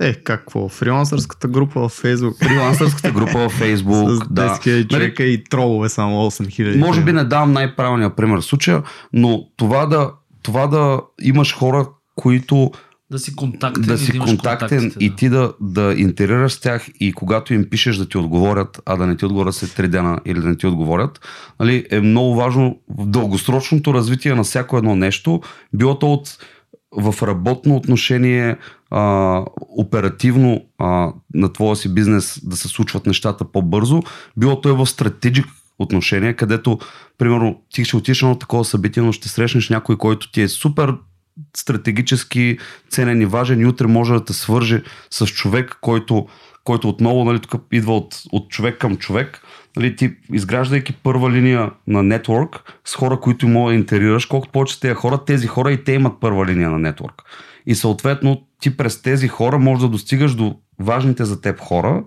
Е, 0.00 0.14
какво? 0.14 0.68
Фрилансърската 0.68 1.48
група 1.48 1.88
в 1.88 2.02
Facebook. 2.02 2.48
фрилансърската 2.48 3.10
група 3.10 3.48
в. 3.48 3.58
С 3.58 3.62
да. 3.62 4.48
10 4.48 4.58
000 4.58 4.74
Нали, 4.74 4.88
човека 4.88 5.24
и 5.24 5.44
тролове 5.44 5.88
само 5.88 6.30
8 6.30 6.46
000. 6.46 6.78
може 6.78 7.00
би 7.04 7.12
не 7.12 7.24
давам 7.24 7.52
най-правилния 7.52 8.16
пример 8.16 8.40
в 8.40 8.44
случая, 8.44 8.82
но 9.12 9.40
това 9.56 9.86
да, 9.86 10.10
това 10.42 10.66
да 10.66 11.00
имаш 11.22 11.54
хора, 11.54 11.86
които 12.16 12.70
Да 13.14 13.18
си 13.18 13.36
контактен. 13.36 13.82
да 13.82 13.94
и 13.94 13.98
си 13.98 14.16
имаш 14.16 14.30
контактен 14.30 14.92
и 15.00 15.10
да. 15.10 15.16
ти 15.16 15.28
да, 15.28 15.52
да 15.60 15.94
интерираш 15.96 16.52
с 16.52 16.60
тях 16.60 16.88
и 17.00 17.12
когато 17.12 17.54
им 17.54 17.70
пишеш 17.70 17.96
да 17.96 18.08
ти 18.08 18.18
отговорят, 18.18 18.80
а 18.86 18.96
да 18.96 19.06
не 19.06 19.16
ти 19.16 19.24
отговорят 19.24 19.54
след 19.54 19.70
3 19.70 19.88
дена 19.88 20.20
или 20.24 20.40
да 20.40 20.48
не 20.48 20.56
ти 20.56 20.66
отговорят, 20.66 21.20
нали, 21.60 21.86
е 21.90 22.00
много 22.00 22.34
важно 22.34 22.78
в 22.98 23.06
дългосрочното 23.06 23.94
развитие 23.94 24.34
на 24.34 24.44
всяко 24.44 24.78
едно 24.78 24.96
нещо, 24.96 25.40
било 25.72 25.98
то 25.98 26.12
от 26.12 26.38
в 26.96 27.14
работно 27.22 27.76
отношение, 27.76 28.56
а, 28.90 29.42
оперативно 29.78 30.64
а, 30.78 31.12
на 31.34 31.52
твоя 31.52 31.76
си 31.76 31.94
бизнес 31.94 32.40
да 32.44 32.56
се 32.56 32.68
случват 32.68 33.06
нещата 33.06 33.44
по-бързо, 33.44 34.02
било 34.36 34.60
то 34.60 34.68
и 34.68 34.72
в 34.72 34.86
стратегик 34.86 35.46
отношение, 35.78 36.34
където, 36.34 36.78
примерно, 37.18 37.60
ти 37.72 37.84
ще 37.84 37.96
отидеш 37.96 38.22
на 38.22 38.38
такова 38.38 38.64
събитие, 38.64 39.02
но 39.02 39.12
ще 39.12 39.28
срещнеш 39.28 39.68
някой, 39.70 39.96
който 39.96 40.30
ти 40.30 40.42
е 40.42 40.48
супер 40.48 40.94
стратегически 41.56 42.58
ценен 42.90 43.22
и 43.22 43.26
важен 43.26 43.60
и 43.60 43.66
утре 43.66 43.86
може 43.86 44.12
да 44.12 44.24
те 44.24 44.32
свърже 44.32 44.82
с 45.10 45.26
човек, 45.26 45.78
който, 45.80 46.26
който 46.64 46.88
отново 46.88 47.24
нали, 47.24 47.40
тук 47.40 47.62
идва 47.72 47.96
от, 47.96 48.22
от 48.32 48.50
човек 48.50 48.78
към 48.78 48.96
човек. 48.96 49.40
Нали, 49.76 49.96
ти 49.96 50.16
изграждайки 50.32 50.92
първа 50.92 51.30
линия 51.30 51.70
на 51.86 52.02
нетворк 52.02 52.80
с 52.84 52.94
хора, 52.94 53.20
които 53.20 53.48
мога 53.48 53.70
да 53.70 53.74
интерираш, 53.74 54.26
колкото 54.26 54.52
повече 54.52 54.80
тези 54.80 54.94
хора, 54.94 55.24
тези 55.24 55.46
хора 55.46 55.72
и 55.72 55.84
те 55.84 55.92
имат 55.92 56.20
първа 56.20 56.46
линия 56.46 56.70
на 56.70 56.78
нетворк. 56.78 57.22
И 57.66 57.74
съответно 57.74 58.42
ти 58.60 58.76
през 58.76 59.02
тези 59.02 59.28
хора 59.28 59.58
можеш 59.58 59.82
да 59.82 59.88
достигаш 59.88 60.34
до 60.34 60.56
важните 60.80 61.24
за 61.24 61.40
теб 61.40 61.60
хора 61.60 62.04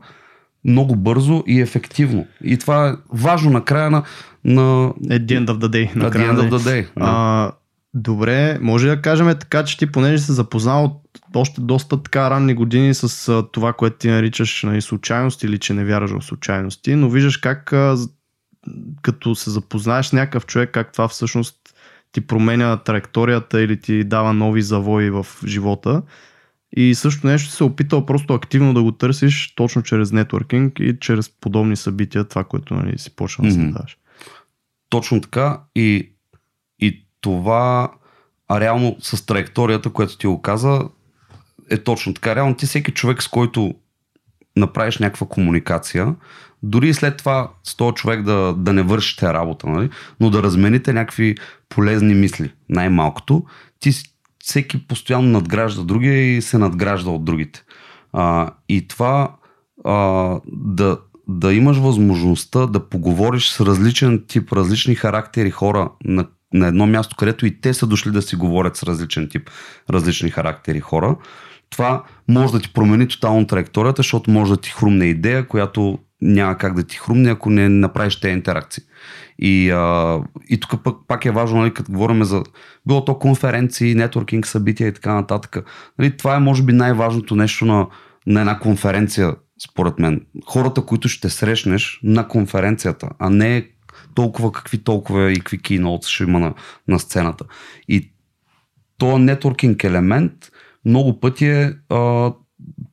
много 0.65 0.95
бързо 0.95 1.43
и 1.47 1.61
ефективно. 1.61 2.27
И 2.43 2.57
това 2.57 2.87
е 2.87 2.93
важно 3.13 3.51
на 3.51 3.65
края 3.65 3.89
на, 3.89 4.03
на 4.43 4.61
At 4.89 5.25
the 5.25 5.45
end 5.45 5.45
of 5.45 5.57
the 5.57 5.67
day. 5.67 5.95
at 5.95 6.11
the 6.11 6.31
end 6.31 6.39
of 6.39 6.49
the 6.49 6.57
day. 6.57 6.81
Да. 6.81 6.89
А, 6.97 7.51
добре, 7.97 8.59
може 8.61 8.87
да 8.87 9.01
кажем 9.01 9.27
така, 9.27 9.65
че 9.65 9.77
ти 9.77 9.91
понеже 9.91 10.23
се 10.23 10.33
запознал 10.33 10.83
от 10.83 11.01
още 11.35 11.61
доста 11.61 12.03
така 12.03 12.29
ранни 12.29 12.53
години 12.53 12.93
с 12.93 13.29
а, 13.29 13.43
това, 13.51 13.73
което 13.73 13.97
ти 13.97 14.07
наричаш 14.07 14.63
нали, 14.63 14.81
случайност 14.81 15.43
или 15.43 15.59
че 15.59 15.73
не 15.73 15.85
вярваш 15.85 16.11
в 16.11 16.25
случайности, 16.25 16.95
но 16.95 17.09
виждаш 17.09 17.37
как 17.37 17.73
а, 17.73 17.97
като 19.01 19.35
се 19.35 19.49
запознаеш 19.49 20.05
с 20.05 20.13
някакъв 20.13 20.45
човек, 20.45 20.71
как 20.71 20.91
това 20.91 21.07
всъщност 21.07 21.55
ти 22.11 22.21
променя 22.21 22.77
траекторията 22.77 23.61
или 23.61 23.81
ти 23.81 24.03
дава 24.03 24.33
нови 24.33 24.61
завои 24.61 25.09
в 25.09 25.27
живота. 25.45 26.01
И 26.77 26.95
също 26.95 27.27
нещо 27.27 27.49
се 27.49 27.63
опитал 27.63 28.05
просто 28.05 28.33
активно 28.33 28.73
да 28.73 28.83
го 28.83 28.91
търсиш 28.91 29.55
точно 29.55 29.81
чрез 29.81 30.11
нетворкинг 30.11 30.79
и 30.79 30.97
чрез 30.99 31.29
подобни 31.29 31.75
събития, 31.75 32.23
това, 32.23 32.43
което 32.43 32.73
нали, 32.73 32.97
си 32.97 33.15
почна 33.15 33.49
да 33.49 33.53
Мгм. 33.53 33.63
следаваш. 33.63 33.97
Точно 34.89 35.21
така 35.21 35.61
и 35.75 36.11
това, 37.21 37.91
реално 38.51 38.95
с 38.99 39.25
траекторията, 39.25 39.89
която 39.89 40.17
ти 40.17 40.27
го 40.27 40.41
каза, 40.41 40.81
е 41.69 41.77
точно 41.77 42.13
така. 42.13 42.35
Реално 42.35 42.55
ти 42.55 42.65
всеки 42.65 42.91
човек, 42.91 43.23
с 43.23 43.27
който 43.27 43.73
направиш 44.55 44.97
някаква 44.97 45.27
комуникация, 45.27 46.15
дори 46.63 46.93
след 46.93 47.17
това 47.17 47.51
с 47.63 47.75
този 47.75 47.95
човек 47.95 48.23
да, 48.23 48.53
да 48.57 48.73
не 48.73 48.81
вършите 48.81 49.33
работа, 49.33 49.67
нали? 49.67 49.89
но 50.19 50.29
да 50.29 50.43
размените 50.43 50.93
някакви 50.93 51.35
полезни 51.69 52.13
мисли, 52.13 52.53
най-малкото, 52.69 53.43
ти 53.79 53.91
всеки 54.43 54.87
постоянно 54.87 55.29
надгражда 55.29 55.83
другия 55.83 56.37
и 56.37 56.41
се 56.41 56.57
надгражда 56.57 57.09
от 57.09 57.25
другите. 57.25 57.63
А, 58.13 58.49
и 58.69 58.87
това 58.87 59.35
а, 59.85 60.39
да, 60.51 60.97
да 61.27 61.53
имаш 61.53 61.77
възможността 61.77 62.65
да 62.65 62.89
поговориш 62.89 63.49
с 63.49 63.65
различен 63.65 64.23
тип, 64.27 64.51
различни 64.51 64.95
характери 64.95 65.51
хора 65.51 65.89
на, 66.03 66.25
на 66.53 66.67
едно 66.67 66.87
място, 66.87 67.15
където 67.15 67.45
и 67.45 67.61
те 67.61 67.73
са 67.73 67.87
дошли 67.87 68.11
да 68.11 68.21
си 68.21 68.35
говорят 68.35 68.77
с 68.77 68.83
различен 68.83 69.29
тип, 69.29 69.49
различни 69.89 70.29
характери 70.29 70.79
хора, 70.79 71.15
това 71.69 72.03
може 72.27 72.53
да 72.53 72.59
ти 72.59 72.73
промени 72.73 73.07
тотално 73.07 73.47
траекторията, 73.47 73.99
защото 73.99 74.31
може 74.31 74.51
да 74.51 74.61
ти 74.61 74.69
хрумне 74.69 75.05
идея, 75.05 75.47
която 75.47 75.99
няма 76.21 76.57
как 76.57 76.73
да 76.73 76.83
ти 76.83 76.97
хрумне, 76.97 77.29
ако 77.29 77.49
не 77.49 77.69
направиш 77.69 78.19
тези 78.19 78.33
интеракции. 78.33 78.83
И, 79.39 79.69
а, 79.71 80.19
и 80.49 80.59
тук 80.59 80.83
пък, 80.83 80.95
пак 81.07 81.25
е 81.25 81.31
важно, 81.31 81.59
нали, 81.59 81.73
като 81.73 81.91
говорим 81.91 82.23
за 82.23 82.43
било 82.87 83.05
то 83.05 83.19
конференции, 83.19 83.95
нетворкинг, 83.95 84.47
събития 84.47 84.87
и 84.87 84.93
така 84.93 85.13
нататък. 85.13 85.57
Нали, 85.99 86.17
това 86.17 86.35
е 86.35 86.39
може 86.39 86.63
би 86.63 86.73
най-важното 86.73 87.35
нещо 87.35 87.65
на, 87.65 87.87
на 88.27 88.39
една 88.39 88.59
конференция, 88.59 89.35
според 89.71 89.99
мен. 89.99 90.21
Хората, 90.45 90.81
които 90.81 91.07
ще 91.09 91.29
срещнеш 91.29 91.99
на 92.03 92.27
конференцията, 92.27 93.09
а 93.19 93.29
не 93.29 93.67
толкова 94.17 94.51
какви 94.51 94.77
толкова 94.77 95.31
и 95.31 95.35
какви 95.35 95.57
кейноутс 95.57 96.07
ще 96.09 96.23
има 96.23 96.39
на, 96.39 96.53
на 96.87 96.99
сцената. 96.99 97.45
И 97.87 98.11
този 98.97 99.23
нетворкинг 99.23 99.83
елемент 99.83 100.33
много 100.85 101.19
пъти 101.19 101.45
е 101.45 101.73
а, 101.89 102.33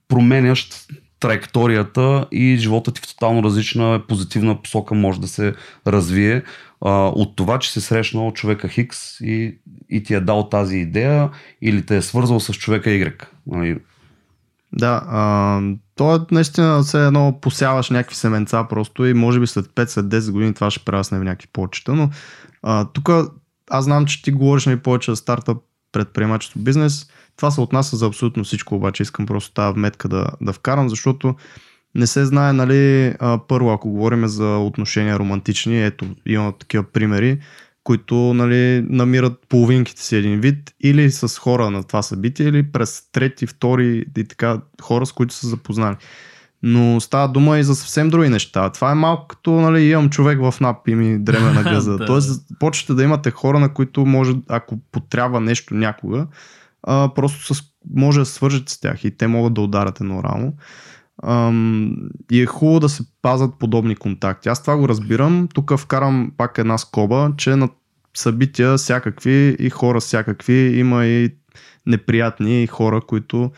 променящ 0.09 0.87
траекторията 1.21 2.27
и 2.33 2.57
живота 2.57 2.93
ти 2.93 3.01
в 3.01 3.07
тотално 3.07 3.43
различна 3.43 4.03
позитивна 4.09 4.63
посока 4.63 4.95
може 4.95 5.21
да 5.21 5.29
се 5.29 5.55
развие 5.87 6.43
а, 6.81 6.91
от 7.07 7.37
това, 7.37 7.59
че 7.59 7.73
си 7.73 7.81
срещнал 7.81 8.33
човека 8.33 8.69
Хикс 8.69 9.21
и, 9.21 9.59
и 9.89 10.03
ти 10.03 10.15
е 10.15 10.21
дал 10.21 10.49
тази 10.49 10.77
идея 10.77 11.31
или 11.63 11.87
те 11.87 11.97
е 11.97 12.03
свързал 12.03 12.41
с 12.41 12.53
човека 12.53 12.91
Y. 12.91 13.25
Нали, 13.47 13.79
Да, 14.73 15.03
а, 15.09 15.61
то 15.95 16.17
е 16.17 16.19
наистина 16.31 16.83
все 16.83 17.07
едно 17.07 17.39
посяваш 17.41 17.91
някакви 17.91 18.17
семенца 18.17 18.67
просто 18.69 19.07
и 19.07 19.15
може 19.15 19.41
би 19.41 19.47
след 19.47 19.67
5, 19.67 19.87
след 19.87 20.07
10 20.07 20.31
години 20.33 20.55
това 20.55 20.71
ще 20.71 20.85
прерасне 20.85 21.19
в 21.19 21.25
някакви 21.25 21.49
почета, 21.53 21.95
но 21.95 22.11
тук 22.93 23.11
аз 23.71 23.85
знам, 23.85 24.07
че 24.07 24.23
ти 24.23 24.33
говориш 24.33 24.67
ми 24.67 24.79
повече 24.79 25.11
за 25.11 25.17
стартъп, 25.17 25.59
предприемачество, 25.93 26.61
бизнес. 26.61 27.07
Това 27.37 27.51
се 27.51 27.61
отнася 27.61 27.97
за 27.97 28.07
абсолютно 28.07 28.45
всичко, 28.45 28.75
обаче 28.75 29.03
искам 29.03 29.27
просто 29.27 29.53
тази 29.53 29.75
вметка 29.75 30.09
да, 30.09 30.27
да 30.41 30.53
вкарам, 30.53 30.89
защото 30.89 31.35
не 31.95 32.07
се 32.07 32.25
знае, 32.25 32.53
нали, 32.53 33.15
първо, 33.49 33.73
ако 33.73 33.91
говорим 33.91 34.29
за 34.29 34.57
отношения 34.57 35.19
романтични, 35.19 35.85
ето, 35.85 36.07
има 36.27 36.53
такива 36.59 36.83
примери, 36.83 37.39
които 37.85 38.15
нали, 38.15 38.87
намират 38.89 39.33
половинките 39.49 40.03
си 40.03 40.17
един 40.17 40.41
вид 40.41 40.75
или 40.81 41.11
с 41.11 41.39
хора 41.39 41.71
на 41.71 41.83
това 41.83 42.03
събитие, 42.03 42.47
или 42.47 42.63
през 42.63 43.03
трети, 43.13 43.47
втори 43.47 44.05
и 44.19 44.25
така 44.25 44.61
хора, 44.83 45.07
с 45.07 45.13
които 45.13 45.35
са 45.35 45.47
запознали. 45.49 45.97
Но 46.63 47.01
става 47.01 47.29
дума 47.29 47.59
и 47.59 47.65
за 47.65 47.75
съвсем 47.75 48.09
други 48.11 48.29
неща. 48.29 48.71
Това 48.71 48.91
е 48.91 48.95
малко 48.95 49.27
като 49.27 49.53
нали, 49.53 49.91
имам 49.91 50.11
човек 50.11 50.39
в 50.41 50.55
НАП 50.61 50.89
и 50.89 50.95
ми 50.95 51.19
дреме 51.19 51.53
на 51.53 51.63
гъза. 51.73 51.97
Да. 51.97 52.07
Тоест, 52.07 52.47
почвате 52.59 52.95
да 52.95 53.05
имате 53.05 53.31
хора, 53.31 53.61
на 53.61 53.75
които 53.75 54.07
може, 54.07 54.33
ако 54.49 54.79
потрябва 54.93 55.41
нещо 55.41 55.75
някога, 55.75 56.27
а, 56.83 57.11
просто 57.15 57.55
с, 57.55 57.63
може 57.95 58.19
да 58.19 58.27
свържете 58.27 58.73
с 58.73 58.81
тях 58.81 59.05
и 59.05 59.17
те 59.17 59.27
могат 59.27 59.55
да 59.55 59.61
ударят 59.61 60.01
едно 60.01 60.23
рамо. 60.23 60.53
Ам, 61.23 61.97
и 62.33 62.43
е 62.43 62.47
хубаво 62.47 62.81
да 62.81 62.89
се 62.89 63.03
пазят 63.23 63.59
подобни 63.59 63.97
контакти. 63.97 64.49
Аз 64.49 64.63
това 64.63 64.77
го 64.77 64.89
разбирам. 64.89 65.49
Тук 65.55 65.79
вкарам 65.79 66.33
пак 66.37 66.59
една 66.59 66.79
скоба, 66.79 67.33
че 67.37 67.57
на 67.57 67.69
събития 68.15 68.77
всякакви 68.77 69.57
и 69.59 69.71
хора 69.71 70.01
всякакви 70.01 70.79
има 70.79 71.07
и 71.07 71.31
неприятни 71.87 72.67
хора, 72.67 73.01
които 73.01 73.53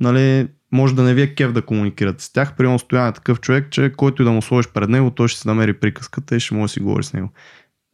нали, 0.00 0.48
може 0.72 0.94
да 0.94 1.02
не 1.02 1.14
ви 1.14 1.22
е 1.22 1.34
кев 1.34 1.52
да 1.52 1.62
комуникирате 1.62 2.24
с 2.24 2.32
тях. 2.32 2.56
Примерно 2.56 2.78
стояне 2.78 3.12
такъв 3.12 3.40
човек, 3.40 3.70
че 3.70 3.92
който 3.96 4.22
и 4.22 4.24
да 4.24 4.30
му 4.30 4.42
сложиш 4.42 4.72
пред 4.72 4.88
него, 4.88 5.10
той 5.10 5.28
ще 5.28 5.40
си 5.40 5.48
намери 5.48 5.80
приказката 5.80 6.36
и 6.36 6.40
ще 6.40 6.54
може 6.54 6.64
да 6.64 6.68
си 6.68 6.80
говори 6.80 7.04
с 7.04 7.12
него. 7.12 7.32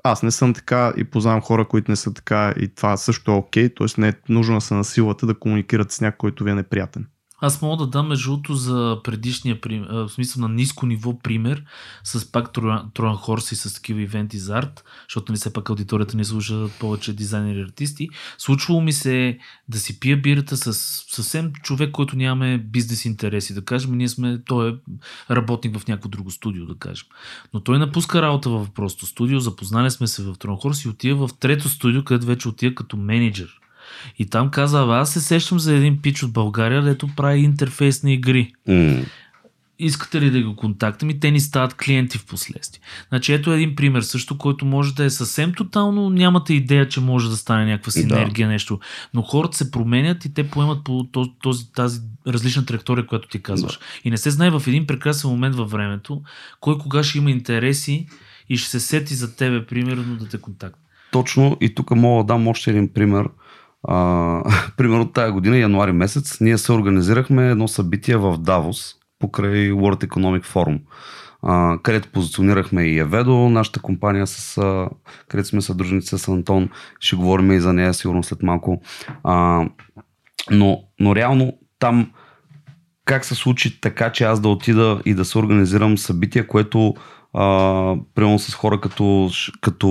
Аз 0.04 0.22
не 0.22 0.30
съм 0.30 0.54
така 0.54 0.92
и 0.96 1.04
познавам 1.04 1.40
хора, 1.40 1.68
които 1.68 1.90
не 1.90 1.96
са 1.96 2.14
така 2.14 2.54
и 2.60 2.74
това 2.74 2.96
също 2.96 3.30
е 3.30 3.34
окей, 3.34 3.74
т.е. 3.74 4.00
не 4.00 4.08
е 4.08 4.12
нужно 4.28 4.54
да 4.54 4.60
се 4.60 4.74
насилвате 4.74 5.26
да 5.26 5.38
комуникирате 5.38 5.94
с 5.94 6.00
някой, 6.00 6.16
който 6.16 6.44
ви 6.44 6.50
е 6.50 6.54
неприятен. 6.54 7.06
Аз 7.44 7.62
мога 7.62 7.84
да 7.84 7.90
дам 7.90 8.08
между 8.08 8.30
другото 8.30 8.54
за 8.54 8.98
предишния 9.04 9.60
пример, 9.60 9.88
в 9.90 10.08
смисъл 10.08 10.40
на 10.40 10.48
ниско 10.48 10.86
ниво 10.86 11.18
пример 11.18 11.64
с 12.04 12.32
пак 12.32 12.52
Троян 12.52 13.16
Хорс 13.16 13.52
и 13.52 13.56
с 13.56 13.74
такива 13.74 14.00
ивенти 14.00 14.38
за 14.38 14.58
арт, 14.58 14.84
защото 15.08 15.32
нали 15.32 15.38
все 15.38 15.52
пак 15.52 15.70
аудиторията 15.70 16.16
ни 16.16 16.24
слуша 16.24 16.68
повече 16.80 17.12
дизайнери 17.12 17.58
и 17.58 17.62
артисти. 17.62 18.08
Случвало 18.38 18.80
ми 18.80 18.92
се 18.92 19.38
да 19.68 19.78
си 19.78 20.00
пия 20.00 20.16
бирата 20.16 20.56
с 20.56 20.72
съвсем 21.14 21.52
човек, 21.52 21.90
който 21.90 22.16
нямаме 22.16 22.58
бизнес 22.58 23.04
интереси, 23.04 23.54
да 23.54 23.64
кажем. 23.64 23.96
Ние 23.96 24.08
сме, 24.08 24.42
той 24.46 24.70
е 24.70 24.74
работник 25.30 25.78
в 25.78 25.88
някакво 25.88 26.08
друго 26.08 26.30
студио, 26.30 26.66
да 26.66 26.74
кажем. 26.74 27.06
Но 27.54 27.60
той 27.60 27.78
напуска 27.78 28.22
работа 28.22 28.50
в 28.50 28.68
просто 28.74 29.06
студио, 29.06 29.40
запознали 29.40 29.90
сме 29.90 30.06
се 30.06 30.22
в 30.22 30.34
Троян 30.38 30.58
Хорс 30.58 30.84
и 30.84 30.88
отива 30.88 31.28
в 31.28 31.38
трето 31.38 31.68
студио, 31.68 32.04
където 32.04 32.26
вече 32.26 32.48
отива 32.48 32.74
като 32.74 32.96
менеджер. 32.96 33.61
И 34.18 34.26
там 34.26 34.50
каза, 34.50 34.82
«Абе, 34.82 34.92
аз 34.92 35.12
се 35.12 35.20
сещам 35.20 35.58
за 35.58 35.74
един 35.74 36.02
пич 36.02 36.22
от 36.22 36.32
България, 36.32 36.82
дето 36.82 37.08
прави 37.16 37.40
интерфейсни 37.40 38.14
игри. 38.14 38.52
м- 38.68 39.02
Искате 39.78 40.20
ли 40.20 40.30
да 40.30 40.42
го 40.42 40.56
контактам 40.56 41.10
и 41.10 41.20
те 41.20 41.30
ни 41.30 41.40
стават 41.40 41.74
клиенти 41.74 42.18
в 42.18 42.26
последствие. 42.26 42.80
Значи 43.08 43.32
ето 43.32 43.52
един 43.52 43.76
пример 43.76 44.00
също, 44.00 44.38
който 44.38 44.64
може 44.64 44.94
да 44.94 45.04
е 45.04 45.10
съвсем 45.10 45.52
тотално, 45.52 46.10
нямате 46.10 46.54
идея, 46.54 46.88
че 46.88 47.00
може 47.00 47.30
да 47.30 47.36
стане 47.36 47.66
някаква 47.66 47.92
синергия, 47.92 48.46
да. 48.46 48.52
нещо. 48.52 48.80
Но 49.14 49.22
хората 49.22 49.56
се 49.56 49.70
променят 49.70 50.24
и 50.24 50.34
те 50.34 50.48
поемат 50.48 50.84
по 50.84 51.06
този, 51.42 51.72
тази 51.72 52.00
различна 52.26 52.66
траектория, 52.66 53.06
която 53.06 53.28
ти 53.28 53.42
казваш. 53.42 53.72
Да. 53.72 53.84
И 54.04 54.10
не 54.10 54.16
се 54.16 54.30
знае 54.30 54.50
в 54.50 54.62
един 54.66 54.86
прекрасен 54.86 55.30
момент 55.30 55.56
във 55.56 55.70
времето, 55.70 56.22
кой 56.60 56.78
кога 56.78 57.02
ще 57.02 57.18
има 57.18 57.30
интереси 57.30 58.06
и 58.48 58.56
ще 58.56 58.70
се 58.70 58.80
сети 58.80 59.14
за 59.14 59.36
тебе, 59.36 59.66
примерно, 59.66 60.16
да 60.16 60.28
те 60.28 60.38
контакт. 60.38 60.78
Точно 61.10 61.56
и 61.60 61.74
тук 61.74 61.90
мога 61.90 62.24
да 62.24 62.26
дам 62.26 62.48
още 62.48 62.70
един 62.70 62.88
пример. 62.88 63.28
А, 63.88 64.42
примерно 64.76 65.12
тая 65.12 65.32
година, 65.32 65.58
януари 65.58 65.92
месец, 65.92 66.40
ние 66.40 66.58
се 66.58 66.72
организирахме 66.72 67.50
едно 67.50 67.68
събитие 67.68 68.16
в 68.16 68.38
Давос 68.38 68.94
покрай 69.22 69.70
World 69.70 70.06
Economic 70.06 70.44
Forum, 70.44 70.80
а, 71.42 71.78
където 71.82 72.08
позиционирахме 72.12 72.82
и 72.82 72.98
Еведо, 72.98 73.48
нашата 73.48 73.80
компания, 73.80 74.26
с, 74.26 74.58
а, 74.58 74.88
където 75.28 75.48
сме 75.48 75.60
съдружници 75.60 76.18
с 76.18 76.28
Антон. 76.28 76.68
Ще 77.00 77.16
говорим 77.16 77.52
и 77.52 77.60
за 77.60 77.72
нея 77.72 77.94
сигурно 77.94 78.22
след 78.22 78.42
малко. 78.42 78.82
А, 79.24 79.66
но, 80.50 80.82
но 81.00 81.16
реално 81.16 81.52
там 81.78 82.10
как 83.04 83.24
се 83.24 83.34
случи 83.34 83.80
така, 83.80 84.12
че 84.12 84.24
аз 84.24 84.40
да 84.40 84.48
отида 84.48 85.02
и 85.04 85.14
да 85.14 85.24
се 85.24 85.38
организирам 85.38 85.98
събитие, 85.98 86.46
което 86.46 86.94
а, 87.34 87.96
примерно 88.14 88.38
с 88.38 88.54
хора 88.54 88.80
като, 88.80 89.30
като 89.60 89.86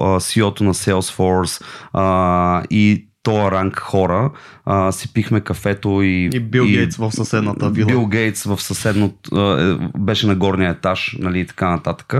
а, 0.00 0.20
CEO-то 0.20 0.64
на 0.64 0.74
Salesforce 0.74 1.64
а, 1.92 2.62
и 2.70 3.07
тоя 3.22 3.50
ранг 3.50 3.78
хора, 3.78 4.30
а, 4.64 4.92
си 4.92 5.12
пихме 5.12 5.40
кафето 5.40 6.02
и... 6.02 6.30
И 6.32 6.40
Бил 6.40 6.64
Гейтс 6.64 6.96
в 6.96 7.12
съседната 7.12 7.70
вила. 7.70 7.86
Бил 7.86 8.06
Гейтс 8.06 8.44
в 8.44 8.60
съседното... 8.62 9.56
е, 9.60 9.78
беше 9.98 10.26
на 10.26 10.34
горния 10.34 10.70
етаж, 10.70 11.16
нали, 11.20 11.40
и 11.40 11.46
така 11.46 11.70
нататък. 11.70 12.14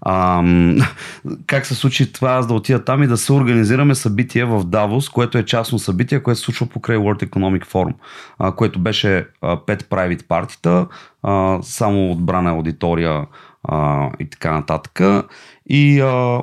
А, 0.00 0.44
как 1.46 1.66
се 1.66 1.74
случи 1.74 2.12
това, 2.12 2.30
аз 2.30 2.46
да 2.46 2.54
отида 2.54 2.84
там 2.84 3.02
и 3.02 3.06
да 3.06 3.16
се 3.16 3.32
организираме 3.32 3.94
събитие 3.94 4.44
в 4.44 4.64
Давос, 4.64 5.08
което 5.08 5.38
е 5.38 5.44
частно 5.44 5.78
събитие, 5.78 6.22
което 6.22 6.38
се 6.38 6.44
случва 6.44 6.66
покрай 6.66 6.96
World 6.96 7.24
Economic 7.24 7.66
Forum, 7.66 7.94
а, 8.38 8.52
което 8.52 8.78
беше 8.78 9.26
а, 9.42 9.56
5 9.56 9.82
private 9.82 10.26
партита, 10.26 10.86
само 11.62 12.10
отбрана 12.10 12.50
аудитория 12.50 13.26
а, 13.64 14.10
и 14.20 14.30
така 14.30 14.52
нататък. 14.52 15.00
И, 15.66 16.00
а, 16.00 16.40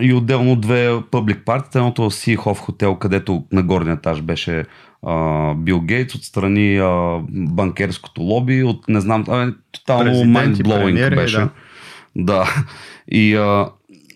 и 0.00 0.14
отделно 0.14 0.56
две 0.56 0.88
public 0.88 1.44
партита, 1.44 1.78
едното 1.78 2.02
в 2.02 2.14
Seahof 2.14 2.56
хотел, 2.56 2.94
където 2.94 3.44
на 3.52 3.62
горния 3.62 3.94
етаж 3.94 4.22
беше 4.22 4.64
а, 5.06 5.54
Бил 5.54 5.80
Гейтс, 5.80 6.14
отстрани 6.14 6.78
а, 6.78 7.20
банкерското 7.30 8.22
лоби, 8.22 8.62
от 8.62 8.88
не 8.88 9.00
знам, 9.00 9.24
а, 9.28 9.54
тотално 9.72 10.10
mind-blowing 10.10 11.14
беше. 11.14 11.38
да. 11.38 11.50
Да. 12.16 12.64
И, 13.08 13.34
а, 13.34 13.70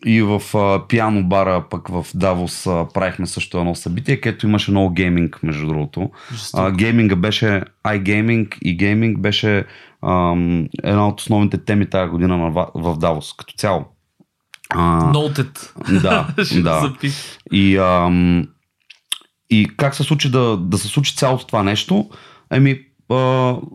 и 0.07 0.23
в 0.23 0.43
а, 0.55 0.87
пиано 0.89 1.23
бара, 1.23 1.65
пък 1.71 1.89
в 1.89 2.07
Давос 2.15 2.67
а, 2.67 2.87
правихме 2.95 3.27
също 3.27 3.59
едно 3.59 3.75
събитие, 3.75 4.21
където 4.21 4.47
имаше 4.47 4.71
много 4.71 4.91
гейминг, 4.95 5.43
между 5.43 5.67
другото. 5.67 6.11
А, 6.55 6.71
гейминга 6.71 7.17
беше, 7.17 7.63
iGaming 7.87 8.59
и 8.63 8.77
гейминг 8.77 9.19
беше 9.19 9.65
ам, 10.03 10.69
една 10.83 11.09
от 11.09 11.21
основните 11.21 11.59
теми 11.59 11.91
тази 11.91 12.11
година 12.11 12.37
на, 12.37 12.51
в 12.75 12.97
Давос, 12.99 13.35
като 13.37 13.55
цяло. 13.55 13.85
А, 14.71 15.13
Noted. 15.13 15.71
Да, 16.03 16.29
да. 16.63 16.95
И, 17.53 17.77
ам, 17.77 18.49
и 19.51 19.69
как 19.77 19.95
се 19.95 20.03
случи 20.03 20.31
да, 20.31 20.57
да 20.57 20.79
се 20.79 20.89
случи 20.89 21.17
цялото 21.17 21.47
това 21.47 21.63
нещо? 21.63 22.11
Еми, 22.51 22.81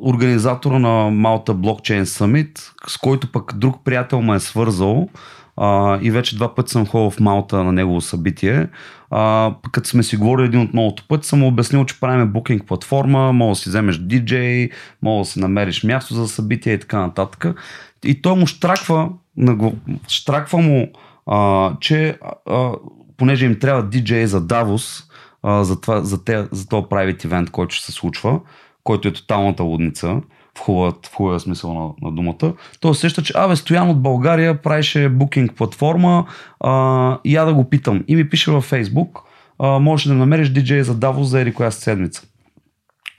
организатора 0.02 0.80
на 0.80 1.12
Malta 1.12 1.52
Blockchain 1.52 2.04
Summit, 2.04 2.60
с 2.88 2.98
който 2.98 3.32
пък 3.32 3.54
друг 3.56 3.84
приятел 3.84 4.22
ме 4.22 4.36
е 4.36 4.40
свързал 4.40 5.10
а, 5.58 6.00
и 6.02 6.12
вече 6.12 6.36
два 6.36 6.56
пъти 6.56 6.72
съм 6.72 6.86
ходил 6.86 7.10
в 7.10 7.20
Малта 7.20 7.64
на 7.64 7.72
негово 7.72 8.02
събитие. 8.02 8.68
А, 9.12 9.54
като 9.72 9.90
сме 9.90 10.04
си 10.04 10.18
говорили 10.18 10.46
един 10.46 10.60
от 10.60 10.74
многото 10.74 11.08
пъти, 11.08 11.28
съм 11.28 11.44
обяснил, 11.44 11.86
че 11.86 12.00
правим 12.00 12.28
букинг 12.28 12.68
платформа, 12.68 13.34
мога 13.34 13.52
да 13.52 13.56
си 13.56 13.70
вземеш 13.70 14.00
DJ, 14.00 14.72
мога 15.02 15.22
да 15.22 15.26
си 15.26 15.40
намериш 15.40 15.84
място 15.84 16.14
за 16.14 16.28
събитие 16.28 16.74
и 16.74 16.80
така 16.80 17.00
нататък. 17.00 17.46
И 18.06 18.22
той 18.22 18.36
му 18.36 18.48
штраква, 18.48 19.10
штраква 20.08 20.58
му, 20.58 20.88
а, 21.26 21.72
че 21.80 22.18
а, 22.50 22.72
понеже 23.18 23.46
им 23.46 23.60
трябва 23.60 23.84
DJ 23.84 24.24
за 24.24 24.42
Давос, 24.42 25.04
а, 25.44 25.64
за, 25.64 25.82
това, 25.82 26.02
за, 26.02 26.24
те, 26.24 26.48
за 26.52 26.68
този 26.68 26.86
private 26.86 27.26
event, 27.26 27.50
който 27.50 27.76
ще 27.76 27.86
се 27.86 27.92
случва, 27.92 28.40
който 28.84 29.08
е 29.08 29.14
тоталната 29.14 29.64
лудница, 29.64 30.22
в 30.58 30.60
хубавия, 31.16 31.40
смисъл 31.40 31.74
на, 31.74 32.10
на 32.10 32.16
думата. 32.16 32.54
Той 32.80 32.92
усеща, 32.92 33.24
че 33.24 33.34
абе, 33.36 33.56
Стоян 33.56 33.90
от 33.90 34.02
България 34.02 34.62
правише 34.62 35.10
букинг 35.10 35.56
платформа 35.56 36.26
а, 36.60 37.20
я 37.26 37.46
да 37.46 37.54
го 37.54 37.70
питам. 37.70 38.04
И 38.08 38.16
ми 38.16 38.30
пише 38.30 38.52
във 38.52 38.64
Фейсбук, 38.64 39.20
а, 39.60 39.80
можеш 39.80 40.08
да 40.08 40.14
намериш 40.14 40.50
диджей 40.50 40.84
за 40.84 40.96
Давос 40.96 41.28
за 41.28 41.42
ери 41.42 41.54
коя 41.54 41.72
седмица. 41.72 42.28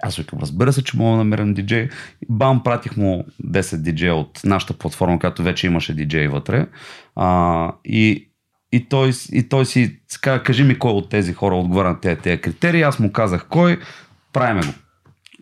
Аз 0.06 0.16
викам, 0.16 0.38
разбира 0.38 0.72
се, 0.72 0.84
че 0.84 0.96
мога 0.96 1.10
да 1.10 1.16
намерим 1.16 1.54
диджей. 1.54 1.88
Бам, 2.28 2.62
пратих 2.62 2.96
му 2.96 3.24
10 3.44 3.76
диджея 3.76 4.14
от 4.14 4.40
нашата 4.44 4.74
платформа, 4.74 5.18
която 5.18 5.42
вече 5.42 5.66
имаше 5.66 5.94
диджей 5.94 6.28
вътре. 6.28 6.66
А, 7.16 7.72
и, 7.84 8.30
и, 8.72 8.88
той, 8.88 9.10
и 9.32 9.48
той 9.48 9.66
си 9.66 10.00
каза, 10.20 10.42
кажи 10.42 10.64
ми 10.64 10.78
кой 10.78 10.92
от 10.92 11.08
тези 11.08 11.32
хора 11.32 11.56
отговаря 11.56 11.88
на 11.88 12.00
тези, 12.00 12.20
тези 12.20 12.40
критерии. 12.40 12.82
Аз 12.82 12.98
му 12.98 13.12
казах 13.12 13.46
кой, 13.48 13.78
правиме 14.32 14.60
го. 14.60 14.72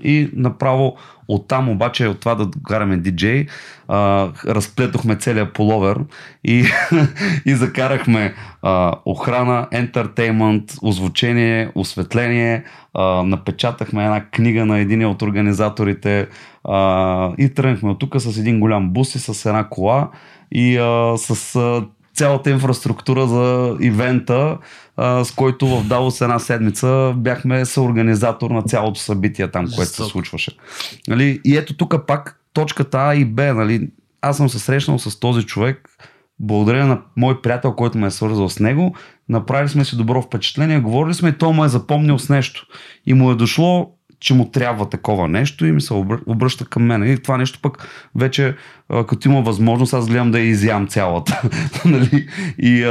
И 0.02 0.30
направо 0.32 0.96
оттам 1.34 1.68
обаче, 1.68 2.08
от 2.08 2.20
това 2.20 2.34
да 2.34 2.48
караме 2.66 2.96
диджей, 2.96 3.46
а, 3.88 4.28
разплетохме 4.46 5.16
целият 5.16 5.52
половер 5.52 5.98
и, 6.44 6.64
и 7.46 7.54
закарахме 7.54 8.34
а, 8.62 8.94
охрана, 9.04 9.68
ентертеймент, 9.72 10.72
озвучение, 10.82 11.70
осветление, 11.74 12.64
а, 12.94 13.22
напечатахме 13.22 14.04
една 14.04 14.24
книга 14.24 14.66
на 14.66 14.78
един 14.78 15.06
от 15.06 15.22
организаторите 15.22 16.26
а, 16.64 17.32
и 17.38 17.54
тръгнахме 17.54 17.90
от 17.90 17.98
тук 17.98 18.20
с 18.20 18.38
един 18.38 18.60
голям 18.60 18.90
бус 18.90 19.14
и 19.14 19.18
с 19.18 19.48
една 19.48 19.68
кола 19.68 20.10
и 20.52 20.76
а, 20.76 21.14
с 21.18 21.56
а, 21.56 21.86
цялата 22.22 22.50
инфраструктура 22.50 23.26
за 23.26 23.76
ивента, 23.80 24.58
а, 24.96 25.24
с 25.24 25.32
който 25.32 25.66
в 25.66 25.88
Давос 25.88 26.20
една 26.20 26.38
седмица 26.38 27.14
бяхме 27.16 27.64
съорганизатор 27.64 28.50
на 28.50 28.62
цялото 28.62 29.00
събитие 29.00 29.50
там, 29.50 29.66
Жесток. 29.66 29.76
което 29.76 29.92
се 29.92 30.04
случваше. 30.04 30.56
Нали? 31.08 31.40
И 31.44 31.56
ето 31.56 31.76
тук 31.76 32.06
пак 32.06 32.40
точката 32.52 32.98
А 32.98 33.14
и 33.14 33.24
Б. 33.24 33.54
Нали? 33.54 33.88
Аз 34.20 34.36
съм 34.36 34.48
се 34.48 34.58
срещнал 34.58 34.98
с 34.98 35.20
този 35.20 35.42
човек, 35.42 35.88
благодарение 36.40 36.86
на 36.86 37.00
мой 37.16 37.42
приятел, 37.42 37.72
който 37.72 37.98
ме 37.98 38.06
е 38.06 38.10
свързал 38.10 38.48
с 38.48 38.60
него, 38.60 38.96
направили 39.28 39.68
сме 39.68 39.84
си 39.84 39.96
добро 39.96 40.22
впечатление, 40.22 40.80
говорили 40.80 41.14
сме 41.14 41.28
и 41.28 41.38
той 41.38 41.52
му 41.52 41.64
е 41.64 41.68
запомнил 41.68 42.18
с 42.18 42.28
нещо. 42.28 42.66
И 43.06 43.14
му 43.14 43.30
е 43.30 43.34
дошло 43.34 43.94
че 44.22 44.34
му 44.34 44.50
трябва 44.50 44.88
такова 44.88 45.28
нещо 45.28 45.66
и 45.66 45.72
ми 45.72 45.80
се 45.80 45.94
обръща 46.26 46.64
към 46.64 46.82
мен. 46.82 47.12
И 47.12 47.18
това 47.18 47.36
нещо 47.36 47.58
пък 47.62 47.88
вече, 48.14 48.56
като 49.08 49.28
има 49.28 49.42
възможност, 49.42 49.94
аз 49.94 50.08
гледам 50.08 50.30
да 50.30 50.38
я 50.38 50.44
изям 50.44 50.86
цялата. 50.86 51.42
нали? 51.84 52.28
и, 52.58 52.86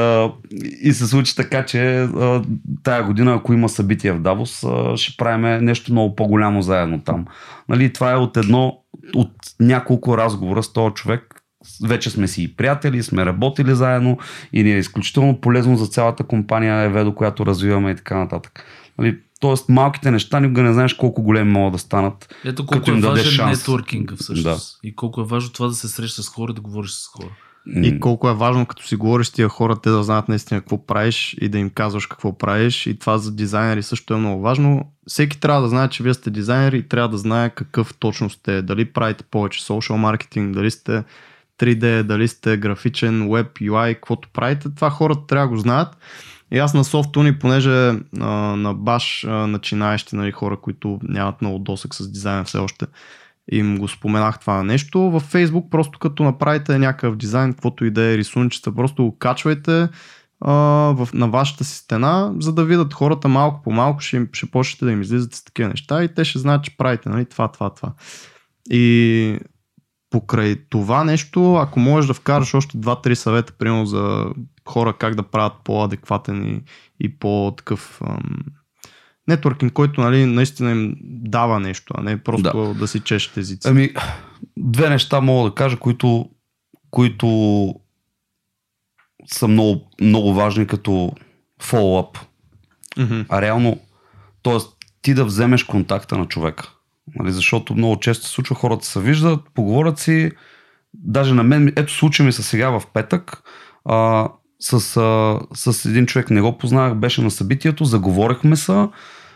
и 0.81 0.93
се 0.93 1.07
случи 1.07 1.35
така, 1.35 1.65
че 1.65 2.07
тая 2.83 3.03
година, 3.03 3.33
ако 3.33 3.53
има 3.53 3.69
събитие 3.69 4.11
в 4.11 4.19
Давос, 4.19 4.65
ще 4.95 5.17
правим 5.17 5.65
нещо 5.65 5.91
много 5.91 6.15
по-голямо 6.15 6.61
заедно 6.61 7.01
там. 7.01 7.25
Нали? 7.69 7.93
Това 7.93 8.11
е 8.11 8.15
от 8.15 8.37
едно, 8.37 8.77
от 9.15 9.31
няколко 9.59 10.17
разговора 10.17 10.63
с 10.63 10.73
този 10.73 10.93
човек, 10.93 11.35
вече 11.87 12.09
сме 12.09 12.27
си 12.27 12.43
и 12.43 12.55
приятели, 12.55 13.03
сме 13.03 13.25
работили 13.25 13.75
заедно 13.75 14.17
и 14.53 14.63
ни 14.63 14.73
е 14.73 14.77
изключително 14.77 15.41
полезно 15.41 15.75
за 15.75 15.87
цялата 15.87 16.23
компания 16.23 16.75
Еведо, 16.75 17.15
която 17.15 17.45
развиваме 17.45 17.91
и 17.91 17.95
така 17.95 18.17
нататък. 18.17 18.65
Нали, 18.97 19.17
Тоест 19.41 19.69
малките 19.69 20.11
неща 20.11 20.39
никога 20.39 20.63
не 20.63 20.73
знаеш 20.73 20.93
колко 20.93 21.23
големи 21.23 21.51
могат 21.51 21.73
да 21.73 21.79
станат. 21.79 22.35
Ето 22.45 22.65
колко 22.65 22.91
е 22.91 22.93
важен 22.93 23.45
нетворкинга 23.45 24.15
всъщност. 24.15 24.79
Да. 24.83 24.87
И 24.87 24.95
колко 24.95 25.21
е 25.21 25.23
важно 25.23 25.51
това 25.51 25.67
да 25.67 25.73
се 25.73 25.87
срещаш 25.87 26.25
с 26.25 26.29
хора 26.29 26.51
и 26.51 26.55
да 26.55 26.61
говориш 26.61 26.91
с 26.91 27.07
хора. 27.07 27.29
И 27.67 27.99
колко 27.99 28.29
е 28.29 28.33
важно, 28.33 28.65
като 28.65 28.87
си 28.87 28.95
говориш 28.95 29.27
с 29.27 29.31
тия 29.31 29.49
хора, 29.49 29.75
те 29.75 29.89
да 29.89 30.03
знаят 30.03 30.29
наистина 30.29 30.59
какво 30.59 30.85
правиш 30.85 31.37
и 31.41 31.49
да 31.49 31.57
им 31.57 31.69
казваш 31.69 32.05
какво 32.05 32.37
правиш. 32.37 32.87
И 32.87 32.99
това 32.99 33.17
за 33.17 33.31
дизайнери 33.31 33.83
също 33.83 34.13
е 34.13 34.17
много 34.17 34.41
важно. 34.41 34.91
Всеки 35.07 35.39
трябва 35.39 35.61
да 35.61 35.69
знае, 35.69 35.89
че 35.89 36.03
вие 36.03 36.13
сте 36.13 36.29
дизайнери 36.29 36.77
и 36.77 36.87
трябва 36.87 37.09
да 37.09 37.17
знае 37.17 37.49
какъв 37.49 37.93
точно 37.99 38.29
сте. 38.29 38.61
Дали 38.61 38.85
правите 38.85 39.23
повече 39.23 39.63
social 39.63 39.95
маркетинг, 39.95 40.53
дали 40.53 40.71
сте 40.71 41.03
3D, 41.59 42.03
дали 42.03 42.27
сте 42.27 42.57
графичен, 42.57 43.31
веб, 43.31 43.47
UI, 43.53 43.93
каквото 43.93 44.29
правите. 44.33 44.75
Това 44.75 44.89
хората 44.89 45.21
трябва 45.27 45.47
да 45.47 45.49
го 45.49 45.57
знаят. 45.57 45.97
И 46.51 46.59
аз 46.59 46.73
на 46.73 46.83
софтуни, 46.83 47.39
понеже 47.39 47.69
а, 47.69 48.27
на 48.55 48.73
баш 48.73 49.23
а, 49.23 49.29
начинаещи 49.29 50.15
нали, 50.15 50.31
хора, 50.31 50.57
които 50.61 50.99
нямат 51.03 51.41
много 51.41 51.59
досък 51.59 51.95
с 51.95 52.11
дизайна 52.11 52.43
все 52.43 52.57
още, 52.57 52.85
им 53.51 53.77
го 53.77 53.87
споменах 53.87 54.39
това 54.39 54.63
нещо. 54.63 54.99
В 54.99 55.21
Facebook 55.21 55.69
просто 55.69 55.99
като 55.99 56.23
направите 56.23 56.77
някакъв 56.77 57.15
дизайн, 57.15 57.53
каквото 57.53 57.85
и 57.85 57.91
да 57.91 58.03
е 58.03 58.17
рисунчета, 58.17 58.75
просто 58.75 59.03
го 59.03 59.17
качвайте 59.17 59.89
а, 60.41 60.51
в, 60.97 61.09
на 61.13 61.27
вашата 61.27 61.63
си 61.63 61.77
стена, 61.77 62.33
за 62.39 62.53
да 62.53 62.65
видят 62.65 62.93
хората 62.93 63.27
малко 63.27 63.61
по 63.63 63.71
малко, 63.71 63.99
ще, 63.99 64.27
ще 64.33 64.51
почнете 64.51 64.85
да 64.85 64.91
им 64.91 65.01
излизате 65.01 65.37
с 65.37 65.43
такива 65.43 65.69
неща 65.69 66.03
и 66.03 66.13
те 66.13 66.25
ще 66.25 66.39
знаят, 66.39 66.63
че 66.63 66.77
правите 66.77 67.09
нали, 67.09 67.25
това, 67.25 67.47
това, 67.47 67.69
това. 67.69 67.93
И 68.69 69.39
покрай 70.11 70.55
това 70.69 71.03
нещо, 71.03 71.55
ако 71.55 71.79
можеш 71.79 72.07
да 72.07 72.13
вкараш 72.13 72.53
още 72.53 72.77
2-3 72.77 73.13
съвета, 73.13 73.53
примерно 73.53 73.85
за 73.85 74.25
хора 74.67 74.93
как 74.93 75.15
да 75.15 75.23
правят 75.23 75.53
по-адекватен 75.63 76.47
и, 76.47 76.61
и 76.99 77.19
по-такъв 77.19 78.01
нетворкинг, 79.27 79.73
който 79.73 80.01
нали, 80.01 80.25
наистина 80.25 80.71
им 80.71 80.95
дава 81.03 81.59
нещо, 81.59 81.93
а 81.97 82.03
не 82.03 82.23
просто 82.23 82.63
да, 82.63 82.73
да 82.73 82.87
си 82.87 82.99
чешат 82.99 83.37
езици. 83.37 83.67
Ами, 83.67 83.89
две 84.57 84.89
неща 84.89 85.21
мога 85.21 85.49
да 85.49 85.55
кажа, 85.55 85.77
които, 85.77 86.29
които 86.89 87.27
са 89.27 89.47
много, 89.47 89.89
много 90.01 90.33
важни 90.33 90.67
като 90.67 91.11
фоллоуап. 91.61 92.17
Mm-hmm. 92.97 93.25
А 93.29 93.41
реално, 93.41 93.79
т.е. 94.43 94.57
ти 95.01 95.13
да 95.13 95.25
вземеш 95.25 95.63
контакта 95.63 96.17
на 96.17 96.27
човека. 96.27 96.73
Нали, 97.15 97.31
защото 97.31 97.75
много 97.75 97.99
често 97.99 98.25
се 98.25 98.31
случва, 98.31 98.55
хората 98.55 98.85
се 98.85 98.99
виждат, 98.99 99.39
поговорят 99.53 99.99
си, 99.99 100.31
даже 100.93 101.33
на 101.33 101.43
мен, 101.43 101.73
ето 101.75 101.93
случай 101.93 102.25
ми 102.25 102.31
се 102.31 102.43
сега 102.43 102.69
в 102.69 102.83
петък, 102.93 103.43
а, 103.85 104.29
с, 104.59 104.97
а, 104.97 105.39
с 105.53 105.85
един 105.85 106.05
човек 106.05 106.29
не 106.29 106.41
го 106.41 106.57
познавах, 106.57 106.95
беше 106.95 107.21
на 107.21 107.31
събитието, 107.31 107.85
заговорихме 107.85 108.55
се, 108.55 108.87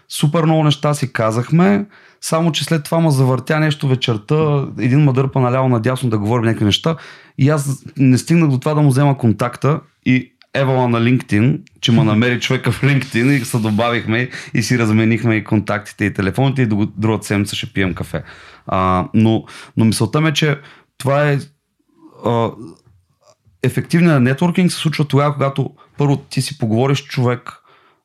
супер 0.10 0.44
много 0.44 0.64
неща 0.64 0.94
си 0.94 1.14
казахме, 1.14 1.86
само 2.22 2.52
че 2.52 2.64
след 2.64 2.84
това 2.84 3.00
ма 3.00 3.12
завъртя 3.12 3.60
нещо 3.60 3.88
вечерта, 3.88 4.68
един 4.80 5.04
ма 5.04 5.14
дърпа 5.14 5.40
наляво 5.40 5.70
надясно 5.70 6.10
да 6.10 6.18
говорим 6.18 6.46
някакви 6.46 6.66
неща 6.66 6.96
и 7.38 7.50
аз 7.50 7.84
не 7.98 8.18
стигнах 8.18 8.50
до 8.50 8.60
това 8.60 8.74
да 8.74 8.82
му 8.82 8.90
взема 8.90 9.18
контакта 9.18 9.80
и 10.06 10.35
евала 10.56 10.90
на 10.90 11.02
LinkedIn, 11.02 11.60
че 11.82 11.92
ма 11.92 12.04
намери 12.04 12.40
човека 12.40 12.72
в 12.72 12.82
LinkedIn 12.82 13.42
и 13.42 13.46
се 13.46 13.58
добавихме 13.58 14.30
и 14.54 14.64
си 14.64 14.80
разменихме 14.80 15.36
и 15.36 15.44
контактите 15.44 16.06
и 16.06 16.14
телефоните 16.14 16.62
и 16.62 16.68
другата 16.98 17.26
седмица 17.26 17.56
ще 17.56 17.74
пием 17.74 17.94
кафе. 17.94 18.24
А, 18.68 19.08
но, 19.14 19.46
но 19.78 19.86
мисълта 19.86 20.22
ми 20.22 20.30
е, 20.30 20.34
че 20.34 20.60
това 20.98 21.30
е 21.30 21.40
а, 22.26 22.52
ефективният 23.64 24.24
нетворкинг 24.24 24.72
се 24.72 24.78
случва 24.78 25.06
тогава, 25.06 25.34
когато 25.34 25.70
първо 25.98 26.18
ти 26.18 26.42
си 26.42 26.58
поговориш 26.58 26.98
с 26.98 27.04
човек, 27.04 27.52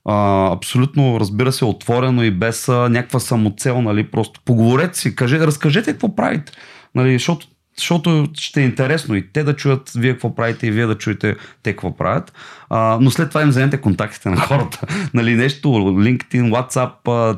а, 0.04 0.46
абсолютно, 0.52 1.20
разбира 1.20 1.52
се, 1.52 1.64
отворено 1.64 2.22
и 2.22 2.30
без 2.30 2.68
а, 2.68 2.88
някаква 2.88 3.20
самоцел, 3.20 3.82
нали, 3.82 4.10
просто 4.10 4.40
поговорете 4.44 4.98
си, 4.98 5.16
каже, 5.16 5.40
разкажете 5.40 5.92
какво 5.92 6.16
правите, 6.16 6.52
нали, 6.94 7.12
защото 7.12 7.46
защото 7.80 8.28
ще 8.34 8.60
е 8.60 8.64
интересно 8.64 9.14
и 9.14 9.28
те 9.32 9.44
да 9.44 9.56
чуят 9.56 9.92
вие 9.96 10.12
какво 10.12 10.34
правите 10.34 10.66
и 10.66 10.70
вие 10.70 10.86
да 10.86 10.98
чуете 10.98 11.36
те 11.62 11.72
какво 11.72 11.96
правят. 11.96 12.32
А, 12.70 12.98
но 13.00 13.10
след 13.10 13.28
това 13.28 13.42
им 13.42 13.48
вземете 13.48 13.80
контактите 13.80 14.28
на 14.28 14.36
хората. 14.36 14.80
нали, 15.14 15.34
нещо, 15.34 15.68
LinkedIn, 15.68 16.50
WhatsApp, 16.50 16.94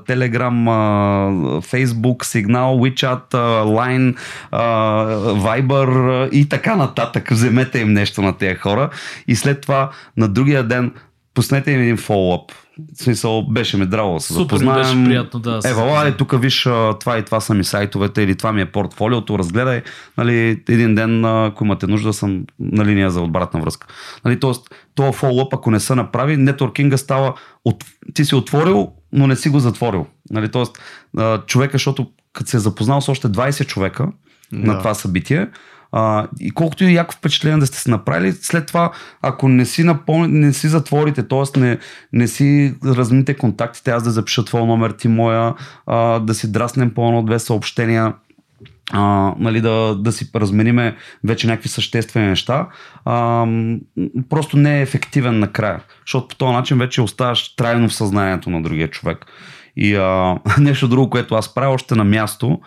Telegram, 0.07 0.64
Facebook, 1.61 2.16
Signal, 2.16 2.95
WeChat, 2.95 3.30
Line, 3.64 4.16
Viber 5.43 6.30
и 6.30 6.49
така 6.49 6.76
нататък. 6.76 7.30
Вземете 7.30 7.78
им 7.78 7.93
нещо 7.93 8.22
на 8.22 8.38
тези 8.38 8.55
хора 8.55 8.90
и 9.28 9.36
след 9.36 9.61
това 9.61 9.90
на 10.16 10.28
другия 10.28 10.62
ден 10.62 10.93
пуснете 11.35 11.70
им 11.70 11.80
един 11.80 11.97
фоллоуп 11.97 12.53
в 12.99 13.03
смисъл, 13.03 13.43
беше 13.43 13.76
ме 13.76 13.87
драго 13.87 14.14
да 14.14 14.20
се 14.20 14.33
Супер, 14.33 14.43
запознаем. 14.43 14.83
беше 14.83 15.05
приятно, 15.05 15.41
да. 15.41 15.61
Ева, 15.64 15.83
ладе, 15.83 16.16
тук 16.16 16.41
виж, 16.41 16.62
това 17.01 17.18
и 17.18 17.22
това 17.22 17.41
са 17.41 17.55
ми 17.55 17.64
сайтовете 17.64 18.22
или 18.22 18.37
това 18.37 18.53
ми 18.53 18.61
е 18.61 18.72
портфолиото, 18.72 19.39
разгледай, 19.39 19.83
нали, 20.18 20.62
един 20.68 20.95
ден, 20.95 21.24
ако 21.24 21.64
имате 21.64 21.87
нужда, 21.87 22.12
съм 22.12 22.45
на 22.61 22.85
линия 22.85 23.11
за 23.11 23.20
обратна 23.20 23.61
връзка. 23.61 23.87
Нали, 24.24 24.41
тоест, 24.41 24.74
това 24.95 25.12
фоллоуп, 25.12 25.55
ако 25.55 25.70
не 25.70 25.80
се 25.80 25.95
направи, 25.95 26.37
нетворкинга 26.37 26.97
става, 26.97 27.35
от, 27.64 27.85
ти 28.14 28.24
си 28.24 28.35
отворил, 28.35 28.93
но 29.12 29.26
не 29.26 29.37
си 29.37 29.49
го 29.49 29.61
затворил. 29.61 30.07
Нали, 30.30 30.49
тоест, 30.49 30.78
човека, 31.47 31.72
защото 31.72 32.07
като 32.33 32.51
се 32.51 32.57
е 32.57 32.61
запознал 32.61 33.01
с 33.01 33.09
още 33.09 33.28
20 33.28 33.66
човека 33.66 34.09
да. 34.53 34.72
на 34.72 34.78
това 34.78 34.95
събитие, 34.95 35.49
а, 35.93 36.26
и 36.40 36.51
колкото 36.51 36.84
и 36.84 36.95
яко 36.95 37.14
впечатление 37.14 37.59
да 37.59 37.66
сте 37.66 37.78
се 37.78 37.90
направили, 37.90 38.32
след 38.32 38.66
това, 38.66 38.93
ако 39.22 39.49
не 39.49 39.64
си, 39.64 39.84
напомни, 39.84 40.38
не 40.38 40.53
си 40.53 40.68
затворите, 40.68 41.22
т.е. 41.22 41.61
Не, 41.61 41.78
не 42.12 42.28
си 42.28 42.74
размите 42.84 43.36
контактите, 43.36 43.90
аз 43.90 44.03
да 44.03 44.11
запиша 44.11 44.45
твой 44.45 44.66
номер, 44.66 44.90
ти 44.90 45.09
моя, 45.09 45.55
а, 45.86 46.18
да 46.18 46.34
си 46.34 46.53
драснем 46.53 46.95
по 46.95 47.09
едно-две 47.09 47.38
съобщения, 47.38 48.14
а, 48.93 49.34
нали, 49.38 49.61
да, 49.61 49.95
да 49.95 50.12
си 50.12 50.30
размениме 50.34 50.97
вече 51.24 51.47
някакви 51.47 51.68
съществени 51.68 52.26
неща, 52.26 52.68
а, 53.05 53.47
просто 54.30 54.57
не 54.57 54.78
е 54.78 54.82
ефективен 54.82 55.38
накрая. 55.38 55.80
Защото 56.07 56.28
по 56.28 56.36
този 56.36 56.53
начин 56.53 56.78
вече 56.78 57.03
оставаш 57.03 57.57
трайно 57.57 57.88
в 57.88 57.95
съзнанието 57.95 58.51
на 58.51 58.62
другия 58.62 58.88
човек. 58.88 59.26
И 59.76 59.95
а, 59.95 60.38
нещо 60.59 60.88
друго, 60.88 61.11
което 61.11 61.34
аз 61.34 61.55
правя 61.55 61.74
още 61.74 61.95
на 61.95 62.05
място, 62.05 62.61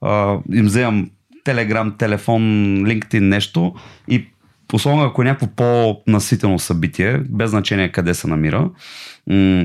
а, 0.00 0.38
им 0.52 0.64
вземам 0.64 1.10
Телеграм, 1.44 1.96
телефон, 1.98 2.42
LinkedIn, 2.84 3.20
нещо 3.20 3.74
и 4.08 4.26
особено 4.72 5.02
ако 5.02 5.22
е 5.22 5.24
някакво 5.24 5.46
по-наситено 5.46 6.58
събитие, 6.58 7.18
без 7.18 7.50
значение 7.50 7.92
къде 7.92 8.14
се 8.14 8.28
намира, 8.28 8.70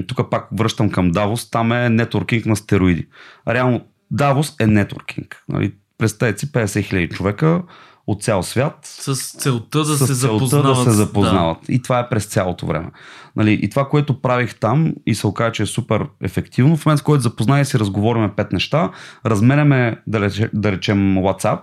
тук 0.07 0.29
пак 0.31 0.47
връщам 0.57 0.89
към 0.89 1.11
Давос, 1.11 1.49
там 1.49 1.71
е 1.71 1.89
нетворкинг 1.89 2.45
на 2.45 2.55
стероиди. 2.55 3.07
Реално 3.47 3.85
Давос 4.11 4.55
е 4.59 4.67
нетворкинг. 4.67 5.43
Нали? 5.49 5.73
Представете 5.97 6.39
си 6.39 6.51
50 6.51 6.83
хиляди 6.83 7.09
човека, 7.09 7.61
от 8.07 8.23
цял 8.23 8.43
свят. 8.43 8.79
С 8.83 9.15
целта 9.15 9.79
да 9.79 9.85
с 9.85 9.97
се 9.97 10.15
целта 10.15 10.15
запознават. 10.15 10.85
да 10.85 10.91
се 10.91 10.97
запознават. 10.97 11.57
Да. 11.67 11.73
И 11.73 11.81
това 11.81 11.99
е 11.99 12.09
през 12.09 12.25
цялото 12.25 12.65
време. 12.65 12.91
Нали, 13.35 13.59
и 13.61 13.69
това, 13.69 13.89
което 13.89 14.21
правих 14.21 14.55
там 14.55 14.93
и 15.05 15.15
се 15.15 15.27
оказа, 15.27 15.51
че 15.51 15.63
е 15.63 15.65
супер 15.65 16.05
ефективно, 16.23 16.77
в 16.77 16.85
момент, 16.85 16.99
в 16.99 17.03
който 17.03 17.21
запозная 17.21 17.61
и 17.61 17.65
си 17.65 17.79
разговориме 17.79 18.35
пет 18.35 18.51
неща, 18.51 18.91
разменяме, 19.25 19.97
да, 20.07 20.29
да 20.53 20.71
речем 20.71 21.15
WhatsApp, 21.15 21.59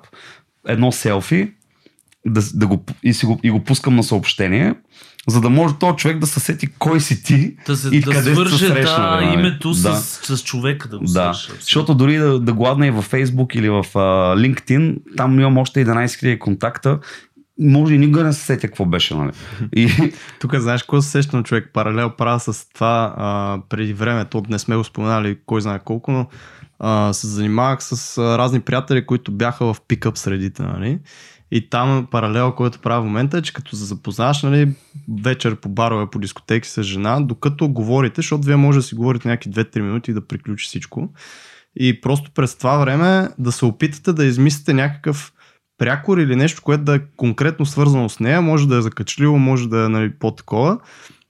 едно 0.68 0.92
селфи, 0.92 1.52
да, 2.26 2.40
да 2.54 2.66
го, 2.66 2.84
и, 3.02 3.14
си 3.14 3.26
го, 3.26 3.40
и 3.42 3.50
го 3.50 3.60
пускам 3.64 3.96
на 3.96 4.02
съобщение, 4.02 4.74
за 5.28 5.40
да 5.40 5.50
може 5.50 5.74
този 5.74 5.96
човек 5.96 6.18
да 6.18 6.26
се 6.26 6.40
сети 6.40 6.66
кой 6.78 7.00
си 7.00 7.22
ти 7.22 7.56
да 7.66 7.76
се, 7.76 7.88
и 7.88 8.00
да 8.00 8.10
къде 8.10 8.34
свърже, 8.34 8.58
се 8.58 8.66
срещна. 8.66 9.16
да, 9.16 9.32
името 9.34 9.68
да. 9.68 9.94
с, 9.94 10.36
с 10.36 10.44
човека 10.44 10.88
да 10.88 10.98
го 10.98 11.04
Да, 11.04 11.34
свърже. 11.34 11.60
защото 11.60 11.94
дори 11.94 12.16
да, 12.16 12.40
да 12.40 12.52
гладна 12.52 12.86
и 12.86 12.90
във 12.90 13.10
Facebook 13.10 13.56
или 13.56 13.68
в 13.68 13.84
uh, 13.84 14.54
LinkedIn, 14.54 14.96
там 15.16 15.40
имам 15.40 15.58
още 15.58 15.86
11 15.86 16.06
000 16.06 16.38
контакта 16.38 16.98
може 17.60 17.94
и 17.94 17.98
никога 17.98 18.24
не 18.24 18.32
се 18.32 18.40
сетя 18.40 18.66
какво 18.66 18.84
беше, 18.84 19.14
нали? 19.14 19.30
И... 19.76 20.12
Тук 20.40 20.54
знаеш 20.54 20.82
какво 20.82 21.02
се 21.02 21.10
сещам 21.10 21.44
човек? 21.44 21.70
Паралел 21.72 22.10
правя 22.10 22.40
с 22.40 22.68
това 22.74 23.14
а, 23.16 23.58
преди 23.68 23.92
време, 23.92 24.24
то 24.24 24.42
не 24.48 24.58
сме 24.58 24.76
го 24.76 24.84
споменали 24.84 25.38
кой 25.46 25.60
знае 25.60 25.80
колко, 25.84 26.12
но 26.12 26.26
а, 26.78 27.12
се 27.12 27.26
занимавах 27.26 27.82
с 27.82 28.18
а, 28.18 28.38
разни 28.38 28.60
приятели, 28.60 29.06
които 29.06 29.32
бяха 29.32 29.74
в 29.74 29.76
пикъп 29.88 30.18
средите, 30.18 30.62
нали? 30.62 30.98
И 31.54 31.70
там 31.70 32.06
паралел, 32.10 32.52
който 32.52 32.78
правя 32.78 33.02
в 33.02 33.04
момента 33.04 33.38
е, 33.38 33.42
че 33.42 33.52
като 33.52 33.76
се 33.76 33.84
запознаш 33.84 34.42
нали, 34.42 34.72
вечер 35.22 35.56
по 35.56 35.68
барове, 35.68 36.10
по 36.10 36.18
дискотеки 36.18 36.68
с 36.68 36.82
жена, 36.82 37.20
докато 37.20 37.68
говорите, 37.68 38.18
защото 38.18 38.46
вие 38.46 38.56
може 38.56 38.78
да 38.78 38.82
си 38.82 38.94
говорите 38.94 39.28
някакви 39.28 39.50
2-3 39.50 39.80
минути 39.80 40.10
и 40.10 40.14
да 40.14 40.26
приключи 40.26 40.66
всичко. 40.66 41.08
И 41.76 42.00
просто 42.00 42.30
през 42.30 42.58
това 42.58 42.78
време 42.78 43.28
да 43.38 43.52
се 43.52 43.64
опитате 43.64 44.12
да 44.12 44.24
измислите 44.24 44.74
някакъв 44.74 45.32
прякор 45.78 46.18
или 46.18 46.36
нещо, 46.36 46.62
което 46.62 46.84
да 46.84 46.94
е 46.94 47.00
конкретно 47.16 47.66
свързано 47.66 48.08
с 48.08 48.20
нея, 48.20 48.42
може 48.42 48.68
да 48.68 48.76
е 48.76 48.82
закачливо, 48.82 49.38
може 49.38 49.68
да 49.68 49.84
е 49.84 49.88
нали, 49.88 50.12
по-такова, 50.18 50.78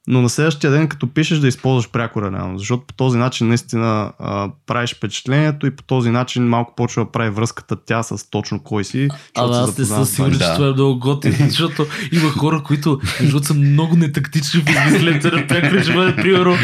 но 0.07 0.23
на 0.23 0.29
следващия 0.29 0.71
ден, 0.71 0.89
като 0.89 1.07
пишеш, 1.07 1.39
да 1.39 1.49
използваш 1.49 1.91
прякора 1.91 2.33
реално, 2.33 2.59
защото 2.59 2.85
по 2.87 2.95
този 2.95 3.19
начин 3.19 3.49
наистина 3.49 4.13
а, 4.19 4.51
правиш 4.67 4.95
впечатлението 4.95 5.67
и 5.67 5.77
по 5.77 5.83
този 5.83 6.11
начин 6.11 6.49
малко 6.49 6.75
почва 6.75 7.05
да 7.05 7.11
прави 7.11 7.31
връзката 7.31 7.77
тя 7.87 8.03
с 8.03 8.31
точно 8.31 8.63
кой 8.63 8.85
си. 8.85 9.09
А, 9.37 9.63
аз 9.63 9.79
не 9.79 9.85
съм 9.85 10.05
сигурен, 10.05 10.33
че 10.33 10.55
това 10.55 10.69
е 10.69 10.71
много 10.71 10.99
готино, 10.99 11.37
защото 11.49 11.87
има 12.13 12.31
хора, 12.31 12.63
които 12.65 13.01
между 13.21 13.43
са 13.43 13.55
много 13.55 13.97
нетактични 13.97 14.61
в 14.61 14.69
измисленето 14.69 15.37
на 15.37 15.47
прякора, 15.47 15.83
ще 15.83 15.93
бъде 15.93 16.17
примерно 16.17 16.57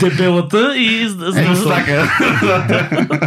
дебелата 0.00 0.76
и 0.76 1.08
Е, 1.88 2.02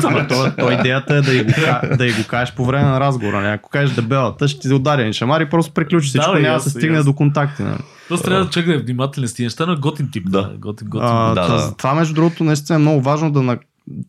то, 0.30 0.52
то, 0.58 0.72
идеята 0.72 1.16
е 1.16 1.22
да 1.22 1.34
и, 1.34 1.44
го, 1.44 1.52
да 1.98 2.06
и 2.08 2.12
го 2.12 2.24
кажеш 2.28 2.56
по 2.56 2.66
време 2.66 2.86
на 2.86 3.00
разговора. 3.00 3.42
Не? 3.42 3.50
Ако 3.50 3.70
кажеш 3.70 3.96
дебелата, 3.96 4.48
ще 4.48 4.60
ти 4.60 4.74
удари 4.74 5.14
шамари, 5.14 5.50
просто 5.50 5.74
приключи 5.74 6.08
всичко, 6.08 6.34
няма 6.34 6.58
да 6.58 6.64
се 6.64 6.70
стигне 6.70 7.04
до 7.04 7.14
контакти. 7.14 7.64
Нали? 7.64 7.78
Просто 8.08 8.28
трябва 8.28 8.46
да 8.46 8.52
човек 8.52 8.68
да 8.68 8.74
е 8.74 8.78
внимателен 8.78 9.28
с 9.28 9.34
тия 9.34 9.46
неща, 9.46 9.66
но 9.66 9.80
готин 9.80 10.10
тип. 10.12 10.30
Да. 10.30 10.42
Да. 10.42 10.58
Готин, 10.58 10.88
готин. 10.88 11.08
А, 11.08 11.34
Да, 11.36 11.46
това, 11.46 11.58
да. 11.58 11.76
това 11.76 11.94
между 11.94 12.14
другото 12.14 12.44
наистина 12.44 12.76
е 12.76 12.80
много 12.80 13.02
важно 13.02 13.32
да 13.32 13.42
на... 13.42 13.58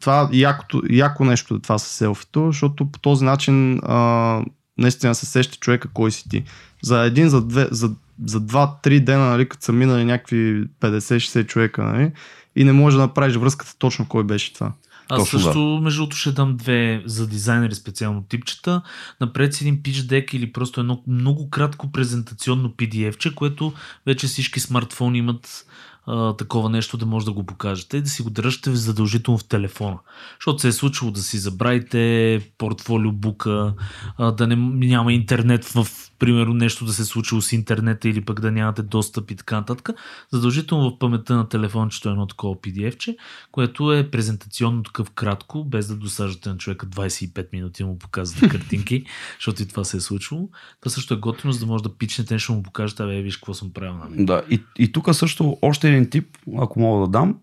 това 0.00 0.28
якото, 0.32 0.82
яко 0.90 1.24
нещо 1.24 1.54
е 1.54 1.58
това 1.58 1.78
с 1.78 1.84
селфито, 1.84 2.46
защото 2.46 2.90
по 2.90 2.98
този 2.98 3.24
начин 3.24 3.80
а, 3.82 4.42
наистина 4.78 5.14
се 5.14 5.26
сеща 5.26 5.58
човека 5.58 5.88
кой 5.94 6.10
си 6.10 6.28
ти. 6.28 6.44
За 6.82 7.00
един, 7.00 7.28
за 7.28 7.42
две, 7.42 7.68
за, 7.70 7.90
за 8.26 8.40
два-три 8.40 9.00
дена, 9.00 9.24
нали, 9.24 9.48
като 9.48 9.64
са 9.64 9.72
минали 9.72 10.04
някакви 10.04 10.64
50-60 10.80 11.46
човека, 11.46 11.84
нали, 11.84 12.12
и 12.56 12.64
не 12.64 12.72
можеш 12.72 12.96
да 12.96 13.02
направиш 13.02 13.36
връзката 13.36 13.74
точно 13.78 14.08
кой 14.08 14.24
беше 14.24 14.54
това. 14.54 14.72
Аз 15.08 15.22
Точно 15.22 15.40
също, 15.40 15.80
между 15.82 16.00
другото, 16.00 16.16
ще 16.16 16.32
дам 16.32 16.56
две 16.56 17.02
за 17.06 17.26
дизайнери 17.28 17.74
специално 17.74 18.22
типчета. 18.22 18.82
Напред 19.20 19.54
си 19.54 19.64
един 19.64 19.82
pitch 19.82 20.00
deck 20.00 20.34
или 20.34 20.52
просто 20.52 20.80
едно 20.80 21.02
много 21.06 21.50
кратко 21.50 21.92
презентационно 21.92 22.68
PDF-че, 22.68 23.34
което 23.34 23.72
вече 24.06 24.26
всички 24.26 24.60
смартфони 24.60 25.18
имат 25.18 25.66
а, 26.06 26.36
такова 26.36 26.70
нещо 26.70 26.96
да 26.96 27.06
може 27.06 27.26
да 27.26 27.32
го 27.32 27.46
покажете 27.46 27.96
и 27.96 28.02
да 28.02 28.08
си 28.08 28.22
го 28.22 28.30
дръжте 28.30 28.76
задължително 28.76 29.38
в 29.38 29.44
телефона. 29.44 29.98
Защото 30.40 30.58
се 30.58 30.68
е 30.68 30.72
случило 30.72 31.10
да 31.10 31.20
си 31.20 31.38
забравите 31.38 32.40
портфолио 32.58 33.12
бука, 33.12 33.74
а, 34.18 34.32
да 34.32 34.46
не, 34.46 34.56
няма 34.86 35.12
интернет 35.12 35.64
в 35.64 35.86
примерно 36.18 36.54
нещо 36.54 36.84
да 36.84 36.92
се 36.92 37.02
е 37.02 37.04
случило 37.04 37.40
с 37.40 37.52
интернета 37.52 38.08
или 38.08 38.24
пък 38.24 38.40
да 38.40 38.52
нямате 38.52 38.82
достъп 38.82 39.30
и 39.30 39.36
така 39.36 39.56
нататък. 39.56 39.90
Задължително 40.32 40.90
в 40.90 40.98
паметта 40.98 41.36
на 41.36 41.48
телефончето 41.48 42.08
е 42.08 42.12
едно 42.12 42.26
такова 42.26 42.56
PDF-че, 42.56 43.16
което 43.52 43.92
е 43.92 44.10
презентационно 44.10 44.82
такъв 44.82 45.10
кратко, 45.10 45.64
без 45.64 45.86
да 45.86 45.96
досаждате 45.96 46.48
на 46.48 46.56
човека 46.56 46.86
25 46.86 47.46
минути 47.52 47.84
му 47.84 47.98
показвате 47.98 48.48
картинки, 48.58 49.04
защото 49.38 49.62
и 49.62 49.68
това 49.68 49.84
се 49.84 49.96
е 49.96 50.00
случило. 50.00 50.48
Това 50.80 50.90
също 50.90 51.14
е 51.14 51.16
готино, 51.16 51.52
за 51.52 51.60
да 51.60 51.66
може 51.66 51.82
да 51.82 51.98
пичнете 51.98 52.34
нещо, 52.34 52.52
му 52.52 52.62
покажете, 52.62 53.02
абе, 53.02 53.22
виж 53.22 53.36
какво 53.36 53.54
съм 53.54 53.72
правил. 53.72 53.94
Нали? 53.94 54.24
Да, 54.24 54.42
и, 54.50 54.62
и 54.78 54.92
тук 54.92 55.14
също 55.14 55.58
още 55.62 55.88
един 55.88 56.10
тип, 56.10 56.38
ако 56.58 56.80
мога 56.80 57.06
да 57.06 57.10
дам, 57.10 57.38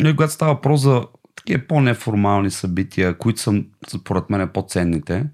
нали, 0.00 0.16
когато 0.16 0.32
става 0.32 0.54
въпрос 0.54 0.80
за 0.80 1.02
такива 1.36 1.62
по-неформални 1.68 2.50
събития, 2.50 3.18
които 3.18 3.40
са, 3.40 3.62
според 3.88 4.30
мен, 4.30 4.50
по-ценните. 4.54 5.26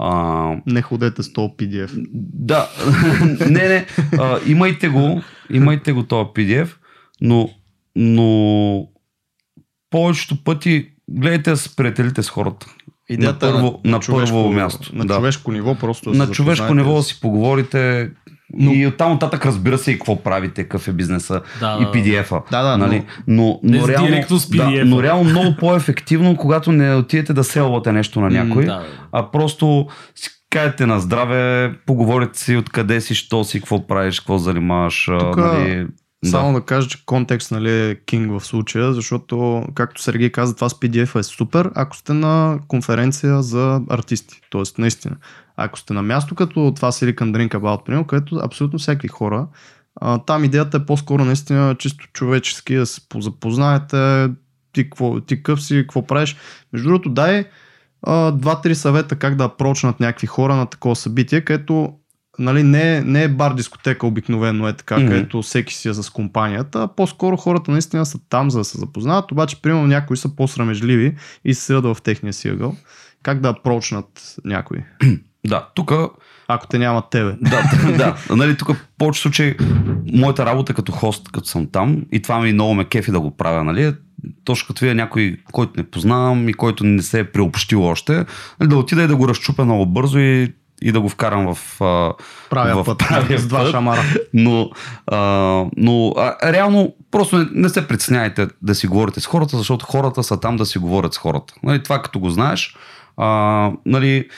А, 0.00 0.56
Не 0.66 0.82
ходете 0.82 1.22
с 1.22 1.32
този 1.32 1.48
PDF. 1.48 2.04
да, 2.34 2.68
не, 3.40 3.68
не, 3.68 3.86
а, 4.18 4.38
имайте 4.46 4.88
го, 4.88 5.22
имайте 5.50 5.92
го 5.92 6.02
този 6.02 6.24
PDF, 6.24 6.68
но, 7.20 7.50
но 7.96 8.86
повечето 9.90 10.44
пъти 10.44 10.88
гледайте 11.10 11.50
да 11.50 11.56
се 11.56 11.76
приятелите 11.76 12.22
с 12.22 12.30
хората. 12.30 12.66
Идеята 13.08 13.46
на 13.46 13.50
е 13.50 13.54
първо, 13.54 13.80
на 13.84 14.00
човешко, 14.00 14.36
първо 14.36 14.52
място. 14.52 14.90
На 14.92 15.04
да. 15.04 15.14
човешко 15.14 15.52
ниво 15.52 15.74
просто 15.74 16.10
да 16.12 16.18
на 16.18 16.30
човешко 16.30 16.74
ниво 16.74 16.94
да 16.94 17.02
с- 17.02 17.06
си 17.06 17.20
поговорите 17.20 18.10
Но- 18.52 18.72
и 18.72 18.86
оттам 18.86 19.12
нататък 19.12 19.46
разбира 19.46 19.78
се 19.78 19.90
и 19.90 19.94
какво 19.94 20.22
правите, 20.22 20.62
какъв 20.62 20.88
е 20.88 20.92
бизнеса 20.92 21.40
Да, 21.60 21.78
и 21.80 21.84
да, 21.84 21.92
PDF-а. 21.92 22.40
Да, 22.50 22.62
да, 22.62 22.76
нали? 22.78 23.04
но, 23.26 23.60
но, 23.62 23.80
с 23.80 23.88
реално, 23.88 24.22
с 24.28 24.48
да, 24.48 24.56
PDF-а. 24.56 24.84
но 24.84 25.02
реално 25.02 25.24
много 25.24 25.56
по-ефективно, 25.60 26.36
когато 26.36 26.72
не 26.72 26.94
отидете 26.94 27.32
да 27.32 27.44
селвате 27.44 27.92
нещо 27.92 28.20
на 28.20 28.30
някой, 28.30 28.64
да, 28.64 28.72
да. 28.72 28.86
а 29.12 29.30
просто 29.30 29.86
си 30.14 30.30
кажете 30.50 30.86
на 30.86 31.00
здраве, 31.00 31.72
поговорите 31.86 32.38
си 32.38 32.56
откъде 32.56 33.00
си, 33.00 33.14
що 33.14 33.44
си, 33.44 33.58
какво 33.60 33.86
правиш, 33.86 34.20
какво 34.20 34.38
занимаваш. 34.38 35.04
Тук- 35.20 35.36
Нали, 35.36 35.86
Само 36.24 36.52
да 36.52 36.60
кажа, 36.60 36.88
че 36.88 37.04
контекст 37.06 37.50
нали, 37.50 37.90
е 37.90 37.94
кинг 37.96 38.32
в 38.32 38.46
случая, 38.46 38.92
защото, 38.92 39.64
както 39.74 40.02
Сергей 40.02 40.30
каза, 40.30 40.54
това 40.54 40.68
с 40.68 40.74
PDF 40.74 41.18
е 41.18 41.22
супер, 41.22 41.70
ако 41.74 41.96
сте 41.96 42.12
на 42.12 42.58
конференция 42.68 43.42
за 43.42 43.80
артисти. 43.90 44.40
Тоест, 44.50 44.78
наистина. 44.78 45.16
Ако 45.60 45.78
сте 45.78 45.92
на 45.92 46.02
място 46.02 46.34
като 46.34 46.72
това 46.76 46.92
Silicon 46.92 47.16
Drink 47.16 47.48
About, 47.48 47.84
примерно, 47.84 48.06
където 48.06 48.40
абсолютно 48.44 48.78
всеки 48.78 49.08
хора, 49.08 49.46
а, 50.00 50.18
там 50.18 50.44
идеята 50.44 50.76
е 50.76 50.86
по-скоро 50.86 51.24
наистина 51.24 51.76
чисто 51.78 52.06
човечески, 52.12 52.74
да 52.74 52.86
се 52.86 53.00
запознаете, 53.14 54.28
ти, 54.72 54.84
какво, 54.84 55.20
ти 55.20 55.42
къв 55.42 55.62
си, 55.62 55.74
какво 55.82 56.06
правиш. 56.06 56.36
Между 56.72 56.88
другото, 56.88 57.08
дай 57.08 57.44
два-три 58.32 58.74
съвета 58.74 59.16
как 59.16 59.36
да 59.36 59.48
прочнат 59.48 60.00
някакви 60.00 60.26
хора 60.26 60.56
на 60.56 60.66
такова 60.66 60.96
събитие, 60.96 61.40
където 61.40 61.92
нали, 62.38 62.62
не, 62.62 63.00
не 63.00 63.22
е 63.22 63.28
бар 63.28 63.54
дискотека 63.54 64.06
обикновено 64.06 64.68
е 64.68 64.72
така, 64.72 64.96
mm-hmm. 64.96 65.08
където 65.08 65.42
всеки 65.42 65.74
си 65.74 65.88
е 65.88 65.94
с 65.94 66.10
компанията, 66.10 66.82
а 66.82 66.88
по-скоро 66.88 67.36
хората 67.36 67.70
наистина 67.70 68.06
са 68.06 68.18
там 68.28 68.50
за 68.50 68.58
да 68.58 68.64
се 68.64 68.78
запознават, 68.78 69.32
обаче 69.32 69.62
примерно 69.62 69.86
някои 69.86 70.16
са 70.16 70.36
по-срамежливи 70.36 71.16
и 71.44 71.54
се 71.54 71.60
седат 71.60 71.96
в 71.96 72.02
техния 72.02 72.32
си 72.32 72.48
ъгъл. 72.48 72.76
Как 73.22 73.40
да 73.40 73.62
прочнат 73.62 74.36
някой? 74.44 74.84
Да, 75.46 75.68
тук 75.74 75.92
ако 76.48 76.66
те 76.66 76.78
няма 76.78 77.02
тебе. 77.10 77.36
Да, 77.40 77.62
да. 77.96 78.36
Нали, 78.36 78.56
тук 78.56 78.68
в 78.68 78.86
повече 78.98 79.20
случаи 79.20 79.56
моята 80.12 80.46
работа 80.46 80.74
като 80.74 80.92
хост, 80.92 81.28
като 81.32 81.48
съм 81.48 81.66
там, 81.72 82.02
и 82.12 82.22
това 82.22 82.40
ми 82.40 82.52
много 82.52 82.74
ме 82.74 82.84
кефи 82.84 83.10
да 83.10 83.20
го 83.20 83.36
правя, 83.36 83.64
нали, 83.64 83.94
точно 84.44 84.66
като 84.66 84.84
вие 84.84 84.94
някой, 84.94 85.36
който 85.52 85.72
не 85.76 85.90
познавам 85.90 86.48
и 86.48 86.54
който 86.54 86.84
не 86.84 87.02
се 87.02 87.20
е 87.20 87.24
приобщил 87.24 87.84
още, 87.84 88.24
нали, 88.60 88.68
да 88.68 88.76
отида 88.76 89.02
и 89.02 89.06
да 89.06 89.16
го 89.16 89.28
разчупя 89.28 89.64
много 89.64 89.86
бързо 89.86 90.18
и 90.18 90.54
и 90.82 90.92
да 90.92 91.00
го 91.00 91.08
вкарам 91.08 91.54
в 91.54 91.76
правия 92.50 92.76
в 92.76 92.84
път, 92.84 92.98
правия 92.98 93.38
с 93.38 93.46
два 93.46 93.58
път. 93.58 93.70
шамара. 93.70 94.02
Но, 94.34 94.70
а, 95.06 95.18
но 95.76 96.12
а, 96.16 96.52
реално 96.52 96.94
просто 97.10 97.38
не, 97.38 97.46
не 97.52 97.68
се 97.68 97.88
притесняйте 97.88 98.48
да 98.62 98.74
си 98.74 98.86
говорите 98.86 99.20
с 99.20 99.26
хората, 99.26 99.56
защото 99.56 99.86
хората 99.86 100.22
са 100.22 100.40
там 100.40 100.56
да 100.56 100.66
си 100.66 100.78
говорят 100.78 101.14
с 101.14 101.18
хората. 101.18 101.54
Нали, 101.62 101.82
това 101.82 102.02
като 102.02 102.20
го 102.20 102.30
знаеш, 102.30 102.76
а, 103.16 103.70
нали, 103.86 104.28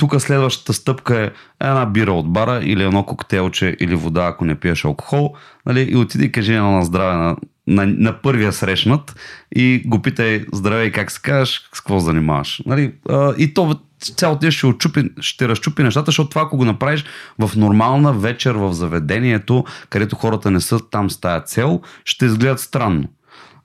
тук 0.00 0.20
следващата 0.20 0.72
стъпка 0.72 1.20
е 1.20 1.30
една 1.60 1.86
бира 1.86 2.12
от 2.12 2.32
бара 2.32 2.60
или 2.62 2.82
едно 2.82 3.04
коктейлче 3.04 3.76
или 3.80 3.94
вода, 3.94 4.26
ако 4.26 4.44
не 4.44 4.54
пиеш 4.54 4.84
алкохол. 4.84 5.34
Нали, 5.66 5.88
и 5.90 5.96
отиди 5.96 6.24
и 6.24 6.32
кажи 6.32 6.54
на 6.54 6.84
здраве 6.84 7.16
на, 7.16 7.36
на, 7.66 7.86
на 7.86 8.12
първия 8.22 8.52
срещнат 8.52 9.16
и 9.56 9.82
го 9.86 10.02
питай 10.02 10.44
здравей 10.52 10.92
как 10.92 11.10
се 11.10 11.22
кажеш, 11.22 11.68
с 11.74 11.80
какво 11.80 11.98
занимаваш. 11.98 12.62
Нали, 12.66 12.92
а, 13.08 13.34
и 13.38 13.54
то 13.54 13.80
цялото 14.00 14.40
ти 14.40 14.50
ще, 14.50 14.66
отчупи, 14.66 15.10
ще 15.20 15.48
разчупи 15.48 15.82
нещата, 15.82 16.06
защото 16.06 16.30
това 16.30 16.42
ако 16.42 16.56
го 16.56 16.64
направиш 16.64 17.04
в 17.38 17.56
нормална 17.56 18.12
вечер 18.12 18.54
в 18.54 18.72
заведението, 18.72 19.64
където 19.90 20.16
хората 20.16 20.50
не 20.50 20.60
са 20.60 20.80
там 20.90 21.10
с 21.10 21.20
тая 21.20 21.40
цел, 21.40 21.80
ще 22.04 22.26
изгледат 22.26 22.60
странно. 22.60 23.08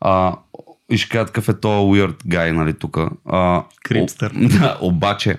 А, 0.02 0.36
и 0.90 0.98
ще 0.98 1.10
кажат 1.10 1.28
какъв 1.28 1.50
е 1.50 1.60
то 1.60 1.68
weird 1.68 2.24
guy, 2.24 2.52
нали, 2.52 2.74
тук. 2.74 2.98
Крипстър. 3.84 4.32
Да, 4.60 4.78
обаче, 4.82 5.38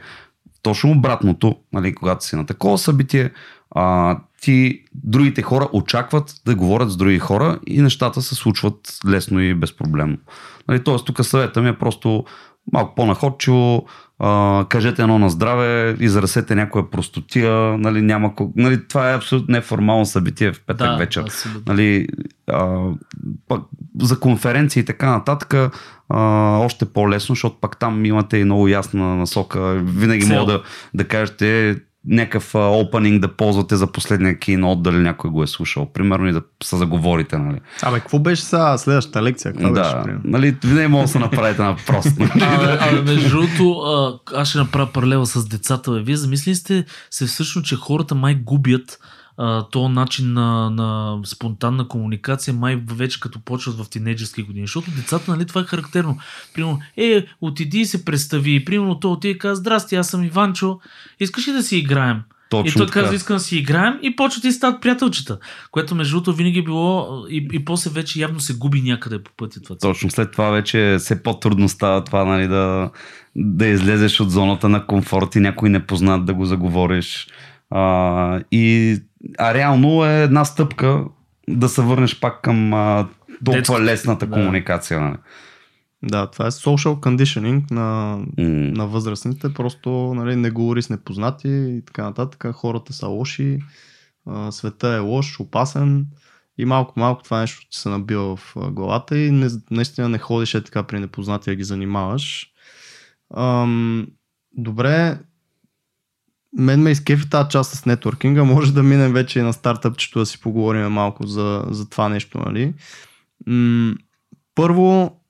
точно 0.67 0.91
обратното, 0.91 1.57
нали, 1.73 1.95
когато 1.95 2.25
си 2.25 2.37
на 2.37 2.47
такова 2.47 2.79
събитие, 2.79 3.31
а, 3.71 4.19
ти, 4.41 4.83
другите 4.95 5.43
хора 5.43 5.69
очакват 5.73 6.35
да 6.47 6.55
говорят 6.55 6.91
с 6.91 6.97
други 6.97 7.19
хора 7.19 7.59
и 7.67 7.83
нещата 7.83 8.23
се 8.23 8.35
случват 8.35 8.99
лесно 9.09 9.41
и 9.41 9.55
безпроблемно. 9.55 10.17
Нали, 10.69 10.85
Тоест, 10.85 11.07
тук 11.07 11.25
съвета 11.25 11.63
ми 11.63 11.69
е 11.69 11.79
просто 11.79 12.25
малко 12.73 12.95
по-находчиво, 12.95 13.87
а, 14.19 14.65
кажете 14.69 15.03
едно 15.03 15.19
на 15.19 15.31
здраве, 15.31 15.97
изразете 16.01 16.55
някоя 16.55 16.91
простотия, 16.91 17.79
нали, 17.79 18.03
няма, 18.03 18.33
нали, 18.57 18.89
това 18.89 19.11
е 19.11 19.17
абсолютно 19.17 19.53
неформално 19.53 20.07
събитие 20.07 20.53
в 20.53 20.61
петък 20.67 20.89
да, 20.89 20.97
вечер. 20.97 21.25
Нали, 21.67 22.09
а, 22.47 22.91
пък, 23.49 23.63
за 24.01 24.21
конференции 24.21 24.81
и 24.81 24.85
така 24.85 25.11
нататък, 25.11 25.55
а, 26.09 26.21
още 26.59 26.85
по-лесно, 26.85 27.35
защото 27.35 27.57
пак 27.61 27.79
там 27.79 28.05
имате 28.05 28.39
и 28.39 28.45
много 28.45 28.69
ясна 28.69 29.17
насока. 29.17 29.83
Винаги 29.85 30.27
мога 30.27 30.53
да, 30.53 30.63
да 30.95 31.09
кажете, 31.09 31.77
някакъв 32.07 32.55
опенинг 32.55 33.21
да 33.21 33.29
ползвате 33.29 33.77
за 33.77 33.87
последния 33.87 34.39
кино, 34.39 34.77
дали 34.77 34.97
някой 34.97 35.31
го 35.31 35.43
е 35.43 35.47
слушал. 35.47 35.93
Примерно 35.93 36.29
и 36.29 36.33
да 36.33 36.43
се 36.63 36.77
заговорите, 36.77 37.39
нали. 37.39 37.61
Абе, 37.83 38.01
какво 38.01 38.19
беше 38.19 38.43
сега 38.43 38.79
следващата 38.79 39.23
лекция? 39.23 39.53
Какво 39.53 39.73
да, 39.73 39.83
беше, 39.83 40.05
примерно? 40.05 40.23
нали, 40.25 40.57
винаги 40.65 40.87
може 40.87 41.03
да 41.03 41.09
се 41.09 41.19
направите 41.19 41.63
на 41.63 41.77
прост. 41.87 42.19
Нали? 42.19 42.31
абе, 42.41 42.79
абе, 42.81 43.13
между 43.13 43.29
другото, 43.29 43.83
аз 44.35 44.49
ще 44.49 44.59
направя 44.59 44.93
паралела 44.93 45.27
с 45.27 45.49
децата. 45.49 45.91
Бе. 45.91 46.01
Вие 46.01 46.17
замислили 46.17 46.55
сте 46.55 46.85
се 47.11 47.27
всъщност, 47.27 47.67
че 47.67 47.77
хората 47.77 48.15
май 48.15 48.35
губят 48.35 48.99
то 49.71 49.89
начин 49.89 50.33
на, 50.33 50.71
на 50.71 51.19
спонтанна 51.25 51.89
комуникация 51.89 52.55
май 52.55 52.83
вече 52.87 53.21
като 53.21 53.41
почват 53.41 53.77
в 53.77 53.91
тинейджерски 53.91 54.43
години. 54.43 54.67
Защото 54.67 54.91
децата, 54.91 55.31
нали, 55.31 55.47
това 55.47 55.61
е 55.61 55.65
характерно. 55.65 56.19
Примерно, 56.55 56.79
е, 56.97 57.27
отиди 57.41 57.79
и 57.79 57.87
се 57.87 58.05
представи. 58.05 58.65
Примерно, 58.65 59.01
то 59.01 59.13
отиде 59.13 59.33
и 59.33 59.39
каза, 59.39 59.55
здрасти, 59.55 59.97
аз 59.97 60.09
съм 60.09 60.25
Иванчо, 60.25 60.81
искаш 61.21 61.49
ли 61.49 61.53
да 61.53 61.63
си 61.63 61.77
играем? 61.77 62.23
Точно 62.51 62.69
и 62.69 62.73
той 62.73 62.87
така. 62.87 63.01
казва, 63.01 63.15
искам 63.15 63.37
да 63.37 63.41
си 63.41 63.59
играем 63.59 63.99
и 64.03 64.17
почват 64.17 64.45
и 64.45 64.53
стават 64.53 64.83
приятелчета. 64.83 65.39
Което 65.71 65.95
между 65.95 66.17
другото 66.17 66.37
винаги 66.37 66.63
било 66.63 67.09
и, 67.31 67.49
и 67.53 67.65
после 67.65 67.91
вече 67.91 68.21
явно 68.21 68.41
се 68.41 68.55
губи 68.55 68.83
някъде 68.83 69.23
по 69.23 69.31
пътя 69.37 69.61
това. 69.61 69.77
Точно 69.77 70.11
след 70.11 70.33
това 70.33 70.51
вече 70.51 70.97
все 70.99 71.23
по-трудно 71.23 71.69
става 71.69 72.05
това, 72.05 72.25
нали, 72.25 72.49
да, 72.49 72.91
да 73.37 73.67
излезеш 73.67 74.21
от 74.21 74.31
зоната 74.31 74.69
на 74.69 74.87
комфорт 74.87 75.35
и 75.35 75.41
някой 75.41 75.69
не 75.69 75.87
познат 75.87 76.25
да 76.25 76.35
го 76.35 76.45
заговориш. 76.45 77.29
А, 77.71 78.41
и, 78.53 78.97
а 79.39 79.55
реално 79.55 80.05
е 80.05 80.23
една 80.23 80.45
стъпка 80.45 81.05
да 81.49 81.69
се 81.69 81.83
върнеш 81.83 82.21
пак 82.21 82.43
към 82.43 82.75
а, 82.75 83.09
толкова 83.45 83.59
Детско, 83.59 83.81
лесната 83.81 84.27
да. 84.27 84.33
комуникация. 84.33 85.01
Нали? 85.01 85.17
Да, 86.03 86.31
това 86.31 86.47
е 86.47 86.51
social 86.51 86.95
conditioning 86.95 87.71
на, 87.71 88.19
mm. 88.39 88.77
на 88.77 88.87
възрастните. 88.87 89.55
Просто 89.55 89.91
нали, 89.91 90.37
не 90.37 90.51
говори 90.51 90.83
с 90.83 90.91
непознати 90.91 91.49
и 91.49 91.83
така 91.87 92.03
нататък. 92.03 92.47
Хората 92.53 92.93
са 92.93 93.07
лоши, 93.07 93.59
а, 94.27 94.53
света 94.53 94.89
е 94.89 94.99
лош, 94.99 95.41
опасен 95.41 96.07
и 96.59 96.65
малко-малко 96.65 97.23
това 97.23 97.41
нещо 97.41 97.67
се 97.71 97.89
набива 97.89 98.37
в 98.37 98.55
главата 98.71 99.19
и 99.19 99.31
не, 99.31 99.49
наистина 99.71 100.09
не 100.09 100.19
ходиш 100.19 100.55
е 100.55 100.65
така 100.65 100.83
при 100.83 101.01
непознати 101.01 101.51
да 101.51 101.57
ги 101.57 101.65
занимаваш. 101.65 102.51
Ам, 103.37 104.07
добре, 104.53 105.19
мен 106.59 106.83
ме 106.83 106.91
изкефи 106.91 107.31
тази 107.31 107.49
част 107.49 107.73
с 107.73 107.87
нетворкинга. 107.87 108.45
Може 108.45 108.73
да 108.73 108.83
минем 108.83 109.13
вече 109.13 109.39
и 109.39 109.43
на 109.43 109.53
стартъпчето 109.53 110.19
да 110.19 110.27
си 110.27 110.41
поговорим 110.41 110.87
малко 110.87 111.27
за, 111.27 111.65
за 111.71 111.89
това 111.89 112.09
нещо. 112.09 112.39
Нали? 112.39 112.75
М- 113.47 113.95
първо, 114.55 115.21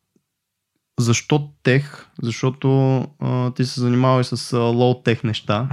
защо 1.01 1.51
тех? 1.63 2.07
Защото 2.23 2.99
а, 3.21 3.51
ти 3.51 3.65
се 3.65 3.81
занимава 3.81 4.21
и 4.21 4.25
с 4.25 4.57
лоу-тех 4.57 5.25
неща 5.25 5.69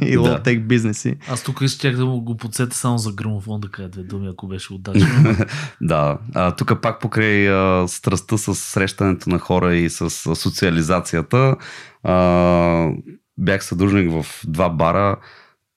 и 0.00 0.16
лоу-тех 0.16 0.60
бизнеси. 0.60 1.16
Аз 1.28 1.42
тук 1.42 1.60
исках 1.60 1.96
да 1.96 2.06
му 2.06 2.20
го 2.20 2.36
подсета 2.36 2.76
само 2.76 2.98
за 2.98 3.12
грамофон 3.12 3.60
да 3.60 3.68
кажа 3.68 3.88
две 3.88 4.02
думи, 4.02 4.28
ако 4.28 4.48
беше 4.48 4.72
удачно. 4.72 5.06
да, 5.80 6.18
а, 6.34 6.56
тук 6.56 6.82
пак 6.82 7.00
покрай 7.00 7.48
а, 7.48 7.88
страстта 7.88 8.38
с 8.38 8.54
срещането 8.54 9.30
на 9.30 9.38
хора 9.38 9.76
и 9.76 9.90
с 9.90 10.00
а, 10.00 10.34
социализацията, 10.34 11.56
а, 12.02 12.90
бях 13.38 13.64
съдружник 13.64 14.10
в 14.10 14.26
два 14.46 14.68
бара, 14.68 15.16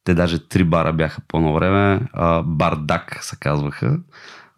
те 0.03 0.13
даже 0.13 0.47
три 0.47 0.63
бара 0.63 0.93
бяха 0.93 1.21
по 1.27 1.37
едно 1.37 1.53
време, 1.53 2.01
а, 2.13 2.41
Бардак 2.41 3.17
се 3.21 3.35
казваха, 3.39 3.99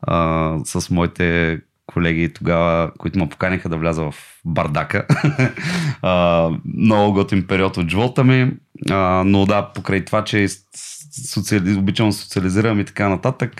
а, 0.01 0.55
с 0.65 0.89
моите 0.89 1.59
колеги 1.93 2.33
тогава, 2.33 2.91
които 2.97 3.19
ме 3.19 3.29
поканиха 3.29 3.69
да 3.69 3.77
вляза 3.77 4.03
в 4.03 4.15
бардака. 4.45 5.05
а, 6.01 6.49
много 6.77 7.13
готин 7.13 7.47
период 7.47 7.77
от 7.77 7.89
живота 7.89 8.23
ми, 8.23 8.51
а, 8.89 9.23
но 9.25 9.45
да, 9.45 9.71
покрай 9.75 10.05
това, 10.05 10.23
че 10.23 10.47
социали... 11.27 11.73
обичам 11.73 12.11
социализирам 12.11 12.79
и 12.79 12.85
така 12.85 13.09
нататък, 13.09 13.55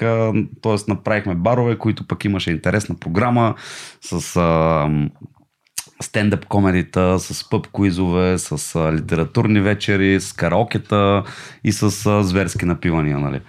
т.е. 0.62 0.76
направихме 0.88 1.36
барове, 1.36 1.78
които 1.78 2.08
пък 2.08 2.26
имаше 2.26 2.52
интересна 2.52 2.96
програма 2.96 3.56
с 4.02 4.36
а, 4.36 4.90
стендъп 6.02 6.45
комедита, 6.45 7.20
с 7.20 7.50
пъп 7.50 7.68
куизове, 7.68 8.38
с 8.38 8.76
а, 8.76 8.93
литературни 8.93 9.62
вечери, 9.62 10.20
с 10.20 10.34
караокета 10.34 11.24
и 11.64 11.72
с 11.72 12.06
а, 12.06 12.24
зверски 12.24 12.66
напивания, 12.66 13.20
нали. 13.20 13.41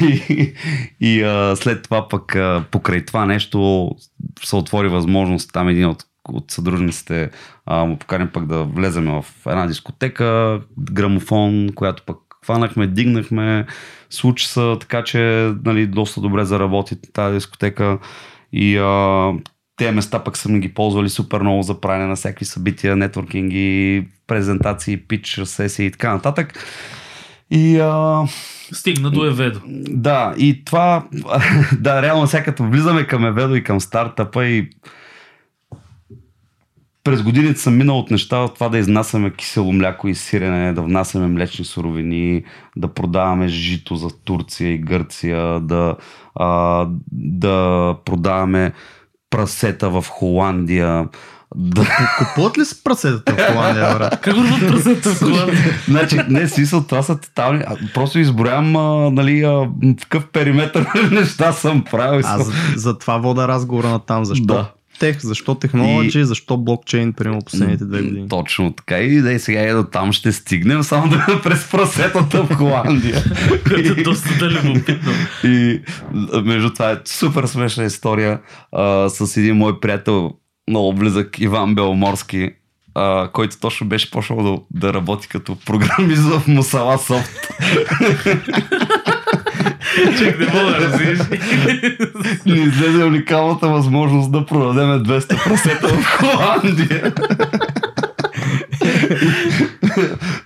и 0.28 0.54
и 1.00 1.22
а, 1.22 1.56
след 1.56 1.82
това 1.82 2.08
пък 2.08 2.36
а, 2.36 2.64
покрай 2.70 3.04
това 3.04 3.26
нещо 3.26 3.90
се 4.44 4.56
отвори 4.56 4.88
възможност 4.88 5.52
там 5.52 5.68
един 5.68 5.86
от 5.86 6.04
от 6.28 6.50
съдружниците 6.50 7.30
а, 7.66 7.84
му 7.84 7.96
поканим 7.96 8.28
пък 8.32 8.46
да 8.46 8.64
влезем 8.64 9.04
в 9.04 9.26
една 9.46 9.66
дискотека, 9.66 10.60
грамофон, 10.78 11.68
която 11.74 12.02
пък 12.06 12.18
хванахме, 12.44 12.86
дигнахме, 12.86 13.66
случи 14.10 14.48
се 14.48 14.76
така, 14.80 15.04
че 15.04 15.52
нали, 15.64 15.86
доста 15.86 16.20
добре 16.20 16.44
заработи 16.44 17.12
тази 17.12 17.34
дискотека 17.34 17.98
и 18.52 18.76
а, 18.76 19.32
те 19.76 19.92
места 19.92 20.24
пък 20.24 20.36
съм 20.36 20.60
ги 20.60 20.74
ползвали 20.74 21.08
супер 21.08 21.40
много 21.40 21.62
за 21.62 21.80
правене 21.80 22.06
на 22.06 22.16
всякакви 22.16 22.44
събития, 22.44 22.96
нетворкинги, 22.96 24.06
презентации, 24.26 24.96
пич, 24.96 25.40
сесии 25.44 25.86
и 25.86 25.90
така 25.90 26.12
нататък. 26.12 26.66
И 27.50 27.78
а, 27.78 28.22
Стигна 28.72 29.10
до 29.10 29.24
Еведо. 29.24 29.60
да, 29.88 30.34
и 30.38 30.64
това, 30.64 31.04
да, 31.80 32.02
реално 32.02 32.26
сега 32.26 32.44
като 32.44 32.64
влизаме 32.64 33.06
към 33.06 33.26
Еведо 33.26 33.54
и 33.54 33.64
към 33.64 33.80
стартъпа 33.80 34.46
и 34.46 34.70
през 37.04 37.22
годините 37.22 37.60
съм 37.60 37.76
минал 37.76 37.98
от 37.98 38.10
неща 38.10 38.38
от 38.38 38.54
това 38.54 38.68
да 38.68 38.78
изнасяме 38.78 39.30
кисело 39.30 39.72
мляко 39.72 40.08
и 40.08 40.14
сирене, 40.14 40.72
да 40.72 40.82
внасяме 40.82 41.26
млечни 41.26 41.64
суровини, 41.64 42.44
да 42.76 42.88
продаваме 42.88 43.48
жито 43.48 43.96
за 43.96 44.08
Турция 44.24 44.72
и 44.72 44.78
Гърция, 44.78 45.60
да, 45.60 45.96
а, 46.34 46.86
да 47.12 47.96
продаваме 48.04 48.72
прасета 49.36 49.90
в 49.90 50.04
Холандия. 50.08 51.08
Да, 51.56 52.08
Купуват 52.18 52.58
ли 52.58 52.64
се 52.64 52.84
прасетата 52.84 53.34
в 53.34 53.52
Холандия, 53.52 53.94
брат? 53.94 54.20
Как 54.22 54.36
върват 54.36 54.60
прасета 54.60 55.10
в 55.10 55.18
Холандия? 55.18 55.80
значи, 55.88 56.20
не, 56.28 56.48
смисъл, 56.48 56.82
това 56.82 57.02
са 57.02 57.20
тотални. 57.20 57.64
Просто 57.94 58.18
изброявам, 58.18 58.76
а, 58.76 59.10
нали, 59.10 59.42
а, 59.42 59.50
в 59.50 59.68
какъв 60.00 60.26
периметър 60.26 60.86
неща 61.10 61.52
съм 61.52 61.84
правил. 61.90 62.20
Аз 62.24 62.46
за, 62.46 62.52
за 62.76 62.98
това 62.98 63.18
вода 63.18 63.48
разговора 63.48 63.88
на 63.88 63.98
там. 63.98 64.24
Защо 64.24 64.44
Да. 64.44 64.70
Тех, 64.98 65.20
защо 65.20 65.54
технологии, 65.54 66.24
защо 66.24 66.56
блокчейн, 66.56 67.12
примерно 67.12 67.40
последните 67.44 67.84
две 67.84 68.02
години. 68.02 68.28
Точно 68.28 68.72
така. 68.72 68.98
И 68.98 69.20
да 69.20 69.32
и 69.32 69.38
сега 69.38 69.60
е 69.60 69.72
до 69.72 69.84
там 69.84 70.12
ще 70.12 70.32
стигнем, 70.32 70.82
само 70.82 71.08
да 71.08 71.40
през 71.42 71.70
прасетата 71.70 72.44
в 72.44 72.54
Холандия. 72.54 73.24
Което 73.68 73.92
е 73.92 74.02
доста 74.02 74.38
да 74.38 74.50
любопитно. 74.50 75.12
И 75.44 75.80
между 76.44 76.70
това 76.70 76.90
е 76.90 76.96
супер 77.04 77.46
смешна 77.46 77.84
история 77.84 78.40
а, 78.72 79.08
с 79.08 79.36
един 79.36 79.56
мой 79.56 79.80
приятел, 79.80 80.32
много 80.70 80.92
близък, 80.92 81.38
Иван 81.38 81.74
Беломорски, 81.74 82.50
а, 82.94 83.30
който 83.32 83.60
точно 83.60 83.86
беше 83.86 84.10
почнал 84.10 84.42
да, 84.42 84.80
да 84.80 84.94
работи 84.94 85.28
като 85.28 85.56
програмист 85.66 86.22
в 86.22 86.42
Мусала 86.46 86.98
Софт. 86.98 87.48
Чак 90.18 90.38
не 90.38 90.46
мога 90.46 90.70
да 90.70 90.80
развиеш. 90.80 91.18
Ни 92.46 92.52
излезе 92.52 93.04
уникалната 93.04 93.68
възможност 93.68 94.32
да 94.32 94.46
продадем 94.46 95.04
200 95.04 95.44
прасета 95.44 95.88
в 95.88 96.04
Холандия. 96.04 97.14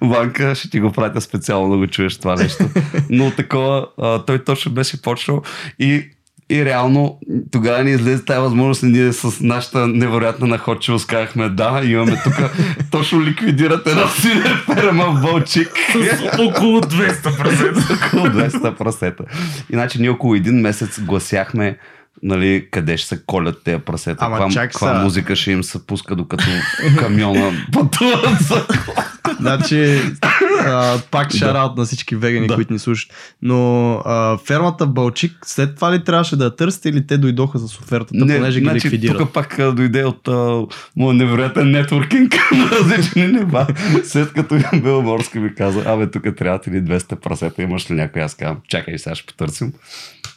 Ванка, 0.01 0.55
ще 0.55 0.71
ти 0.71 0.81
го 0.81 0.93
пратя 0.93 1.21
специално 1.21 1.71
да 1.71 1.77
го 1.77 1.87
чуеш 1.87 2.19
това 2.19 2.35
нещо. 2.35 2.65
Но 3.11 3.31
такова, 3.31 3.87
а, 4.03 4.19
той 4.19 4.45
точно 4.45 4.73
беше 4.73 5.03
почнал 5.03 5.43
и 5.79 6.11
и 6.51 6.65
реално 6.65 7.19
тогава 7.51 7.85
ни 7.85 7.91
излезе 7.91 8.25
тази 8.25 8.41
възможност 8.41 8.83
и 8.83 8.87
ние 8.87 9.13
с 9.13 9.41
нашата 9.41 9.87
невероятна 9.87 10.47
находчивост 10.47 11.07
казахме 11.07 11.49
да, 11.49 11.83
имаме 11.85 12.21
тук 12.25 12.35
точно 12.91 13.23
ликвидират 13.23 13.87
една 13.87 14.09
синя 14.09 14.57
ферма 14.75 15.05
в 15.05 15.23
Бълчик. 15.23 15.69
С 15.93 16.25
около 16.39 16.81
200 16.81 17.39
прасета. 17.39 17.99
около 18.07 18.27
200 18.27 18.75
прасета. 18.75 19.25
Иначе 19.73 20.01
ние 20.01 20.11
около 20.11 20.35
един 20.35 20.61
месец 20.61 21.01
гласяхме 21.01 21.79
нали, 22.23 22.69
къде 22.71 22.97
ще 22.97 23.09
се 23.09 23.23
колят 23.27 23.65
тези 23.65 23.79
прасета, 23.79 24.25
Ама 24.25 24.37
каква, 24.37 24.53
чак 24.53 24.71
каква 24.71 24.89
сега. 24.89 25.03
музика 25.03 25.37
ще 25.37 25.53
им 25.53 25.65
се 25.65 25.87
пуска, 25.87 26.17
докато 26.17 26.45
камиона 26.99 27.53
пътуват 27.73 28.39
за 28.41 28.67
Значи, 29.41 30.01
а, 30.61 30.99
пак 31.11 31.35
шараут 31.35 31.77
на 31.77 31.85
всички 31.85 32.17
вегани, 32.17 32.47
Да. 32.47 32.55
които 32.55 32.73
ни 32.73 32.79
слушат. 32.79 33.13
Но 33.43 33.93
а, 34.05 34.39
фермата 34.47 34.87
Балчик, 34.87 35.33
след 35.45 35.75
това 35.75 35.93
ли 35.93 36.05
трябваше 36.05 36.37
да 36.37 36.45
я 36.45 36.57
търсите 36.57 36.89
или 36.89 37.07
те 37.07 37.19
дойдоха 37.19 37.59
с 37.59 37.79
офертата, 37.79 38.15
понеже 38.19 38.61
ги 38.61 38.71
ликвидират? 38.71 39.19
тук 39.19 39.33
пак 39.33 39.59
а, 39.59 39.73
дойде 39.73 40.05
от 40.05 40.29
а, 40.29 40.63
моят 40.97 41.17
невероятен 41.17 41.71
нетворкинг 41.71 42.35
на 42.53 42.71
различни 42.71 43.27
нива. 43.27 43.67
След 44.05 44.33
като 44.33 44.59
Бел 44.83 45.03
Морски 45.03 45.39
ми 45.39 45.55
каза, 45.55 45.83
абе, 45.87 46.11
тук 46.11 46.23
трябва 46.37 46.61
ти 46.61 46.71
ли 46.71 46.83
200 46.83 47.15
прасета, 47.17 47.63
имаш 47.63 47.91
ли 47.91 47.95
някой? 47.95 48.23
Аз 48.23 48.35
казвам, 48.35 48.59
чакай, 48.69 48.99
сега 48.99 49.15
ще 49.15 49.27
потърсим. 49.27 49.73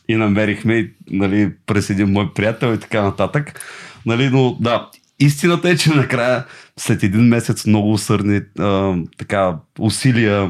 И 0.08 0.16
намерихме, 0.16 0.92
нали, 1.12 1.52
през 1.66 1.90
един 1.90 2.12
мой 2.12 2.34
приятел 2.34 2.74
и 2.74 2.78
така 2.78 3.02
нататък. 3.02 3.60
Нали, 4.06 4.30
но 4.30 4.58
да, 4.60 4.90
истината 5.22 5.70
е, 5.70 5.78
че 5.78 5.90
накрая, 5.90 6.46
след 6.78 7.04
един 7.04 7.22
месец 7.22 7.66
много 7.66 7.94
усърдни 7.94 8.42
а, 8.60 8.96
така, 9.18 9.56
усилия, 9.80 10.50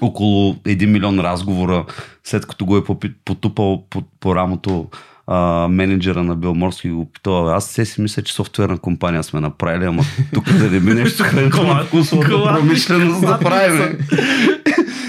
около 0.00 0.54
1 0.54 0.86
милион 0.86 1.20
разговора, 1.20 1.84
след 2.24 2.46
като 2.46 2.66
го 2.66 2.76
е 2.76 2.84
потупал 3.24 3.84
по, 3.90 4.02
по 4.20 4.34
рамото 4.34 4.88
а, 5.26 5.68
менеджера 5.68 6.22
на 6.22 6.36
Белморски 6.36 6.88
и 6.88 6.90
го 6.90 7.12
питал, 7.12 7.54
аз 7.54 7.66
се 7.66 7.84
си 7.84 8.00
мисля, 8.00 8.22
че 8.22 8.34
софтуерна 8.34 8.78
компания 8.78 9.22
сме 9.22 9.40
направили, 9.40 9.84
ама 9.84 10.02
тук 10.34 10.52
да 10.52 10.70
не 10.70 10.80
би 10.80 10.94
нещо 10.94 11.22
хранително 11.26 11.84
вкусовата 11.84 12.28
промишленост 12.28 13.20
да 13.20 13.38
кладница. 13.38 13.44
правим. 13.44 13.98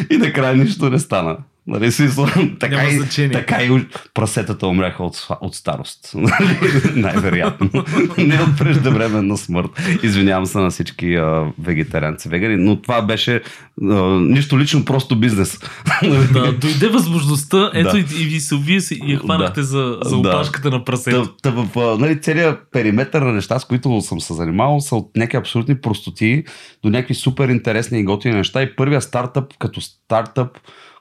и 0.09 0.17
накрая 0.17 0.55
нищо 0.55 0.89
не 0.89 0.99
стана. 0.99 1.37
Нали, 1.67 1.91
смисъл, 1.91 2.27
така, 2.59 2.75
Няма 2.77 2.89
и, 2.89 2.97
значение. 2.97 3.31
така 3.31 3.63
и 3.63 3.85
прасетата 4.13 4.67
умряха 4.67 5.03
от, 5.03 5.27
от 5.41 5.55
старост. 5.55 6.13
Най-вероятно. 6.95 7.69
Не 8.17 8.41
от 8.41 8.57
преждевременна 8.57 9.37
смърт. 9.37 9.69
Извинявам 10.03 10.45
се 10.45 10.57
на 10.57 10.69
всички 10.69 11.15
а, 11.15 11.45
вегетарианци, 11.61 12.29
вегани, 12.29 12.55
но 12.55 12.81
това 12.81 13.01
беше 13.01 13.41
а, 13.83 13.85
нищо 14.19 14.59
лично, 14.59 14.85
просто 14.85 15.19
бизнес. 15.19 15.59
Да, 16.33 16.51
дойде 16.51 16.87
възможността, 16.87 17.71
ето 17.73 17.91
Да. 17.91 17.99
и, 17.99 18.35
и 18.35 18.39
се 18.39 18.55
вие 18.55 18.81
си 18.81 18.99
и 19.05 19.13
я 19.13 19.19
хванахте 19.19 19.59
Да. 19.59 19.65
за, 19.65 19.97
за 20.03 20.21
Да. 20.21 20.29
опашката 20.29 20.69
на 20.69 20.85
прасето. 20.85 21.25
Та, 21.27 21.33
та, 21.41 21.61
в, 21.63 21.77
а, 21.77 21.97
нали, 21.99 22.21
целият 22.21 22.59
периметър 22.71 23.21
на 23.21 23.31
неща, 23.31 23.59
с 23.59 23.65
които 23.65 24.01
съм 24.01 24.21
се 24.21 24.33
занимавал, 24.33 24.79
са 24.79 24.95
от 24.95 25.11
някакви 25.15 25.37
абсолютни 25.37 25.81
простоти 25.81 26.43
до 26.83 26.89
някакви 26.89 27.15
супер 27.15 27.49
интересни 27.49 27.99
и 27.99 28.03
готини 28.03 28.35
неща. 28.35 28.61
И 28.61 28.75
първия 28.75 29.01
стартъп, 29.01 29.53
като 29.59 29.81
стартъп, 29.81 30.47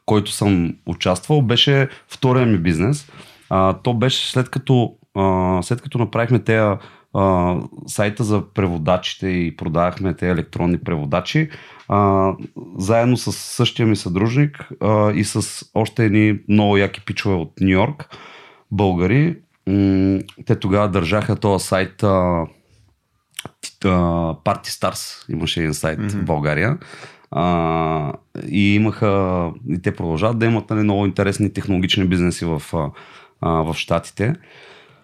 който 0.08 0.32
съм 0.32 0.74
участвал, 0.86 1.42
беше 1.42 1.88
втория 2.08 2.46
ми 2.46 2.58
бизнес. 2.58 3.10
А, 3.50 3.72
то 3.72 3.94
беше 3.94 4.30
след 4.30 4.50
като, 4.50 4.94
а, 5.14 5.58
след 5.62 5.82
като 5.82 5.98
направихме 5.98 6.38
тези 6.38 6.76
а, 7.14 7.56
сайта 7.86 8.24
за 8.24 8.42
преводачите 8.54 9.28
и 9.28 9.56
продавахме 9.56 10.14
тези 10.14 10.30
електронни 10.30 10.78
преводачи, 10.78 11.48
а, 11.88 12.32
заедно 12.78 13.16
с 13.16 13.32
същия 13.32 13.86
ми 13.86 13.96
съдружник 13.96 14.68
а, 14.80 15.12
и 15.12 15.24
с 15.24 15.64
още 15.74 16.04
едни 16.04 16.38
много 16.48 16.76
яки 16.76 17.04
пичове 17.04 17.34
от 17.34 17.52
Нью 17.60 17.70
Йорк, 17.70 18.16
българи, 18.70 19.36
м- 19.66 20.18
те 20.46 20.58
тогава 20.60 20.88
държаха 20.88 21.36
този 21.36 21.66
сайт 21.66 22.02
а, 22.02 22.46
Party 24.44 24.66
Stars, 24.66 25.32
имаше 25.32 25.60
един 25.60 25.74
сайт 25.74 25.98
mm-hmm. 25.98 26.20
в 26.20 26.24
България. 26.24 26.78
А, 27.30 28.12
и 28.48 28.74
имаха, 28.74 29.50
и 29.68 29.82
те 29.82 29.94
продължават 29.96 30.38
да 30.38 30.46
имат 30.46 30.70
нали, 30.70 30.80
много 30.80 31.06
интересни 31.06 31.52
технологични 31.52 32.04
бизнеси 32.04 32.44
в, 32.44 32.62
а, 33.40 33.62
в 33.62 33.74
Штатите. 33.74 34.34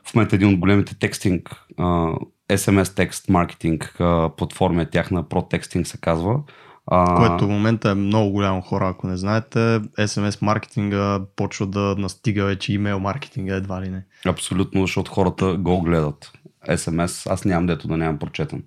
В 0.05 0.15
момента 0.15 0.37
един 0.37 0.49
от 0.49 0.59
големите 0.59 0.99
текстинг, 0.99 1.57
а, 1.79 2.13
SMS 2.49 2.97
текст 2.97 3.29
маркетинг 3.29 3.97
а, 4.01 4.31
платформа 4.37 4.83
е 4.83 4.91
тяхна, 4.91 5.25
ProTexting 5.25 5.85
се 5.85 5.99
казва. 5.99 6.41
А, 6.87 7.17
Което 7.17 7.47
в 7.47 7.51
момента 7.51 7.91
е 7.91 7.95
много 7.95 8.31
голямо 8.31 8.61
хора, 8.61 8.89
ако 8.89 9.07
не 9.07 9.17
знаете. 9.17 9.59
SMS 9.99 10.43
маркетинга 10.43 11.21
почва 11.37 11.67
да 11.67 11.95
настига 11.99 12.45
вече 12.45 12.73
имейл 12.73 13.01
маркетинга 13.01 13.55
едва 13.55 13.83
ли 13.83 13.89
не. 13.89 14.05
Абсолютно, 14.27 14.81
защото 14.81 15.13
хората 15.13 15.57
го 15.59 15.83
гледат. 15.83 16.33
SMS, 16.69 17.33
аз 17.33 17.45
нямам 17.45 17.67
дето 17.67 17.89
да 17.89 17.97
нямам 17.97 18.19
прочетен. 18.19 18.63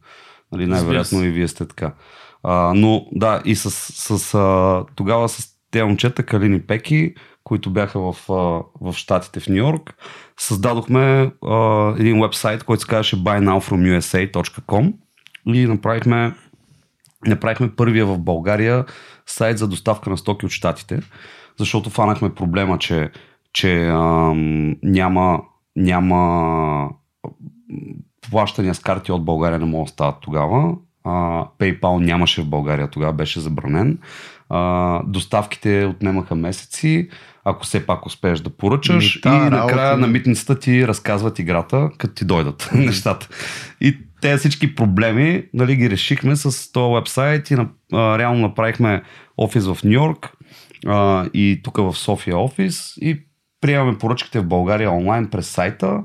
Нали, 0.52 0.66
най-вероятно 0.66 1.24
и 1.24 1.30
вие 1.30 1.48
сте 1.48 1.66
така. 1.66 1.94
А, 2.50 2.74
но 2.76 3.08
да, 3.12 3.42
и 3.46 3.56
с, 3.56 3.72
с, 3.72 4.34
а, 4.34 4.86
тогава 4.96 5.30
с 5.30 5.58
тези 5.72 5.84
момчета, 5.84 6.24
Калини 6.24 6.62
Пеки, 6.62 7.14
които 7.44 7.70
бяха 7.70 8.00
в, 8.00 8.16
а, 8.30 8.34
в 8.82 8.94
Штатите 8.94 9.40
в 9.40 9.48
Нью 9.48 9.58
Йорк, 9.58 9.94
създадохме 10.40 11.32
а, 11.46 11.94
един 11.98 12.22
вебсайт, 12.22 12.64
който 12.64 12.82
се 12.82 12.88
казваше 12.88 13.16
buynowfromusa.com 13.16 14.94
и 15.46 15.66
направихме, 15.66 16.36
направихме 17.28 17.76
първия 17.76 18.06
в 18.06 18.18
България 18.18 18.86
сайт 19.26 19.58
за 19.58 19.68
доставка 19.68 20.10
на 20.10 20.18
стоки 20.18 20.46
от 20.46 20.52
Штатите, 20.52 21.00
защото 21.60 21.90
фанахме 21.90 22.36
проблема, 22.36 22.78
че, 22.78 23.12
че 23.54 23.88
ам, 23.88 24.76
няма, 24.84 25.42
няма 25.76 26.90
плащания 28.32 28.76
с 28.76 28.80
карти 28.80 29.12
от 29.12 29.26
България 29.26 29.60
не 29.60 29.66
могат 29.66 29.86
да 29.86 29.92
стават 29.92 30.16
тогава. 30.22 30.76
PayPal 31.60 32.06
нямаше 32.06 32.42
в 32.42 32.50
България, 32.50 32.88
тогава 32.88 33.14
беше 33.14 33.40
забранен. 33.40 34.00
А, 34.50 35.02
доставките 35.04 35.86
отнемаха 35.86 36.36
месеци, 36.36 37.10
ако 37.44 37.64
все 37.64 37.86
пак 37.86 38.06
успееш 38.06 38.40
да 38.40 38.50
поръчаш. 38.50 39.16
Мита, 39.16 39.30
и 39.30 39.32
накрая 39.32 39.92
работа. 39.92 39.98
на 39.98 40.08
митницата 40.08 40.60
ти 40.60 40.88
разказват 40.88 41.40
играта, 41.40 41.90
като 41.98 42.14
ти 42.14 42.26
дойдат 42.26 42.70
нещата. 42.76 43.30
И 43.82 43.98
тези 44.22 44.40
всички 44.40 44.76
проблеми 44.76 45.44
нали, 45.54 45.76
ги 45.76 45.90
решихме 45.90 46.36
с 46.36 46.72
този 46.72 46.96
вебсайт 46.96 47.52
и 47.52 47.56
на, 47.56 47.68
а, 47.94 48.18
реално 48.18 48.42
направихме 48.42 49.04
офис 49.38 49.66
в 49.66 49.78
Нью 49.84 49.94
Йорк 49.94 50.34
а, 50.88 51.26
и 51.34 51.62
тук 51.64 51.78
в 51.78 51.94
София 51.94 52.38
офис 52.38 52.94
и 53.02 53.20
приемаме 53.62 53.98
поръчките 53.98 54.40
в 54.40 54.48
България 54.48 54.92
онлайн 54.92 55.30
през 55.30 55.50
сайта, 55.50 56.04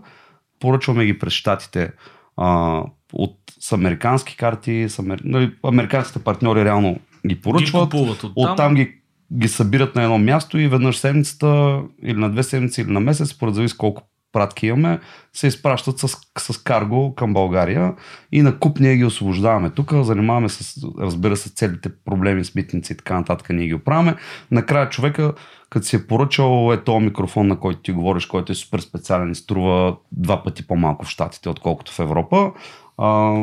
поръчваме 0.61 1.07
ги 1.07 1.19
през 1.19 1.33
щатите 1.33 1.93
а, 2.37 2.83
от, 3.13 3.39
с 3.63 3.73
американски 3.73 4.37
карти, 4.37 4.87
с 4.89 4.99
амер... 4.99 5.21
нали, 5.25 5.55
американските 5.65 6.25
партньори 6.25 6.65
реално 6.65 6.99
ги 7.27 7.35
Ги 7.35 7.41
поръчват. 7.41 7.91
купуват 7.91 8.25
оттам. 8.25 8.53
Оттам 8.53 8.75
ги 8.75 8.99
ги 9.33 9.49
събират 9.49 9.95
на 9.95 10.03
едно 10.03 10.19
място 10.19 10.59
и 10.59 10.69
веднъж 10.69 10.99
седмицата 10.99 11.81
или 12.03 12.19
на 12.19 12.31
две 12.31 12.43
седмици 12.43 12.81
или 12.81 12.91
на 12.91 13.01
месец, 13.01 13.29
според 13.29 13.55
зависи 13.55 13.79
колко 13.79 14.03
пратки 14.33 14.67
имаме, 14.67 14.99
се 15.33 15.47
изпращат 15.47 15.99
с, 15.99 16.09
с 16.39 16.59
карго 16.59 17.15
към 17.15 17.35
България 17.35 17.95
и 18.33 18.43
на 18.43 18.59
куп 18.59 18.81
ние 18.81 18.97
ги 18.97 19.05
освобождаваме 19.05 19.71
тук, 19.71 19.93
занимаваме 19.93 20.49
с, 20.49 20.85
разбира 21.01 21.37
се, 21.37 21.55
целите 21.55 21.89
проблеми 22.05 22.45
с 22.45 22.55
митници 22.55 22.93
и 22.93 22.97
така 22.97 23.15
нататък, 23.15 23.49
ние 23.51 23.67
ги 23.67 23.75
оправяме. 23.75 24.17
Накрая 24.51 24.89
човека, 24.89 25.33
като 25.71 25.87
си 25.87 25.97
е 25.97 26.07
поръчал 26.07 26.73
е 26.73 26.85
този 26.85 27.05
микрофон, 27.05 27.49
на 27.49 27.61
който 27.61 27.81
ти 27.81 27.93
говориш, 27.93 28.27
който 28.27 28.53
е 28.53 28.55
супер 28.55 28.79
специален 28.79 29.31
и 29.31 29.35
струва 29.35 29.97
два 30.13 30.43
пъти 30.43 30.67
по-малко 30.67 31.05
в 31.05 31.09
Штатите, 31.09 31.49
отколкото 31.49 31.93
в 31.93 31.99
Европа, 31.99 32.53
а, 32.99 33.37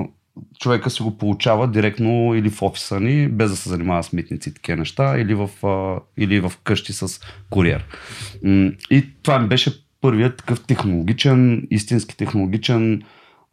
човека 0.60 0.90
си 0.90 1.04
го 1.04 1.18
получава 1.18 1.68
директно 1.68 2.36
или 2.36 2.50
в 2.50 2.62
офиса 2.62 3.00
ни, 3.00 3.28
без 3.28 3.50
да 3.52 3.58
се 3.58 3.70
занимава 3.70 4.04
с 4.04 4.14
митници 4.14 4.50
и 4.50 4.54
такива 4.54 4.78
неща, 4.78 5.20
или 5.20 5.36
в, 5.36 5.50
а, 5.68 6.00
или 6.18 6.40
в 6.40 6.52
къщи 6.64 6.94
с 6.94 7.20
куриер. 7.50 7.86
И 8.92 9.06
това 9.24 9.40
ми 9.40 9.48
беше 9.48 9.86
първият 10.02 10.38
такъв 10.38 10.66
технологичен, 10.66 11.68
истински 11.72 12.18
технологичен 12.18 13.02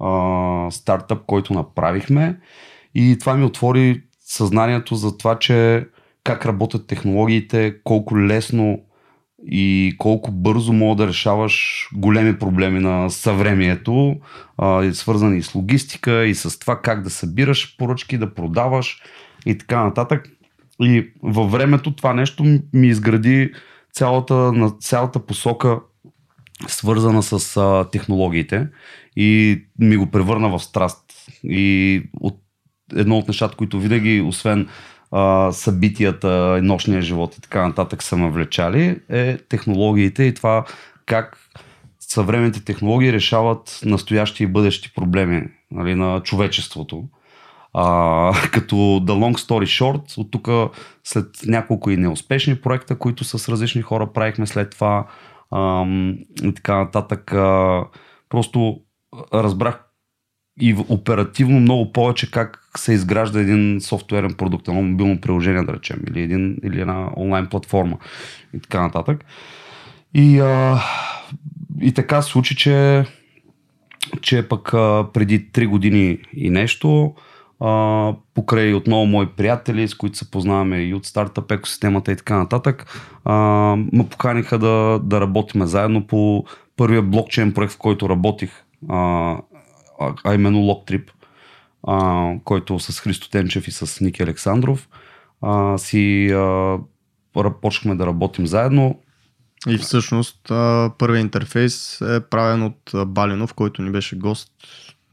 а, 0.00 0.70
стартъп, 0.70 1.22
който 1.26 1.52
направихме. 1.52 2.40
И 2.94 3.16
това 3.20 3.34
ми 3.34 3.44
отвори 3.44 4.02
съзнанието 4.20 4.94
за 4.94 5.18
това, 5.18 5.38
че 5.38 5.86
как 6.24 6.46
работят 6.46 6.86
технологиите, 6.86 7.74
колко 7.84 8.18
лесно 8.18 8.80
и 9.48 9.94
колко 9.98 10.32
бързо 10.32 10.72
мога 10.72 10.96
да 10.96 11.08
решаваш 11.08 11.88
големи 11.94 12.38
проблеми 12.38 12.80
на 12.80 13.10
съвремието, 13.10 14.16
свързани 14.92 15.42
с 15.42 15.54
логистика 15.54 16.26
и 16.26 16.34
с 16.34 16.58
това 16.58 16.80
как 16.82 17.02
да 17.02 17.10
събираш 17.10 17.76
поръчки, 17.76 18.18
да 18.18 18.34
продаваш 18.34 19.02
и 19.46 19.58
така 19.58 19.84
нататък. 19.84 20.28
И 20.80 21.12
във 21.22 21.50
времето 21.50 21.94
това 21.94 22.14
нещо 22.14 22.44
ми 22.72 22.86
изгради 22.86 23.52
цялата, 23.92 24.52
цялата 24.80 25.26
посока 25.26 25.80
свързана 26.66 27.22
с 27.22 27.56
а, 27.56 27.90
технологиите 27.90 28.68
и 29.16 29.60
ми 29.78 29.96
го 29.96 30.10
превърна 30.10 30.58
в 30.58 30.64
страст. 30.64 31.02
И 31.44 32.02
от 32.20 32.40
едно 32.96 33.18
от 33.18 33.28
нещата, 33.28 33.56
които 33.56 33.80
винаги, 33.80 34.20
освен 34.20 34.68
а, 35.12 35.52
събитията, 35.52 36.60
нощния 36.62 37.02
живот 37.02 37.36
и 37.36 37.40
така 37.40 37.68
нататък 37.68 38.02
са 38.02 38.16
ме 38.16 38.30
влечали, 38.30 39.00
е 39.08 39.38
технологиите 39.38 40.22
и 40.22 40.34
това 40.34 40.64
как 41.06 41.38
съвременните 42.00 42.64
технологии 42.64 43.12
решават 43.12 43.80
настоящи 43.84 44.42
и 44.42 44.46
бъдещи 44.46 44.94
проблеми 44.94 45.42
нали, 45.70 45.94
на 45.94 46.20
човечеството. 46.20 47.04
А, 47.72 48.32
като 48.52 48.76
The 48.76 49.12
Long 49.12 49.38
Story 49.38 49.64
Short, 49.64 50.18
от 50.18 50.30
тук 50.30 50.48
след 51.04 51.26
няколко 51.46 51.90
и 51.90 51.96
неуспешни 51.96 52.60
проекта, 52.60 52.98
които 52.98 53.24
с 53.24 53.48
различни 53.48 53.82
хора 53.82 54.12
правихме 54.12 54.46
след 54.46 54.70
това, 54.70 55.06
ам, 55.54 56.18
и 56.42 56.54
така 56.54 56.76
нататък. 56.76 57.32
А, 57.32 57.84
просто 58.28 58.80
разбрах 59.34 59.85
и 60.60 60.76
оперативно 60.88 61.60
много 61.60 61.92
повече 61.92 62.30
как 62.30 62.58
се 62.76 62.92
изгражда 62.92 63.40
един 63.40 63.80
софтуерен 63.80 64.34
продукт, 64.34 64.68
едно 64.68 64.82
мобилно 64.82 65.20
приложение, 65.20 65.62
да 65.62 65.72
речем, 65.72 66.00
или, 66.08 66.22
един, 66.22 66.56
или 66.64 66.80
една 66.80 67.08
онлайн 67.16 67.46
платформа 67.46 67.98
и 68.54 68.60
така 68.60 68.80
нататък. 68.80 69.24
И, 70.14 70.40
а, 70.40 70.80
и 71.80 71.94
така 71.94 72.22
се 72.22 72.30
случи, 72.30 72.56
че, 72.56 73.04
че 74.20 74.48
пък 74.48 74.74
а, 74.74 75.06
преди 75.12 75.50
3 75.50 75.66
години 75.66 76.18
и 76.32 76.50
нещо, 76.50 77.14
а, 77.60 78.14
покрай 78.34 78.74
отново 78.74 79.06
мои 79.06 79.26
приятели, 79.26 79.88
с 79.88 79.94
които 79.94 80.18
се 80.18 80.30
познаваме 80.30 80.78
и 80.78 80.94
от 80.94 81.06
стартъп 81.06 81.52
екосистемата 81.52 82.12
и 82.12 82.16
така 82.16 82.38
нататък, 82.38 82.86
а, 83.24 83.34
ме 83.92 84.08
поканиха 84.08 84.58
да, 84.58 85.00
да 85.04 85.20
работиме 85.20 85.66
заедно 85.66 86.06
по 86.06 86.44
първия 86.76 87.02
блокчейн 87.02 87.54
проект, 87.54 87.72
в 87.72 87.78
който 87.78 88.08
работих, 88.08 88.50
а, 88.88 89.36
а 90.24 90.34
именно 90.34 90.60
а, 91.86 92.32
който 92.44 92.78
с 92.78 93.00
Христо 93.00 93.30
Тенчев 93.30 93.68
и 93.68 93.70
с 93.70 94.00
Ники 94.00 94.22
Александров 94.22 94.88
а, 95.42 95.78
си 95.78 96.30
а, 96.32 96.78
почнахме 97.60 97.94
да 97.94 98.06
работим 98.06 98.46
заедно. 98.46 99.00
И 99.68 99.78
всъщност 99.78 100.40
първият 100.98 101.24
интерфейс 101.24 102.00
е 102.00 102.20
правен 102.20 102.62
от 102.62 102.92
Балинов, 103.06 103.54
който 103.54 103.82
ни 103.82 103.90
беше 103.90 104.16
гост 104.16 104.52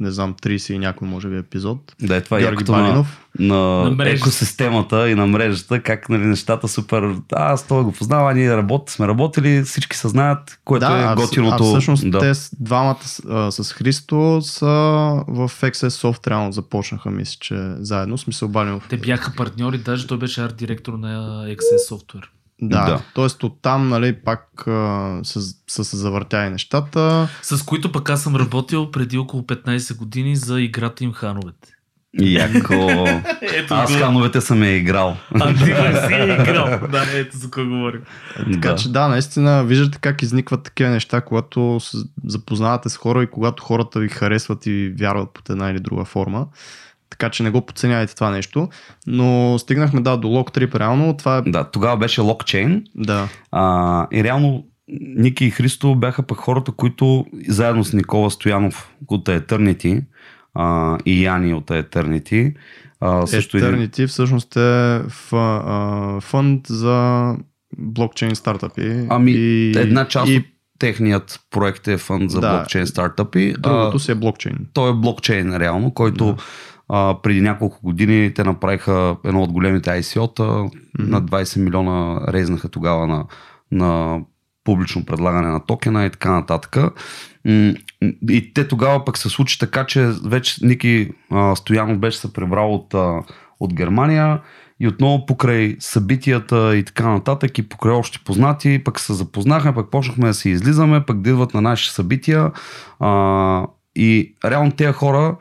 не 0.04 0.12
знам, 0.12 0.34
30 0.34 0.74
и 0.74 0.78
някой 0.78 1.08
може 1.08 1.30
би 1.30 1.38
епизод. 1.38 1.96
Да, 2.02 2.16
е 2.16 2.22
това 2.22 2.40
е 2.40 2.42
якото 2.42 2.72
на, 2.72 3.06
на, 3.40 3.90
на 3.90 4.10
екосистемата 4.10 5.10
и 5.10 5.16
на 5.16 5.28
мрежата, 5.28 5.82
как 5.82 6.10
нали, 6.10 6.26
нещата 6.26 6.68
супер, 6.68 7.04
а, 7.04 7.54
аз 7.54 7.68
това 7.68 7.84
го 7.84 7.92
познавам, 7.92 8.38
ние 8.38 8.58
работ, 8.58 8.90
сме 8.90 9.08
работили, 9.08 9.64
всички 9.64 9.98
се 9.98 10.08
знаят, 10.08 10.60
което 10.66 10.86
да, 10.86 11.12
е 11.12 11.16
готиното. 11.16 11.64
А 11.64 11.68
всъщност 11.68 12.12
да. 12.12 12.20
те 12.20 12.32
двамата 12.60 13.00
а, 13.30 13.52
с 13.52 13.74
Христо 13.74 14.42
са 14.42 14.66
в 15.28 15.52
XS 15.62 15.88
Soft 15.88 16.28
реално 16.28 16.52
започнаха, 16.52 17.12
мисля, 17.12 17.38
че 17.40 17.74
заедно 17.78 18.18
сме 18.18 18.34
се 18.34 18.46
обалили. 18.46 18.80
Те 18.90 18.98
бяха 18.98 19.34
партньори, 19.38 19.78
даже 19.78 20.08
той 20.08 20.18
беше 20.18 20.42
арт-директор 20.42 20.94
на 20.94 21.46
XS 21.48 21.92
Software. 21.92 22.26
Да, 22.62 22.86
да. 22.86 23.02
т.е. 23.16 23.46
оттам 23.46 23.90
нали, 23.90 24.14
пак 24.14 24.68
а, 24.68 25.20
са, 25.24 25.42
са 25.68 25.84
се 25.84 25.98
завъртяли 25.98 26.50
нещата. 26.50 27.30
С 27.42 27.64
които 27.66 27.92
пък 27.92 28.10
аз 28.10 28.24
съм 28.24 28.36
работил 28.36 28.92
преди 28.92 29.18
около 29.18 29.44
15 29.44 29.98
години 29.98 30.36
за 30.36 30.62
играта 30.62 31.04
им 31.04 31.14
Хановете. 31.14 31.74
Яко. 32.20 32.74
ето 33.42 33.74
Аз 33.74 33.96
хановете 33.96 34.42
съм 34.42 34.64
я 34.64 34.76
играл. 34.76 35.18
А 35.34 35.54
ти 35.54 35.74
не 35.74 36.08
си 36.08 36.14
е 36.14 36.34
играл. 36.42 36.80
Да, 36.92 37.06
ето 37.14 37.38
за 37.38 37.50
какво 37.50 37.70
говорим. 37.70 38.02
Така 38.54 38.70
да. 38.70 38.76
че 38.76 38.92
да, 38.92 39.08
наистина 39.08 39.64
виждате 39.64 39.98
как 40.02 40.22
изникват 40.22 40.64
такива 40.64 40.90
неща, 40.90 41.22
когато 41.22 41.80
се 41.80 41.98
запознавате 42.26 42.90
с 42.90 42.98
хора 42.98 43.24
и 43.24 43.28
когато 43.28 43.64
хората 43.64 44.00
ви 44.00 44.10
харесват 44.10 44.66
и 44.66 44.94
вярват 45.00 45.30
под 45.34 45.50
една 45.50 45.70
или 45.70 45.80
друга 45.80 46.06
форма. 46.06 46.48
Така 47.14 47.30
че 47.30 47.44
не 47.44 47.49
го 47.49 47.65
подценявайте 47.65 48.15
това 48.15 48.31
нещо. 48.31 48.69
Но 49.07 49.60
стигнахме 49.60 50.02
да, 50.02 50.18
до 50.18 50.27
Lock 50.27 50.57
Trip 50.57 50.80
реално. 50.80 51.18
Това 51.18 51.38
е... 51.38 51.41
Да, 51.41 51.64
тогава 51.64 51.98
беше 51.98 52.22
Lockchain. 52.22 52.84
Да. 52.95 53.27
А, 53.52 54.07
и 54.11 54.23
реално 54.23 54.65
Ники 55.15 55.45
и 55.45 55.52
Христо 55.52 55.95
бяха 55.95 56.23
пък 56.23 56.38
хората, 56.38 56.72
които 56.72 57.26
заедно 57.48 57.84
с 57.84 57.94
Никола 57.94 58.31
Стоянов 58.31 58.91
от 59.07 59.26
Eternity 59.26 60.03
а, 60.53 60.98
и 61.06 61.23
Яни 61.23 61.53
от 61.53 61.65
Eternity. 61.65 62.53
А, 62.99 63.27
също 63.27 63.57
Eternity 63.57 63.84
един... 63.84 64.07
всъщност 64.07 64.56
е 64.56 65.02
фонд 66.22 66.68
за 66.68 67.30
блокчейн 67.77 68.35
стартъпи. 68.35 69.06
Ами, 69.10 69.31
и, 69.31 69.73
една 69.77 70.07
част 70.07 70.31
и... 70.31 70.38
от 70.38 70.44
техният 70.80 71.40
проект 71.52 71.88
е 71.88 71.98
фонд 71.98 72.31
за 72.31 72.41
да, 72.41 72.57
блокчейн 72.57 72.88
стартъпи. 72.88 73.56
Другото 73.60 73.99
си 73.99 74.11
е 74.11 74.15
блокчейн. 74.15 74.57
Той 74.73 74.90
е 74.90 74.94
блокчейн 74.94 75.57
реално, 75.57 75.94
който 75.94 76.26
да 76.26 76.35
а, 76.89 77.22
преди 77.23 77.41
няколко 77.41 77.80
години 77.84 78.34
те 78.34 78.43
направиха 78.43 79.15
едно 79.26 79.41
от 79.43 79.51
големите 79.51 79.89
ICO-та, 79.89 80.43
mm-hmm. 80.43 80.80
на 80.99 81.22
20 81.22 81.64
милиона 81.64 82.22
резнаха 82.27 82.69
тогава 82.69 83.07
на, 83.07 83.26
на 83.72 84.19
публично 84.64 85.05
предлагане 85.05 85.47
на 85.47 85.65
токена 85.65 86.05
и 86.05 86.10
така 86.10 86.31
нататък. 86.31 86.77
И 88.30 88.51
те 88.53 88.68
тогава 88.68 89.05
пък 89.05 89.18
се 89.18 89.30
случи 89.30 89.60
така, 89.60 89.85
че 89.85 90.11
вече 90.26 90.65
Ники 90.65 91.11
Стоянов 91.55 91.97
беше 91.97 92.18
се 92.18 92.34
прибрал 92.34 92.73
от, 92.73 92.93
от 93.60 93.73
Германия 93.73 94.41
и 94.80 94.88
отново 94.88 95.26
покрай 95.26 95.76
събитията 95.80 96.77
и 96.77 96.84
така 96.84 97.10
нататък 97.10 97.57
и 97.57 97.69
покрай 97.69 97.93
още 97.93 98.19
познати, 98.26 98.81
пък 98.84 98.99
се 98.99 99.14
запознахме, 99.14 99.76
пък 99.76 99.91
почнахме 99.91 100.27
да 100.27 100.34
си 100.34 100.49
излизаме, 100.49 101.05
пък 101.05 101.22
да 101.22 101.30
идват 101.30 101.53
на 101.53 101.61
наши 101.61 101.91
събития 101.91 102.51
а, 102.99 103.68
и 103.95 104.35
реално 104.45 104.72
тези 104.72 104.93
хора 104.93 105.35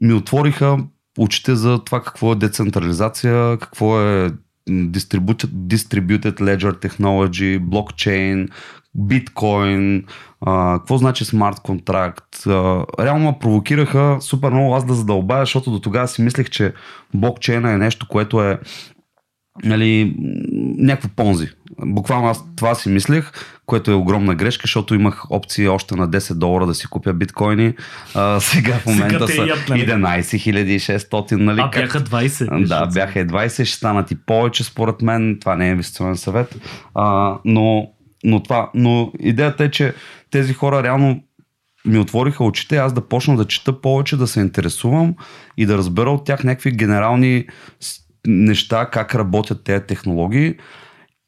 ми 0.00 0.12
отвориха 0.12 0.78
очите 1.18 1.54
за 1.54 1.78
това 1.84 2.02
какво 2.02 2.32
е 2.32 2.36
децентрализация, 2.36 3.58
какво 3.58 4.00
е 4.00 4.30
Distributed, 4.68 6.40
Ledger 6.40 6.88
Technology, 6.88 7.58
блокчейн, 7.58 8.48
биткоин, 8.94 10.04
какво 10.74 10.98
значи 10.98 11.24
смарт 11.24 11.60
контракт. 11.60 12.46
реално 13.00 13.24
ме 13.24 13.38
провокираха 13.40 14.16
супер 14.20 14.50
много 14.50 14.74
аз 14.74 14.86
да 14.86 14.94
задълбая, 14.94 15.42
защото 15.42 15.70
до 15.70 15.80
тогава 15.80 16.08
си 16.08 16.22
мислех, 16.22 16.50
че 16.50 16.74
блокчейна 17.14 17.72
е 17.72 17.78
нещо, 17.78 18.08
което 18.08 18.42
е 18.42 18.58
нали, 19.64 20.14
някакво 20.78 21.08
понзи. 21.16 21.48
Буквално 21.80 22.28
аз 22.28 22.44
това 22.56 22.74
си 22.74 22.88
мислех, 22.88 23.32
което 23.66 23.90
е 23.90 23.94
огромна 23.94 24.34
грешка, 24.34 24.62
защото 24.64 24.94
имах 24.94 25.30
опции 25.30 25.68
още 25.68 25.96
на 25.96 26.08
10 26.08 26.34
долара 26.34 26.66
да 26.66 26.74
си 26.74 26.86
купя 26.86 27.12
биткоини. 27.12 27.74
А, 28.14 28.40
сега 28.40 28.74
в 28.74 28.86
момента 28.86 29.28
сега 29.28 29.56
са 29.56 29.72
11 29.72 30.98
600. 30.98 31.32
Нали? 31.32 31.60
А, 31.60 31.68
бяха 31.68 32.00
20. 32.00 32.66
Да, 32.66 32.86
бяха 32.86 33.20
и 33.20 33.26
20, 33.26 33.64
ще 33.64 33.76
станат 33.76 34.10
и 34.10 34.14
повече 34.26 34.64
според 34.64 35.02
мен. 35.02 35.36
Това 35.40 35.56
не 35.56 35.66
е 35.66 35.70
инвестиционен 35.70 36.16
съвет. 36.16 36.56
А, 36.94 37.36
но, 37.44 37.88
но, 38.24 38.42
това, 38.42 38.70
но 38.74 39.12
идеята 39.20 39.64
е, 39.64 39.70
че 39.70 39.94
тези 40.30 40.54
хора 40.54 40.82
реално 40.82 41.22
ми 41.86 41.98
отвориха 41.98 42.44
очите, 42.44 42.76
аз 42.76 42.92
да 42.92 43.08
почна 43.08 43.36
да 43.36 43.44
чета 43.44 43.80
повече, 43.80 44.16
да 44.16 44.26
се 44.26 44.40
интересувам 44.40 45.14
и 45.56 45.66
да 45.66 45.78
разбера 45.78 46.10
от 46.10 46.24
тях 46.24 46.44
някакви 46.44 46.70
генерални 46.70 47.46
неща, 48.26 48.90
как 48.92 49.14
работят 49.14 49.64
тези 49.64 49.84
технологии. 49.86 50.54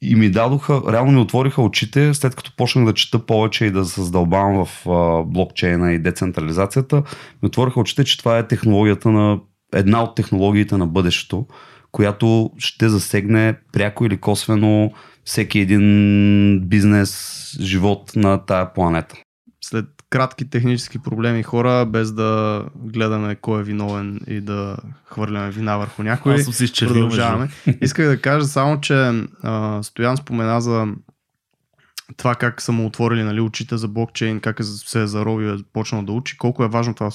и 0.02 0.14
ми 0.14 0.30
дадоха, 0.30 0.82
реално 0.92 1.12
ми 1.12 1.20
отвориха 1.20 1.62
очите, 1.62 2.14
след 2.14 2.34
като 2.34 2.56
почнах 2.56 2.84
да 2.84 2.94
чета 2.94 3.18
повече 3.26 3.64
и 3.64 3.70
да 3.70 3.84
се 3.84 4.02
задълбавам 4.02 4.66
в 4.66 4.84
блокчейна 5.26 5.92
и 5.92 5.98
децентрализацията, 5.98 6.96
ми 7.42 7.46
отвориха 7.46 7.80
очите, 7.80 8.04
че 8.04 8.18
това 8.18 8.38
е 8.38 8.46
технологията 8.46 9.10
на 9.10 9.40
една 9.74 10.02
от 10.02 10.14
технологиите 10.14 10.76
на 10.76 10.86
бъдещето, 10.86 11.46
която 11.92 12.50
ще 12.58 12.88
засегне 12.88 13.54
пряко 13.72 14.04
или 14.04 14.16
косвено 14.16 14.90
всеки 15.24 15.58
един 15.58 16.60
бизнес, 16.64 17.38
живот 17.60 18.12
на 18.16 18.44
тая 18.46 18.72
планета. 18.72 19.16
След 19.64 19.86
кратки 20.10 20.50
технически 20.50 20.98
проблеми 20.98 21.42
хора, 21.42 21.86
без 21.86 22.12
да 22.12 22.64
гледаме 22.74 23.34
кой 23.34 23.60
е 23.60 23.64
виновен 23.64 24.20
и 24.26 24.40
да 24.40 24.76
хвърляме 25.04 25.50
вина 25.50 25.76
върху 25.76 26.02
някой. 26.02 26.34
Аз 26.34 26.42
съм 26.42 26.52
си 26.52 26.64
изчервил. 26.64 26.94
Продължаваме. 26.94 27.48
Исках 27.80 28.06
да 28.06 28.20
кажа 28.20 28.46
само, 28.46 28.80
че 28.80 28.94
а, 29.42 29.82
Стоян 29.82 30.16
спомена 30.16 30.60
за 30.60 30.86
това 32.16 32.34
как 32.34 32.62
са 32.62 32.72
му 32.72 32.86
отворили 32.86 33.22
нали, 33.22 33.40
очите 33.40 33.76
за 33.76 33.88
блокчейн, 33.88 34.40
как 34.40 34.60
е, 34.60 34.62
се 34.62 35.02
е 35.02 35.06
заровил, 35.06 35.48
е 35.48 35.62
почнал 35.72 36.02
да 36.02 36.12
учи, 36.12 36.38
колко 36.38 36.64
е 36.64 36.68
важно 36.68 36.94
това, 36.94 37.10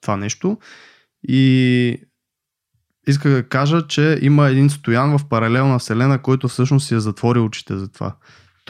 това 0.00 0.16
нещо. 0.16 0.58
И 1.28 1.96
исках 3.06 3.32
да 3.32 3.48
кажа, 3.48 3.86
че 3.86 4.18
има 4.22 4.48
един 4.48 4.70
стоян 4.70 5.18
в 5.18 5.28
паралелна 5.28 5.78
вселена, 5.78 6.22
който 6.22 6.48
всъщност 6.48 6.88
си 6.88 6.94
е 6.94 7.00
затворил 7.00 7.44
очите 7.44 7.76
за 7.76 7.88
това. 7.88 8.16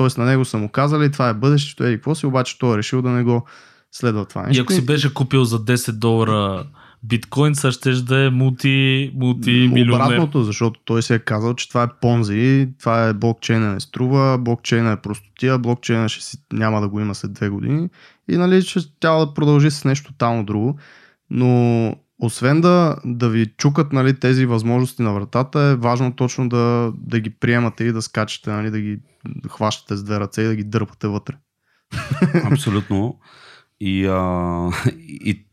Тоест 0.01 0.19
на 0.19 0.25
него 0.25 0.45
са 0.45 0.59
му 0.59 0.69
казали, 0.69 1.13
това 1.13 1.29
е 1.29 1.35
бъдещето, 1.35 1.85
еди 1.85 1.97
какво 1.97 2.15
си, 2.15 2.27
обаче 2.27 2.59
той 2.59 2.75
е 2.75 2.79
решил 2.79 3.03
да 3.03 3.11
не 3.11 3.23
го 3.23 3.47
следва 3.93 4.25
това 4.25 4.43
нещо. 4.43 4.61
И 4.61 4.63
ако 4.63 4.73
си 4.73 4.87
беше 4.87 5.15
купил 5.15 5.45
за 5.45 5.65
10 5.65 5.93
долара 5.93 6.67
биткоин, 7.03 7.55
сега 7.55 7.73
ще 7.73 7.93
да 7.93 8.25
е 8.25 8.31
мулти, 8.31 9.13
мулти 9.15 9.71
милионер. 9.73 10.05
Обратното, 10.05 10.43
защото 10.43 10.81
той 10.85 11.03
си 11.03 11.15
е 11.15 11.19
казал, 11.19 11.55
че 11.55 11.69
това 11.69 11.83
е 11.83 11.89
понзи, 12.01 12.69
това 12.79 13.09
е 13.09 13.15
блокчейна 13.15 13.75
не 13.75 13.81
струва, 13.81 14.39
блокчейна 14.39 14.93
е 14.93 14.97
простотия, 14.97 15.59
блокчейна 15.59 16.09
ще 16.09 16.25
си, 16.25 16.39
няма 16.53 16.81
да 16.81 16.89
го 16.89 17.01
има 17.01 17.15
след 17.15 17.33
две 17.33 17.49
години 17.49 17.89
и 18.31 18.37
нали 18.37 18.63
ще 18.63 18.81
тя 19.01 19.19
да 19.19 19.35
продължи 19.35 19.71
с 19.71 19.85
нещо 19.85 20.13
тотално 20.13 20.45
друго. 20.45 20.79
Но 21.31 21.95
освен 22.21 22.61
да, 22.61 22.97
да 23.05 23.29
ви 23.29 23.47
чукат 23.47 23.93
нали, 23.93 24.19
тези 24.19 24.47
възможности 24.47 25.03
на 25.03 25.13
вратата, 25.13 25.61
е 25.61 25.77
важно 25.77 26.17
точно 26.17 26.49
да, 26.49 26.93
да 26.97 27.21
ги 27.21 27.31
приемате 27.31 27.85
и 27.85 27.93
да 27.93 28.03
скачате, 28.03 28.51
нали, 28.51 28.71
да 28.71 28.81
ги 28.81 29.01
хващате 29.49 29.97
с 29.97 30.05
две 30.05 30.21
ръце 30.21 30.43
и 30.43 30.47
да 30.47 30.57
ги 30.57 30.65
дърпате 30.65 31.09
вътре. 31.09 31.35
Абсолютно. 32.53 33.19
И, 33.81 34.07
а, 34.07 34.71
и 35.01 35.47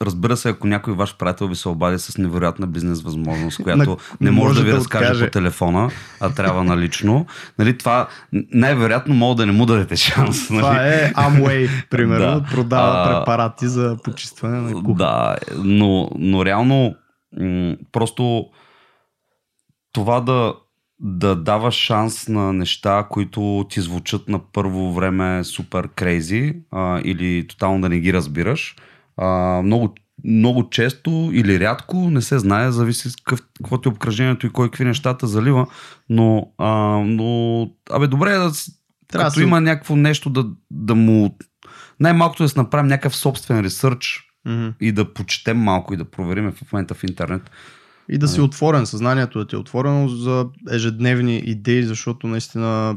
разбира 0.00 0.36
се, 0.36 0.48
ако 0.48 0.66
някой 0.66 0.94
ваш 0.94 1.16
приятел 1.16 1.48
ви 1.48 1.56
се 1.56 1.68
обади 1.68 1.98
с 1.98 2.18
невероятна 2.18 2.66
бизнес 2.66 3.02
възможност, 3.02 3.62
която 3.62 3.96
не 4.20 4.30
може, 4.30 4.46
може 4.46 4.58
да 4.58 4.64
ви 4.64 4.70
да 4.70 4.76
разкаже 4.76 5.04
откаже. 5.04 5.24
по 5.24 5.30
телефона, 5.30 5.90
а 6.20 6.30
трябва 6.30 6.64
налично, 6.64 7.26
нали, 7.58 7.78
това 7.78 8.08
най-вероятно 8.32 9.14
мога 9.14 9.34
да 9.34 9.46
не 9.46 9.52
му 9.52 9.66
дадете 9.66 9.96
шанс. 9.96 10.50
Нали? 10.50 10.60
Това 10.60 10.86
е 10.86 11.12
Amway, 11.12 11.88
примерно, 11.90 12.40
да. 12.40 12.46
продава 12.50 13.02
а, 13.02 13.18
препарати 13.18 13.68
за 13.68 13.96
почистване 14.04 14.60
на 14.60 14.72
кухня. 14.72 14.94
Да, 14.94 15.36
но, 15.56 16.10
но 16.18 16.44
реално 16.44 16.94
м- 17.40 17.76
просто 17.92 18.44
това 19.92 20.20
да, 20.20 20.54
да 21.00 21.36
даваш 21.36 21.74
шанс 21.74 22.28
на 22.28 22.52
неща, 22.52 23.06
които 23.10 23.66
ти 23.70 23.80
звучат 23.80 24.28
на 24.28 24.40
първо 24.52 24.92
време 24.92 25.44
супер 25.44 25.88
крейзи 25.88 26.54
или 27.04 27.46
тотално 27.48 27.80
да 27.80 27.88
не 27.88 28.00
ги 28.00 28.12
разбираш, 28.12 28.76
а, 29.16 29.60
много, 29.62 29.94
много 30.24 30.70
често 30.70 31.30
или 31.32 31.60
рядко, 31.60 31.96
не 32.10 32.22
се 32.22 32.38
знае, 32.38 32.72
зависи 32.72 33.08
какъв, 33.24 33.46
какво 33.56 33.80
ти 33.80 33.88
е 33.88 33.92
обкръжението 33.92 34.46
и 34.46 34.50
кой 34.50 34.66
какви 34.66 34.84
нещата 34.84 35.26
залива, 35.26 35.66
но, 36.08 36.52
а, 36.58 36.70
но 37.06 37.60
абе 37.90 38.06
добре 38.06 38.30
е 38.30 38.38
да 38.38 38.52
Трябва 39.08 39.28
като 39.28 39.38
си... 39.38 39.42
има 39.42 39.60
някакво 39.60 39.96
нещо 39.96 40.30
да, 40.30 40.46
да 40.70 40.94
му 40.94 41.36
най-малкото 42.00 42.42
да 42.42 42.48
се 42.48 42.58
направим 42.58 42.86
някакъв 42.86 43.16
собствен 43.16 43.60
ресърч 43.60 44.28
mm-hmm. 44.46 44.74
и 44.80 44.92
да 44.92 45.14
почетем 45.14 45.58
малко 45.58 45.94
и 45.94 45.96
да 45.96 46.04
проверим 46.04 46.52
в 46.52 46.72
момента 46.72 46.94
в 46.94 47.04
интернет. 47.04 47.50
И 48.08 48.18
да 48.18 48.28
си 48.28 48.40
отворен, 48.40 48.86
съзнанието 48.86 49.38
да 49.38 49.46
ти 49.46 49.54
е 49.54 49.58
отворено 49.58 50.08
за 50.08 50.46
ежедневни 50.70 51.36
идеи, 51.36 51.82
защото 51.82 52.26
наистина 52.26 52.96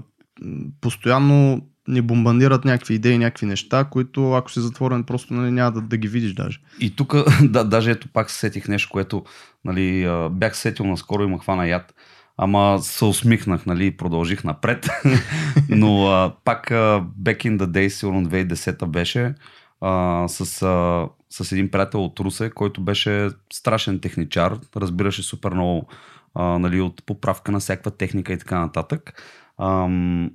постоянно 0.81 1.67
ни 1.89 2.01
бомбандират 2.01 2.65
някакви 2.65 2.93
идеи, 2.93 3.17
някакви 3.17 3.45
неща, 3.45 3.83
които 3.83 4.33
ако 4.33 4.51
си 4.51 4.59
затворен, 4.59 5.03
просто 5.03 5.33
нали, 5.33 5.51
няма 5.51 5.71
да, 5.71 5.81
да 5.81 5.97
ги 5.97 6.07
видиш 6.07 6.33
даже. 6.33 6.59
И 6.79 6.95
тук, 6.95 7.15
да, 7.43 7.63
даже 7.63 7.91
ето 7.91 8.07
пак 8.13 8.31
сетих 8.31 8.67
нещо, 8.67 8.89
което 8.91 9.23
нали, 9.65 10.09
бях 10.31 10.57
сетил 10.57 10.85
наскоро 10.85 11.23
и 11.23 11.27
ма 11.27 11.39
хвана 11.39 11.67
яд. 11.67 11.93
Ама 12.37 12.79
се 12.81 13.05
усмихнах, 13.05 13.65
нали, 13.65 13.85
и 13.85 13.97
продължих 13.97 14.43
напред. 14.43 14.89
Но 15.69 16.07
а, 16.07 16.33
пак 16.43 16.71
а, 16.71 17.03
back 17.21 17.37
in 17.37 17.57
the 17.57 17.65
day, 17.65 17.87
сигурно 17.87 18.25
2010 18.25 18.85
беше, 18.85 19.33
а, 19.81 20.25
с, 20.27 20.61
а, 20.61 21.07
с 21.29 21.51
един 21.51 21.71
приятел 21.71 22.05
от 22.05 22.19
Русе, 22.19 22.49
който 22.49 22.81
беше 22.81 23.29
страшен 23.53 23.99
техничар, 23.99 24.59
разбираше 24.75 25.23
супер 25.23 25.51
много 25.51 25.87
а, 26.35 26.43
нали, 26.43 26.81
от 26.81 27.05
поправка 27.05 27.51
на 27.51 27.59
всякаква 27.59 27.91
техника 27.91 28.33
и 28.33 28.37
така 28.37 28.59
нататък. 28.59 29.21
Ам, 29.61 30.31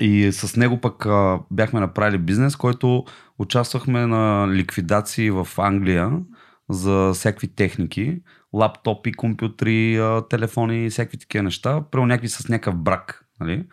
и 0.00 0.32
с 0.32 0.56
него 0.56 0.80
пък 0.80 1.06
а, 1.06 1.38
бяхме 1.50 1.80
направили 1.80 2.18
бизнес, 2.18 2.56
който 2.56 3.04
участвахме 3.38 4.06
на 4.06 4.48
ликвидации 4.48 5.30
в 5.30 5.48
Англия 5.58 6.10
за 6.70 7.10
всякакви 7.14 7.48
техники, 7.48 8.20
лаптопи, 8.52 9.12
компютри, 9.12 10.00
телефони 10.30 10.86
и 10.86 10.90
всякакви 10.90 11.18
такива 11.18 11.42
неща, 11.42 11.82
прямо 11.90 12.06
някакви 12.06 12.28
с 12.28 12.48
някакъв 12.48 12.76
брак. 12.76 13.24
Нали? 13.40 13.64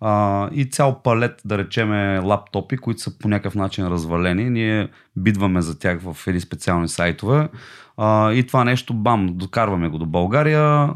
А, 0.00 0.48
и 0.52 0.70
цял 0.70 1.02
палет, 1.02 1.42
да 1.44 1.58
речеме, 1.58 2.18
лаптопи, 2.18 2.76
които 2.76 3.00
са 3.00 3.18
по 3.18 3.28
някакъв 3.28 3.54
начин 3.54 3.86
развалени. 3.86 4.50
Ние 4.50 4.88
бидваме 5.16 5.62
за 5.62 5.78
тях 5.78 6.00
в 6.02 6.16
едни 6.26 6.40
специални 6.40 6.88
сайтове. 6.88 7.48
А, 7.96 8.32
и 8.32 8.46
това 8.46 8.64
нещо, 8.64 8.94
бам, 8.94 9.28
докарваме 9.32 9.88
го 9.88 9.98
до 9.98 10.06
България. 10.06 10.88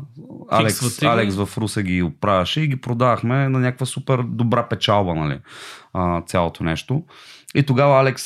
Алекс, 0.51 1.03
Алекс 1.03 1.37
в 1.37 1.59
Руса 1.59 1.83
ги 1.83 2.03
оправяше 2.03 2.61
и 2.61 2.67
ги 2.67 2.81
продавахме 2.81 3.49
на 3.49 3.59
някаква 3.59 3.87
супер 3.87 4.23
добра 4.23 4.69
печалба, 4.69 5.15
нали, 5.15 5.39
а, 5.93 6.23
цялото 6.23 6.65
нещо. 6.65 7.03
И 7.55 7.63
тогава 7.63 8.01
Алекс, 8.01 8.25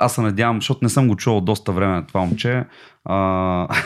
аз 0.00 0.14
се 0.14 0.20
надявам, 0.20 0.56
защото 0.56 0.80
не 0.82 0.88
съм 0.88 1.08
го 1.08 1.16
чувал 1.16 1.40
доста 1.40 1.72
време 1.72 1.94
на 1.94 2.06
това 2.06 2.20
момче, 2.20 2.64
а, 3.04 3.16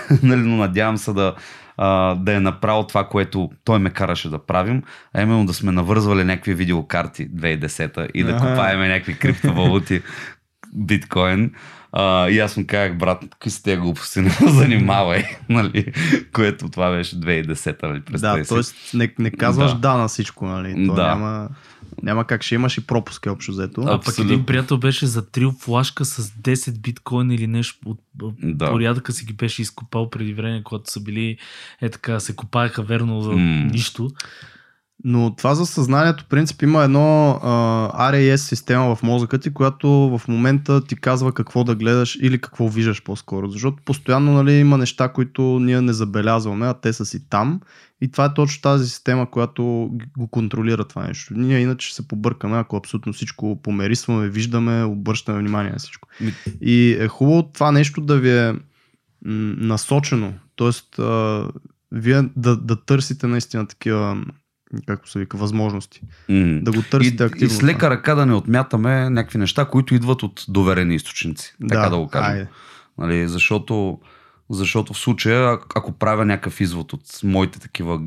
нали, 0.23 0.41
но 0.41 0.57
надявам 0.57 0.97
се 0.97 1.13
да, 1.13 1.35
а, 1.77 2.15
да 2.15 2.35
е 2.35 2.41
направил 2.41 2.83
това, 2.83 3.09
което 3.09 3.51
той 3.65 3.79
ме 3.79 3.91
караше 3.91 4.31
да 4.31 4.47
правим, 4.47 4.83
а 5.15 5.23
именно 5.23 5.47
да 5.47 5.55
сме 5.55 5.73
навързвали 5.73 6.25
някакви 6.25 6.55
видеокарти 6.55 7.31
2010 7.31 8.11
и 8.15 8.25
да 8.25 8.37
купаеме 8.37 8.89
някакви 8.89 9.19
криптовалути, 9.19 10.03
биткоин. 10.75 11.53
А, 11.93 12.29
и 12.29 12.39
аз 12.39 12.57
му 12.57 12.65
казах, 12.67 12.99
брат, 12.99 13.21
какви 13.31 13.51
са 13.51 13.63
тези 13.63 13.77
глупости, 13.77 14.21
не 14.21 14.31
занимавай, 14.41 15.25
нали? 15.49 15.93
Което 16.33 16.69
това 16.69 16.91
беше 16.91 17.17
2010, 17.17 17.83
нали? 17.83 18.03
Да, 18.11 18.45
т.е. 18.45 18.97
Не, 18.97 19.15
не 19.19 19.31
казваш 19.31 19.73
да. 19.73 19.79
да 19.79 19.95
на 19.95 20.09
всичко, 20.09 20.47
нали? 20.47 20.87
То 20.87 20.95
да. 20.95 21.07
няма... 21.07 21.49
Няма 22.03 22.25
как, 22.25 22.43
ще 22.43 22.55
имаш 22.55 22.79
и 22.79 22.87
пропуски 22.87 23.29
общо 23.29 23.53
взето. 23.53 23.81
А 23.87 24.01
пък 24.01 24.19
един 24.19 24.47
приятел 24.47 24.79
беше 24.79 25.07
за 25.07 25.31
трил 25.31 25.53
флашка 25.61 26.05
с 26.05 26.31
10 26.31 26.79
биткоин 26.79 27.31
или 27.31 27.47
нещо 27.47 27.79
от 27.85 28.01
да. 28.43 28.71
порядъка 28.71 29.13
си 29.13 29.25
ги 29.25 29.33
беше 29.33 29.63
изкопал 29.63 30.11
преди 30.11 30.35
време, 30.35 30.63
когато 30.65 30.91
са 30.91 31.01
били 31.01 31.37
е 31.81 31.89
така, 31.89 32.21
се 32.21 32.37
копаеха 32.37 32.83
верно 32.83 33.21
за 33.21 33.31
mm. 33.31 33.73
нищо. 33.73 34.11
Но 35.05 35.35
това 35.37 35.55
за 35.55 35.67
съзнанието, 35.67 36.25
принцип, 36.29 36.63
има 36.63 36.85
едно 36.85 37.31
а, 37.31 38.13
RAS 38.13 38.37
система 38.37 38.97
в 38.97 39.03
мозъка 39.03 39.39
ти, 39.39 39.55
която 39.55 39.89
в 39.91 40.23
момента 40.29 40.85
ти 40.85 40.97
казва 40.97 41.33
какво 41.33 41.65
да 41.65 41.75
гледаш 41.75 42.19
или 42.23 42.41
какво 42.41 42.69
виждаш 42.69 43.03
по-скоро. 43.03 43.49
Защото 43.49 43.83
постоянно 43.85 44.33
нали, 44.33 44.53
има 44.53 44.79
неща, 44.79 45.09
които 45.09 45.43
ние 45.43 45.81
не 45.81 45.93
забелязваме, 45.93 46.67
а 46.67 46.75
те 46.75 46.93
са 46.93 47.07
си 47.07 47.29
там. 47.29 47.61
И 48.01 48.11
това 48.11 48.25
е 48.25 48.35
точно 48.35 48.63
тази 48.63 48.89
система, 48.89 49.31
която 49.31 49.91
го 50.19 50.29
контролира 50.31 50.85
това 50.85 51.07
нещо. 51.07 51.35
Ние 51.35 51.59
иначе 51.61 51.95
се 51.95 52.09
побъркаме, 52.09 52.59
ако 52.59 52.77
абсолютно 52.77 53.13
всичко 53.13 53.63
померисваме, 53.63 54.29
виждаме, 54.29 54.85
обръщаме 54.85 55.39
внимание 55.39 55.73
на 55.73 55.79
всичко. 55.79 56.09
И 56.61 56.97
е 57.01 57.09
хубаво 57.09 57.51
това 57.53 57.73
нещо 57.73 58.01
да 58.01 58.19
ви 58.19 58.31
е 58.31 58.55
насочено. 59.25 60.35
Тоест, 60.57 60.99
а, 60.99 61.49
вие 61.93 62.23
да, 62.37 62.57
да 62.57 62.85
търсите 62.85 63.27
наистина 63.27 63.67
такива 63.67 64.25
както 64.87 65.11
се 65.11 65.19
вика, 65.19 65.37
възможности. 65.37 66.01
Mm. 66.31 66.63
Да 66.63 66.73
го 66.73 66.83
търсите 66.83 67.23
и, 67.23 67.27
активно. 67.27 67.47
И 67.47 67.51
с 67.51 67.63
лека 67.63 67.91
ръка 67.91 68.15
да 68.15 68.27
не 68.27 68.35
отмятаме 68.35 69.11
някакви 69.11 69.39
неща, 69.39 69.65
които 69.65 69.95
идват 69.95 70.23
от 70.23 70.45
доверени 70.49 70.95
източници. 70.95 71.55
Да, 71.61 71.75
така 71.75 71.89
да 71.89 71.99
го 71.99 72.09
кажем. 72.09 72.47
Нали, 72.99 73.29
защото, 73.29 74.01
защото 74.51 74.95
в 74.95 74.99
случая, 74.99 75.59
ако 75.75 75.93
правя 75.93 76.25
някакъв 76.25 76.61
извод 76.61 76.93
от 76.93 77.21
моите 77.25 77.61
такива 77.61 78.01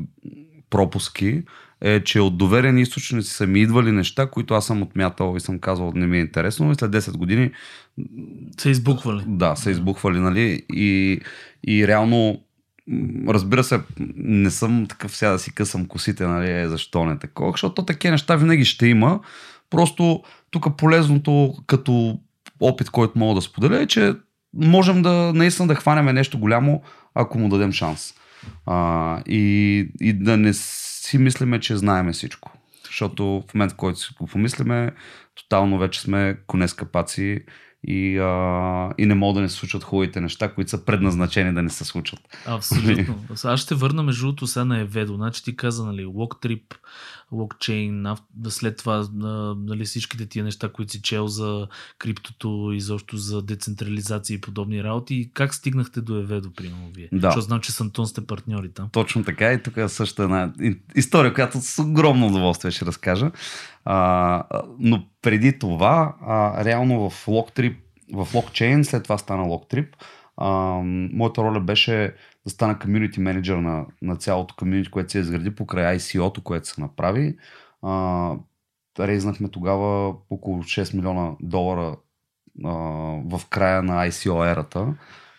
пропуски, 0.70 1.42
е, 1.80 2.04
че 2.04 2.20
от 2.20 2.38
доверени 2.38 2.82
източници 2.82 3.30
са 3.30 3.46
ми 3.46 3.60
идвали 3.60 3.92
неща, 3.92 4.26
които 4.26 4.54
аз 4.54 4.66
съм 4.66 4.82
отмятал 4.82 5.34
и 5.36 5.40
съм 5.40 5.58
казал 5.58 5.92
не 5.94 6.06
ми 6.06 6.16
е 6.16 6.20
интересно 6.20 6.72
и 6.72 6.74
след 6.74 6.90
10 6.90 7.16
години 7.16 7.50
са 8.58 8.70
избухвали. 8.70 9.22
Да, 9.26 9.56
са 9.56 9.70
избухвали, 9.70 10.18
нали? 10.18 10.62
И, 10.72 11.20
и 11.66 11.88
реално 11.88 12.42
разбира 13.28 13.64
се, 13.64 13.80
не 14.16 14.50
съм 14.50 14.86
такъв 14.86 15.16
сега 15.16 15.30
да 15.30 15.38
си 15.38 15.54
късам 15.54 15.86
косите, 15.86 16.26
нали, 16.26 16.50
е, 16.50 16.68
защо 16.68 17.04
не 17.04 17.18
такова, 17.18 17.50
защото 17.50 17.84
такива 17.84 18.12
неща 18.12 18.36
винаги 18.36 18.64
ще 18.64 18.86
има. 18.86 19.20
Просто 19.70 20.22
тук 20.50 20.76
полезното 20.76 21.54
като 21.66 22.18
опит, 22.60 22.90
който 22.90 23.18
мога 23.18 23.34
да 23.34 23.40
споделя 23.40 23.82
е, 23.82 23.86
че 23.86 24.14
можем 24.54 25.02
да 25.02 25.32
наистина 25.34 25.68
да 25.68 25.74
хванеме 25.74 26.12
нещо 26.12 26.38
голямо, 26.38 26.82
ако 27.14 27.38
му 27.38 27.48
дадем 27.48 27.72
шанс. 27.72 28.14
А, 28.66 29.22
и, 29.26 29.88
и 30.00 30.12
да 30.12 30.36
не 30.36 30.52
си 30.54 31.18
мислиме, 31.18 31.60
че 31.60 31.76
знаеме 31.76 32.12
всичко. 32.12 32.52
Защото 32.86 33.44
в 33.50 33.54
момента, 33.54 33.74
в 33.74 33.76
който 33.76 33.98
си 33.98 34.14
го 34.20 34.26
помислиме, 34.26 34.92
тотално 35.34 35.78
вече 35.78 36.00
сме 36.00 36.36
коне 36.46 36.68
с 36.68 36.74
капаци 36.74 37.40
и, 37.84 38.18
а, 38.18 38.92
и 38.98 39.06
не 39.06 39.14
могат 39.14 39.34
да 39.34 39.40
не 39.40 39.48
се 39.48 39.56
случват 39.56 39.84
хубавите 39.84 40.20
неща, 40.20 40.54
които 40.54 40.70
са 40.70 40.84
предназначени 40.84 41.54
да 41.54 41.62
не 41.62 41.70
се 41.70 41.84
случват. 41.84 42.20
Абсолютно. 42.46 43.24
Аз 43.44 43.60
ще 43.60 43.74
върна 43.74 44.02
между 44.02 44.26
другото 44.26 44.46
сега 44.46 44.64
на 44.64 44.80
Еведо. 44.80 45.14
Значи 45.14 45.44
ти 45.44 45.56
каза, 45.56 45.86
нали, 45.86 46.04
Locktrip, 46.04 46.74
блокчейн, 47.32 48.06
след 48.48 48.76
това 48.76 49.08
нали, 49.56 49.84
всичките 49.84 50.26
тия 50.26 50.44
неща, 50.44 50.68
които 50.72 50.92
си 50.92 51.02
чел 51.02 51.26
за 51.26 51.68
криптото 51.98 52.72
и 52.74 52.80
защо 52.80 53.16
за 53.16 53.42
децентрализация 53.42 54.34
и 54.34 54.40
подобни 54.40 54.84
работи. 54.84 55.14
И 55.14 55.30
как 55.32 55.54
стигнахте 55.54 56.00
до 56.00 56.16
Еведо, 56.16 56.52
примерно 56.52 56.90
вие? 56.94 57.08
Да. 57.12 57.20
Защото 57.20 57.44
знам, 57.44 57.60
че 57.60 57.72
с 57.72 57.80
Антон 57.80 58.06
сте 58.06 58.26
партньори 58.26 58.72
там. 58.72 58.88
Точно 58.92 59.24
така 59.24 59.52
и 59.52 59.62
тук 59.62 59.76
е 59.76 59.88
също 59.88 60.22
една 60.22 60.52
история, 60.94 61.34
която 61.34 61.60
с 61.60 61.82
огромно 61.82 62.26
удоволствие 62.26 62.70
ще 62.70 62.86
разкажа. 62.86 63.30
А, 63.84 64.44
но 64.78 65.06
преди 65.22 65.58
това, 65.58 66.16
а, 66.26 66.64
реално 66.64 67.10
в 67.10 67.26
Locktrip, 67.26 67.76
в 68.12 68.28
Lockchain, 68.32 68.82
след 68.82 69.02
това 69.02 69.18
стана 69.18 69.44
Locktrip, 69.44 69.88
а, 70.36 70.48
моята 71.12 71.42
роля 71.42 71.60
беше 71.60 72.14
да 72.46 72.50
стана 72.50 72.78
комьюнити 72.78 73.20
менеджер 73.20 73.56
на, 73.56 73.86
на 74.02 74.16
цялото 74.16 74.54
комьюнити, 74.58 74.90
което 74.90 75.12
се 75.12 75.18
изгради 75.18 75.54
покрай 75.54 75.98
ICO-то, 75.98 76.42
което 76.42 76.68
се 76.68 76.80
направи. 76.80 77.38
А, 77.82 78.32
рейзнахме 79.00 79.48
тогава 79.48 80.14
около 80.30 80.62
6 80.62 80.94
милиона 80.96 81.36
долара 81.40 81.96
а, 82.64 82.70
в 83.24 83.40
края 83.50 83.82
на 83.82 84.08
ICO 84.08 84.52
ерата, 84.52 84.94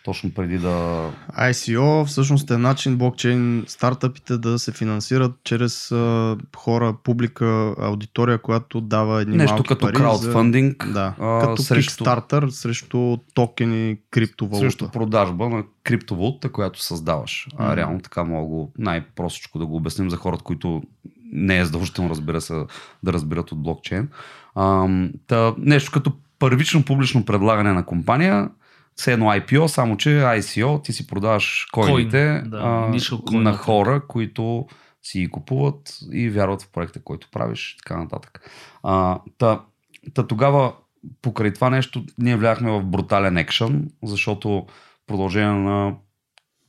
точно 0.07 0.31
преди 0.31 0.57
да 0.57 1.09
ICO 1.39 2.05
всъщност 2.05 2.51
е 2.51 2.57
начин 2.57 2.97
блокчейн 2.97 3.63
стартъпите 3.67 4.37
да 4.37 4.59
се 4.59 4.71
финансират 4.71 5.31
чрез 5.43 5.91
а, 5.91 6.37
хора, 6.57 6.95
публика, 7.03 7.75
аудитория, 7.79 8.37
която 8.37 8.81
дава 8.81 9.21
едни 9.21 9.37
Нещо 9.37 9.53
малки 9.53 9.67
като 9.67 9.85
пари 9.85 9.95
краудфандинг, 9.95 10.83
За... 10.87 10.93
Да, 10.93 11.13
а, 11.19 11.39
като 11.41 11.61
срещу- 11.61 12.03
Kickstarter 12.05 12.49
срещу 12.49 13.17
токени, 13.33 13.97
криптовалута. 14.11 14.59
срещу 14.71 14.89
продажба 14.89 15.49
на 15.49 15.63
криптовалута, 15.83 16.51
която 16.51 16.81
създаваш. 16.83 17.47
А 17.57 17.75
реално 17.75 17.99
така 17.99 18.23
мога 18.23 18.67
най-простичко 18.77 19.59
да 19.59 19.65
го 19.65 19.75
обясним 19.75 20.09
за 20.09 20.17
хората, 20.17 20.43
които 20.43 20.83
не 21.31 21.57
е 21.57 21.65
задължително, 21.65 22.09
разбира 22.09 22.41
се, 22.41 22.65
да 23.03 23.13
разбират 23.13 23.51
от 23.51 23.63
блокчейн. 23.63 24.09
Ам, 24.55 25.11
та, 25.27 25.53
нещо 25.57 25.91
като 25.91 26.11
първично 26.39 26.83
публично 26.85 27.25
предлагане 27.25 27.73
на 27.73 27.85
компания, 27.85 28.49
все 28.97 29.13
едно 29.13 29.25
IPO, 29.25 29.67
само 29.67 29.97
че 29.97 30.09
ICO, 30.09 30.83
ти 30.83 30.93
си 30.93 31.07
продаваш 31.07 31.67
коините 31.71 32.43
да, 32.45 32.57
а, 32.57 32.91
coin 32.91 33.37
на 33.37 33.53
хора, 33.53 34.01
които 34.07 34.67
си 35.03 35.19
ги 35.19 35.27
купуват 35.27 35.97
и 36.11 36.29
вярват 36.29 36.61
в 36.61 36.71
проекта, 36.71 36.99
който 37.03 37.27
правиш 37.31 37.73
и 37.73 37.77
така 37.77 37.97
нататък. 37.97 38.51
А, 38.83 39.19
та, 39.37 39.61
та 40.13 40.27
тогава 40.27 40.73
покрай 41.21 41.53
това 41.53 41.69
нещо 41.69 42.05
ние 42.17 42.35
вляхме 42.35 42.71
в 42.71 42.83
брутален 42.83 43.37
екшън, 43.37 43.87
защото 44.03 44.49
в 45.03 45.07
продължение 45.07 45.61
на 45.61 45.95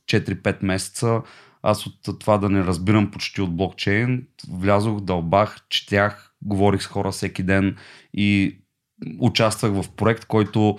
4-5 0.05 0.57
месеца 0.65 1.21
аз 1.61 1.87
от 1.87 2.19
това 2.19 2.37
да 2.37 2.49
не 2.49 2.63
разбирам 2.63 3.11
почти 3.11 3.41
от 3.41 3.55
блокчейн, 3.55 4.27
влязох, 4.49 4.99
дълбах, 4.99 5.57
четях, 5.69 6.33
говорих 6.41 6.81
с 6.81 6.87
хора 6.87 7.11
всеки 7.11 7.43
ден 7.43 7.77
и 8.13 8.59
участвах 9.19 9.71
в 9.71 9.89
проект, 9.95 10.25
който 10.25 10.77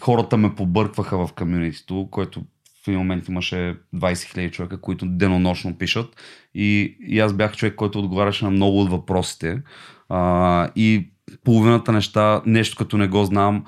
хората 0.00 0.36
ме 0.36 0.54
побъркваха 0.54 1.26
в 1.26 1.32
комьюнитито, 1.32 2.08
който 2.10 2.42
в 2.84 2.88
един 2.88 2.98
момент 2.98 3.28
имаше 3.28 3.54
20 3.54 3.76
000 3.94 4.50
човека, 4.50 4.80
които 4.80 5.06
денонощно 5.06 5.78
пишат 5.78 6.16
и, 6.54 6.96
и 7.06 7.20
аз 7.20 7.32
бях 7.32 7.56
човек, 7.56 7.74
който 7.74 7.98
отговаряше 7.98 8.44
на 8.44 8.50
много 8.50 8.80
от 8.80 8.90
въпросите 8.90 9.62
а, 10.08 10.68
и 10.76 11.08
половината 11.44 11.92
неща, 11.92 12.42
нещо 12.46 12.76
като 12.76 12.98
не 12.98 13.08
го 13.08 13.24
знам, 13.24 13.64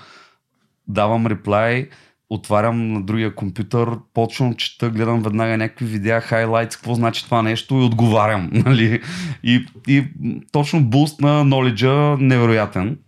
давам 0.88 1.26
реплай, 1.26 1.88
отварям 2.30 2.92
на 2.92 3.02
другия 3.02 3.34
компютър, 3.34 3.90
почвам 4.14 4.54
чета, 4.54 4.90
гледам 4.90 5.22
веднага 5.22 5.56
някакви 5.56 5.86
видеа, 5.86 6.20
хайлайтс, 6.20 6.76
какво 6.76 6.94
значи 6.94 7.24
това 7.24 7.42
нещо 7.42 7.74
и 7.74 7.84
отговарям. 7.84 8.50
Нали? 8.66 9.02
И, 9.42 9.66
и 9.88 10.04
точно 10.52 10.84
буст 10.84 11.20
на 11.20 11.44
knowledge 11.44 12.16
невероятен. 12.20 12.98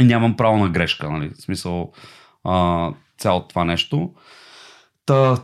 И 0.00 0.04
нямам 0.04 0.36
право 0.36 0.56
на 0.56 0.68
грешка. 0.68 1.10
Нали? 1.10 1.30
В 1.38 1.42
смисъл 1.42 1.92
а, 2.44 2.92
цялото 3.18 3.48
това 3.48 3.64
нещо. 3.64 4.14
Та, 5.06 5.36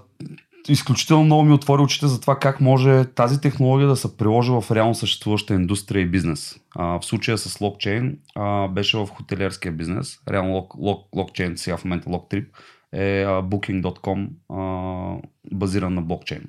изключително 0.68 1.24
много 1.24 1.43
ми 1.43 1.52
отвори 1.52 1.82
очите 1.82 2.06
за 2.06 2.20
това 2.20 2.39
как 2.39 2.60
може 2.60 3.05
тази 3.05 3.40
технология 3.40 3.89
да 3.89 3.97
се 3.97 4.16
приложи 4.16 4.52
в 4.52 4.64
реално 4.70 4.94
съществуваща 4.94 5.55
индустрия 5.55 6.02
и 6.02 6.06
бизнес. 6.06 6.56
А, 6.77 7.01
в 7.01 7.05
случая 7.05 7.39
с 7.39 7.60
локчейн 7.60 8.18
а, 8.35 8.68
беше 8.68 8.97
в 8.97 9.06
хотелиерския 9.06 9.73
бизнес. 9.73 10.18
Реално 10.31 10.52
лок, 10.52 10.74
лок, 10.78 11.09
локчейн, 11.16 11.56
сега 11.56 11.77
в 11.77 11.85
момента 11.85 12.10
локтрип, 12.10 12.56
е 12.93 13.23
а, 13.23 13.43
booking.com 13.43 14.28
а, 14.48 15.28
базиран 15.52 15.94
на 15.94 16.02
блокчейн. 16.02 16.44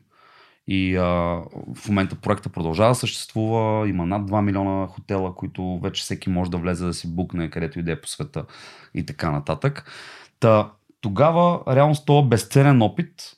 И 0.68 0.96
а, 0.96 1.04
в 1.76 1.88
момента 1.88 2.16
проекта 2.16 2.50
продължава 2.50 2.90
да 2.90 2.96
съществува, 2.96 3.90
има 3.90 4.06
над 4.06 4.30
2 4.30 4.42
милиона 4.42 4.88
хотела, 4.88 5.36
които 5.36 5.80
вече 5.84 6.04
всеки 6.04 6.30
може 6.30 6.52
да 6.52 6.58
влезе 6.58 6.86
да 6.86 6.94
си 6.94 7.16
букне 7.16 7.50
където 7.50 7.80
и 7.80 7.84
да 7.84 7.92
е 7.92 8.02
по 8.02 8.08
света 8.08 8.46
и 8.94 9.06
така 9.06 9.32
нататък. 9.32 9.86
Та, 10.40 10.72
тогава, 11.02 11.64
реално 11.76 11.96
с 11.96 12.06
този 12.06 12.28
безценен 12.28 12.82
опит, 12.82 13.34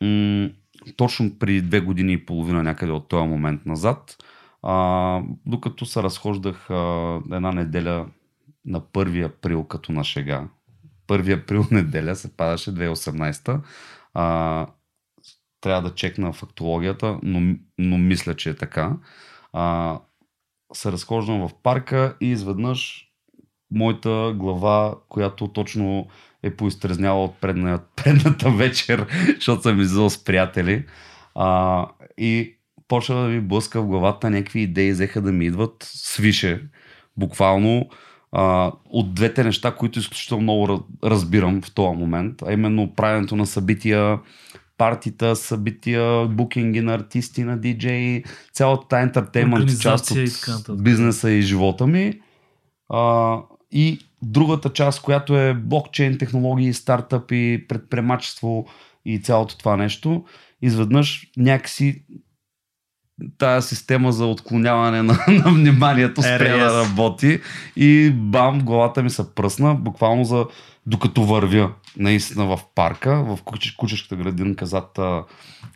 м- 0.00 0.50
точно 0.96 1.38
преди 1.38 1.62
две 1.62 1.80
години 1.80 2.12
и 2.12 2.26
половина 2.26 2.62
някъде 2.62 2.92
от 2.92 3.08
този 3.08 3.28
момент 3.28 3.66
назад, 3.66 4.16
а, 4.62 5.22
докато 5.46 5.86
се 5.86 6.02
разхождах 6.02 6.70
а, 6.70 7.20
една 7.32 7.52
неделя 7.52 8.06
на 8.64 8.80
1 8.80 9.26
април 9.26 9.64
като 9.64 9.92
на 9.92 10.04
шега, 10.04 10.48
1 11.08 11.42
април 11.42 11.64
неделя 11.70 12.16
се 12.16 12.36
падаше 12.36 12.74
2018 12.74 13.60
а, 14.14 14.66
трябва 15.60 15.88
да 15.88 15.94
чекна 15.94 16.32
фактологията, 16.32 17.18
но, 17.22 17.56
но 17.78 17.98
мисля, 17.98 18.36
че 18.36 18.50
е 18.50 18.56
така. 18.56 18.96
А, 19.52 19.98
се 20.72 20.92
разхождам 20.92 21.48
в 21.48 21.54
парка 21.62 22.16
и 22.20 22.26
изведнъж 22.26 23.08
моята 23.70 24.34
глава, 24.36 24.94
която 25.08 25.48
точно 25.48 26.08
е 26.42 26.50
поизтрезняла 26.56 27.24
от 27.24 27.40
предна, 27.40 27.80
предната 27.96 28.50
вечер, 28.50 29.06
защото 29.34 29.62
съм 29.62 29.80
излизал 29.80 30.10
с 30.10 30.24
приятели. 30.24 30.84
А, 31.34 31.86
и 32.18 32.58
почва 32.88 33.14
да 33.14 33.28
ми 33.28 33.40
блъска 33.40 33.82
в 33.82 33.86
главата 33.86 34.30
някакви 34.30 34.60
идеи, 34.60 34.92
взеха 34.92 35.22
да 35.22 35.32
ми 35.32 35.46
идват 35.46 35.76
свише. 35.80 36.62
Буквално 37.16 37.88
а, 38.32 38.72
от 38.84 39.14
двете 39.14 39.44
неща, 39.44 39.74
които 39.74 39.98
изключително 39.98 40.42
много 40.42 40.68
раз- 40.68 41.10
разбирам 41.10 41.62
в 41.62 41.74
този 41.74 41.98
момент, 41.98 42.42
а 42.42 42.52
именно 42.52 42.94
правенето 42.94 43.36
на 43.36 43.46
събития, 43.46 44.18
партита, 44.78 45.36
събития, 45.36 46.26
букинги 46.26 46.80
на 46.80 46.94
артисти, 46.94 47.44
на 47.44 47.58
диджеи, 47.58 48.24
цялата 48.52 48.88
тази 48.88 49.02
ентертеймент 49.02 49.80
част 49.80 50.10
и 50.10 50.28
от 50.68 50.82
бизнеса 50.82 51.30
и 51.30 51.42
живота 51.42 51.86
ми. 51.86 52.20
А, 52.88 53.36
и 53.70 53.98
другата 54.22 54.72
част, 54.72 55.02
която 55.02 55.38
е 55.38 55.54
блокчейн 55.54 56.18
технологии, 56.18 56.74
стартъпи, 56.74 57.64
предприемачество 57.68 58.66
и 59.04 59.22
цялото 59.22 59.58
това 59.58 59.76
нещо, 59.76 60.24
изведнъж 60.62 61.26
някакси 61.36 62.04
тая 63.38 63.62
система 63.62 64.12
за 64.12 64.26
отклоняване 64.26 65.02
на, 65.02 65.18
на 65.28 65.52
вниманието 65.52 66.22
спря 66.22 66.56
да 66.56 66.84
работи 66.84 67.40
и 67.76 68.10
бам, 68.14 68.60
главата 68.60 69.02
ми 69.02 69.10
се 69.10 69.34
пръсна, 69.34 69.74
буквално 69.74 70.24
за 70.24 70.46
докато 70.86 71.24
вървя 71.24 71.72
наистина 71.96 72.46
в 72.46 72.60
парка, 72.74 73.24
в 73.24 73.38
кучеш, 73.44 73.72
кучешката 73.72 74.16
градинка 74.16 74.66
зад, 74.66 74.98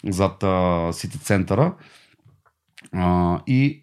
зад 0.05 0.45
Сити 0.95 1.19
центъра. 1.19 1.75
А, 2.93 3.39
и 3.47 3.82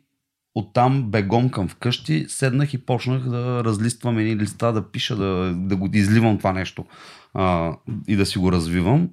оттам 0.56 1.12
бегом 1.12 1.50
към 1.50 1.68
вкъщи 1.68 2.26
седнах 2.28 2.74
и 2.74 2.86
почнах 2.86 3.30
да 3.30 3.64
разлиствам 3.64 4.18
едни 4.18 4.36
листа, 4.36 4.74
да 4.74 4.92
пиша, 4.92 5.16
да, 5.16 5.54
да 5.56 5.76
го 5.76 5.90
изливам 5.94 6.38
това 6.38 6.54
нещо 6.54 6.86
а, 7.34 7.74
и 8.08 8.16
да 8.16 8.26
си 8.26 8.38
го 8.38 8.52
развивам. 8.52 9.10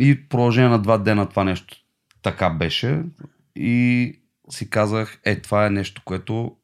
И 0.00 0.14
в 0.14 0.28
продължение 0.28 0.70
на 0.70 0.78
два 0.78 0.98
дена 0.98 1.28
това 1.28 1.44
нещо 1.44 1.76
така 2.22 2.50
беше. 2.50 3.02
И 3.56 4.12
си 4.50 4.70
казах, 4.70 5.20
е, 5.24 5.40
това 5.40 5.66
е 5.66 5.70
нещо, 5.70 6.02
което 6.04 6.56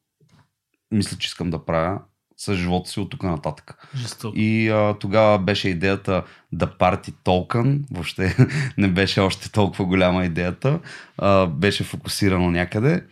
мисля, 0.91 1.17
че 1.17 1.27
искам 1.27 1.49
да 1.49 1.65
правя 1.65 1.99
с 2.37 2.55
живота 2.55 2.89
си 2.89 2.99
от 2.99 3.09
тук 3.09 3.23
нататък. 3.23 3.87
Жестоко. 3.95 4.37
И 4.37 4.69
а, 4.69 4.95
тогава 4.99 5.39
беше 5.39 5.69
идеята 5.69 6.23
да 6.51 6.77
парти 6.77 7.13
токен, 7.23 7.85
въобще 7.91 8.35
не 8.77 8.87
беше 8.87 9.19
още 9.19 9.51
толкова 9.51 9.85
голяма 9.85 10.25
идеята, 10.25 10.79
а, 11.17 11.47
беше 11.47 11.83
фокусирано 11.83 12.51
някъде. 12.51 13.03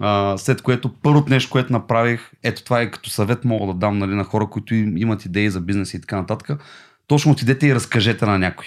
А, 0.00 0.38
след 0.38 0.62
което 0.62 0.94
първото 1.02 1.30
нещо, 1.30 1.50
което 1.50 1.72
направих, 1.72 2.30
ето 2.42 2.64
това 2.64 2.80
е 2.80 2.90
като 2.90 3.10
съвет 3.10 3.44
мога 3.44 3.72
да 3.72 3.78
дам 3.78 3.98
нали, 3.98 4.14
на 4.14 4.24
хора, 4.24 4.46
които 4.50 4.74
им, 4.74 4.96
имат 4.96 5.24
идеи 5.24 5.50
за 5.50 5.60
бизнес 5.60 5.94
и 5.94 6.00
така 6.00 6.16
нататък, 6.16 6.60
точно 7.06 7.32
отидете 7.32 7.66
и 7.66 7.74
разкажете 7.74 8.26
на 8.26 8.38
някой. 8.38 8.66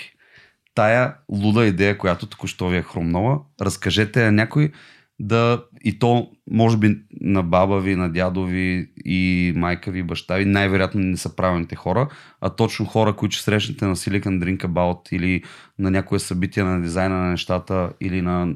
Тая 0.75 1.15
луда 1.29 1.65
идея, 1.65 1.97
която 1.97 2.25
току-що 2.25 2.67
ви 2.67 2.77
е 2.77 2.81
хрумнала, 2.81 3.39
разкажете 3.61 4.25
на 4.25 4.31
някой, 4.31 4.71
да 5.19 5.63
и 5.83 5.99
то 5.99 6.31
може 6.51 6.77
би 6.77 6.97
на 7.21 7.43
баба 7.43 7.79
ви, 7.79 7.95
на 7.95 8.09
дядо 8.09 8.45
ви 8.45 8.91
и 9.05 9.53
майка 9.55 9.91
ви, 9.91 10.03
баща 10.03 10.35
ви, 10.35 10.45
най-вероятно 10.45 11.01
не 11.01 11.17
са 11.17 11.35
правилните 11.35 11.75
хора, 11.75 12.07
а 12.41 12.49
точно 12.49 12.85
хора, 12.85 13.15
които 13.15 13.35
срещнете 13.35 13.85
на 13.85 13.95
Silicon 13.95 14.43
Drink 14.43 14.57
About 14.57 15.13
или 15.13 15.43
на 15.79 15.91
някое 15.91 16.19
събитие 16.19 16.63
на 16.63 16.81
дизайна 16.81 17.15
на 17.15 17.29
нещата 17.29 17.93
или 18.01 18.21
на 18.21 18.53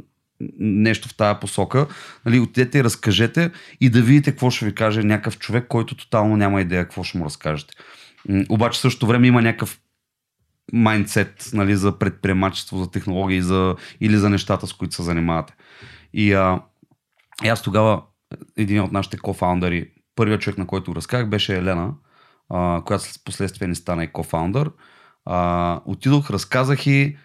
нещо 0.60 1.10
в 1.10 1.18
тая 1.18 1.40
посока, 1.40 1.88
нали, 2.26 2.40
отидете 2.40 2.78
и 2.78 2.84
разкажете 2.84 3.52
и 3.82 3.90
да 3.90 4.02
видите 4.02 4.32
какво 4.32 4.50
ще 4.50 4.66
ви 4.66 4.76
каже 4.76 5.04
някакъв 5.04 5.40
човек, 5.40 5.66
който 5.68 5.96
тотално 5.96 6.38
няма 6.38 6.62
идея 6.62 6.84
какво 6.84 7.04
ще 7.04 7.18
му 7.18 7.26
разкажете. 7.26 7.74
Обаче 8.50 8.78
в 8.78 8.82
същото 8.82 9.08
време 9.08 9.28
има 9.28 9.42
някакъв 9.42 9.80
майндсет 10.74 11.50
нали, 11.54 11.76
за 11.76 12.00
предприемачество, 12.00 12.78
за 12.78 12.92
технологии 12.92 13.42
за, 13.42 13.76
или 14.02 14.18
за 14.18 14.30
нещата, 14.30 14.68
с 14.68 14.74
които 14.74 14.96
се 14.96 15.04
занимавате. 15.04 15.56
И, 16.14 16.34
а, 16.34 16.62
и 17.44 17.48
аз 17.48 17.62
тогава, 17.62 18.02
един 18.58 18.82
от 18.82 18.92
нашите 18.92 19.18
кофаундъри, 19.18 19.92
първият 20.16 20.42
човек, 20.42 20.58
на 20.58 20.68
който 20.68 20.96
разказах, 20.96 21.30
беше 21.30 21.58
Елена, 21.58 21.94
а, 22.50 22.82
която 22.86 23.04
след 23.04 23.24
последствие 23.26 23.68
не 23.68 23.76
стана 23.76 24.04
и 24.04 24.12
кофаундър. 24.12 24.72
А, 25.26 25.82
отидох, 25.86 26.30
разказах 26.30 26.88
и, 26.88 27.18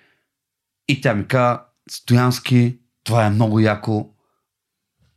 и 0.89 1.01
тя 1.01 1.15
ми 1.15 1.27
каза, 1.27 1.61
Стоянски, 1.91 2.79
това 3.05 3.27
е 3.27 3.31
много 3.31 3.61
яко, 3.61 4.11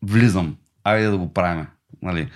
влизам, 0.04 0.58
айде 0.84 1.08
да 1.08 1.18
го 1.18 1.34
правиме. 1.34 1.68
Нали. 2.02 2.32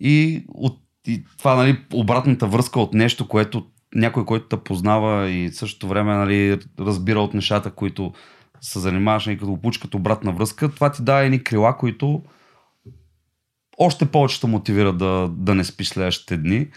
И, 0.00 0.44
от, 0.48 0.78
и 1.06 1.24
това 1.38 1.54
нали, 1.54 1.84
обратната 1.92 2.46
връзка 2.46 2.80
от 2.80 2.94
нещо, 2.94 3.28
което 3.28 3.66
някой, 3.94 4.24
който 4.24 4.48
те 4.48 4.56
познава 4.56 5.30
и 5.30 5.52
същото 5.52 5.88
време 5.88 6.14
нали, 6.14 6.58
разбира 6.78 7.20
от 7.20 7.34
нещата, 7.34 7.70
които 7.70 8.12
се 8.60 8.78
занимаваш 8.78 9.26
и 9.26 9.38
като 9.38 9.60
получ 9.60 9.94
обратна 9.94 10.32
връзка, 10.32 10.70
това 10.70 10.92
ти 10.92 11.02
дава 11.02 11.20
едни 11.20 11.44
крила, 11.44 11.76
които 11.76 12.22
още 13.78 14.06
повече 14.06 14.40
те 14.40 14.46
мотивира 14.46 14.92
да, 14.92 15.30
да 15.32 15.54
не 15.54 15.64
спиш 15.64 15.88
следващите 15.88 16.36
дни. 16.36 16.68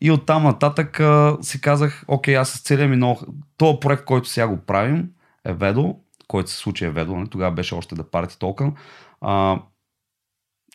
И 0.00 0.10
оттам 0.10 0.42
нататък 0.42 1.00
а, 1.00 1.36
си 1.42 1.60
казах, 1.60 2.04
окей, 2.08 2.36
аз 2.36 2.50
с 2.50 2.62
целия 2.62 2.88
ми 2.88 2.96
много... 2.96 3.20
Това 3.56 3.80
проект, 3.80 4.04
който 4.04 4.28
сега 4.28 4.48
го 4.48 4.56
правим, 4.56 5.08
е 5.44 5.52
Ведо, 5.52 5.96
който 6.28 6.50
се 6.50 6.56
случи 6.56 6.84
е 6.84 6.90
Ведо, 6.90 7.16
не? 7.16 7.26
тогава 7.26 7.54
беше 7.54 7.74
още 7.74 7.94
да 7.94 8.10
парти 8.10 8.38
толкова. 8.38 8.72
А, 9.20 9.62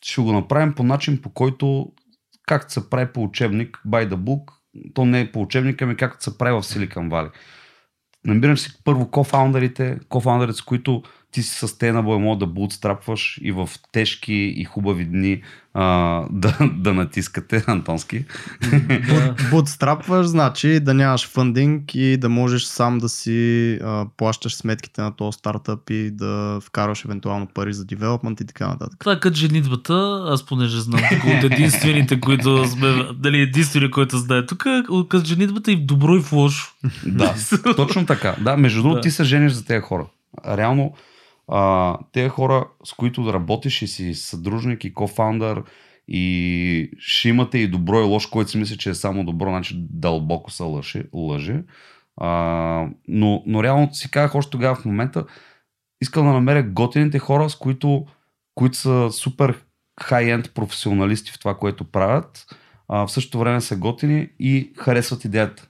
ще 0.02 0.20
го 0.20 0.32
направим 0.32 0.74
по 0.74 0.82
начин, 0.82 1.22
по 1.22 1.30
който 1.30 1.92
както 2.46 2.72
се 2.72 2.90
прави 2.90 3.12
по 3.12 3.22
учебник, 3.22 3.80
by 3.86 4.08
the 4.08 4.14
book, 4.14 4.52
то 4.94 5.04
не 5.04 5.20
е 5.20 5.32
по 5.32 5.42
учебника 5.42 5.86
ми, 5.86 5.96
както 5.96 6.24
се 6.24 6.38
прави 6.38 6.52
в 6.52 6.62
Silicon 6.62 7.08
Valley. 7.08 7.30
Намираш 8.26 8.60
си 8.60 8.80
първо 8.84 9.10
кофаундерите, 9.10 9.98
кофаундерите, 10.08 10.58
с 10.58 10.62
които 10.62 11.02
ти 11.32 11.42
си 11.42 11.66
sustainable 11.66 12.18
мога 12.18 12.38
да 12.38 12.46
бутстрапваш 12.46 13.40
и 13.42 13.52
в 13.52 13.70
тежки 13.92 14.54
и 14.56 14.64
хубави 14.64 15.04
дни 15.04 15.42
а, 15.74 16.26
да, 16.30 16.58
да 16.76 16.94
натискате, 16.94 17.64
Антонски. 17.66 18.24
Бутстрапваш, 19.50 20.26
значи 20.26 20.80
да 20.80 20.94
нямаш 20.94 21.28
фандинг 21.28 21.94
и 21.94 22.16
да 22.16 22.28
можеш 22.28 22.62
сам 22.62 22.98
да 22.98 23.08
си 23.08 23.78
а, 23.82 24.06
плащаш 24.16 24.54
сметките 24.54 25.02
на 25.02 25.16
този 25.16 25.36
стартъп 25.38 25.90
и 25.90 26.10
да 26.10 26.58
вкарваш 26.62 27.04
евентуално 27.04 27.46
пари 27.46 27.72
за 27.72 27.84
девелопмент 27.84 28.40
и 28.40 28.46
така 28.46 28.68
нататък. 28.68 28.96
Това 29.00 29.12
е 29.12 29.20
като 29.20 29.36
женитбата, 29.36 30.24
аз 30.28 30.46
понеже 30.46 30.80
знам 30.80 31.00
от 31.36 31.44
единствените, 31.44 32.20
които 32.20 32.64
сме, 32.66 32.94
дали 33.14 33.40
единствени, 33.40 33.90
който 33.90 34.18
знае 34.18 34.46
тук, 34.46 34.66
като 35.08 35.24
женитбата 35.24 35.72
и 35.72 35.76
в 35.76 35.80
добро 35.80 36.16
и 36.16 36.22
в 36.22 36.32
лошо. 36.32 36.74
Да, 37.06 37.34
точно 37.76 38.06
така. 38.06 38.36
Да, 38.40 38.56
между 38.56 38.82
другото, 38.82 38.94
Да. 38.96 39.00
ти 39.00 39.10
се 39.10 39.24
жениш 39.24 39.52
за 39.52 39.64
тези 39.64 39.80
хора. 39.80 40.06
Реално, 40.46 40.92
а, 41.48 41.98
тези 42.12 42.28
хора, 42.28 42.66
с 42.84 42.92
които 42.92 43.22
да 43.22 43.32
работиш 43.32 43.82
и 43.82 43.86
си 43.86 44.14
съдружник 44.14 44.84
и 44.84 44.94
кофаундър 44.94 45.62
и 46.08 46.90
ще 46.98 47.28
имате 47.28 47.58
и 47.58 47.68
добро 47.68 48.00
и 48.00 48.04
лошо, 48.04 48.30
който 48.30 48.50
си 48.50 48.58
мисли, 48.58 48.78
че 48.78 48.90
е 48.90 48.94
само 48.94 49.24
добро, 49.24 49.48
значи 49.48 49.86
дълбоко 49.90 50.50
се 50.50 50.62
лъже. 50.62 51.04
лъже. 51.12 51.62
А, 52.16 52.88
но, 53.08 53.42
но 53.46 53.62
реално 53.62 53.94
си 53.94 54.10
казах 54.10 54.34
още 54.34 54.50
тогава 54.50 54.74
в 54.74 54.84
момента, 54.84 55.24
искам 56.02 56.26
да 56.26 56.32
намеря 56.32 56.62
готините 56.62 57.18
хора, 57.18 57.50
с 57.50 57.56
които, 57.56 58.06
които 58.54 58.76
са 58.76 59.08
супер 59.12 59.64
хай-енд 60.00 60.54
професионалисти 60.54 61.30
в 61.30 61.38
това, 61.38 61.54
което 61.54 61.84
правят, 61.84 62.46
а, 62.88 63.06
в 63.06 63.12
същото 63.12 63.38
време 63.38 63.60
са 63.60 63.76
готини 63.76 64.28
и 64.38 64.72
харесват 64.76 65.24
идеята 65.24 65.68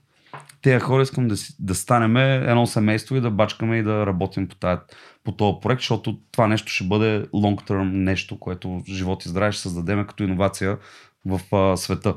тези 0.63 0.79
хора 0.79 1.01
искам 1.01 1.27
да, 1.27 1.35
да 1.59 1.75
станем 1.75 2.17
едно 2.17 2.67
семейство 2.67 3.15
и 3.15 3.21
да 3.21 3.31
бачкаме 3.31 3.77
и 3.77 3.83
да 3.83 4.05
работим 4.05 4.47
по, 4.47 4.55
тая, 4.55 4.81
по 5.23 5.31
този 5.31 5.57
проект, 5.61 5.81
защото 5.81 6.19
това 6.31 6.47
нещо 6.47 6.71
ще 6.71 6.83
бъде 6.83 7.27
long 7.27 7.69
term 7.69 7.91
нещо, 7.91 8.39
което 8.39 8.81
живот 8.87 9.25
и 9.25 9.29
здраве 9.29 9.51
ще 9.51 9.61
създадем 9.61 10.07
като 10.07 10.23
иновация 10.23 10.77
в 11.25 11.55
а, 11.55 11.77
света. 11.77 12.15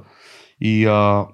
И, 0.60 0.86
а, 0.86 1.26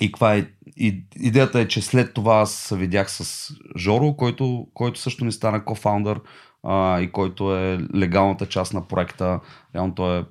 и 0.00 0.12
каква 0.12 0.34
е? 0.34 0.46
И, 0.76 1.04
идеята 1.16 1.60
е, 1.60 1.68
че 1.68 1.82
след 1.82 2.14
това 2.14 2.36
аз 2.36 2.52
се 2.52 2.76
видях 2.76 3.10
с 3.10 3.52
Жоро, 3.76 4.16
който, 4.16 4.66
който 4.74 5.00
също 5.00 5.24
ни 5.24 5.32
стана 5.32 5.64
кофаундър 5.64 6.20
а, 6.62 7.00
и 7.00 7.12
който 7.12 7.56
е 7.56 7.78
легалната 7.94 8.46
част 8.46 8.74
на 8.74 8.88
проекта. 8.88 9.40
Реално 9.74 9.94
той 9.94 10.18
е 10.18 10.24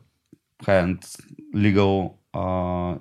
high-end 0.63 1.21
legal 1.55 2.11
а, 2.33 2.41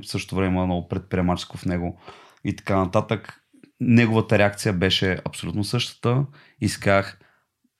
в 0.02 0.06
същото 0.06 0.36
време 0.36 0.48
има 0.48 0.66
много 0.66 0.88
предприемаческо 0.88 1.56
в 1.56 1.64
него 1.64 2.00
и 2.44 2.56
така 2.56 2.76
нататък. 2.76 3.40
Неговата 3.80 4.38
реакция 4.38 4.72
беше 4.72 5.18
абсолютно 5.24 5.64
същата 5.64 6.26
и 6.60 6.68
си 6.68 6.80
казах, 6.80 7.20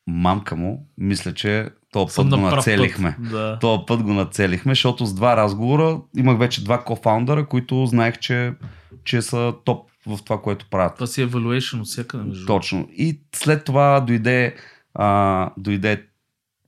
мамка 0.06 0.56
му, 0.56 0.86
мисля, 0.98 1.34
че 1.34 1.68
този 1.92 2.14
Съм 2.14 2.30
път 2.30 2.40
го 2.40 2.46
нацелихме. 2.46 3.16
Път. 3.22 3.30
Да. 3.30 3.58
Този 3.60 3.82
път 3.86 4.02
го 4.02 4.12
нацелихме, 4.12 4.72
защото 4.72 5.06
с 5.06 5.14
два 5.14 5.36
разговора 5.36 6.00
имах 6.16 6.38
вече 6.38 6.64
два 6.64 6.84
кофаундъра, 6.84 7.46
които 7.46 7.86
знаех, 7.86 8.18
че, 8.18 8.52
че 9.04 9.22
са 9.22 9.54
топ 9.64 9.90
в 10.06 10.18
това, 10.24 10.42
което 10.42 10.66
правят. 10.70 10.94
Това 10.94 11.06
си 11.06 11.22
е 11.22 11.26
evaluation 11.26 11.80
от 11.80 11.86
всякъде. 11.86 12.24
Между. 12.24 12.46
Точно. 12.46 12.88
И 12.92 13.20
след 13.34 13.64
това 13.64 14.00
дойде, 14.00 14.54
а, 14.94 15.50
дойде, 15.56 16.02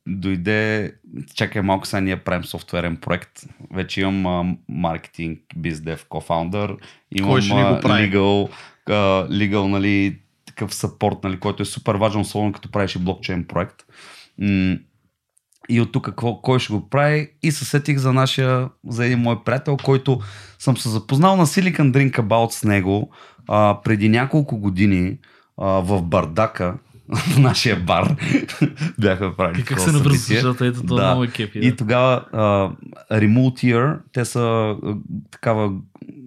дойде, 0.09 0.93
чакай 1.35 1.63
малко 1.63 1.87
сега 1.87 2.01
ние 2.01 2.17
правим 2.17 2.45
софтуерен 2.45 2.97
проект. 2.97 3.31
Вече 3.73 4.01
имам 4.01 4.27
а, 4.27 4.57
маркетинг, 4.69 5.39
бездев, 5.57 6.07
кофаундър, 6.09 6.77
имам 7.13 7.31
Кой 7.31 7.43
ще 7.43 7.55
ни 7.55 7.63
го 7.63 7.81
прави? 7.81 8.11
legal, 8.11 8.51
а, 8.89 8.93
legal, 9.29 9.67
нали, 9.69 10.19
такъв 10.57 10.75
съпорт, 10.75 11.17
нали, 11.25 11.41
който 11.41 11.63
е 11.63 11.67
супер 11.67 11.95
важен, 11.95 12.21
особено 12.21 12.53
като 12.53 12.71
правиш 12.71 12.95
и 12.95 12.99
блокчейн 12.99 13.45
проект. 13.45 13.77
И 15.69 15.81
от 15.81 15.93
тук 15.93 16.15
кой 16.43 16.59
ще 16.59 16.73
го 16.73 16.89
прави 16.89 17.31
и 17.43 17.53
се 17.53 17.65
сетих 17.65 17.99
за 17.99 18.13
нашия, 18.13 18.69
за 18.89 19.07
един 19.07 19.19
мой 19.19 19.45
приятел, 19.45 19.77
който 19.85 20.21
съм 20.59 20.77
се 20.77 20.89
запознал 20.89 21.37
на 21.37 21.47
Silicon 21.47 21.93
Drink 21.93 22.13
About 22.21 22.51
с 22.51 22.65
него 22.65 23.11
а, 23.49 23.81
преди 23.85 24.09
няколко 24.09 24.59
години 24.59 25.19
а, 25.59 25.67
в 25.67 26.03
Бардака, 26.03 26.75
в 27.09 27.39
нашия 27.39 27.77
бар, 27.77 28.17
бяха 28.99 29.37
правили 29.37 29.63
Как 29.63 29.81
се 29.81 29.93
навръзва 29.93 30.15
събитие. 30.15 30.37
нещата? 30.37 30.67
Ето 30.67 30.83
това 30.83 30.97
Да. 30.97 31.07
много 31.07 31.25
е 31.25 31.29
кепи. 31.29 31.59
И 31.59 31.71
Да. 31.71 31.77
тогава 31.77 32.25
а, 32.33 32.39
Remote 33.13 33.65
Year, 33.65 33.99
те 34.13 34.25
са 34.25 34.41
а, 34.41 34.95
такава 35.31 35.73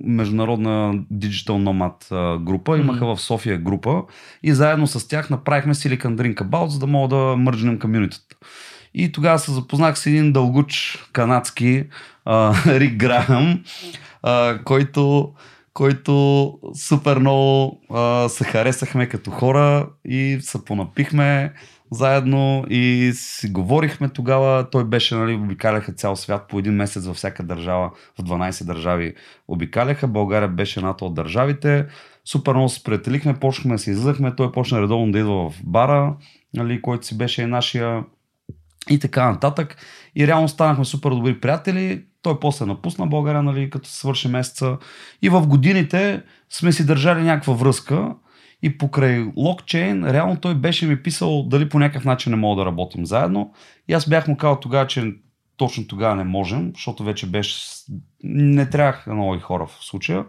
международна 0.04 0.70
Digital 1.14 1.50
Nomad 1.50 2.12
а, 2.12 2.40
група, 2.40 2.78
имаха 2.78 3.06
в 3.06 3.22
София 3.22 3.58
група 3.58 4.04
и 4.44 4.54
заедно 4.54 4.88
с 4.88 5.08
тях 5.08 5.30
направихме 5.30 5.74
Silicon 5.74 6.16
Drink 6.16 6.36
About, 6.36 6.66
за 6.66 6.80
да 6.80 6.88
мога 6.88 7.16
да 7.16 7.36
мържнем 7.38 7.80
комьюнитата. 7.80 8.36
И 8.94 9.12
тогава 9.12 9.40
се 9.40 9.52
запознах 9.52 10.00
с 10.00 10.06
един 10.06 10.34
дългуч 10.34 11.00
канадски 11.14 11.84
а, 12.26 12.54
Рик 12.70 12.96
Грахам, 12.96 13.64
а, 14.24 14.60
който, 14.64 15.32
който 15.80 16.54
супер 16.76 17.18
много 17.18 17.82
а, 17.90 18.30
се 18.30 18.44
харесахме 18.44 19.10
като 19.10 19.32
хора 19.32 19.90
и 20.06 20.38
се 20.42 20.66
понапихме 20.66 21.54
заедно 21.92 22.66
и 22.70 23.12
си 23.16 23.50
говорихме 23.50 24.10
тогава. 24.10 24.70
Той 24.70 24.84
беше, 24.84 25.16
нали, 25.16 25.36
обикаляха 25.36 25.94
цял 25.94 26.16
свят 26.16 26.48
по 26.50 26.60
един 26.60 26.74
месец 26.74 27.06
във 27.06 27.16
всяка 27.16 27.44
държава, 27.44 27.92
в 28.20 28.24
12 28.24 28.66
държави 28.66 29.14
обикаляха. 29.48 30.08
България 30.08 30.50
беше 30.50 30.80
едната 30.80 31.06
от 31.06 31.14
държавите. 31.14 31.86
Супер 32.26 32.54
много 32.54 32.70
се 32.70 32.84
приятелихме, 32.84 33.40
почнахме 33.40 33.76
да 33.76 33.80
се 33.80 33.92
излизахме. 33.92 34.36
Той 34.36 34.52
почна 34.52 34.82
редовно 34.82 35.12
да 35.12 35.20
идва 35.20 35.50
в 35.50 35.62
бара, 35.64 36.16
нали, 36.54 36.82
който 36.82 37.06
си 37.06 37.18
беше 37.18 37.42
и 37.42 37.46
нашия 37.46 38.04
и 38.90 39.00
така 39.00 39.32
нататък. 39.32 39.78
И 40.16 40.28
реално 40.28 40.48
станахме 40.48 40.86
супер 40.86 41.10
добри 41.10 41.40
приятели 41.40 42.04
той 42.22 42.40
после 42.40 42.66
напусна 42.66 43.08
България, 43.08 43.44
нали, 43.44 43.70
като 43.70 43.90
свърши 43.90 44.28
месеца. 44.28 44.78
И 45.22 45.30
в 45.30 45.48
годините 45.48 46.24
сме 46.50 46.72
си 46.72 46.86
държали 46.86 47.22
някаква 47.22 47.54
връзка. 47.54 48.16
И 48.62 48.78
покрай 48.78 49.26
локчейн, 49.38 50.06
реално 50.06 50.40
той 50.40 50.56
беше 50.56 50.88
ми 50.88 51.04
писал 51.04 51.44
дали 51.44 51.70
по 51.70 51.80
някакъв 51.80 52.06
начин 52.06 52.30
не 52.32 52.36
мога 52.36 52.62
да 52.62 52.66
работим 52.66 53.06
заедно. 53.06 53.54
И 53.88 53.94
аз 53.94 54.10
бях 54.10 54.28
му 54.28 54.38
казал 54.38 54.60
тогава, 54.60 54.88
че 54.88 55.14
точно 55.58 55.88
тогава 55.88 56.16
не 56.16 56.24
можем, 56.24 56.72
защото 56.76 57.04
вече 57.04 57.28
беше... 57.28 57.56
Не 58.24 58.70
трябваха 58.70 59.14
нови 59.14 59.40
хора 59.40 59.68
в 59.68 59.86
случая. 59.86 60.26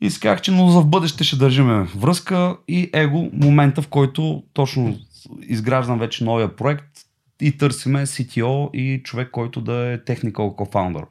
И 0.00 0.10
си 0.10 0.20
казах, 0.20 0.40
че 0.40 0.52
но 0.52 0.68
за 0.68 0.80
в 0.80 0.86
бъдеще 0.86 1.24
ще 1.24 1.36
държиме 1.36 1.82
връзка 1.82 2.56
и 2.68 2.90
его 2.92 3.30
момента, 3.32 3.82
в 3.82 3.88
който 3.88 4.42
точно 4.52 4.98
изграждам 5.42 5.98
вече 5.98 6.24
новия 6.24 6.56
проект 6.56 7.07
и 7.42 7.58
търсиме 7.58 8.06
CTO 8.06 8.70
и 8.72 9.02
човек, 9.02 9.30
който 9.30 9.60
да 9.60 9.92
е 9.92 9.98
technical 9.98 10.32
co-founder. 10.32 11.04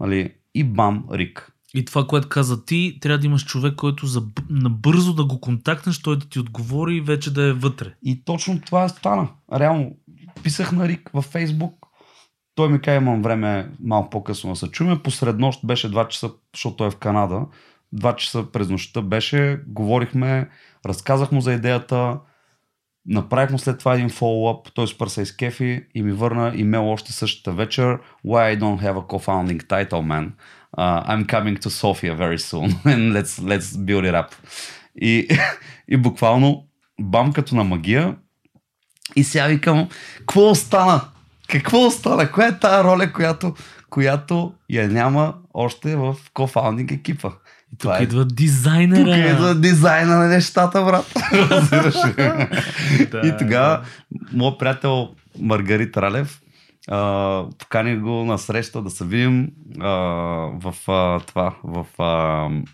Нали? 0.00 0.34
И 0.54 0.64
бам, 0.64 1.04
Рик. 1.12 1.52
И 1.74 1.84
това, 1.84 2.06
което 2.06 2.28
каза 2.28 2.64
ти, 2.64 2.98
трябва 3.00 3.18
да 3.18 3.26
имаш 3.26 3.44
човек, 3.44 3.74
който 3.74 4.06
за, 4.06 4.22
набързо 4.50 5.14
да 5.14 5.24
го 5.24 5.40
контактнеш, 5.40 6.02
той 6.02 6.18
да 6.18 6.28
ти 6.28 6.38
отговори 6.38 6.96
и 6.96 7.00
вече 7.00 7.32
да 7.32 7.42
е 7.42 7.52
вътре. 7.52 7.94
И 8.02 8.24
точно 8.24 8.60
това 8.60 8.88
стана. 8.88 9.28
Реално, 9.52 9.96
писах 10.42 10.72
на 10.72 10.88
Рик 10.88 11.10
във 11.14 11.24
Фейсбук, 11.24 11.86
той 12.54 12.68
ми 12.68 12.80
каза, 12.80 12.96
имам 12.96 13.22
време 13.22 13.70
малко 13.80 14.10
по-късно 14.10 14.50
да 14.50 14.56
се 14.56 14.70
чуме. 14.70 15.02
Посред 15.02 15.38
нощ 15.38 15.66
беше 15.66 15.90
2 15.90 16.08
часа, 16.08 16.30
защото 16.54 16.76
той 16.76 16.86
е 16.86 16.90
в 16.90 16.96
Канада. 16.96 17.46
2 17.94 18.16
часа 18.16 18.46
през 18.52 18.68
нощта 18.68 19.02
беше, 19.02 19.60
говорихме, 19.66 20.50
разказах 20.86 21.32
му 21.32 21.40
за 21.40 21.52
идеята, 21.52 22.18
направихме 23.08 23.58
след 23.58 23.78
това 23.78 23.94
един 23.94 24.10
фоллоуап, 24.10 24.72
той 24.74 24.86
супер 24.86 25.06
се 25.06 25.22
изкефи 25.22 25.82
и 25.94 26.02
ми 26.02 26.12
върна 26.12 26.52
имейл 26.56 26.90
още 26.90 27.12
същата 27.12 27.52
вечер. 27.52 27.98
Why 28.26 28.56
I 28.56 28.58
don't 28.58 28.80
have 28.82 28.94
a 28.94 29.06
co-founding 29.06 29.62
title, 29.66 30.02
man? 30.02 30.32
Uh, 30.78 31.02
I'm 31.08 31.26
coming 31.26 31.56
to 31.64 31.70
Sofia 31.70 32.14
very 32.14 32.38
soon 32.38 32.68
and 32.94 33.12
let's, 33.12 33.32
let's 33.40 33.76
build 33.76 34.04
it 34.10 34.14
up. 34.14 34.32
И, 35.00 35.28
и 35.88 35.96
буквално 35.96 36.66
бам 37.00 37.32
като 37.32 37.54
на 37.54 37.64
магия 37.64 38.16
и 39.16 39.24
сега 39.24 39.46
викам, 39.46 39.88
какво 40.18 40.50
остана? 40.50 41.00
Какво 41.48 41.86
остана? 41.86 42.32
Коя 42.32 42.48
е 42.48 42.58
тази 42.58 42.84
роля, 42.84 43.12
която, 43.12 43.54
която 43.90 44.54
я 44.70 44.88
няма 44.88 45.34
още 45.54 45.96
в 45.96 46.16
кофаундинг 46.34 46.90
екипа? 46.90 47.30
И 47.76 47.78
тук 47.78 47.92
е, 48.00 48.02
идва 48.02 48.24
дизайнера. 48.24 49.04
Тук 49.04 49.32
идва 49.32 49.54
дизайна 49.54 50.16
на 50.16 50.26
нещата, 50.26 50.84
брат. 50.84 51.14
да, 53.10 53.20
и 53.24 53.36
тогава 53.38 53.82
моят 54.32 54.58
приятел 54.58 55.08
Маргарит 55.40 55.96
Ралев 55.96 56.40
Uh, 56.90 57.58
покани 57.58 57.96
го 57.96 58.10
на 58.10 58.38
среща 58.38 58.82
да 58.82 58.90
се 58.90 59.04
видим 59.04 59.48
uh, 59.76 60.60
в 60.60 60.86
uh, 60.86 61.26
това, 61.26 61.54
в 61.64 61.86
uh, 61.98 62.66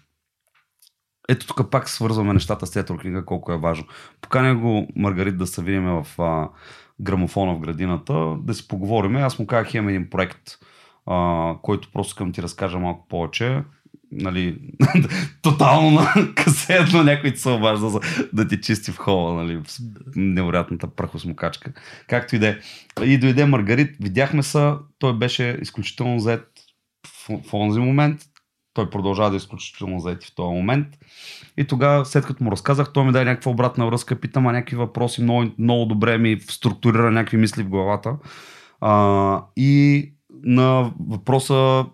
ето 1.28 1.46
тук 1.46 1.70
пак 1.70 1.88
свързваме 1.88 2.32
нещата 2.32 2.66
с 2.66 2.74
нетворкинга, 2.74 3.24
колко 3.24 3.52
е 3.52 3.58
важно. 3.58 3.84
Поканя 4.20 4.54
го 4.54 4.86
Маргарит 4.96 5.38
да 5.38 5.46
се 5.46 5.62
видим 5.62 5.84
в 5.84 6.06
uh, 6.16 6.48
грамофона 7.00 7.54
в 7.54 7.60
градината, 7.60 8.36
да 8.38 8.54
си 8.54 8.68
поговорим. 8.68 9.16
Аз 9.16 9.38
му 9.38 9.46
казах, 9.46 9.74
имам 9.74 9.88
един 9.88 10.10
проект, 10.10 10.42
а, 11.06 11.54
който 11.62 11.88
просто 11.92 12.16
към 12.16 12.32
ти 12.32 12.42
разкажа 12.42 12.78
малко 12.78 13.08
повече. 13.08 13.62
Нали, 14.12 14.59
тотално 15.43 15.90
на 15.90 16.34
касетно 16.34 17.02
някой 17.02 17.36
се 17.36 17.51
обажда 17.51 17.89
за 17.89 18.01
да 18.32 18.48
ти 18.48 18.60
чисти 18.60 18.90
в 18.90 18.97
хола, 18.97 19.44
нали, 19.44 19.56
в 19.56 19.64
невероятната 20.16 20.86
прахосмокачка. 20.86 21.72
Както 22.09 22.36
и 22.36 22.39
да 22.39 22.48
е. 22.48 22.59
И 23.05 23.18
дойде 23.18 23.47
Маргарит, 23.47 23.97
видяхме 24.01 24.43
се, 24.43 24.72
той 24.98 25.18
беше 25.18 25.59
изключително 25.62 26.18
заед 26.18 26.48
в, 27.06 27.40
в 27.48 27.55
онзи 27.55 27.80
момент, 27.80 28.20
той 28.74 28.90
продължава 28.90 29.30
да 29.30 29.36
е 29.36 29.39
изключително 29.39 29.98
заети 29.98 30.26
в 30.26 30.34
този 30.34 30.55
момент. 30.55 30.86
И 31.56 31.64
тогава, 31.64 32.06
след 32.06 32.26
като 32.26 32.44
му 32.44 32.52
разказах, 32.52 32.93
той 32.93 33.05
ми 33.05 33.12
даде 33.12 33.24
някаква 33.24 33.51
обратна 33.51 33.86
връзка, 33.86 34.20
питам 34.20 34.44
някакви 34.44 34.76
въпроси, 34.76 35.22
много, 35.22 35.51
много 35.59 35.84
добре 35.84 36.18
ми 36.18 36.40
структурира 36.40 37.10
някакви 37.10 37.36
мисли 37.36 37.62
в 37.62 37.68
главата. 37.68 38.16
А, 38.80 39.44
и 39.56 40.12
на 40.44 40.93
въпроса 41.09 41.84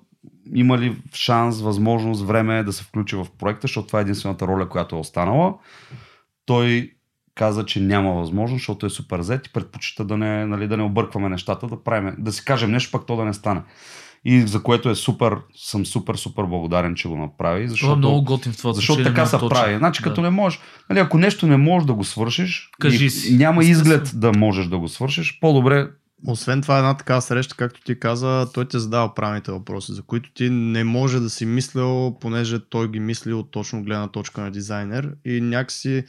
има 0.55 0.79
ли 0.79 0.97
шанс, 1.15 1.61
възможност, 1.61 2.27
време 2.27 2.62
да 2.62 2.73
се 2.73 2.85
включи 2.85 3.16
в 3.16 3.27
проекта, 3.39 3.61
защото 3.62 3.87
това 3.87 3.99
е 3.99 4.03
единствената 4.03 4.47
роля, 4.47 4.69
която 4.69 4.97
е 4.97 4.99
останала. 4.99 5.55
Той 6.47 6.93
каза, 7.35 7.65
че 7.66 7.81
няма 7.81 8.12
възможност, 8.12 8.61
защото 8.61 8.87
е 8.87 8.91
супер 8.91 9.20
зет 9.20 9.47
и 9.47 9.53
предпочита 9.53 10.05
да 10.05 10.16
не, 10.16 10.47
нали, 10.47 10.69
да 10.69 10.77
не 10.77 10.83
объркваме 10.83 11.29
нещата, 11.29 11.66
да, 11.66 11.85
правим, 11.85 12.15
да 12.19 12.33
си 12.33 12.45
кажем 12.45 12.70
нещо, 12.70 12.91
пък 12.93 13.07
то 13.07 13.16
да 13.16 13.25
не 13.25 13.35
стане 13.35 13.62
и 14.25 14.41
за 14.41 14.62
което 14.62 14.91
е 14.91 14.95
супер, 14.95 15.37
съм 15.57 15.87
супер, 15.87 16.15
супер 16.15 16.45
благодарен, 16.45 16.95
че 16.95 17.09
го 17.09 17.16
направи. 17.16 17.69
Защото, 17.69 17.93
е 17.93 17.97
много 17.97 18.25
готин 18.25 18.53
в 18.53 18.57
това 18.57 18.73
Защото 18.73 19.03
така 19.03 19.27
се 19.27 19.31
точно. 19.33 19.49
прави. 19.49 19.77
Значи, 19.77 20.03
да. 20.03 20.09
като 20.09 20.20
не 20.20 20.31
можеш, 20.31 20.61
нали, 20.91 20.99
ако 20.99 21.19
нещо 21.19 21.47
не 21.47 21.57
можеш 21.57 21.87
да 21.87 21.95
го 21.95 22.05
свършиш, 22.05 22.70
Кажи 22.81 23.11
си. 23.11 23.37
няма 23.37 23.65
изглед 23.65 24.12
да 24.15 24.33
можеш 24.33 24.66
да 24.66 24.79
го 24.79 24.89
свършиш, 24.89 25.39
по-добре 25.41 25.89
освен 26.27 26.62
това, 26.62 26.78
една 26.78 26.97
такава 26.97 27.23
среща, 27.23 27.57
както 27.57 27.81
ти 27.81 28.01
каза, 28.01 28.47
той 28.55 28.69
те 28.69 28.78
задава 28.78 29.15
правилните 29.15 29.53
въпроси, 29.53 29.93
за 29.93 30.03
които 30.03 30.32
ти 30.32 30.51
не 30.51 30.85
може 30.85 31.20
да 31.20 31.31
си 31.31 31.47
мислял, 31.47 32.19
понеже 32.20 32.69
той 32.69 32.90
ги 32.90 33.01
мисли 33.01 33.32
от 33.32 33.51
точно 33.51 33.85
гледна 33.85 34.09
точка 34.09 34.40
на 34.40 34.51
дизайнер 34.51 35.16
и 35.24 35.40
някакси 35.40 36.05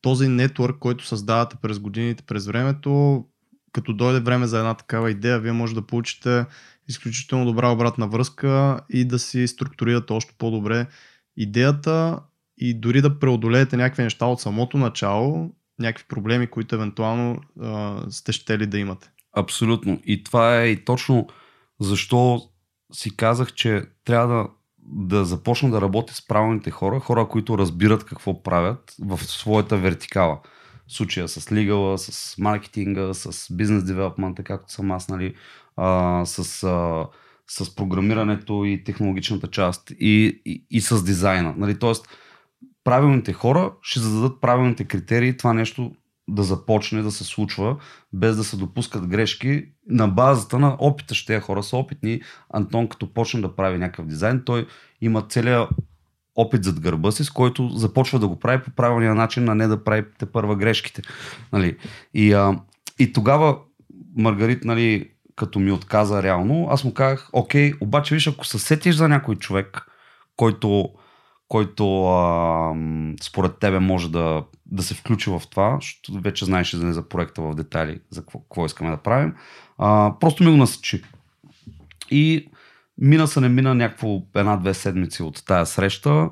този 0.00 0.28
нетворк, 0.28 0.78
който 0.78 1.06
създавате 1.06 1.56
през 1.62 1.78
годините, 1.78 2.22
през 2.22 2.46
времето, 2.46 3.24
като 3.72 3.92
дойде 3.92 4.20
време 4.20 4.46
за 4.46 4.58
една 4.58 4.74
такава 4.74 5.10
идея, 5.10 5.40
вие 5.40 5.52
може 5.52 5.74
да 5.74 5.86
получите 5.86 6.44
изключително 6.88 7.44
добра 7.44 7.70
обратна 7.70 8.08
връзка 8.08 8.80
и 8.90 9.04
да 9.04 9.18
си 9.18 9.46
структурирате 9.46 10.12
още 10.12 10.34
по-добре 10.38 10.86
идеята 11.36 12.20
и 12.58 12.74
дори 12.74 13.02
да 13.02 13.18
преодолеете 13.18 13.76
някакви 13.76 14.02
неща 14.02 14.26
от 14.26 14.40
самото 14.40 14.78
начало, 14.78 15.50
някакви 15.78 16.04
проблеми, 16.08 16.46
които 16.46 16.74
евентуално 16.74 17.38
а, 17.62 18.00
сте 18.10 18.32
щели 18.32 18.66
да 18.66 18.78
имате. 18.78 19.10
Абсолютно. 19.36 20.00
И 20.04 20.24
това 20.24 20.60
е 20.60 20.68
и 20.68 20.84
точно 20.84 21.26
защо 21.80 22.40
си 22.92 23.16
казах, 23.16 23.52
че 23.52 23.82
трябва 24.04 24.34
да, 24.34 24.48
да 24.78 25.24
започна 25.24 25.70
да 25.70 25.80
работя 25.80 26.14
с 26.14 26.26
правилните 26.26 26.70
хора, 26.70 27.00
хора, 27.00 27.28
които 27.28 27.58
разбират 27.58 28.04
какво 28.04 28.42
правят 28.42 28.94
в 29.00 29.18
своята 29.24 29.76
вертикала. 29.76 30.40
В 30.86 30.92
случая 30.92 31.28
с 31.28 31.52
лигала, 31.52 31.98
с 31.98 32.38
маркетинга, 32.38 33.14
с 33.14 33.54
бизнес 33.54 33.84
девелопмента, 33.84 34.42
както 34.42 34.72
съм 34.72 34.90
аз, 34.90 35.08
нали, 35.08 35.34
а, 35.76 36.22
с, 36.24 36.62
а, 36.62 37.06
с 37.46 37.74
програмирането 37.74 38.64
и 38.64 38.84
технологичната 38.84 39.50
част 39.50 39.90
и, 39.90 40.42
и, 40.44 40.66
и 40.70 40.80
с 40.80 41.04
дизайна. 41.04 41.54
Нали? 41.56 41.78
Тоест, 41.78 42.08
правилните 42.84 43.32
хора 43.32 43.72
ще 43.82 44.00
зададат 44.00 44.40
правилните 44.40 44.84
критерии 44.84 45.36
това 45.36 45.52
нещо 45.52 45.92
да 46.28 46.42
започне 46.42 47.02
да 47.02 47.10
се 47.10 47.24
случва, 47.24 47.76
без 48.12 48.36
да 48.36 48.44
се 48.44 48.56
допускат 48.56 49.06
грешки. 49.06 49.64
На 49.88 50.08
базата 50.08 50.58
на 50.58 50.76
опита, 50.78 51.14
ще 51.14 51.40
хора 51.40 51.62
са 51.62 51.76
опитни. 51.76 52.20
Антон, 52.50 52.88
като 52.88 53.12
почне 53.14 53.40
да 53.40 53.56
прави 53.56 53.78
някакъв 53.78 54.06
дизайн, 54.06 54.42
той 54.44 54.66
има 55.00 55.22
целият 55.22 55.68
опит 56.36 56.64
зад 56.64 56.80
гърба 56.80 57.10
си, 57.10 57.24
с 57.24 57.30
който 57.30 57.68
започва 57.68 58.18
да 58.18 58.28
го 58.28 58.38
прави 58.38 58.62
по 58.62 58.70
правилния 58.70 59.14
начин, 59.14 59.48
а 59.48 59.54
не 59.54 59.66
да 59.66 59.84
прави 59.84 60.04
те 60.18 60.26
първа 60.26 60.56
грешките. 60.56 61.02
Нали? 61.52 61.76
И, 62.14 62.32
а, 62.32 62.60
и 62.98 63.12
тогава 63.12 63.58
Маргарит 64.16 64.64
нали, 64.64 65.10
като 65.36 65.58
ми 65.58 65.72
отказа 65.72 66.22
реално, 66.22 66.66
аз 66.70 66.84
му 66.84 66.94
казах, 66.94 67.30
окей, 67.32 67.72
обаче 67.80 68.14
виж, 68.14 68.26
ако 68.26 68.46
се 68.46 68.58
сетиш 68.58 68.94
за 68.94 69.08
някой 69.08 69.36
човек, 69.36 69.86
който, 70.36 70.88
който 71.48 72.06
а, 72.06 72.74
според 73.22 73.58
тебе 73.58 73.78
може 73.78 74.10
да, 74.10 74.44
да 74.66 74.82
се 74.82 74.94
включи 74.94 75.30
в 75.30 75.42
това, 75.50 75.78
защото 75.80 76.20
вече 76.20 76.44
знаеш 76.44 76.74
за, 76.74 76.92
за 76.92 77.08
проекта 77.08 77.42
в 77.42 77.54
детайли, 77.54 78.00
за 78.10 78.20
какво, 78.20 78.40
какво 78.40 78.66
искаме 78.66 78.90
да 78.90 78.96
правим, 78.96 79.34
а, 79.78 80.14
просто 80.20 80.44
ми 80.44 80.50
го 80.50 80.56
насъчи. 80.56 81.02
И 82.10 82.48
мина 82.98 83.26
се 83.26 83.40
не 83.40 83.48
мина 83.48 83.74
някакво 83.74 84.22
една-две 84.34 84.74
седмици 84.74 85.22
от 85.22 85.42
тая 85.46 85.66
среща 85.66 86.30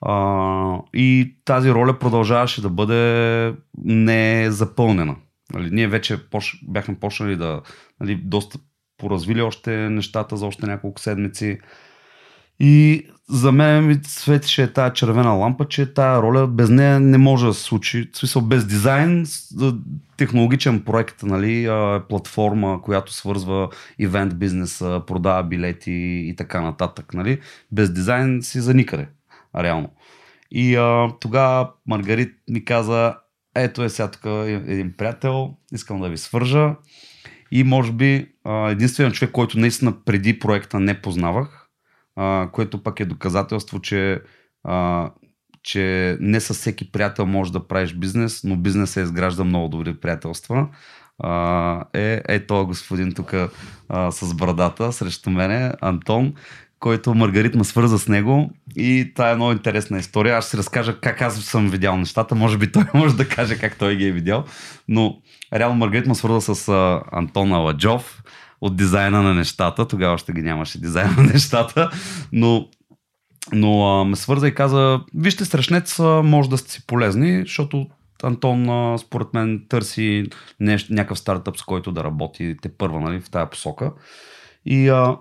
а, 0.00 0.78
и 0.94 1.36
тази 1.44 1.70
роля 1.70 1.98
продължаваше 1.98 2.62
да 2.62 2.70
бъде 2.70 3.54
не 3.84 4.50
запълнена. 4.50 5.16
Нали, 5.52 5.70
ние 5.72 5.88
вече 5.88 6.30
пош, 6.30 6.60
бяхме 6.68 6.98
почнали 7.00 7.36
да 7.36 7.62
нали, 8.00 8.14
доста 8.14 8.58
поразвили 8.98 9.42
още 9.42 9.90
нещата 9.90 10.36
за 10.36 10.46
още 10.46 10.66
няколко 10.66 11.00
седмици. 11.00 11.58
И 12.60 13.06
за 13.28 13.52
мен 13.52 13.86
ми 13.86 13.98
светише 14.02 14.72
тази 14.72 14.94
червена 14.94 15.30
лампа, 15.30 15.68
че 15.68 15.94
тази 15.94 16.22
роля 16.22 16.46
без 16.46 16.70
нея 16.70 17.00
не 17.00 17.18
може 17.18 17.46
да 17.46 17.54
се 17.54 17.62
случи. 17.62 18.10
В 18.12 18.18
смисъл 18.18 18.42
без 18.42 18.66
дизайн, 18.66 19.26
технологичен 20.16 20.82
проект, 20.82 21.22
нали, 21.22 21.68
платформа, 22.08 22.82
която 22.82 23.12
свързва 23.12 23.68
ивент 23.98 24.38
бизнеса, 24.38 25.02
продава 25.06 25.42
билети 25.42 25.92
и 26.28 26.34
така 26.36 26.60
нататък. 26.60 27.14
Нали. 27.14 27.40
Без 27.72 27.92
дизайн 27.92 28.42
си 28.42 28.60
за 28.60 28.74
никъде, 28.74 29.08
реално. 29.56 29.88
И 30.50 30.76
тогава 31.20 31.70
Маргарит 31.86 32.34
ми 32.50 32.64
каза, 32.64 33.14
ето 33.54 33.82
е 33.82 33.88
сега 33.88 34.10
тук 34.10 34.22
един 34.24 34.92
приятел, 34.96 35.54
искам 35.72 36.00
да 36.00 36.08
ви 36.08 36.16
свържа. 36.16 36.74
И 37.50 37.64
може 37.64 37.92
би 37.92 38.28
единственият 38.46 39.14
човек, 39.14 39.32
който 39.32 39.58
наистина 39.58 39.94
преди 40.04 40.38
проекта 40.38 40.80
не 40.80 41.00
познавах, 41.00 41.63
което 42.52 42.82
пък 42.82 43.00
е 43.00 43.04
доказателство, 43.04 43.80
че 43.80 44.22
че 45.64 46.16
не 46.20 46.40
със 46.40 46.58
всеки 46.58 46.92
приятел 46.92 47.26
можеш 47.26 47.52
да 47.52 47.68
правиш 47.68 47.94
бизнес, 47.94 48.44
но 48.44 48.56
бизнесът 48.56 49.04
изгражда 49.04 49.44
много 49.44 49.68
добри 49.68 49.94
приятелства. 49.94 50.68
А, 51.18 51.84
е, 51.92 52.22
е 52.28 52.46
този 52.46 52.66
господин 52.66 53.12
тук 53.12 53.34
с 54.10 54.34
брадата 54.34 54.92
срещу 54.92 55.30
мене, 55.30 55.72
Антон, 55.80 56.34
който 56.80 57.14
Маргарит 57.14 57.54
ме 57.54 57.64
свърза 57.64 57.98
с 57.98 58.08
него 58.08 58.50
и 58.76 59.12
това 59.14 59.30
е 59.30 59.34
много 59.34 59.52
интересна 59.52 59.98
история. 59.98 60.36
Аз 60.36 60.48
ще 60.48 60.56
разкажа 60.56 61.00
как 61.00 61.22
аз 61.22 61.36
съм 61.36 61.70
видял 61.70 61.96
нещата. 61.96 62.34
Може 62.34 62.58
би 62.58 62.72
той 62.72 62.84
може 62.94 63.16
да 63.16 63.28
каже 63.28 63.58
как 63.58 63.78
той 63.78 63.96
ги 63.96 64.06
е 64.06 64.12
видял. 64.12 64.44
Но 64.88 65.18
реално 65.52 65.76
Маргарит 65.76 66.06
ме 66.06 66.14
свърза 66.14 66.54
с 66.54 66.68
а, 66.68 67.02
Антон 67.12 67.52
Аладжов 67.52 68.22
от 68.64 68.76
дизайна 68.76 69.22
на 69.22 69.34
нещата. 69.34 69.88
Тогава 69.88 70.14
още 70.14 70.32
ги 70.32 70.42
нямаше 70.42 70.80
дизайна 70.80 71.14
на 71.16 71.22
нещата. 71.22 71.90
Но 72.32 72.68
но 73.52 73.86
а, 73.86 74.04
ме 74.04 74.16
свърза 74.16 74.48
и 74.48 74.54
каза, 74.54 75.00
вижте, 75.14 75.44
Страшнец 75.44 75.98
може 76.24 76.50
да 76.50 76.58
сте 76.58 76.70
си 76.70 76.86
полезни, 76.86 77.40
защото 77.40 77.86
Антон, 78.22 78.70
а, 78.70 78.98
според 78.98 79.34
мен, 79.34 79.66
търси 79.68 80.26
нещ, 80.60 80.90
някакъв 80.90 81.18
стартъп, 81.18 81.56
с 81.56 81.62
който 81.62 81.92
да 81.92 82.04
работи 82.04 82.56
те 82.62 82.68
първа 82.68 83.00
нали, 83.00 83.20
в 83.20 83.30
тая 83.30 83.50
посока. 83.50 83.92
И, 84.66 84.88
а, 84.88 85.16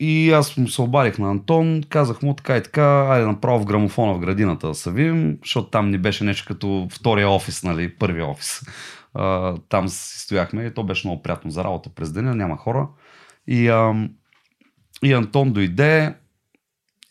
и 0.00 0.32
аз 0.32 0.56
му 0.56 0.68
се 0.68 0.82
обадих 0.82 1.18
на 1.18 1.30
Антон, 1.30 1.82
казах 1.88 2.22
му 2.22 2.34
така 2.34 2.56
и 2.56 2.62
така, 2.62 3.06
айде 3.08 3.26
направо 3.26 3.58
в 3.58 3.66
грамофона 3.66 4.14
в 4.14 4.20
градината 4.20 4.68
да 4.68 4.74
се 4.74 4.90
видим, 4.90 5.38
защото 5.42 5.70
там 5.70 5.90
ни 5.90 5.98
беше 5.98 6.24
нещо 6.24 6.44
като 6.48 6.88
втория 6.90 7.30
офис, 7.30 7.62
нали, 7.62 7.94
първия 7.98 8.26
офис. 8.26 8.62
А, 9.14 9.56
там 9.68 9.88
си 9.88 10.18
стояхме 10.18 10.64
и 10.64 10.74
то 10.74 10.84
беше 10.84 11.06
много 11.06 11.22
приятно 11.22 11.50
за 11.50 11.64
работа 11.64 11.90
през 11.94 12.12
деня, 12.12 12.34
няма 12.34 12.56
хора. 12.56 12.88
И, 13.46 13.68
а, 13.68 14.08
и 15.04 15.12
Антон 15.12 15.52
дойде, 15.52 16.14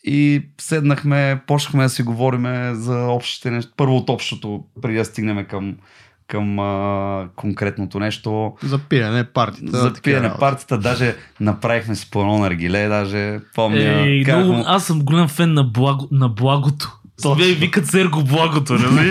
и 0.04 0.42
седнахме, 0.60 1.42
почнахме 1.46 1.82
да 1.82 1.88
си 1.88 2.02
говорим 2.02 2.74
за 2.74 3.06
общите 3.06 3.50
неща. 3.50 3.72
Първо 3.76 3.96
от 3.96 4.10
общото, 4.10 4.64
преди 4.82 4.98
да 4.98 5.04
стигнем 5.04 5.46
към, 5.46 5.76
към 6.26 6.58
а, 6.58 7.28
конкретното 7.36 7.98
нещо. 7.98 8.56
За 8.62 8.78
пиене 8.78 9.24
партията. 9.24 9.78
За 9.78 9.92
пиене 10.02 10.32
партията, 10.40 10.78
даже 10.78 11.16
направихме 11.40 11.94
си 11.94 12.10
по 12.10 12.20
едно 12.20 12.38
наргиле, 12.38 12.88
даже 12.88 13.40
помня. 13.54 13.78
Ей, 13.80 14.24
много, 14.24 14.62
аз 14.66 14.86
съм 14.86 15.00
голям 15.00 15.28
фен 15.28 15.54
на, 15.54 15.64
благо, 15.64 16.08
на 16.10 16.28
благото. 16.28 16.98
Вие 17.36 17.54
викат 17.54 17.86
Серго 17.86 18.24
благото, 18.24 18.72
нали? 18.72 19.10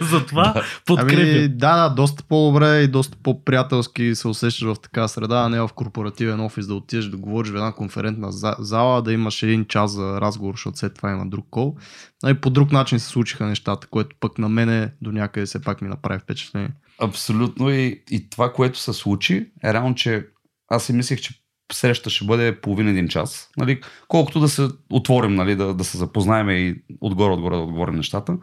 Затова 0.00 0.64
подкрепям. 0.86 1.18
Ами, 1.18 1.48
да, 1.48 1.76
да, 1.76 1.94
доста 1.94 2.24
по-добре 2.28 2.80
и 2.80 2.88
доста 2.88 3.16
по-приятелски 3.22 4.14
се 4.14 4.28
усещаш 4.28 4.68
в 4.68 4.76
така 4.82 5.08
среда, 5.08 5.36
а 5.36 5.48
не 5.48 5.60
в 5.60 5.70
корпоративен 5.74 6.40
офис 6.40 6.66
да 6.66 6.74
отидеш 6.74 7.04
да 7.04 7.16
говориш 7.16 7.52
в 7.52 7.54
една 7.54 7.72
конферентна 7.72 8.28
зала, 8.58 9.02
да 9.02 9.12
имаш 9.12 9.42
един 9.42 9.64
час 9.64 9.92
за 9.92 10.20
разговор, 10.20 10.54
защото 10.54 10.78
след 10.78 10.94
това 10.94 11.10
има 11.10 11.26
друг 11.26 11.46
кол. 11.50 11.76
И 11.78 11.82
нали, 12.22 12.34
по 12.34 12.50
друг 12.50 12.72
начин 12.72 13.00
се 13.00 13.08
случиха 13.08 13.46
нещата, 13.46 13.86
което 13.86 14.16
пък 14.20 14.38
на 14.38 14.48
мене 14.48 14.92
до 15.02 15.12
някъде 15.12 15.46
все 15.46 15.62
пак 15.62 15.82
ми 15.82 15.88
направи 15.88 16.20
впечатление. 16.20 16.70
Абсолютно 17.02 17.70
и, 17.70 18.02
и 18.10 18.30
това, 18.30 18.52
което 18.52 18.78
се 18.78 18.92
случи, 18.92 19.50
е 19.64 19.74
реално, 19.74 19.94
че 19.94 20.26
аз 20.68 20.84
си 20.84 20.92
мислех, 20.92 21.20
че 21.20 21.39
среща 21.72 22.10
ще 22.10 22.24
бъде 22.24 22.60
половин 22.60 22.88
един 22.88 23.08
час. 23.08 23.50
Нали, 23.56 23.80
колкото 24.08 24.40
да 24.40 24.48
се 24.48 24.68
отворим, 24.90 25.34
нали, 25.34 25.56
да, 25.56 25.74
да 25.74 25.84
се 25.84 25.98
запознаем 25.98 26.50
и 26.50 26.74
отгоре-отгоре 27.00 27.56
да 27.56 27.62
отговорим 27.62 27.94
нещата. 27.94 28.36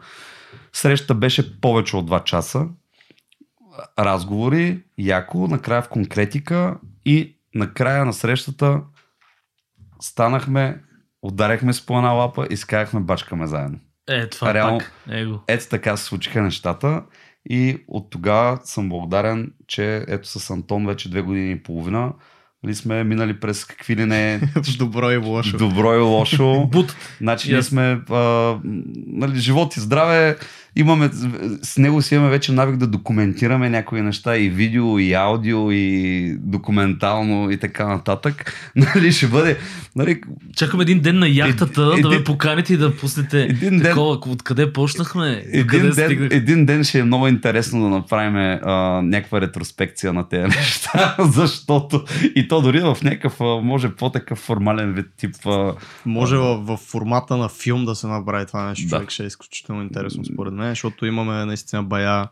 Среща 0.72 1.14
беше 1.14 1.60
повече 1.60 1.96
от 1.96 2.10
2 2.10 2.24
часа. 2.24 2.66
Разговори, 3.98 4.82
яко, 4.98 5.48
накрая 5.48 5.82
в 5.82 5.88
конкретика 5.88 6.76
и 7.04 7.36
накрая 7.54 8.04
на 8.04 8.12
срещата 8.12 8.80
станахме, 10.00 10.80
ударяхме 11.22 11.72
с 11.72 11.86
по 11.86 11.96
една 11.96 12.10
лапа 12.10 12.46
и 12.50 12.56
скаяхме 12.56 13.00
бачкаме 13.00 13.46
заедно. 13.46 13.78
Е, 14.08 14.28
това 14.28 14.54
Реално, 14.54 14.78
пак. 14.78 14.92
Его. 15.10 15.40
Ето 15.48 15.68
така 15.68 15.96
се 15.96 16.04
случиха 16.04 16.42
нещата 16.42 17.02
и 17.50 17.84
от 17.88 18.10
тогава 18.10 18.58
съм 18.64 18.88
благодарен, 18.88 19.52
че 19.66 20.04
ето 20.08 20.28
с 20.28 20.50
Антон 20.50 20.86
вече 20.86 21.10
две 21.10 21.22
години 21.22 21.52
и 21.52 21.62
половина 21.62 22.12
нали 22.64 22.74
сме 22.74 23.04
минали 23.04 23.40
през 23.40 23.64
какви 23.64 23.96
ли 23.96 24.06
не... 24.06 24.40
добро 24.78 25.10
и 25.10 25.16
лошо. 25.16 25.56
Добро 25.56 25.94
и 25.94 25.98
лошо. 25.98 26.68
Бут. 26.72 26.96
Значи 27.20 27.48
yes. 27.48 27.52
ние 27.52 27.62
сме 27.62 28.00
а, 28.10 28.56
нали, 29.06 29.38
живот 29.38 29.76
и 29.76 29.80
здраве, 29.80 30.36
имаме, 30.78 31.10
с 31.62 31.78
него 31.78 32.02
си 32.02 32.14
имаме 32.14 32.30
вече 32.30 32.52
навик 32.52 32.76
да 32.76 32.86
документираме 32.86 33.70
някои 33.70 34.02
неща 34.02 34.36
и 34.36 34.48
видео, 34.48 34.98
и 34.98 35.14
аудио, 35.14 35.70
и 35.70 36.36
документално 36.40 37.50
и 37.50 37.56
така 37.56 37.88
нататък. 37.88 38.54
Нали, 38.76 39.12
ще 39.12 39.26
бъде... 39.26 39.58
Нали... 39.96 40.20
Чакаме 40.56 40.82
един 40.82 41.00
ден 41.00 41.18
на 41.18 41.28
яхтата 41.28 41.90
един, 41.92 42.02
да 42.02 42.08
ме 42.08 42.24
поканите 42.24 42.74
и 42.74 42.76
да 42.76 42.96
пуснете 42.96 43.42
един 43.42 43.82
такова. 43.82 44.20
Ден, 44.20 44.32
откъде 44.32 44.72
почнахме? 44.72 45.44
Един 45.52 45.90
ден, 45.90 46.28
един 46.30 46.66
ден 46.66 46.84
ще 46.84 46.98
е 46.98 47.04
много 47.04 47.28
интересно 47.28 47.82
да 47.82 47.88
направим 47.88 48.36
а, 48.36 49.02
някаква 49.02 49.40
ретроспекция 49.40 50.12
на 50.12 50.28
тези 50.28 50.42
неща, 50.58 51.16
защото 51.18 52.04
и 52.34 52.48
то 52.48 52.60
дори 52.60 52.80
в 52.80 52.96
някакъв, 53.02 53.40
може 53.62 53.88
по-такъв 53.88 54.38
формален 54.38 54.92
вид 54.92 55.06
тип. 55.16 55.34
А, 55.46 55.72
може 56.06 56.36
в, 56.36 56.56
в 56.64 56.76
формата 56.76 57.36
на 57.36 57.48
филм 57.48 57.84
да 57.84 57.94
се 57.94 58.06
направи 58.06 58.46
това 58.46 58.68
нещо, 58.68 58.88
да. 58.88 58.96
човек 58.96 59.10
ще 59.10 59.22
е 59.22 59.26
изключително 59.26 59.82
интересно 59.82 60.24
според 60.24 60.52
мен 60.52 60.67
защото 60.68 61.06
имаме 61.06 61.44
наистина 61.44 61.82
бая 61.82 62.28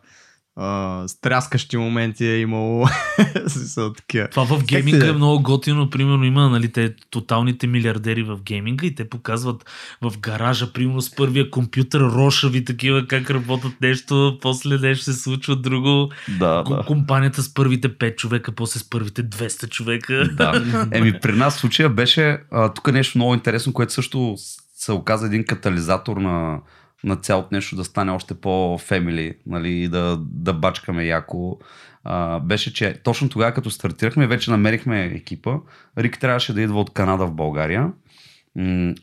Uh, 0.57 1.07
стряскащи 1.07 1.77
моменти 1.77 2.25
е 2.25 2.39
имало. 2.39 2.87
Това 4.31 4.45
в 4.45 4.63
гейминга 4.65 5.07
е 5.07 5.11
много 5.11 5.43
готино. 5.43 5.89
Примерно 5.89 6.23
има 6.23 6.49
нали, 6.49 6.71
те 6.71 6.95
тоталните 7.09 7.67
милиардери 7.67 8.23
в 8.23 8.39
гейминга 8.43 8.87
и 8.87 8.95
те 8.95 9.09
показват 9.09 9.65
в 10.01 10.17
гаража, 10.19 10.73
примерно 10.73 11.01
с 11.01 11.15
първия 11.15 11.51
компютър, 11.51 12.01
рошави 12.01 12.65
такива, 12.65 13.07
как 13.07 13.29
работят 13.29 13.81
нещо, 13.81 14.37
после 14.41 14.77
нещо 14.77 15.05
се 15.05 15.13
случва 15.13 15.55
друго. 15.55 16.11
Да, 16.39 16.63
да. 16.63 16.83
Компанията 16.87 17.43
с 17.43 17.53
първите 17.53 17.97
5 17.97 18.15
човека, 18.15 18.51
после 18.51 18.79
с 18.79 18.89
първите 18.89 19.23
200 19.23 19.69
човека. 19.69 20.29
Да. 20.33 20.87
Еми 20.91 21.19
при 21.19 21.31
нас 21.31 21.55
случая 21.55 21.89
беше 21.89 22.39
а, 22.51 22.73
тук 22.73 22.91
нещо 22.91 23.17
много 23.17 23.33
интересно, 23.33 23.73
което 23.73 23.93
също 23.93 24.35
се 24.73 24.91
оказа 24.91 25.25
един 25.25 25.45
катализатор 25.45 26.17
на 26.17 26.59
на 27.07 27.15
цялото 27.15 27.47
нещо 27.51 27.75
да 27.75 27.83
стане 27.83 28.11
още 28.11 28.33
по-фемили 28.33 29.35
нали, 29.45 29.87
да, 29.87 30.17
да 30.19 30.53
бачкаме 30.53 31.05
яко. 31.05 31.59
А, 32.03 32.39
беше, 32.39 32.73
че 32.73 33.01
точно 33.03 33.29
тогава, 33.29 33.53
като 33.53 33.69
стартирахме, 33.69 34.27
вече 34.27 34.51
намерихме 34.51 35.05
екипа. 35.05 35.55
Рик 35.97 36.19
трябваше 36.19 36.53
да 36.53 36.61
идва 36.61 36.79
от 36.79 36.93
Канада 36.93 37.27
в 37.27 37.33
България. 37.33 37.91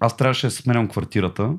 Аз 0.01 0.17
трябваше 0.17 0.47
да 0.47 0.51
сменям 0.51 0.89
квартирата. 0.89 1.51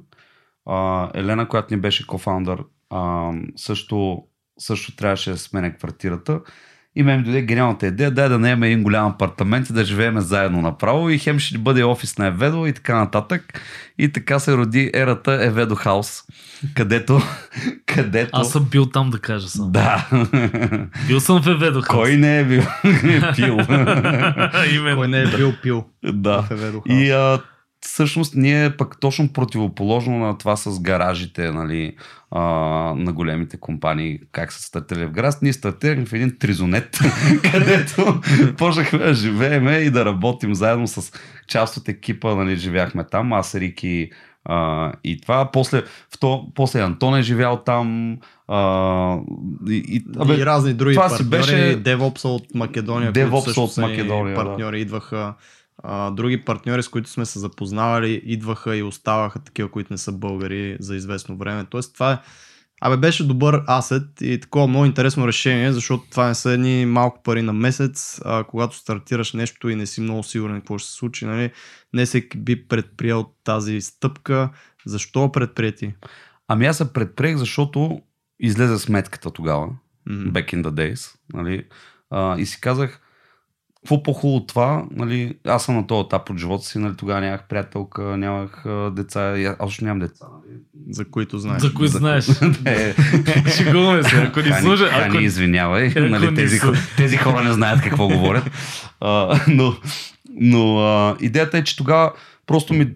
А, 0.65 1.09
Елена, 1.13 1.47
която 1.47 1.73
ни 1.73 1.81
беше 1.81 2.07
кофаундър, 2.07 2.63
а, 2.89 3.31
също, 3.55 4.23
също 4.59 4.95
трябваше 4.95 5.31
да 5.31 5.37
сменя 5.37 5.75
квартирата. 5.75 6.41
И 6.97 7.03
ме 7.03 7.17
ми 7.17 7.23
дойде 7.23 7.41
гениалната 7.41 7.87
идея, 7.87 8.11
дай 8.11 8.29
да 8.29 8.39
наеме 8.39 8.67
един 8.67 8.83
голям 8.83 9.07
апартамент 9.07 9.69
и 9.69 9.73
да 9.73 9.85
живеем 9.85 10.19
заедно 10.19 10.61
направо 10.61 11.09
и 11.09 11.17
хем 11.17 11.39
ще 11.39 11.57
бъде 11.57 11.83
офис 11.83 12.17
на 12.17 12.27
Еведо 12.27 12.65
и 12.65 12.73
така 12.73 12.95
нататък. 12.95 13.61
И 13.97 14.11
така 14.11 14.39
се 14.39 14.57
роди 14.57 14.91
ерата 14.93 15.45
Еведо 15.45 15.75
Хаус, 15.75 16.23
където, 16.75 17.21
където... 17.85 18.29
Аз 18.33 18.51
съм 18.51 18.65
бил 18.71 18.85
там 18.85 19.09
да 19.09 19.19
кажа 19.19 19.47
само. 19.47 19.71
Да. 19.71 20.07
Бил 21.07 21.19
съм 21.19 21.41
в 21.41 21.47
Еведо 21.47 21.81
Хаус. 21.81 22.03
Кой 22.03 22.17
не 22.17 22.39
е 22.39 22.43
бил 22.43 22.61
пил? 23.35 23.57
Кой 24.95 25.07
не 25.07 25.21
е 25.21 25.27
бил 25.37 25.53
пил 25.61 25.85
да. 26.03 26.41
в 26.41 26.51
Еведо 26.51 26.81
Хаус. 26.81 26.99
И 26.99 27.11
а, 27.11 27.39
всъщност 27.85 28.35
ние 28.35 28.77
пък 28.77 28.99
точно 28.99 29.33
противоположно 29.33 30.17
на 30.17 30.37
това 30.37 30.55
с 30.55 30.79
гаражите 30.79 31.51
нали, 31.51 31.95
а, 32.31 32.41
на 32.97 33.13
големите 33.13 33.57
компании, 33.57 34.19
как 34.31 34.53
са 34.53 34.61
стартирали 34.61 35.05
в 35.05 35.11
гараж, 35.11 35.35
ние 35.41 35.53
стартирахме 35.53 36.05
в 36.05 36.13
един 36.13 36.37
тризонет, 36.39 36.99
където 37.51 38.21
почнахме 38.57 38.99
да 38.99 39.13
живеем 39.13 39.67
и 39.67 39.89
да 39.89 40.05
работим 40.05 40.55
заедно 40.55 40.87
с 40.87 41.11
част 41.47 41.77
от 41.77 41.89
екипа, 41.89 42.35
нали, 42.35 42.55
живяхме 42.55 43.03
там, 43.03 43.33
аз, 43.33 43.55
Рики 43.55 44.09
а, 44.45 44.91
и 45.03 45.21
това. 45.21 45.51
После, 45.51 45.83
вто, 46.13 46.47
после 46.55 46.81
Антон 46.81 47.15
е 47.15 47.21
живял 47.21 47.57
там. 47.65 48.17
А, 48.47 49.17
и, 49.69 49.83
и, 49.87 50.05
абе, 50.19 50.33
и 50.33 50.45
разни 50.45 50.73
други 50.73 50.95
това 50.95 51.09
партньори. 51.09 51.43
Си 51.43 51.51
беше... 51.51 51.83
DevOps 51.83 52.25
от 52.25 52.55
Македония, 52.55 53.13
DevOps 53.13 53.57
от 53.57 53.77
Македония, 53.77 54.35
партньори 54.35 54.77
да. 54.77 54.81
идваха 54.81 55.33
а, 55.87 56.11
други 56.11 56.45
партньори, 56.45 56.83
с 56.83 56.87
които 56.87 57.09
сме 57.09 57.25
се 57.25 57.39
запознавали, 57.39 58.21
идваха 58.25 58.75
и 58.75 58.83
оставаха 58.83 59.39
такива, 59.39 59.71
които 59.71 59.93
не 59.93 59.97
са 59.97 60.11
българи 60.11 60.77
за 60.79 60.95
известно 60.95 61.37
време. 61.37 61.65
Тоест 61.69 61.93
това 61.93 62.11
е 62.11 62.19
Абе, 62.81 62.97
беше 62.97 63.27
добър 63.27 63.63
асет 63.67 64.21
и 64.21 64.39
такова 64.39 64.67
много 64.67 64.85
интересно 64.85 65.27
решение, 65.27 65.73
защото 65.73 66.03
това 66.11 66.27
не 66.27 66.35
са 66.35 66.51
едни 66.51 66.85
малко 66.85 67.23
пари 67.23 67.41
на 67.41 67.53
месец, 67.53 68.21
а 68.25 68.43
когато 68.43 68.75
стартираш 68.75 69.33
нещо 69.33 69.69
и 69.69 69.75
не 69.75 69.85
си 69.85 70.01
много 70.01 70.23
сигурен 70.23 70.55
какво 70.55 70.77
ще 70.77 70.89
се 70.89 70.95
случи, 70.95 71.25
нали? 71.25 71.51
не 71.93 72.05
всеки 72.05 72.37
би 72.37 72.67
предприел 72.67 73.25
тази 73.43 73.81
стъпка. 73.81 74.49
Защо 74.85 75.31
предприяти? 75.31 75.93
Ами 76.47 76.65
аз 76.65 76.77
се 76.77 76.93
предприех, 76.93 77.37
защото 77.37 78.01
излезе 78.39 78.79
сметката 78.79 79.31
тогава, 79.31 79.67
mm-hmm. 80.09 80.31
back 80.31 80.53
in 80.53 80.63
the 80.63 80.71
days. 80.71 81.15
Нали? 81.33 81.67
А, 82.09 82.39
и 82.39 82.45
си 82.45 82.61
казах, 82.61 83.01
какво 83.85 84.03
по-хубаво 84.03 84.37
от 84.37 84.47
това, 84.47 84.85
нали, 84.91 85.33
аз 85.47 85.65
съм 85.65 85.75
на 85.75 85.87
този 85.87 86.05
етап 86.05 86.29
от 86.29 86.37
живота 86.37 86.65
си, 86.65 86.79
нали, 86.79 86.93
тогава 86.97 87.21
нямах 87.21 87.43
приятелка, 87.49 88.01
нямах 88.01 88.65
а, 88.65 88.91
деца, 88.91 89.19
аз 89.19 89.55
още 89.59 89.85
нямам 89.85 89.99
деца. 89.99 90.25
Нали. 90.33 90.59
За 90.89 91.05
които 91.05 91.39
знаеш. 91.39 91.61
За 91.61 91.73
които 91.73 91.97
знаеш. 91.97 92.27
Не, 92.65 92.93
Шегуваме 93.57 94.03
се. 94.03 94.15
Ако 94.15 94.39
ни 94.39 94.49
Хани, 94.49 94.61
служа, 94.61 94.87
Хани, 94.87 95.07
ако... 95.07 95.17
извинявай, 95.17 95.87
Ако 95.87 95.99
нали, 95.99 96.35
тези, 96.35 96.59
тези 96.97 97.17
хора 97.17 97.43
не 97.43 97.53
знаят 97.53 97.81
какво 97.81 98.07
говорят. 98.07 98.51
А, 98.99 99.39
но 99.47 99.73
но 100.39 100.79
а, 100.79 101.17
идеята 101.21 101.57
е, 101.57 101.63
че 101.63 101.77
тогава 101.77 102.11
просто 102.47 102.73
ми, 102.73 102.87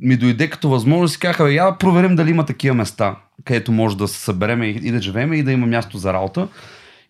ми 0.00 0.16
дойде 0.16 0.50
като 0.50 0.68
възможност 0.68 1.12
и 1.12 1.14
си 1.14 1.20
казаха, 1.20 1.44
«Бе, 1.44 1.54
я 1.54 1.64
да 1.64 1.78
проверим 1.78 2.16
дали 2.16 2.30
има 2.30 2.46
такива 2.46 2.74
места, 2.74 3.16
където 3.44 3.72
може 3.72 3.96
да 3.96 4.08
се 4.08 4.20
събереме 4.20 4.66
и, 4.66 4.70
и 4.70 4.90
да 4.90 5.02
живеем 5.02 5.32
и 5.32 5.42
да 5.42 5.52
има 5.52 5.66
място 5.66 5.98
за 5.98 6.12
работа. 6.12 6.48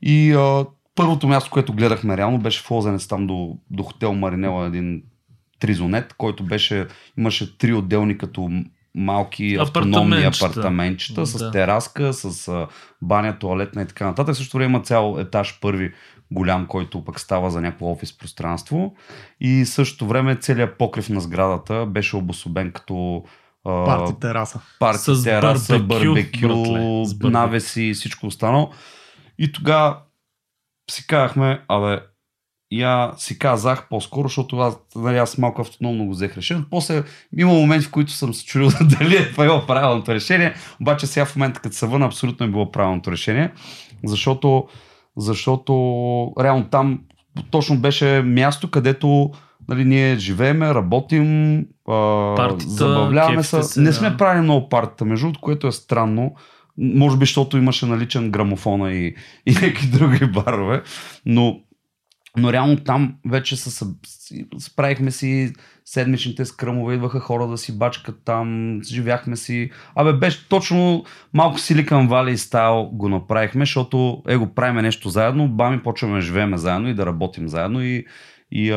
И 0.02 0.32
а, 0.32 0.64
първото 0.98 1.28
място, 1.28 1.50
което 1.50 1.72
гледахме 1.72 2.16
реално, 2.16 2.38
беше 2.38 2.62
в 2.62 2.70
Лозенец 2.70 3.06
там 3.06 3.26
до, 3.26 3.56
до 3.70 3.82
хотел 3.82 4.14
Маринела, 4.14 4.66
един 4.66 5.02
тризонет, 5.60 6.14
който 6.14 6.42
беше, 6.44 6.86
имаше 7.18 7.58
три 7.58 7.72
отделни 7.72 8.18
като 8.18 8.50
малки 8.94 9.56
автономни 9.56 9.90
Апартаментчета. 10.16 10.46
апартаментчета 10.46 11.26
с 11.26 11.38
Да. 11.38 11.50
тераска, 11.50 12.12
с 12.12 12.48
а, 12.48 12.66
баня, 13.02 13.38
туалетна 13.38 13.82
и 13.82 13.86
така 13.86 14.06
нататък. 14.06 14.36
Също 14.36 14.56
време 14.56 14.70
има 14.70 14.82
цял 14.82 15.16
етаж 15.18 15.58
първи 15.60 15.92
голям, 16.30 16.66
който 16.66 17.04
пък 17.04 17.20
става 17.20 17.50
за 17.50 17.60
някакво 17.60 17.86
офис 17.86 18.18
пространство. 18.18 18.94
И 19.40 19.64
същото 19.64 20.06
време 20.06 20.36
целият 20.36 20.78
покрив 20.78 21.08
на 21.08 21.20
сградата 21.20 21.86
беше 21.86 22.16
обособен 22.16 22.72
като 22.72 23.24
а, 23.64 23.84
Парти 23.84 24.20
тераса. 24.20 24.60
парти, 24.78 25.00
С 25.00 25.24
тераса, 25.24 25.78
барбекю, 25.78 26.14
барбекю, 26.14 26.48
братле, 26.48 27.04
с 27.06 27.14
барбекю. 27.14 27.30
навеси 27.30 27.82
и 27.82 27.94
всичко 27.94 28.26
останало. 28.26 28.70
И 29.38 29.52
тогава 29.52 29.96
си 30.90 31.06
казахме, 31.06 31.64
абе, 31.68 32.00
я 32.72 33.12
си 33.16 33.38
казах 33.38 33.88
по-скоро, 33.88 34.28
защото 34.28 34.58
аз, 34.58 34.78
нали, 34.96 35.18
аз 35.18 35.38
малко 35.38 35.60
автономно 35.60 36.06
го 36.06 36.10
взех 36.10 36.36
решение. 36.36 36.64
После 36.70 37.02
има 37.38 37.52
моменти, 37.52 37.86
в 37.86 37.90
които 37.90 38.12
съм 38.12 38.34
се 38.34 38.44
чудил 38.44 38.68
дали 38.98 39.16
е 39.16 39.32
било 39.42 39.66
правилното 39.66 40.14
решение, 40.14 40.54
обаче 40.80 41.06
сега 41.06 41.26
в 41.26 41.36
момента, 41.36 41.60
като 41.60 41.76
се 41.76 41.86
върна, 41.86 42.06
абсолютно 42.06 42.46
е 42.46 42.50
било 42.50 42.72
правилното 42.72 43.12
решение, 43.12 43.52
защото, 44.04 44.68
защото 45.16 45.72
реално 46.40 46.64
там 46.70 47.00
точно 47.50 47.78
беше 47.78 48.22
място, 48.22 48.70
където 48.70 49.30
нали, 49.68 49.84
ние 49.84 50.16
живееме, 50.16 50.74
работим, 50.74 51.58
а, 51.88 52.34
Партита, 52.36 52.70
забавляваме 52.70 53.42
се. 53.42 53.80
Не 53.80 53.92
сме 53.92 54.16
правили 54.16 54.42
много 54.42 54.68
партита, 54.68 55.04
между 55.04 55.26
другото, 55.26 55.40
което 55.40 55.66
е 55.66 55.72
странно. 55.72 56.34
Може 56.78 57.16
би, 57.16 57.22
защото 57.22 57.56
имаше 57.56 57.86
наличен 57.86 58.30
грамофона 58.30 58.92
и, 58.92 59.14
и 59.46 59.52
някакви 59.52 59.86
други 59.86 60.26
барове, 60.26 60.82
но, 61.26 61.60
но 62.36 62.52
реално 62.52 62.76
там 62.76 63.14
вече 63.26 63.56
си- 63.56 63.84
справихме 64.58 65.10
си 65.10 65.52
седмичните 65.84 66.44
скръмове, 66.44 66.94
идваха 66.94 67.20
хора 67.20 67.46
да 67.46 67.58
си 67.58 67.78
бачкат 67.78 68.20
там, 68.24 68.78
живяхме 68.82 69.36
си. 69.36 69.70
Абе, 69.94 70.12
беше 70.12 70.48
точно 70.48 71.04
малко 71.34 71.58
Silicon 71.58 72.08
Valley 72.08 72.36
стайл 72.36 72.90
го 72.92 73.08
направихме, 73.08 73.62
защото 73.62 74.22
е 74.28 74.36
го 74.36 74.54
правиме 74.54 74.82
нещо 74.82 75.08
заедно, 75.08 75.48
бами 75.48 75.82
почваме 75.82 76.14
да 76.14 76.20
живееме 76.20 76.56
заедно 76.56 76.88
и 76.88 76.94
да 76.94 77.06
работим 77.06 77.48
заедно 77.48 77.82
и, 77.82 78.04
и 78.52 78.70
а, 78.70 78.76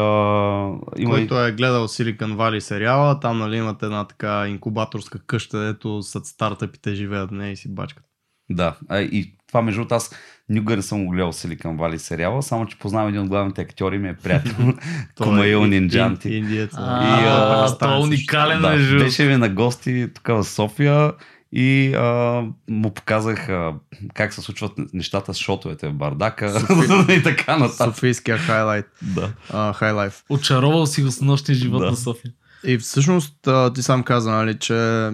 има 0.97 1.09
Който 1.09 1.39
е 1.39 1.51
гледал 1.51 1.87
Silicon 1.87 2.35
Valley 2.35 2.59
сериала, 2.59 3.19
там 3.19 3.37
нали 3.37 3.57
имате 3.57 3.85
една 3.85 4.05
така 4.05 4.47
инкубаторска 4.47 5.19
къща, 5.19 5.59
дето 5.59 6.01
с 6.01 6.19
стартъпите 6.19 6.95
живеят 6.95 7.29
в 7.29 7.33
нея 7.33 7.51
и 7.51 7.55
си 7.55 7.75
бачкат. 7.75 8.05
Да, 8.49 8.75
а, 8.89 8.99
и 8.99 9.35
това 9.47 9.61
между 9.61 9.79
другото 9.79 9.95
аз 9.95 10.15
никога 10.49 10.75
не 10.75 10.81
съм 10.81 11.05
го 11.05 11.11
гледал 11.11 11.31
Silicon 11.31 11.75
Valley 11.77 11.97
сериала, 11.97 12.43
само 12.43 12.65
че 12.65 12.79
познавам 12.79 13.09
един 13.09 13.21
от 13.21 13.27
главните 13.27 13.61
актьори, 13.61 13.97
ми 13.97 14.09
е 14.09 14.13
приятел. 14.13 14.55
Той 15.15 15.27
Кумаил 15.27 15.57
е 15.57 15.67
Нинджанти. 15.67 16.27
ин- 16.27 16.31
Индиец. 16.33 16.71
А, 16.73 17.21
И, 17.21 17.25
а, 17.25 17.65
а, 17.65 17.77
той 17.77 17.93
е 17.93 17.99
уникален 17.99 18.61
Да, 18.61 18.97
беше 18.97 19.25
ми 19.25 19.37
на 19.37 19.49
гости 19.49 20.07
тук 20.15 20.27
в 20.27 20.43
София 20.43 21.11
и 21.51 21.93
а, 21.93 22.43
му 22.69 22.93
показах 22.93 23.49
а, 23.49 23.73
как 24.13 24.33
се 24.33 24.41
случват 24.41 24.71
нещата 24.93 25.33
с 25.33 25.37
шотовете 25.37 25.87
в 25.87 25.93
бардака 25.93 26.67
и 27.09 27.23
така 27.23 27.57
нататък. 27.57 27.95
Софийския 27.95 28.37
хайлайт. 28.37 28.85
Да. 29.01 29.33
Uh, 29.49 29.73
хайлайф. 29.73 30.23
Очаровал 30.29 30.85
си 30.85 31.03
го 31.03 31.11
с 31.11 31.21
нощния 31.21 31.55
живот 31.55 31.81
Да. 31.81 31.89
на 31.91 31.97
София. 31.97 32.31
И 32.63 32.77
всъщност 32.77 33.47
а, 33.47 33.73
ти 33.73 33.83
сам 33.83 34.03
каза, 34.03 34.31
нали, 34.31 34.59
че 34.59 35.09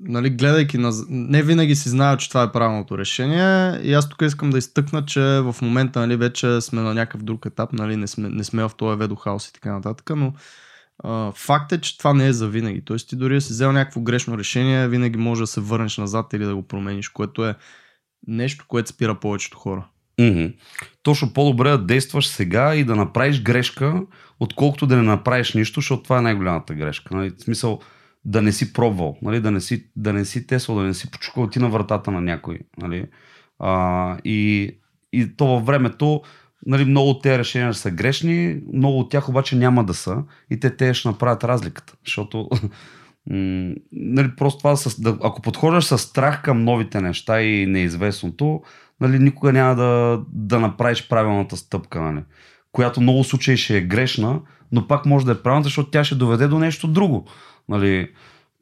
нали, 0.00 0.30
гледайки 0.30 0.78
на... 0.78 0.92
Не 1.08 1.42
винаги 1.42 1.76
си 1.76 1.88
знаел, 1.88 2.16
че 2.16 2.28
това 2.28 2.42
е 2.42 2.52
правилното 2.52 2.98
решение. 2.98 3.80
И 3.82 3.94
аз 3.94 4.08
тук 4.08 4.22
искам 4.22 4.50
да 4.50 4.58
изтъкна, 4.58 5.04
че 5.04 5.20
в 5.20 5.56
момента 5.62 6.00
нали, 6.00 6.16
вече 6.16 6.60
сме 6.60 6.80
на 6.80 6.94
някакъв 6.94 7.22
друг 7.22 7.46
етап, 7.46 7.72
нали, 7.72 7.96
не, 7.96 8.06
сме, 8.06 8.28
не 8.28 8.44
сме 8.44 8.62
в 8.62 8.70
този 8.76 8.98
ведохаус 8.98 9.48
и 9.48 9.52
така 9.52 9.72
нататък, 9.72 10.10
но 10.16 10.32
а, 10.98 11.32
факт 11.32 11.72
е, 11.72 11.80
че 11.80 11.98
това 11.98 12.14
не 12.14 12.26
е 12.26 12.32
за 12.32 12.48
винаги. 12.48 12.84
Тоест 12.84 13.08
ти 13.08 13.16
дори 13.16 13.34
да 13.34 13.40
си 13.40 13.52
взел 13.52 13.72
някакво 13.72 14.00
грешно 14.00 14.38
решение, 14.38 14.88
винаги 14.88 15.18
може 15.18 15.40
да 15.40 15.46
се 15.46 15.60
върнеш 15.60 15.98
назад 15.98 16.32
или 16.32 16.44
да 16.44 16.56
го 16.56 16.62
промениш, 16.62 17.08
което 17.08 17.46
е 17.46 17.54
нещо, 18.26 18.64
което 18.68 18.88
спира 18.88 19.20
повечето 19.20 19.58
хора. 19.58 19.88
Мгм. 20.20 20.46
Точно 21.02 21.32
по-добре 21.32 21.70
да 21.70 21.84
действаш 21.84 22.28
сега 22.28 22.74
и 22.74 22.84
да 22.84 22.96
направиш 22.96 23.42
грешка, 23.42 24.02
отколкото 24.40 24.86
да 24.86 24.96
не 24.96 25.02
направиш 25.02 25.54
нищо, 25.54 25.80
защото 25.80 26.02
това 26.02 26.18
е 26.18 26.22
най-голямата 26.22 26.74
грешка. 26.74 27.16
Нали? 27.16 27.30
В 27.30 27.42
смисъл 27.42 27.80
да 28.24 28.42
не 28.42 28.52
си 28.52 28.72
пробвал, 28.72 29.18
нали? 29.22 29.40
да, 29.40 29.50
не 29.50 29.60
си, 29.60 29.90
да 29.96 30.12
не 30.12 30.24
си 30.24 30.46
тесвал, 30.46 30.76
да 30.76 30.82
не 30.82 30.94
си 30.94 31.10
почукал 31.10 31.46
ти 31.46 31.58
на 31.58 31.68
вратата 31.68 32.10
на 32.10 32.20
някой. 32.20 32.58
Нали? 32.82 33.06
А, 33.58 34.18
и, 34.24 34.70
и 35.12 35.36
то 35.36 35.46
във 35.46 35.66
времето 35.66 36.22
нали, 36.66 36.84
много 36.84 37.10
от 37.10 37.22
тези 37.22 37.38
решения 37.38 37.74
са 37.74 37.90
грешни, 37.90 38.60
много 38.72 38.98
от 38.98 39.10
тях 39.10 39.28
обаче 39.28 39.56
няма 39.56 39.84
да 39.84 39.94
са 39.94 40.22
и 40.50 40.60
те 40.60 40.76
те 40.76 40.94
ще 40.94 41.08
направят 41.08 41.44
разликата, 41.44 41.94
защото 42.04 42.48
нали, 43.26 44.30
просто 44.36 44.58
това, 44.58 44.76
да, 44.98 45.18
ако 45.22 45.42
подхождаш 45.42 45.84
с 45.84 45.98
страх 45.98 46.42
към 46.42 46.64
новите 46.64 47.00
неща 47.00 47.42
и 47.42 47.66
неизвестното, 47.66 48.62
нали, 49.00 49.18
никога 49.18 49.52
няма 49.52 49.74
да, 49.74 50.20
да 50.32 50.60
направиш 50.60 51.08
правилната 51.08 51.56
стъпка, 51.56 52.00
нали, 52.00 52.24
която 52.72 53.00
много 53.00 53.24
случаи 53.24 53.56
ще 53.56 53.76
е 53.76 53.80
грешна, 53.80 54.40
но 54.72 54.86
пак 54.86 55.06
може 55.06 55.26
да 55.26 55.32
е 55.32 55.42
правилна, 55.42 55.64
защото 55.64 55.90
тя 55.90 56.04
ще 56.04 56.14
доведе 56.14 56.48
до 56.48 56.58
нещо 56.58 56.88
друго. 56.88 57.26
Нали, 57.68 58.08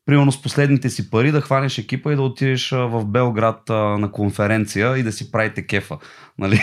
примерно 0.06 0.32
с 0.32 0.42
последните 0.42 0.90
си 0.90 1.10
пари 1.10 1.32
да 1.32 1.40
хванеш 1.40 1.78
екипа 1.78 2.12
и 2.12 2.16
да 2.16 2.22
отидеш 2.22 2.70
в 2.70 3.04
Белград 3.04 3.68
на 3.68 4.10
конференция 4.12 4.98
и 4.98 5.02
да 5.02 5.12
си 5.12 5.30
правите 5.30 5.66
кефа. 5.66 5.98
Нали? 6.38 6.60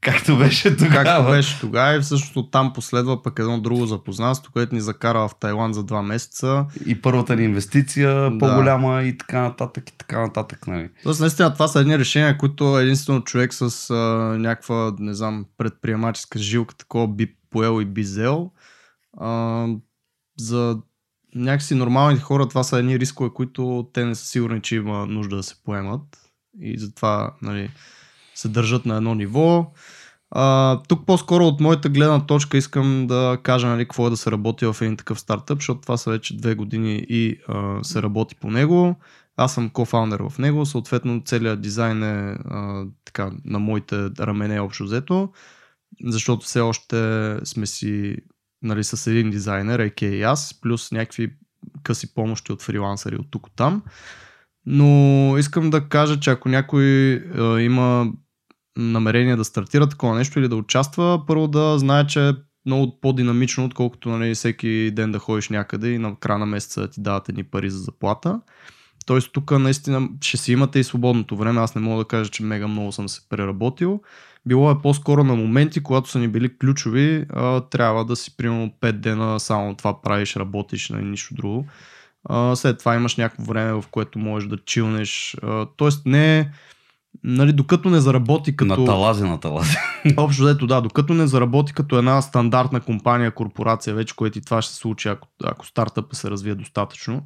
Както 0.00 0.36
беше 0.38 0.76
тогава. 0.76 1.04
Както 1.04 1.30
беше 1.30 1.60
тогава 1.60 1.96
и 1.96 2.00
всъщност 2.00 2.50
там 2.50 2.72
последва 2.72 3.22
пък 3.22 3.38
едно 3.38 3.60
друго 3.60 3.86
запознанство, 3.86 4.52
което 4.52 4.74
ни 4.74 4.80
закара 4.80 5.28
в 5.28 5.30
Тайланд 5.40 5.74
за 5.74 5.84
два 5.84 6.02
месеца. 6.02 6.66
И 6.86 7.02
първата 7.02 7.36
ни 7.36 7.44
инвестиция 7.44 8.30
Да. 8.30 8.38
по-голяма 8.38 9.02
и 9.02 9.18
така 9.18 9.40
нататък 9.40 9.90
и 9.90 9.98
така 9.98 10.20
нататък. 10.20 10.66
Нали? 10.66 10.88
Тоест, 11.02 11.20
наистина, 11.20 11.52
това 11.52 11.68
са 11.68 11.80
едни 11.80 11.98
решения, 11.98 12.38
които 12.38 12.78
единствено 12.78 13.20
човек 13.20 13.54
с 13.54 13.90
а, 13.90 13.94
някаква, 14.38 14.92
не 14.98 15.14
знам, 15.14 15.44
предприемаческа 15.58 16.38
жилка 16.38 16.74
такова 16.74 17.08
би 17.08 17.34
поел 17.50 17.82
и 17.82 17.84
би 17.84 18.00
взел. 18.02 18.50
А, 19.18 19.66
за 20.38 20.78
някакси 21.34 21.74
нормалните 21.74 22.22
хора 22.22 22.48
това 22.48 22.62
са 22.62 22.78
едни 22.78 22.98
рискове, 22.98 23.30
които 23.34 23.88
те 23.92 24.04
не 24.04 24.14
са 24.14 24.26
сигурни, 24.26 24.62
че 24.62 24.76
има 24.76 25.06
нужда 25.06 25.36
да 25.36 25.42
се 25.42 25.62
поемат. 25.64 26.02
И 26.60 26.78
затова 26.78 27.34
нали, 27.42 27.70
се 28.34 28.48
държат 28.48 28.86
на 28.86 28.96
едно 28.96 29.14
ниво. 29.14 29.72
А, 30.30 30.78
тук 30.88 31.06
по-скоро 31.06 31.46
от 31.46 31.60
моята 31.60 31.88
гледна 31.88 32.26
точка 32.26 32.56
искам 32.56 33.06
да 33.06 33.38
кажа 33.42 33.66
нали, 33.66 33.84
какво 33.84 34.06
е 34.06 34.10
да 34.10 34.16
се 34.16 34.30
работи 34.30 34.66
в 34.66 34.76
един 34.80 34.96
такъв 34.96 35.20
стартъп, 35.20 35.58
защото 35.58 35.80
това 35.80 35.96
са 35.96 36.10
вече 36.10 36.36
две 36.36 36.54
години 36.54 37.06
и 37.08 37.38
а, 37.48 37.84
се 37.84 38.02
работи 38.02 38.34
по 38.34 38.50
него. 38.50 38.96
Аз 39.36 39.54
съм 39.54 39.70
кофаундър 39.70 40.22
в 40.22 40.38
него, 40.38 40.66
съответно 40.66 41.22
целият 41.24 41.60
дизайн 41.60 42.02
е 42.02 42.38
а, 42.44 42.84
така, 43.04 43.30
на 43.44 43.58
моите 43.58 43.96
рамене 44.20 44.60
общо 44.60 44.84
взето, 44.84 45.28
защото 46.04 46.46
все 46.46 46.60
още 46.60 47.36
сме 47.44 47.66
си 47.66 48.16
нали, 48.62 48.84
с 48.84 49.06
един 49.06 49.30
дизайнер, 49.30 49.78
а.к. 49.78 50.02
и 50.02 50.22
аз, 50.22 50.60
плюс 50.60 50.92
някакви 50.92 51.32
къси 51.82 52.14
помощи 52.14 52.52
от 52.52 52.62
фрилансъри 52.62 53.16
от 53.16 53.30
тук 53.30 53.46
от 53.46 53.52
там. 53.56 53.82
Но 54.66 55.34
искам 55.38 55.70
да 55.70 55.88
кажа, 55.88 56.20
че 56.20 56.30
ако 56.30 56.48
някой 56.48 57.14
а, 57.14 57.60
има 57.60 58.12
намерение 58.78 59.36
да 59.36 59.44
стартира 59.44 59.88
такова 59.88 60.14
нещо 60.14 60.38
или 60.38 60.48
да 60.48 60.56
участва, 60.56 61.22
първо 61.26 61.48
да 61.48 61.78
знае, 61.78 62.06
че 62.06 62.28
е 62.28 62.32
много 62.66 63.00
по-динамично, 63.00 63.64
отколкото 63.64 64.08
нали, 64.08 64.34
всеки 64.34 64.90
ден 64.90 65.12
да 65.12 65.18
ходиш 65.18 65.48
някъде 65.48 65.90
и 65.90 65.98
на 65.98 66.16
края 66.16 66.38
на 66.38 66.46
месеца 66.46 66.90
ти 66.90 67.02
дават 67.02 67.28
едни 67.28 67.44
пари 67.44 67.70
за 67.70 67.78
заплата. 67.78 68.40
Тоест 69.06 69.32
тук 69.32 69.50
наистина 69.50 70.08
ще 70.20 70.36
си 70.36 70.52
имате 70.52 70.78
и 70.78 70.84
свободното 70.84 71.36
време. 71.36 71.60
Аз 71.60 71.74
не 71.74 71.80
мога 71.80 72.04
да 72.04 72.08
кажа, 72.08 72.30
че 72.30 72.42
мега 72.42 72.68
много 72.68 72.92
съм 72.92 73.08
се 73.08 73.28
преработил. 73.28 74.00
Било 74.46 74.70
е 74.70 74.82
по-скоро 74.82 75.24
на 75.24 75.36
моменти, 75.36 75.82
когато 75.82 76.10
са 76.10 76.18
ни 76.18 76.28
били 76.28 76.58
ключови, 76.58 77.26
а, 77.30 77.60
трябва 77.60 78.04
да 78.04 78.16
си 78.16 78.36
примерно 78.36 78.72
5 78.80 78.92
дена 78.92 79.40
само 79.40 79.74
това 79.74 80.02
правиш, 80.02 80.36
работиш, 80.36 80.88
нали, 80.88 81.04
нищо 81.04 81.34
друго. 81.34 81.66
А, 82.24 82.56
след 82.56 82.78
това 82.78 82.94
имаш 82.94 83.16
някакво 83.16 83.44
време, 83.44 83.72
в 83.72 83.84
което 83.90 84.18
можеш 84.18 84.48
да 84.48 84.58
чилнеш. 84.64 85.36
А, 85.42 85.66
тоест 85.76 86.06
не 86.06 86.38
е 86.38 86.50
нали, 87.24 87.52
докато 87.52 87.90
не 87.90 88.00
заработи 88.00 88.56
като... 88.56 88.80
На 88.80 88.86
талази, 88.86 89.24
на 89.24 89.40
талази. 89.40 89.76
Общо 90.16 90.42
взето, 90.42 90.66
да, 90.66 90.80
докато 90.80 91.14
не 91.14 91.26
заработи 91.26 91.72
като 91.72 91.98
една 91.98 92.22
стандартна 92.22 92.80
компания, 92.80 93.30
корпорация, 93.30 93.94
вече, 93.94 94.16
което 94.16 94.38
и 94.38 94.42
това 94.42 94.62
ще 94.62 94.72
се 94.72 94.78
случи, 94.78 95.08
ако, 95.08 95.28
ако 95.44 95.66
стартъпа 95.66 96.16
се 96.16 96.30
развие 96.30 96.54
достатъчно, 96.54 97.22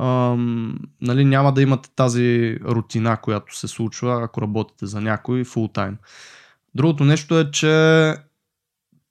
ам, 0.00 0.78
нали, 1.00 1.24
няма 1.24 1.52
да 1.52 1.62
имате 1.62 1.90
тази 1.96 2.58
рутина, 2.64 3.16
която 3.16 3.58
се 3.58 3.68
случва, 3.68 4.22
ако 4.24 4.42
работите 4.42 4.86
за 4.86 5.00
някой 5.00 5.44
time. 5.44 5.94
Другото 6.74 7.04
нещо 7.04 7.38
е, 7.38 7.50
че 7.50 8.14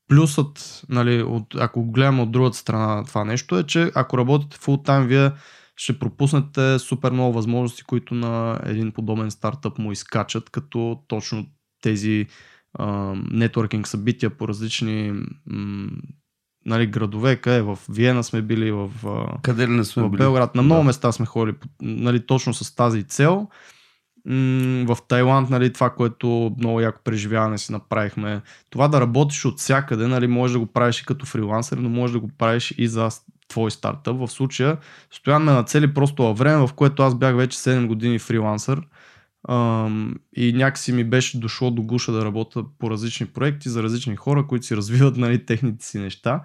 плюсът, 0.09 0.83
нали, 0.89 1.23
от, 1.23 1.55
ако 1.55 1.91
гледаме 1.91 2.21
от 2.21 2.31
другата 2.31 2.57
страна 2.57 2.95
на 2.95 3.05
това 3.05 3.25
нещо 3.25 3.59
е, 3.59 3.63
че 3.63 3.91
ако 3.95 4.17
работите 4.17 4.57
full 4.57 4.87
time, 4.87 5.05
вие 5.05 5.31
ще 5.75 5.99
пропуснете 5.99 6.79
супер 6.79 7.11
много 7.11 7.33
възможности, 7.33 7.83
които 7.83 8.15
на 8.15 8.59
един 8.65 8.91
подобен 8.91 9.31
стартъп 9.31 9.77
му 9.77 9.91
изкачат, 9.91 10.49
като 10.49 10.99
точно 11.07 11.45
тези 11.81 12.27
нетворкинг 13.31 13.87
събития 13.87 14.29
по 14.29 14.47
различни 14.47 15.13
м- 15.45 15.89
нали, 16.65 16.87
градове, 16.87 17.35
къде 17.35 17.61
в 17.61 17.79
Виена 17.89 18.23
сме 18.23 18.41
били, 18.41 18.71
в, 18.71 18.91
къде 19.41 19.67
ли 19.67 19.71
не 19.71 19.83
сме 19.83 20.03
в 20.03 20.09
били? 20.09 20.17
Белград, 20.17 20.55
на 20.55 20.61
много 20.61 20.81
да. 20.81 20.85
места 20.85 21.11
сме 21.11 21.25
ходили 21.25 21.55
нали, 21.81 22.25
точно 22.25 22.53
с 22.53 22.75
тази 22.75 23.03
цел. 23.03 23.47
В 24.87 24.97
Тайланд, 25.07 25.49
нали, 25.49 25.73
това, 25.73 25.89
което 25.89 26.55
много 26.57 26.79
яко 26.79 27.01
преживяване 27.03 27.57
си 27.57 27.71
направихме, 27.71 28.41
това 28.69 28.87
да 28.87 29.01
работиш 29.01 29.45
от 29.45 29.59
всякъде, 29.59 30.07
нали, 30.07 30.27
можеш 30.27 30.53
да 30.53 30.59
го 30.59 30.65
правиш 30.65 31.01
и 31.01 31.05
като 31.05 31.25
фрилансър, 31.25 31.77
но 31.77 31.89
можеш 31.89 32.13
да 32.13 32.19
го 32.19 32.29
правиш 32.37 32.73
и 32.77 32.87
за 32.87 33.09
твой 33.47 33.71
стартъп. 33.71 34.17
В 34.17 34.27
случая 34.27 34.77
стоян 35.11 35.43
ме 35.43 35.51
нацели 35.51 35.93
просто 35.93 36.23
във 36.23 36.37
време, 36.37 36.67
в 36.67 36.73
което 36.73 37.03
аз 37.03 37.15
бях 37.15 37.35
вече 37.35 37.57
7 37.57 37.87
години 37.87 38.19
фрилансър 38.19 38.81
и 40.35 40.53
някакси 40.53 40.91
ми 40.91 41.03
беше 41.03 41.39
дошло 41.39 41.71
до 41.71 41.81
гуша 41.81 42.11
да 42.11 42.25
работя 42.25 42.63
по 42.79 42.91
различни 42.91 43.25
проекти 43.25 43.69
за 43.69 43.83
различни 43.83 44.15
хора, 44.15 44.47
които 44.47 44.65
си 44.65 44.75
развиват 44.75 45.17
нали, 45.17 45.45
техните 45.45 45.85
си 45.85 45.99
неща. 45.99 46.43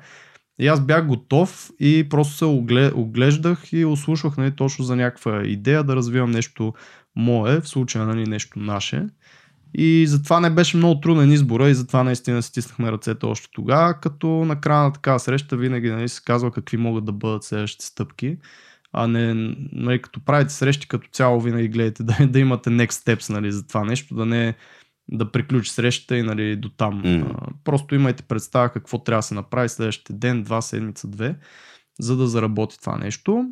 И 0.59 0.67
аз 0.67 0.81
бях 0.81 1.07
готов 1.07 1.71
и 1.81 2.07
просто 2.11 2.35
се 2.35 2.45
оглеждах 2.95 3.73
и 3.73 3.85
ослушвах 3.85 4.37
нали, 4.37 4.51
точно 4.51 4.85
за 4.85 4.97
някаква 4.97 5.43
идея 5.45 5.85
да 5.85 5.97
развивам 5.97 6.31
нещо 6.31 6.75
мое, 7.17 7.61
в 7.61 7.69
случая 7.69 8.07
нали, 8.07 8.27
нещо 8.27 8.59
наше. 8.59 9.07
И 9.75 10.07
затова 10.07 10.41
не 10.41 10.51
беше 10.51 10.77
много 10.77 11.01
труден 11.01 11.33
избора 11.33 11.69
и 11.69 11.75
затова 11.75 12.05
наистина 12.05 12.43
стиснахме 12.43 12.93
ръцете 12.93 13.27
още 13.27 13.49
тогава, 13.53 14.01
като 14.01 14.27
на 14.29 14.61
края 14.61 14.83
на 14.83 14.93
такава 14.93 15.21
среща 15.21 15.57
винаги 15.57 15.91
нали, 15.91 16.09
се 16.09 16.23
казва 16.25 16.51
какви 16.51 16.77
могат 16.77 17.05
да 17.05 17.13
бъдат 17.13 17.45
следващите 17.45 17.85
стъпки. 17.85 18.37
А 18.93 19.07
не, 19.07 19.55
нали, 19.73 20.03
като 20.03 20.21
правите 20.21 20.53
срещи 20.53 20.89
като 20.89 21.09
цяло 21.13 21.41
винаги 21.41 21.69
гледате 21.69 22.03
да, 22.05 22.27
да 22.27 22.39
имате 22.39 22.71
next 22.71 22.91
steps 22.91 23.31
нали, 23.31 23.53
за 23.53 23.67
това 23.67 23.85
нещо, 23.85 24.15
да 24.15 24.27
не 24.27 24.55
да 25.09 25.33
приключи 25.33 25.71
срещата 25.71 26.17
и 26.17 26.23
нали, 26.23 26.57
до 26.57 26.69
там. 26.69 27.03
Mm. 27.05 27.37
просто 27.65 27.95
имайте 27.95 28.23
представа 28.23 28.69
какво 28.69 28.99
трябва 28.99 29.19
да 29.19 29.23
се 29.23 29.35
направи 29.35 29.69
следващия 29.69 30.17
ден, 30.17 30.43
два 30.43 30.61
седмица, 30.63 31.09
две, 31.09 31.37
за 32.01 32.17
да 32.17 32.27
заработи 32.27 32.81
това 32.81 32.99
нещо. 32.99 33.45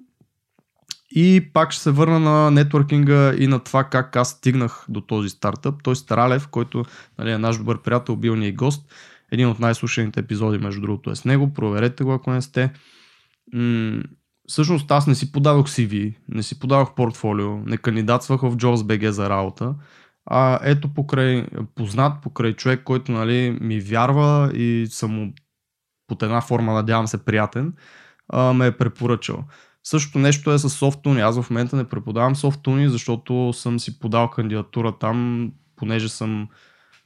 И 1.15 1.51
пак 1.53 1.73
ще 1.73 1.83
се 1.83 1.91
върна 1.91 2.21
на 2.21 2.51
нетворкинга 2.51 3.35
и 3.39 3.47
на 3.47 3.59
това 3.59 3.85
как 3.85 4.17
аз 4.17 4.31
стигнах 4.31 4.87
до 4.89 5.01
този 5.01 5.29
стартъп. 5.29 5.83
Той 5.83 5.97
Старалев, 5.97 6.49
който 6.49 6.85
нали, 7.19 7.31
е 7.31 7.39
наш 7.39 7.59
добър 7.59 7.83
приятел, 7.83 8.17
бил 8.17 8.37
ни 8.37 8.49
и 8.49 8.53
гост. 8.53 8.93
Един 9.33 9.49
от 9.49 9.59
най-слушаните 9.59 10.21
епизоди, 10.21 10.59
между 10.59 10.81
другото, 10.81 11.11
е 11.11 11.15
с 11.15 11.25
него. 11.25 11.55
Проверете 11.55 12.05
го, 12.05 12.13
ако 12.13 12.31
не 12.31 12.43
сте. 12.43 12.73
М- 13.53 14.03
всъщност 14.49 14.91
аз 14.91 15.07
не 15.07 15.15
си 15.15 15.33
подавах 15.33 15.67
CV, 15.67 16.15
не 16.29 16.43
си 16.43 16.59
подавах 16.61 16.95
портфолио, 16.95 17.57
не 17.57 17.77
кандидатствах 17.77 18.41
в 18.41 18.57
JobsBG 18.57 19.09
за 19.09 19.31
работа. 19.31 19.75
А 20.27 20.59
ето 20.63 20.95
покрай, 20.95 21.47
познат 21.75 22.23
покрай 22.23 22.53
човек, 22.53 22.83
който 22.85 23.13
нали, 23.13 23.59
ми 23.61 23.81
вярва 23.81 24.51
и 24.55 24.87
съм 24.91 25.33
под 26.07 26.23
една 26.23 26.41
форма, 26.41 26.73
надявам 26.73 27.07
се, 27.07 27.25
приятен, 27.25 27.75
а, 28.29 28.53
ме 28.53 28.67
е 28.67 28.77
препоръчал. 28.77 29.45
Същото 29.85 30.19
нещо 30.19 30.53
е 30.53 30.59
с 30.59 30.71
софтуни. 30.71 31.21
Аз 31.21 31.43
в 31.43 31.51
момента 31.51 31.77
не 31.77 31.89
преподавам 31.89 32.37
софтуни, 32.37 32.89
защото 32.89 33.53
съм 33.53 33.81
си 33.81 33.99
подал 33.99 34.31
кандидатура 34.31 34.99
там, 34.99 35.51
понеже 35.77 36.09
съм, 36.09 36.49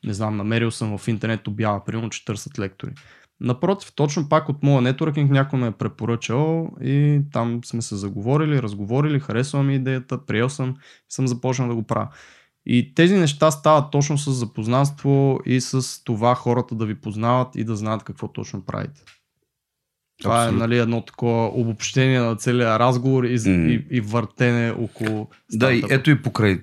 не 0.04 0.14
знам, 0.14 0.36
намерил 0.36 0.70
съм 0.70 0.98
в 0.98 1.08
интернет 1.08 1.48
обява, 1.48 1.84
примерно, 1.84 2.10
че 2.10 2.24
търсят 2.24 2.58
лектори. 2.58 2.92
Напротив, 3.40 3.92
точно 3.94 4.28
пак 4.28 4.48
от 4.48 4.62
моя 4.62 4.80
нетворкинг 4.82 5.30
някой 5.30 5.58
ме 5.58 5.66
е 5.66 5.70
препоръчал 5.70 6.70
и 6.82 7.20
там 7.32 7.60
сме 7.64 7.82
се 7.82 7.96
заговорили, 7.96 8.62
разговорили, 8.62 9.20
харесва 9.20 9.72
идеята, 9.72 10.26
приел 10.26 10.48
съм 10.48 10.70
и 10.70 10.74
съм 11.08 11.26
започнал 11.26 11.68
да 11.68 11.74
го 11.74 11.82
правя. 11.82 12.08
И 12.66 12.94
тези 12.94 13.14
неща 13.14 13.50
стават 13.50 13.90
точно 13.90 14.18
с 14.18 14.32
запознанство 14.32 15.40
и 15.46 15.60
с 15.60 16.04
това 16.04 16.34
хората 16.34 16.74
да 16.74 16.86
ви 16.86 16.94
познават 16.94 17.56
и 17.56 17.64
да 17.64 17.76
знаят 17.76 18.02
какво 18.02 18.28
точно 18.28 18.64
правите. 18.64 19.02
Това 20.22 20.42
е, 20.42 20.46
Абсолютно. 20.46 20.64
е 20.64 20.68
нали, 20.68 20.78
едно 20.78 21.04
такова 21.04 21.46
обобщение 21.46 22.20
на 22.20 22.36
целия 22.36 22.78
разговор 22.78 23.24
и, 23.24 23.38
mm. 23.38 23.68
и, 23.68 23.96
и 23.96 24.00
въртене 24.00 24.70
около. 24.70 25.28
Да, 25.52 25.72
и 25.72 25.82
ето 25.90 26.10
и 26.10 26.22
покрай 26.22 26.60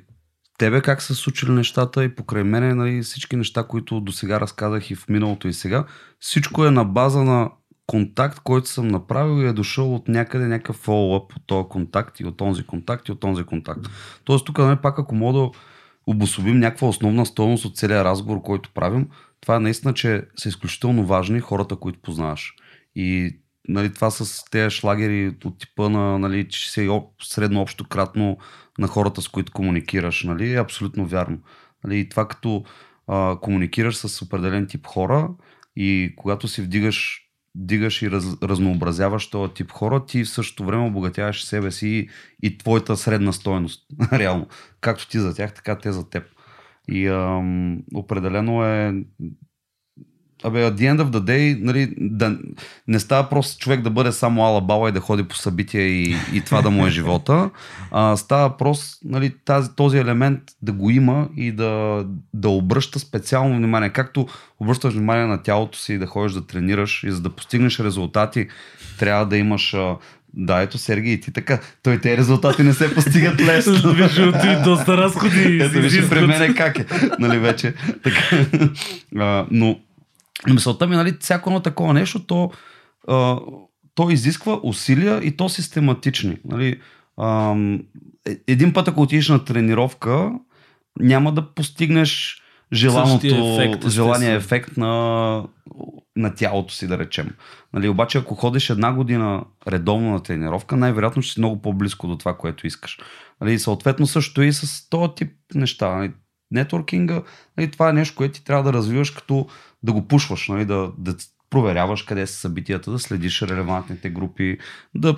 тебе 0.58 0.82
как 0.82 1.02
са 1.02 1.16
случили 1.16 1.52
нещата 1.52 2.04
и 2.04 2.16
покрай 2.16 2.44
мене 2.44 2.74
нали, 2.74 3.02
всички 3.02 3.36
неща, 3.36 3.64
които 3.64 4.00
до 4.00 4.12
сега 4.12 4.40
разказах 4.40 4.92
и 4.92 4.96
в 4.96 5.10
миналото 5.10 5.48
и 5.48 5.54
сега. 5.54 5.86
Всичко 6.20 6.66
е 6.66 6.72
на 6.72 6.86
база 6.86 7.24
на 7.24 7.52
контакт, 7.88 8.40
който 8.40 8.70
съм 8.70 8.88
направил 8.88 9.44
и 9.44 9.48
е 9.48 9.54
дошъл 9.54 9.96
от 9.96 10.08
някъде 10.08 10.48
някакъв 10.48 10.76
фоллъп 10.76 11.34
от 11.36 11.48
този 11.48 11.68
контакт 11.70 12.20
и 12.20 12.26
от 12.26 12.38
този 12.38 12.64
контакт 12.64 13.08
и 13.08 13.12
от 13.12 13.20
този 13.20 13.44
контакт. 13.44 13.88
Тоест 14.24 14.46
тук 14.46 14.58
нали, 14.58 14.78
пак 14.82 15.00
ако 15.00 15.16
мога 15.16 15.40
да 15.40 15.50
обособим 16.08 16.60
някаква 16.60 16.88
основна 16.88 17.26
стоеност 17.26 17.66
от 17.66 17.78
целия 17.78 18.04
разговор, 18.04 18.42
който 18.42 18.70
правим, 18.74 19.08
това 19.42 19.56
е 19.56 19.60
наистина, 19.60 19.94
че 19.94 20.24
са 20.36 20.50
изключително 20.50 21.06
важни 21.06 21.40
хората, 21.40 21.76
които 21.76 22.00
познаваш. 22.00 22.54
И 22.96 23.38
нали, 23.68 23.94
това 23.94 24.12
с 24.12 24.46
тези 24.52 24.70
шлагери 24.76 25.36
от 25.46 25.60
типа 25.60 25.90
на, 25.90 26.20
нали, 26.20 26.50
че 26.50 26.72
си 26.72 26.90
средно 27.22 27.62
общо 27.62 27.88
кратно 27.88 28.38
на 28.80 28.88
хората, 28.88 29.22
с 29.22 29.28
които 29.28 29.52
комуникираш, 29.52 30.24
нали, 30.24 30.54
е 30.54 30.60
абсолютно 30.60 31.06
вярно. 31.06 31.38
Нали, 31.84 32.00
и 32.00 32.10
това 32.10 32.28
като 32.28 32.64
а, 33.08 33.38
комуникираш 33.42 33.96
с 33.96 34.22
определен 34.22 34.68
тип 34.68 34.88
хора 34.88 35.30
и 35.76 36.14
когато 36.18 36.48
си 36.48 36.62
вдигаш 36.62 37.23
дигаш 37.56 38.02
и 38.02 38.12
раз, 38.12 38.26
разнообразяваш 38.44 39.30
този 39.30 39.54
тип 39.54 39.72
хора, 39.72 40.06
ти 40.06 40.24
в 40.24 40.30
същото 40.30 40.66
време 40.66 40.86
обогатяваш 40.86 41.46
себе 41.46 41.72
си 41.72 41.88
и, 41.88 42.10
и 42.44 42.58
твоята 42.58 42.98
средна 42.98 43.34
стоеност. 43.34 43.86
Реално. 44.14 44.48
Както 44.82 45.10
ти 45.10 45.20
за 45.20 45.36
тях, 45.36 45.54
така 45.54 45.78
те 45.78 45.92
за 45.92 46.10
теб. 46.10 46.24
И 46.90 47.08
ам, 47.08 47.84
определено 47.96 48.66
е 48.66 49.04
Абе, 50.44 50.60
at 50.60 50.76
the 50.76 50.95
end 50.95 51.02
of 51.02 51.10
the 51.10 51.20
day, 51.20 51.64
нали, 51.64 51.94
да, 51.98 52.38
не 52.88 52.99
става 52.99 53.30
просто 53.30 53.60
човек 53.60 53.82
да 53.82 53.90
бъде 53.90 54.11
само 54.11 54.45
ала 54.45 54.61
бала 54.61 54.90
и 54.90 54.91
да 54.91 54.99
ходи 54.99 55.24
по 55.24 55.36
събития 55.36 55.88
и, 55.88 56.15
и 56.34 56.41
това 56.41 56.61
да 56.61 56.70
му 56.70 56.88
е 56.88 56.90
живота. 56.90 57.49
А, 57.91 58.18
става 58.18 58.57
просто 58.57 58.98
нали, 59.06 59.34
тази, 59.45 59.70
този 59.76 59.98
елемент 59.98 60.40
да 60.61 60.72
го 60.72 60.90
има 60.90 61.28
и 61.38 61.52
да, 61.52 62.06
да 62.34 62.49
обръща 62.49 62.99
специално 62.99 63.57
внимание. 63.57 63.90
Както 63.90 64.28
обръщаш 64.60 64.94
внимание 64.94 65.26
на 65.26 65.44
тялото 65.44 65.78
си 65.78 65.94
и 65.94 65.98
да 65.98 66.07
ходиш 66.07 66.34
да 66.34 66.48
тренираш 66.48 67.03
и 67.03 67.11
за 67.11 67.22
да 67.22 67.30
постигнеш 67.30 67.80
резултати, 67.80 68.48
трябва 68.99 69.26
да 69.26 69.38
имаш 69.38 69.76
да, 70.34 70.61
ето 70.61 70.78
Сергей, 70.78 71.20
ти 71.20 71.34
така. 71.34 71.60
Той 71.84 71.98
тези 71.98 72.18
резултати 72.18 72.64
не 72.64 72.74
се 72.74 72.95
постигат 72.95 73.41
лесно. 73.41 73.94
Виж, 73.94 74.15
ти 74.15 74.64
доста 74.64 74.98
разходи. 74.98 75.60
Ето 75.61 75.80
виж 75.80 76.10
при 76.10 76.28
мен 76.28 76.56
как 76.56 76.80
е. 76.80 76.86
Нали 77.20 77.40
вече. 77.40 77.74
Така. 78.03 78.45
А, 79.18 79.45
но 79.52 79.80
но 80.48 80.54
мисълта 80.54 80.88
ми, 80.88 80.96
нали, 80.96 81.18
всяко 81.20 81.50
едно 81.50 81.60
такова 81.60 81.94
нещо, 81.94 82.26
то, 82.26 82.52
а, 83.08 83.40
то 83.96 84.10
изисква 84.10 84.60
усилия 84.64 85.24
и 85.24 85.38
то 85.38 85.50
систематични. 85.50 86.38
Нали. 86.46 86.82
А, 87.18 87.56
е, 88.28 88.38
един 88.48 88.74
път, 88.74 88.88
ако 88.88 89.02
отидеш 89.02 89.30
на 89.30 89.46
тренировка, 89.46 90.32
няма 91.00 91.32
да 91.32 91.54
постигнеш 91.54 92.44
желаното, 92.74 93.28
ефект, 93.28 93.90
желания 93.90 94.36
ефект 94.36 94.78
на, 94.78 95.44
на 96.16 96.36
тялото 96.36 96.74
си, 96.74 96.88
да 96.88 96.98
речем. 96.98 97.30
Нали, 97.74 97.88
обаче, 97.88 98.18
ако 98.18 98.36
ходиш 98.36 98.70
една 98.70 98.94
година 98.94 99.44
редовно 99.68 100.12
на 100.12 100.24
тренировка, 100.24 100.76
най-вероятно 100.76 101.22
ще 101.22 101.34
си 101.34 101.40
много 101.40 101.62
по-близко 101.62 102.08
до 102.08 102.18
това, 102.18 102.38
което 102.38 102.68
искаш. 102.68 103.00
Нали, 103.42 103.60
съответно 103.60 104.08
също 104.08 104.42
и 104.42 104.54
с 104.54 104.90
този 104.90 105.12
тип 105.16 105.32
неща. 105.56 105.96
Нали, 105.96 106.12
нетворкинга, 106.52 107.22
нали, 107.58 107.72
това 107.72 107.90
е 107.90 107.94
нещо, 107.94 108.16
което 108.16 108.34
ти 108.34 108.44
трябва 108.44 108.64
да 108.64 108.74
развиваш 108.74 109.12
като 109.12 109.48
да 109.84 109.94
го 109.94 110.08
пушваш, 110.08 110.48
нали, 110.48 110.66
да, 110.66 110.92
да 110.98 111.16
проверяваш 111.50 112.02
къде 112.02 112.28
са 112.28 112.34
събитията, 112.34 112.92
да 112.92 113.00
следиш 113.00 113.42
релевантните 113.42 114.10
групи, 114.10 114.58
да 114.96 115.16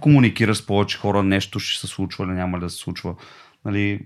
комуникираш 0.00 0.56
с 0.56 0.66
повече 0.66 0.98
хора, 0.98 1.22
нещо 1.22 1.58
ще 1.58 1.80
се 1.80 1.86
случва 1.86 2.24
или 2.24 2.32
няма 2.32 2.58
да 2.58 2.70
се 2.70 2.76
случва. 2.76 3.14
Нали, 3.64 4.00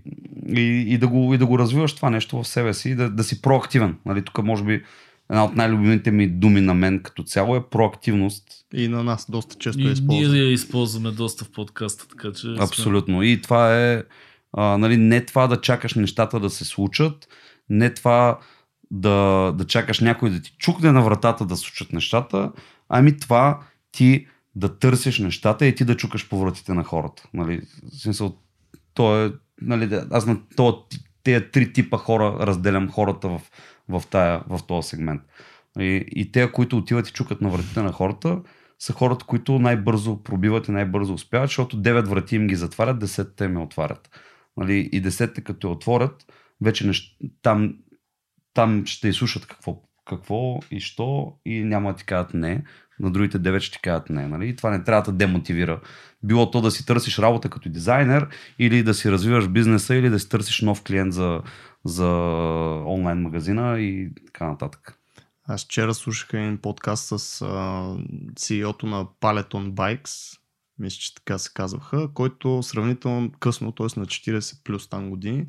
и, 0.49 0.85
и, 0.89 0.99
да 0.99 1.09
го, 1.09 1.35
и 1.35 1.39
да 1.39 1.47
го 1.47 1.59
развиваш 1.59 1.95
това 1.95 2.11
нещо 2.11 2.43
в 2.43 2.49
себе 2.49 2.75
си, 2.75 2.95
да, 2.95 3.11
да 3.11 3.25
си 3.25 3.43
проактивен. 3.43 3.97
Нали, 4.07 4.23
тук 4.23 4.45
може 4.45 4.65
би 4.65 4.85
една 5.31 5.45
от 5.45 5.57
най-любимите 5.57 6.11
ми 6.11 6.29
думи 6.29 6.61
на 6.61 6.75
мен 6.75 7.03
като 7.03 7.23
цяло 7.23 7.57
е 7.57 7.69
проактивност. 7.69 8.45
И 8.75 8.89
на 8.89 9.05
нас 9.05 9.31
доста 9.31 9.57
често 9.59 9.83
и 9.83 9.87
я 9.87 9.93
използваме. 9.93 10.33
Ние 10.33 10.43
я 10.43 10.53
използваме 10.53 11.11
доста 11.11 11.45
в 11.45 11.51
подкаста, 11.51 12.09
така 12.09 12.33
че... 12.33 12.47
Абсолютно. 12.59 13.23
И 13.23 13.41
това 13.41 13.77
е 13.77 14.03
А, 14.53 14.79
нали, 14.79 14.97
не 14.97 15.25
това 15.25 15.47
да 15.47 15.61
чакаш 15.61 15.95
нещата 15.95 16.41
да 16.41 16.51
се 16.51 16.65
случат, 16.65 17.29
не 17.71 17.95
това 17.95 18.39
да, 18.91 19.53
да 19.53 19.67
чакаш 19.67 20.01
някой 20.01 20.31
да 20.31 20.43
ти 20.43 20.57
чукне 20.59 20.93
на 20.93 21.03
вратата 21.03 21.47
да 21.47 21.57
случат 21.57 21.93
нещата, 21.93 22.53
ами 22.89 23.17
това 23.17 23.61
ти 23.93 24.27
да 24.55 24.79
търсиш 24.79 25.19
нещата 25.19 25.67
и 25.67 25.75
ти 25.75 25.85
да 25.85 25.97
чукаш 25.97 26.29
по 26.29 26.39
вратите 26.39 26.75
на 26.75 26.85
хората. 26.85 27.29
Нали? 27.35 27.61
В 27.93 28.01
смисъл, 28.01 28.37
то 28.95 29.25
е, 29.25 29.33
нали, 29.61 30.01
аз 30.11 30.27
на 30.27 30.41
тези 31.23 31.45
три 31.53 31.73
типа 31.73 31.97
хора 31.97 32.37
разделям 32.41 32.91
хората 32.91 33.29
в, 33.29 33.41
в, 33.89 34.03
тая, 34.11 34.43
в 34.49 34.61
този 34.67 34.89
сегмент. 34.89 35.23
И, 35.79 36.05
и 36.11 36.33
те, 36.33 36.53
които 36.53 36.77
отиват 36.77 37.09
и 37.09 37.13
чукат 37.13 37.41
на 37.41 37.49
вратите 37.49 37.83
на 37.83 37.93
хората, 37.93 38.41
са 38.79 38.93
хората, 38.93 39.25
които 39.25 39.59
най-бързо 39.59 40.23
пробиват 40.23 40.69
и 40.69 40.71
най-бързо 40.71 41.15
успяват, 41.15 41.49
защото 41.49 41.77
9 41.83 42.09
врати 42.09 42.37
им 42.37 42.47
ги 42.47 42.55
затварят, 42.55 43.05
10 43.05 43.37
те 43.37 43.49
ме 43.49 43.61
отварят. 43.61 44.11
Нали? 44.57 44.89
И 44.93 45.03
10 45.03 45.43
като 45.43 45.67
я 45.67 45.73
отворят, 45.73 46.27
вече 46.61 46.87
нещ... 46.87 47.17
там, 47.43 47.75
там 48.57 48.87
ще 48.87 49.09
изслушат 49.09 49.47
какво, 49.47 49.83
какво 50.09 50.59
и 50.71 50.81
що 50.81 51.33
и 51.45 51.65
няма 51.65 51.93
да 51.93 51.97
ти 51.97 52.05
кажат 52.05 52.35
не. 52.35 52.65
На 53.01 53.11
другите 53.11 53.39
9 53.39 53.61
ще 53.61 53.77
ти 53.77 53.83
кажат 53.83 54.11
не. 54.11 54.29
Нали? 54.29 54.49
И 54.49 54.57
това 54.57 54.71
не 54.71 54.85
трябва 54.85 55.03
да 55.03 55.13
демотивира. 55.13 55.81
Било 56.23 56.51
то 56.51 56.61
да 56.61 56.71
си 56.71 56.87
търсиш 56.87 57.19
работа 57.19 57.49
като 57.49 57.69
дизайнер 57.69 58.29
или 58.59 58.83
да 58.83 58.95
си 58.95 59.11
развиваш 59.11 59.49
бизнеса 59.49 59.95
или 59.95 60.11
да 60.11 60.19
си 60.19 60.29
търсиш 60.29 60.61
нов 60.61 60.83
клиент 60.83 61.13
за, 61.13 61.43
за 61.85 62.09
онлайн 62.87 63.23
магазина 63.23 63.81
и 63.81 64.11
така 64.27 64.47
нататък. 64.47 64.99
Аз 65.49 65.65
вчера 65.65 65.95
слушах 65.95 66.31
един 66.33 66.59
подкаст 66.59 67.07
с 67.07 67.19
CEO-то 68.35 68.87
на 68.87 69.05
Paleton 69.21 69.71
Bikes, 69.71 70.39
мисля, 70.79 70.99
че 70.99 71.15
така 71.15 71.39
се 71.39 71.51
казваха, 71.55 72.09
който 72.15 72.63
сравнително 72.63 73.33
късно, 73.41 73.73
т.е. 73.73 74.01
на 74.01 74.07
40 74.07 74.65
плюс 74.65 74.89
там 74.89 75.11
години, 75.11 75.47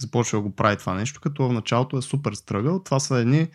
започва 0.00 0.38
да 0.38 0.42
го 0.42 0.56
прави 0.56 0.76
това 0.76 0.94
нещо, 0.94 1.20
като 1.20 1.48
в 1.48 1.52
началото 1.52 1.98
е 1.98 2.02
супер 2.02 2.32
стръгъл. 2.32 2.82
Това 2.82 3.00
са 3.00 3.16
едни 3.16 3.48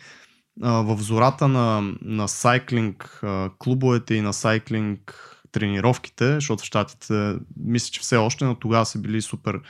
в 0.60 0.96
зората 1.00 1.48
на, 1.48 1.94
на 2.02 2.28
сайклинг 2.28 3.22
клубовете 3.58 4.14
и 4.14 4.20
на 4.20 4.32
сайклинг 4.32 5.30
тренировките, 5.52 6.34
защото 6.34 6.62
в 6.62 6.66
щатите 6.66 7.34
мисля, 7.56 7.90
че 7.92 8.00
все 8.00 8.16
още, 8.16 8.44
но 8.44 8.54
тогава 8.54 8.86
са 8.86 8.98
били 8.98 9.22
супер 9.22 9.60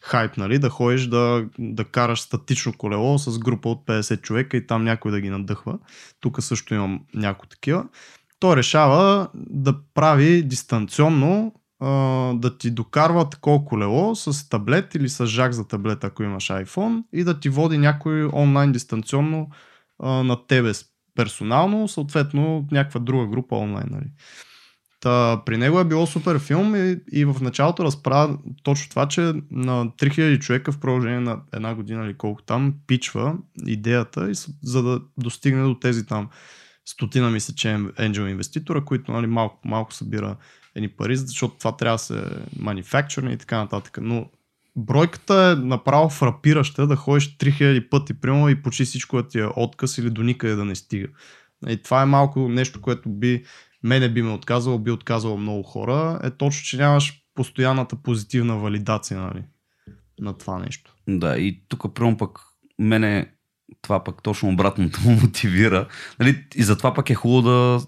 хайп, 0.00 0.36
нали, 0.36 0.58
да 0.58 0.70
ходиш 0.70 1.06
да, 1.06 1.46
да 1.58 1.84
караш 1.84 2.20
статично 2.20 2.72
колело 2.72 3.18
с 3.18 3.38
група 3.38 3.68
от 3.68 3.86
50 3.86 4.20
човека 4.20 4.56
и 4.56 4.66
там 4.66 4.84
някой 4.84 5.12
да 5.12 5.20
ги 5.20 5.30
надъхва. 5.30 5.78
Тук 6.20 6.42
също 6.42 6.74
имам 6.74 7.00
някои 7.14 7.48
такива. 7.48 7.84
Той 8.38 8.56
решава 8.56 9.28
да 9.34 9.76
прави 9.94 10.42
дистанционно 10.42 11.54
да 12.34 12.58
ти 12.58 12.70
докарва 12.70 13.30
такова 13.30 13.64
колело 13.64 14.14
с 14.14 14.48
таблет 14.48 14.94
или 14.94 15.08
с 15.08 15.26
жак 15.26 15.52
за 15.52 15.68
таблет, 15.68 16.04
ако 16.04 16.22
имаш 16.22 16.48
iPhone 16.48 17.04
и 17.12 17.24
да 17.24 17.40
ти 17.40 17.48
води 17.48 17.78
някой 17.78 18.24
онлайн 18.24 18.72
дистанционно 18.72 19.48
на 20.00 20.46
тебе 20.46 20.72
персонално, 21.14 21.88
съответно 21.88 22.68
някаква 22.72 23.00
друга 23.00 23.26
група 23.26 23.56
онлайн. 23.56 23.86
Нали. 23.90 24.06
Та, 25.00 25.42
при 25.46 25.56
него 25.56 25.80
е 25.80 25.84
било 25.84 26.06
супер 26.06 26.38
филм 26.38 26.76
и, 26.76 26.96
и 27.12 27.24
в 27.24 27.36
началото 27.40 27.84
разправя 27.84 28.38
точно 28.62 28.90
това, 28.90 29.08
че 29.08 29.20
на 29.50 29.86
3000 29.86 30.40
човека 30.40 30.72
в 30.72 30.80
продължение 30.80 31.20
на 31.20 31.40
една 31.52 31.74
година 31.74 32.04
или 32.04 32.14
колко 32.14 32.42
там 32.42 32.74
пичва 32.86 33.36
идеята, 33.66 34.30
и, 34.30 34.34
за 34.62 34.82
да 34.82 35.00
достигне 35.18 35.62
до 35.62 35.74
тези 35.74 36.06
там 36.06 36.28
стотина 36.84 37.30
мисля, 37.30 37.54
че 37.54 37.70
е 37.98 38.04
инвеститора, 38.06 38.84
които 38.84 39.12
нали, 39.12 39.26
малко 39.26 39.68
малко 39.68 39.94
събира 39.94 40.36
едни 40.74 40.88
пари, 40.88 41.16
защото 41.16 41.58
това 41.58 41.76
трябва 41.76 41.94
да 41.94 41.98
се 41.98 42.24
манифакчурне 42.58 43.32
и 43.32 43.36
така 43.36 43.58
нататък. 43.58 43.98
Но 44.02 44.30
бройката 44.76 45.56
е 45.58 45.66
направо 45.66 46.08
фрапираща 46.08 46.86
да 46.86 46.96
ходиш 46.96 47.36
3000 47.36 47.88
пъти, 47.88 48.14
примерно 48.20 48.48
и 48.48 48.62
почти 48.62 48.84
всичко 48.84 49.16
да 49.16 49.28
ти 49.28 49.38
е 49.38 49.48
отказ 49.56 49.98
или 49.98 50.10
до 50.10 50.22
никъде 50.22 50.54
да 50.54 50.64
не 50.64 50.74
стига. 50.74 51.08
И 51.68 51.82
това 51.82 52.02
е 52.02 52.06
малко 52.06 52.48
нещо, 52.48 52.80
което 52.80 53.08
би 53.08 53.44
мене 53.82 54.08
би 54.08 54.22
ме 54.22 54.32
отказало, 54.32 54.78
би 54.78 54.90
отказало 54.90 55.36
много 55.36 55.62
хора, 55.62 56.20
е 56.22 56.30
точно, 56.30 56.64
че 56.64 56.76
нямаш 56.76 57.24
постоянната 57.34 57.96
позитивна 57.96 58.56
валидация 58.56 59.20
нали, 59.20 59.42
на 60.20 60.38
това 60.38 60.58
нещо. 60.58 60.94
Да, 61.08 61.38
и 61.38 61.62
тук 61.68 61.94
прямо 61.94 62.16
пък 62.16 62.38
мене 62.78 63.30
това 63.82 64.04
пък 64.04 64.22
точно 64.22 64.48
обратното 64.48 65.00
му 65.04 65.20
мотивира. 65.20 65.88
Нали, 66.20 66.44
и 66.54 66.62
затова 66.62 66.94
пък 66.94 67.10
е 67.10 67.14
хубаво 67.14 67.42
да, 67.42 67.80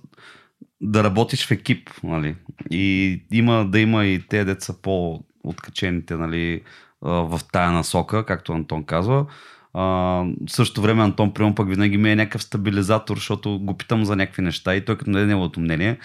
да 0.80 1.04
работиш 1.04 1.46
в 1.46 1.50
екип. 1.50 1.90
Нали. 2.04 2.34
И 2.70 3.22
има 3.32 3.64
да 3.64 3.80
има 3.80 4.04
и 4.04 4.22
те 4.28 4.44
деца 4.44 4.74
по-откачените 4.82 6.16
нали, 6.16 6.60
в 7.02 7.40
тая 7.52 7.72
насока, 7.72 8.26
както 8.26 8.52
Антон 8.52 8.84
казва. 8.84 9.26
А, 9.74 9.82
в 9.82 10.26
същото 10.48 10.82
време 10.82 11.02
Антон 11.02 11.34
Примон 11.34 11.54
пък 11.54 11.68
винаги 11.68 11.96
ми 11.96 12.10
е 12.10 12.16
някакъв 12.16 12.42
стабилизатор, 12.42 13.16
защото 13.16 13.58
го 13.58 13.76
питам 13.76 14.04
за 14.04 14.16
някакви 14.16 14.42
неща 14.42 14.74
и 14.74 14.84
той 14.84 14.98
като 14.98 15.10
не 15.10 15.22
е 15.22 15.26
неговото 15.26 15.60
мнение. 15.60 15.98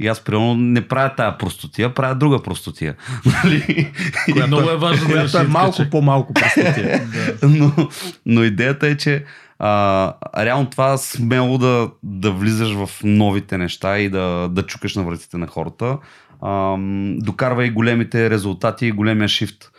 И 0.00 0.06
аз 0.06 0.24
примерно 0.24 0.54
не 0.54 0.88
правя 0.88 1.14
тая 1.16 1.38
простотия, 1.38 1.94
правя 1.94 2.14
друга 2.14 2.42
простотия. 2.42 2.94
Нали? 3.44 3.92
Коя 4.32 4.46
много 4.46 4.70
е 4.70 4.76
важно. 4.76 5.06
Която 5.06 5.38
е 5.38 5.42
малко 5.42 5.82
по-малко 5.90 6.34
простотия. 6.34 7.08
но, 7.42 7.72
но 8.26 8.44
идеята 8.44 8.86
е, 8.86 8.96
че 8.96 9.24
а, 9.58 10.14
реално 10.44 10.70
това 10.70 10.98
смело 10.98 11.58
да, 11.58 11.90
да 12.02 12.30
влизаш 12.30 12.74
в 12.74 12.90
новите 13.04 13.58
неща 13.58 13.98
и 13.98 14.08
да, 14.08 14.48
да 14.48 14.62
чукаш 14.62 14.96
на 14.96 15.02
вратите 15.02 15.36
на 15.36 15.46
хората. 15.46 15.98
А, 16.40 16.76
докарва 17.18 17.66
и 17.66 17.70
големите 17.70 18.30
резултати 18.30 18.86
и 18.86 18.92
големия 18.92 19.28
шифт. 19.28 19.70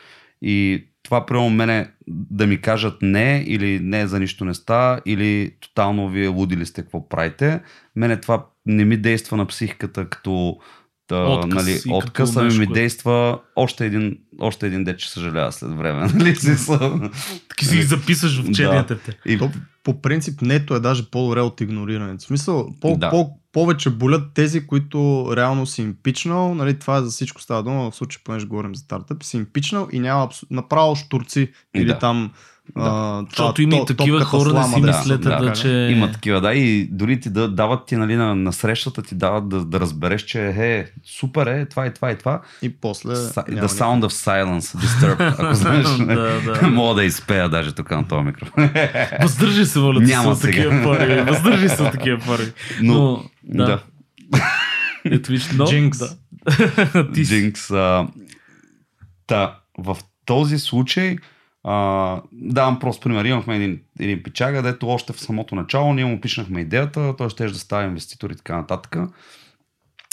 И 0.42 0.86
това 1.04 1.26
прямо 1.26 1.50
мене 1.50 1.92
да 2.08 2.48
ми 2.48 2.62
кажат 2.62 2.98
не 3.02 3.44
или 3.48 3.80
не 3.80 4.08
за 4.08 4.20
нищо 4.20 4.46
не 4.46 4.54
става 4.54 5.02
или 5.06 5.56
тотално 5.60 6.10
вие 6.10 6.28
лудили 6.28 6.66
сте 6.66 6.82
какво 6.82 7.10
правите. 7.10 7.62
Мене 7.96 8.22
това 8.22 8.46
не 8.66 8.86
ми 8.86 8.98
действа 8.98 9.38
на 9.38 9.46
психиката 9.46 10.10
като 10.10 10.60
да, 11.10 11.16
отказ, 11.16 11.66
нали, 11.66 11.80
отказ 11.90 12.36
ами 12.36 12.58
ми 12.58 12.68
действа 12.68 13.40
още 13.56 13.86
един, 13.86 14.18
още 14.40 14.68
един 14.68 14.84
дет, 14.84 15.00
че 15.00 15.10
съжалява 15.10 15.52
след 15.52 15.78
време. 15.78 16.08
Нали, 16.14 16.36
Таки 17.50 17.66
си 17.66 17.76
ги 17.76 17.84
записаш 17.84 18.42
в 18.42 18.52
четенията. 18.52 18.96
Да. 18.96 19.32
И... 19.34 19.38
То, 19.38 19.52
по 19.84 20.02
принцип 20.02 20.42
нето 20.42 20.76
е 20.76 20.80
даже 20.80 21.10
по-добре 21.12 21.42
от 21.42 21.62
игнорирането. 21.62 22.24
В 22.24 22.28
смисъл, 22.28 22.70
по, 22.82 22.98
да. 22.98 23.10
по, 23.10 23.30
повече 23.52 23.90
болят 23.90 24.34
тези, 24.34 24.68
които 24.68 25.30
реално 25.36 25.66
си 25.66 25.82
им 25.82 25.96
пичнал, 26.04 26.56
нали, 26.56 26.80
това 26.80 26.98
е 26.98 27.02
за 27.02 27.10
всичко 27.10 27.42
става 27.42 27.64
дума, 27.64 27.92
в 27.92 27.96
случай, 27.96 28.22
понеже 28.24 28.46
говорим 28.46 28.76
за 28.76 28.82
стартъп, 28.82 29.24
си 29.24 29.38
им 29.38 29.48
пичнал 29.54 29.88
и 29.92 30.00
няма 30.00 30.24
абсу... 30.24 30.46
направо 30.52 30.96
штурци 30.96 31.52
или 31.76 31.86
да. 31.86 32.00
там 32.00 32.32
да. 32.78 33.26
Защото 33.30 33.62
има 33.62 33.76
и 33.76 33.86
такива 33.88 34.22
хора 34.22 34.54
да 34.54 34.64
си 34.64 34.82
мислят, 34.82 35.22
да, 35.22 35.30
да, 35.30 35.46
да, 35.46 35.54
че... 35.54 35.90
Има 35.92 36.12
такива, 36.12 36.42
да, 36.42 36.54
и 36.54 36.88
дори 36.92 37.20
ти 37.20 37.30
да, 37.30 37.50
дават 37.50 37.86
ти 37.86 37.96
нали, 37.96 38.16
на, 38.16 38.36
на 38.36 38.54
срещата, 38.54 39.02
ти 39.02 39.16
дават 39.16 39.50
да, 39.50 39.66
да 39.66 39.80
разбереш, 39.80 40.22
че 40.22 40.48
е, 40.48 40.86
супер 41.06 41.48
е, 41.48 41.66
това 41.66 41.86
и 41.86 41.94
това 41.94 42.12
и 42.12 42.18
това. 42.18 42.42
И 42.62 42.70
после... 42.70 43.10
The 43.10 43.68
sound 43.68 44.08
of 44.08 44.12
silence, 44.12 44.78
disturb, 44.78 45.34
ако 45.34 45.54
знаеш. 45.54 45.88
да, 45.98 46.42
да. 46.42 46.68
Мога 46.68 46.96
да 46.96 47.04
изпея 47.04 47.50
даже 47.50 47.72
тук 47.72 47.92
на 47.92 48.08
този 48.08 48.24
микрофон. 48.24 48.70
Въздържи 49.22 49.66
се, 49.66 49.80
моля, 49.80 50.00
Няма 50.00 50.36
са 50.36 50.42
такива 50.42 50.84
пари. 50.84 51.22
Въздържи 51.22 51.70
се 51.70 51.92
такива 51.92 52.20
пари. 52.26 52.52
Но, 52.82 53.24
Но 53.44 53.66
да. 53.66 53.66
да. 53.66 53.84
Ето 55.06 55.32
виж, 55.32 55.50
но... 55.56 55.66
Джинкс. 55.66 56.00
Да. 56.00 57.12
Джинкс. 57.14 57.68
Та, 59.28 59.60
в 59.78 59.98
този 60.26 60.60
случай 60.60 61.18
а, 61.64 62.22
давам 62.32 62.80
просто 62.80 63.04
пример. 63.04 63.26
Имахме 63.26 63.56
един, 63.56 63.82
един 64.00 64.24
пичага, 64.24 64.62
дето 64.62 64.90
още 64.90 65.14
в 65.14 65.20
самото 65.20 65.56
начало 65.56 65.94
ние 65.94 66.06
му 66.06 66.22
пишнахме 66.22 66.62
идеята, 66.62 67.16
той 67.18 67.30
ще 67.30 67.46
да 67.46 67.56
става 67.56 67.84
инвеститор 67.84 68.30
и 68.30 68.36
така 68.36 68.56
нататък. 68.56 68.98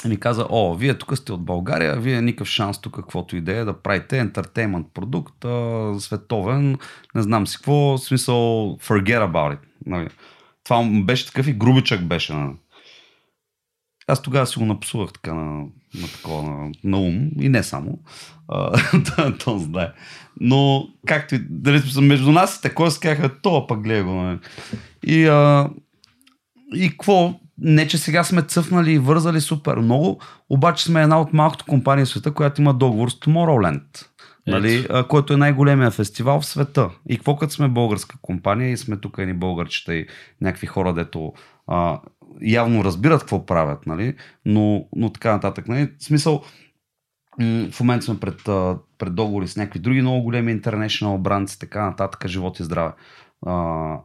И 0.05 0.09
ми 0.09 0.21
каза, 0.21 0.47
о, 0.51 0.75
вие 0.75 0.99
тук 0.99 1.17
сте 1.17 1.33
от 1.33 1.45
България, 1.45 2.01
вие 2.01 2.23
никакъв 2.23 2.49
шанс 2.49 2.81
тук, 2.81 2.95
каквото 2.95 3.37
идея 3.37 3.65
да 3.65 3.83
правите 3.83 4.19
ентертеймент 4.19 4.87
продукт, 4.95 5.45
а, 5.45 5.95
световен, 6.01 6.79
не 7.15 7.23
знам 7.23 7.47
си 7.47 7.57
какво, 7.57 7.99
смисъл, 7.99 8.37
forget 8.83 9.33
about 9.33 9.55
it. 9.55 9.59
Нали. 9.87 10.09
Това 10.65 10.91
беше 11.05 11.27
такъв 11.27 11.49
и 11.49 11.53
грубичък 11.53 12.05
беше. 12.05 12.33
Нали. 12.35 12.55
Аз 14.07 14.23
тогава 14.23 14.47
си 14.47 14.59
го 14.59 14.65
напсувах 14.65 15.13
така 15.13 15.35
на, 15.35 15.67
на 16.01 16.09
такова 16.09 16.43
на, 16.43 16.73
на 16.85 16.99
ум 16.99 17.31
и 17.41 17.49
не 17.49 17.63
само. 17.63 17.99
то 19.45 19.59
знае. 19.59 19.89
Но 20.41 20.89
както 21.07 21.35
и 21.35 21.39
дали 21.51 21.83
между 22.01 22.33
нас 22.33 22.57
и 22.57 22.63
такова 22.63 22.91
си 22.91 23.01
казаха, 23.01 23.41
то 23.43 23.67
пък 23.67 23.81
гледа 23.81 24.05
го. 24.05 24.11
Нали. 24.11 24.39
И, 25.07 25.27
а, 25.27 25.71
и 26.75 26.91
какво? 26.91 27.35
Не, 27.59 27.89
че 27.89 27.99
сега 27.99 28.25
сме 28.25 28.43
цъфнали 28.43 28.93
и 28.93 28.99
вързали 28.99 29.41
супер 29.41 29.77
много, 29.77 30.21
обаче 30.51 30.85
сме 30.85 31.03
една 31.03 31.21
от 31.21 31.33
малкото 31.33 31.65
компании 31.65 32.05
в 32.05 32.09
света, 32.09 32.35
която 32.35 32.61
има 32.61 32.75
договор 32.75 33.11
с 33.11 33.15
Tomorrowland. 33.15 34.07
Нали, 34.47 34.87
а, 34.91 35.05
който 35.05 35.33
е 35.33 35.37
най-големия 35.37 35.91
фестивал 35.91 36.41
в 36.41 36.47
света. 36.47 36.91
И 37.09 37.17
какво 37.17 37.37
като 37.37 37.53
сме 37.53 37.69
българска 37.69 38.17
компания 38.23 38.71
и 38.71 38.77
сме 38.77 38.97
тук 38.97 39.15
едни 39.19 39.35
българчета 39.35 39.95
и 39.95 40.07
някакви 40.41 40.67
хора, 40.67 40.95
дето 40.95 41.33
а, 41.67 42.01
явно 42.43 42.85
разбират 42.85 43.21
какво 43.21 43.47
правят, 43.47 43.87
нали? 43.87 44.15
но, 44.45 44.89
но 44.97 45.13
така 45.13 45.33
нататък. 45.33 45.69
Нали? 45.69 45.93
В 45.99 46.05
смисъл, 46.05 46.43
В 47.71 47.81
момента 47.81 48.05
сме 48.05 48.21
пред, 48.21 48.43
пред 48.99 49.15
договори 49.15 49.49
с 49.49 49.57
някакви 49.57 49.79
други 49.79 50.03
много 50.03 50.23
големи 50.23 50.61
international 50.61 51.19
brands 51.19 51.61
така 51.61 51.87
нататък, 51.87 52.29
живот 52.29 52.61
и 52.61 52.65
здраве. 52.65 52.93
А, 53.47 53.53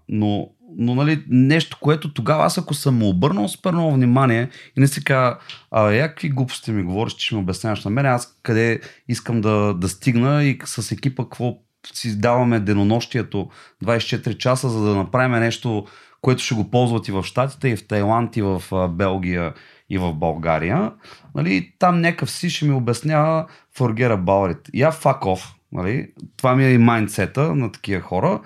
но, 0.09 0.49
но 0.77 0.95
нали, 0.95 1.25
нещо, 1.29 1.77
което 1.81 2.13
тогава 2.13 2.45
аз 2.45 2.57
ако 2.57 2.73
съм 2.73 2.97
му 2.97 3.09
обърнал 3.09 3.47
супер 3.47 3.73
внимание 3.73 4.49
и 4.77 4.79
не 4.79 4.87
си 4.87 5.03
кажа, 5.03 5.37
а 5.71 6.07
какви 6.07 6.29
глупости 6.29 6.71
ми 6.71 6.83
говориш, 6.83 7.13
че 7.13 7.25
ще 7.25 7.35
ми 7.35 7.41
обясняваш 7.41 7.85
на 7.85 7.91
мен, 7.91 8.05
аз 8.05 8.39
къде 8.43 8.81
искам 9.07 9.41
да, 9.41 9.73
да 9.73 9.89
стигна 9.89 10.43
и 10.43 10.59
с 10.65 10.91
екипа 10.91 11.23
какво 11.23 11.57
си 11.93 12.19
даваме 12.19 12.59
денонощието 12.59 13.49
24 13.83 14.37
часа, 14.37 14.69
за 14.69 14.81
да 14.81 14.95
направим 14.95 15.39
нещо, 15.39 15.85
което 16.21 16.43
ще 16.43 16.55
го 16.55 16.71
ползват 16.71 17.07
и 17.07 17.11
в 17.11 17.23
Штатите, 17.23 17.69
и 17.69 17.75
в 17.75 17.87
Тайланд, 17.87 18.37
и 18.37 18.41
в 18.41 18.63
Белгия, 18.89 19.53
и 19.89 19.97
в 19.97 20.13
България. 20.13 20.91
Нали, 21.35 21.73
там 21.79 22.01
някакъв 22.01 22.31
си 22.31 22.49
ще 22.49 22.65
ми 22.65 22.73
обяснява 22.73 23.45
forget 23.77 24.15
about 24.17 24.55
it. 24.55 24.69
Я 24.73 24.91
fuck 24.91 25.19
off. 25.19 25.53
Нали? 25.71 26.11
Това 26.37 26.55
ми 26.55 26.65
е 26.65 26.73
и 26.73 26.77
майндсета 26.77 27.55
на 27.55 27.71
такива 27.71 28.01
хора. 28.01 28.41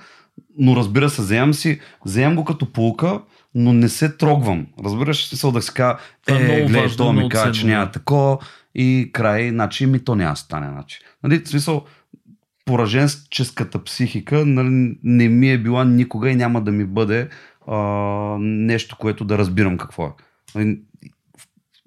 Но 0.57 0.75
разбира 0.75 1.09
се, 1.09 1.21
вземам 1.21 1.53
си, 1.53 1.79
вземам 2.05 2.35
го 2.35 2.45
като 2.45 2.73
полука, 2.73 3.21
но 3.55 3.73
не 3.73 3.89
се 3.89 4.17
трогвам. 4.17 4.67
Разбираш 4.85 5.27
смисъл 5.27 5.51
да 5.51 5.61
си 5.61 5.73
кажа, 5.73 5.97
е, 6.27 6.65
гледай, 6.65 6.87
това 6.87 7.13
ми 7.13 7.29
казва, 7.29 7.51
че 7.51 7.67
няма 7.67 7.91
такова 7.91 8.37
и 8.75 9.09
край, 9.13 9.49
значи 9.49 9.85
ми 9.85 10.03
то 10.03 10.15
няма 10.15 10.35
стане. 10.35 10.67
Значи. 10.71 10.99
Нали, 11.23 11.39
в 11.39 11.47
смисъл, 11.47 11.85
пораженческата 12.65 13.83
психика 13.83 14.45
нали, 14.45 14.97
не 15.03 15.29
ми 15.29 15.51
е 15.51 15.57
била 15.57 15.85
никога 15.85 16.29
и 16.29 16.35
няма 16.35 16.61
да 16.61 16.71
ми 16.71 16.85
бъде 16.85 17.29
нещо, 18.39 18.97
което 18.99 19.25
да 19.25 19.37
разбирам 19.37 19.77
какво 19.77 20.05
е. 20.05 20.11
Нали, 20.55 20.79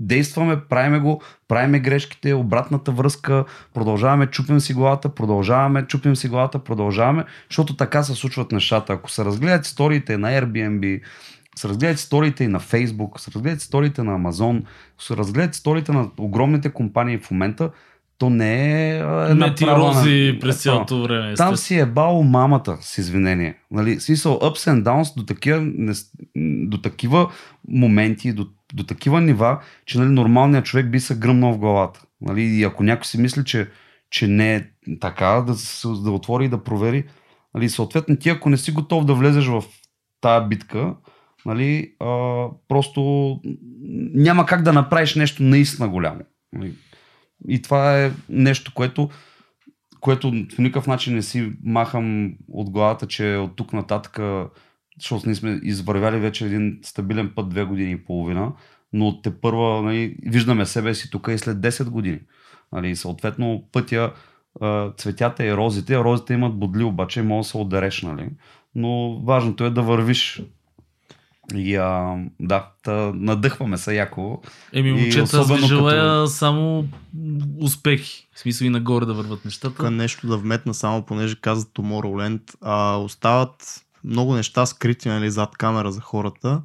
действаме, 0.01 0.61
правиме 0.69 0.99
го, 0.99 1.23
правиме 1.49 1.81
грешките, 1.81 2.35
обратната 2.35 2.93
връзка, 2.93 3.45
продължаваме, 3.75 4.27
чупим 4.27 4.61
си 4.61 4.75
главата, 4.75 5.15
продължаваме, 5.15 5.87
чупим 5.87 6.17
си 6.17 6.29
главата, 6.29 6.59
продължаваме, 6.59 7.25
защото 7.51 7.77
така 7.77 8.03
се 8.03 8.15
случват 8.15 8.53
нещата. 8.53 8.93
Ако 8.93 9.11
се 9.11 9.25
разгледат 9.25 9.67
историите 9.67 10.19
на 10.19 10.29
Airbnb, 10.29 11.01
се 11.57 11.69
разгледат 11.69 11.99
историите 11.99 12.45
и 12.45 12.49
на 12.49 12.61
Facebook, 12.61 13.19
се 13.19 13.31
разгледат 13.31 13.61
историите 13.61 14.03
на 14.03 14.19
Amazon, 14.19 14.65
се 14.99 15.17
разгледат 15.17 15.55
историите 15.55 15.93
на 15.93 16.11
огромните 16.19 16.71
компании 16.71 17.19
в 17.19 17.31
момента, 17.31 17.71
то 18.19 18.31
не 18.31 18.90
е 18.90 18.99
една 19.28 19.55
ти 19.55 19.66
рози 19.66 20.32
на... 20.35 20.40
през 20.40 20.62
цялото 20.62 21.03
време. 21.03 21.35
Там 21.35 21.57
си 21.57 21.78
е 21.78 21.86
бал 21.86 22.23
мамата, 22.23 22.78
с 22.81 22.99
извинение. 22.99 23.55
Нали, 23.70 24.01
смисъл, 24.01 24.39
ups 24.39 24.70
and 24.70 24.82
downs 24.82 25.16
до 25.16 25.27
такива, 25.27 25.66
до 26.69 26.78
такива 26.78 27.31
моменти, 27.69 28.32
до, 28.32 28.47
до 28.74 28.82
такива 28.82 29.20
нива, 29.20 29.61
че 29.86 29.99
нали, 29.99 30.09
нормалният 30.09 30.65
човек 30.65 30.90
би 30.90 31.01
се 31.01 31.19
гръмнал 31.19 31.53
в 31.53 31.59
главата. 31.59 32.03
Нали, 32.20 32.43
и 32.43 32.65
ако 32.65 32.82
някой 32.82 33.05
си 33.05 33.20
мисли, 33.20 33.45
че, 33.45 33.69
че 34.11 34.27
не 34.27 34.55
е 34.55 34.65
така, 35.01 35.27
да, 35.27 35.55
да 36.03 36.11
отвори 36.11 36.45
и 36.45 36.49
да 36.49 36.65
провери. 36.65 37.05
Нали, 37.55 37.69
съответно, 37.69 38.16
ти 38.16 38.28
ако 38.28 38.51
не 38.51 38.57
си 38.57 38.73
готов 38.73 39.05
да 39.05 39.15
влезеш 39.15 39.47
в 39.47 39.65
тая 40.20 40.40
битка, 40.40 40.95
нали, 41.47 41.93
а, 42.01 42.45
просто 42.69 43.01
няма 44.15 44.47
как 44.47 44.62
да 44.62 44.73
направиш 44.73 45.15
нещо 45.15 45.43
наистина 45.43 45.89
голямо. 45.89 46.20
Нали, 46.53 46.73
и 47.48 47.62
това 47.62 48.05
е 48.05 48.12
нещо, 48.28 48.73
което, 48.74 49.09
което 50.01 50.31
в 50.31 50.59
никакъв 50.59 50.86
начин 50.86 51.15
не 51.15 51.23
си 51.23 51.52
махам 51.65 52.35
от 52.48 52.70
главата, 52.70 53.06
че 53.06 53.36
от 53.36 53.56
тук 53.56 53.73
нататък, 53.73 54.19
защото 55.01 55.27
ние 55.27 55.35
сме 55.35 55.60
извървяли 55.62 56.19
вече 56.19 56.47
един 56.47 56.78
стабилен 56.82 57.32
път 57.35 57.48
две 57.48 57.65
години 57.65 57.93
и 57.93 58.05
половина, 58.05 58.52
но 58.93 59.23
те 59.23 59.40
първа 59.40 59.82
нали, 59.82 60.16
виждаме 60.23 60.66
себе 60.66 60.94
си 60.94 61.10
тук 61.10 61.28
и 61.31 61.39
след 61.39 61.56
10 61.56 61.90
години. 61.90 62.20
Нали, 62.73 62.97
съответно 62.97 63.69
пътя, 63.73 64.12
цветята 64.97 65.47
и 65.47 65.55
розите, 65.55 65.98
розите 65.98 66.35
имат 66.35 66.59
бодли, 66.59 66.85
обаче 66.85 67.23
може 67.23 67.47
да 67.47 67.51
се 67.51 67.56
отдереш, 67.56 68.02
нали? 68.02 68.28
но 68.74 69.23
важното 69.24 69.65
е 69.65 69.70
да 69.70 69.82
вървиш 69.82 70.43
и 71.55 71.77
а, 71.77 72.16
да, 72.41 72.70
та, 72.83 73.12
надъхваме 73.15 73.79
се 73.79 73.95
яко. 73.95 74.43
Еми, 74.73 74.93
момчета, 74.93 75.39
аз 75.39 75.53
ви 75.53 75.66
желая 75.66 76.03
като... 76.03 76.27
само 76.27 76.85
успехи. 77.61 78.29
В 78.35 78.41
смисъл 78.41 78.66
и 78.66 78.70
нагоре 78.70 79.07
да 79.07 79.15
върват 79.15 79.45
нещата. 79.45 79.77
Тук 79.77 79.91
нещо 79.91 80.27
да 80.27 80.37
вметна 80.37 80.75
само, 80.75 81.03
понеже 81.03 81.41
каза 81.41 81.66
Tomorrowland. 81.66 82.55
А, 82.61 82.97
остават 82.97 83.85
много 84.05 84.35
неща 84.35 84.66
скрити 84.66 85.09
нали, 85.09 85.31
зад 85.31 85.57
камера 85.57 85.93
за 85.93 86.01
хората. 86.01 86.62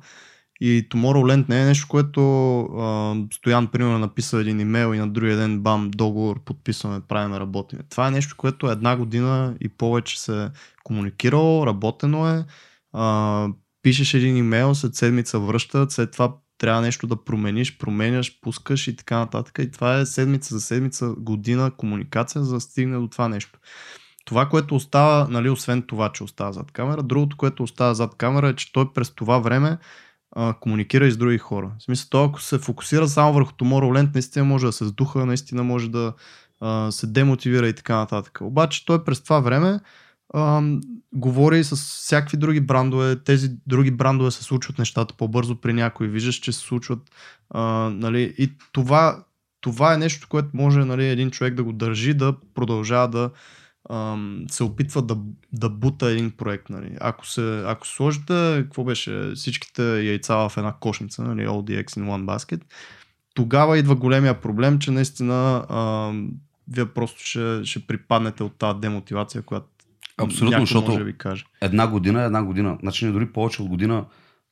И 0.62 0.90
Tomorrowland 0.90 1.50
не 1.50 1.62
е 1.62 1.66
нещо, 1.66 1.88
което 1.90 2.60
а, 2.62 3.16
Стоян, 3.34 3.68
примерно, 3.68 4.00
написал 4.00 4.38
един 4.38 4.60
имейл 4.60 4.94
и 4.94 5.00
на 5.00 5.08
другия 5.08 5.38
ден, 5.38 5.60
бам, 5.60 5.92
договор, 5.92 6.44
подписваме, 6.44 7.02
правим, 7.08 7.36
работим. 7.36 7.80
Това 7.90 8.08
е 8.08 8.12
нещо, 8.12 8.36
което 8.38 8.68
една 8.68 8.98
година 8.98 9.56
и 9.62 9.70
повече 9.70 10.22
се 10.22 10.50
комуникирало, 10.84 11.68
работено 11.68 12.28
е. 12.30 12.46
А, 12.94 13.48
пишеш 13.84 14.14
един 14.14 14.38
имейл, 14.38 14.76
след 14.76 14.96
седмица 14.96 15.40
връщат, 15.40 15.92
след 15.92 16.12
това 16.12 16.36
трябва 16.58 16.82
нещо 16.82 17.08
да 17.08 17.24
промениш, 17.24 17.78
променяш, 17.78 18.40
пускаш 18.42 18.88
и 18.88 18.96
така 18.96 19.18
нататък. 19.18 19.60
И 19.60 19.72
това 19.72 19.98
е 19.98 20.06
седмица 20.06 20.56
за 20.56 20.62
седмица, 20.62 21.14
година 21.18 21.72
комуникация, 21.78 22.44
за 22.44 22.54
да 22.54 22.62
стигне 22.62 22.98
до 22.98 23.08
това 23.08 23.28
нещо. 23.28 23.60
Това, 24.26 24.50
което 24.50 24.76
остава, 24.76 25.28
нали, 25.30 25.50
освен 25.50 25.82
това, 25.82 26.12
че 26.12 26.24
остава 26.24 26.52
зад 26.52 26.72
камера, 26.72 27.04
другото, 27.04 27.38
което 27.38 27.64
остава 27.64 27.94
зад 27.94 28.16
камера 28.16 28.50
е, 28.50 28.56
че 28.56 28.74
той 28.74 28.94
през 28.94 29.10
това 29.10 29.40
време 29.40 29.78
а, 30.36 30.54
комуникира 30.60 31.08
и 31.08 31.12
с 31.12 31.18
други 31.18 31.38
хора. 31.38 31.72
В 31.80 31.84
смисъл, 31.84 32.08
той 32.10 32.26
ако 32.26 32.42
се 32.42 32.60
фокусира 32.60 33.08
само 33.08 33.34
върху 33.34 33.52
Tomorrowland, 33.52 34.14
наистина 34.14 34.46
може 34.46 34.66
да 34.66 34.72
се 34.72 34.86
сдуха, 34.86 35.26
наистина 35.26 35.64
може 35.64 35.90
да 35.90 36.14
а, 36.60 36.92
се 36.92 37.08
демотивира 37.08 37.68
и 37.68 37.74
така 37.74 37.96
нататък. 37.96 38.40
Обаче 38.42 38.86
той 38.86 39.04
през 39.04 39.24
това 39.24 39.40
време 39.40 39.80
говори 41.14 41.64
с 41.64 41.76
всякакви 41.76 42.38
други 42.38 42.62
брандове. 42.62 43.24
Тези 43.24 43.50
други 43.68 43.92
брандове 43.92 44.32
се 44.32 44.44
случват 44.44 44.78
нещата 44.78 45.14
по-бързо 45.18 45.62
при 45.62 45.74
някои. 45.74 46.08
Виждаш, 46.08 46.36
че 46.36 46.52
се 46.52 46.60
случват. 46.60 47.00
А, 47.50 47.62
нали, 47.90 48.36
и 48.38 48.52
това, 48.72 49.24
това 49.62 49.94
е 49.94 49.98
нещо, 49.98 50.28
което 50.30 50.50
може 50.54 50.80
нали, 50.80 51.08
един 51.08 51.32
човек 51.32 51.54
да 51.54 51.64
го 51.64 51.74
държи, 51.74 52.14
да 52.14 52.36
продължава 52.54 53.08
да 53.08 53.30
се 54.50 54.64
опитва 54.64 55.02
да, 55.02 55.18
да 55.54 55.70
бута 55.70 56.12
един 56.12 56.32
проект. 56.32 56.70
Нали. 56.70 56.98
Ако, 57.02 57.28
се, 57.28 57.64
ако 57.66 57.88
сложите, 57.88 58.62
какво 58.64 58.84
беше, 58.84 59.32
всичките 59.36 60.04
яйца 60.06 60.36
в 60.36 60.58
една 60.58 60.74
кошница, 60.80 61.24
нали, 61.24 61.48
all 61.48 61.70
the 61.70 61.84
eggs 61.84 62.00
in 62.00 62.06
one 62.06 62.26
basket, 62.26 62.62
тогава 63.34 63.78
идва 63.78 63.96
големия 63.96 64.42
проблем, 64.42 64.80
че 64.80 64.92
наистина 64.92 65.66
ам, 65.70 66.32
вие 66.68 66.86
просто 66.86 67.26
ще, 67.26 67.66
ще 67.66 67.88
припаднете 67.88 68.44
от 68.44 68.58
тази 68.58 68.80
демотивация, 68.80 69.42
която 69.42 69.68
Абсолютно, 70.18 70.60
защото 70.60 70.88
може 70.88 71.00
да 71.00 71.06
ви 71.06 71.18
каже. 71.18 71.46
една 71.62 71.88
година 71.88 72.24
една 72.24 72.44
година. 72.44 72.78
Значи 72.82 73.06
ние 73.06 73.14
дори 73.14 73.32
повече 73.32 73.62
от 73.62 73.68
година 73.68 74.06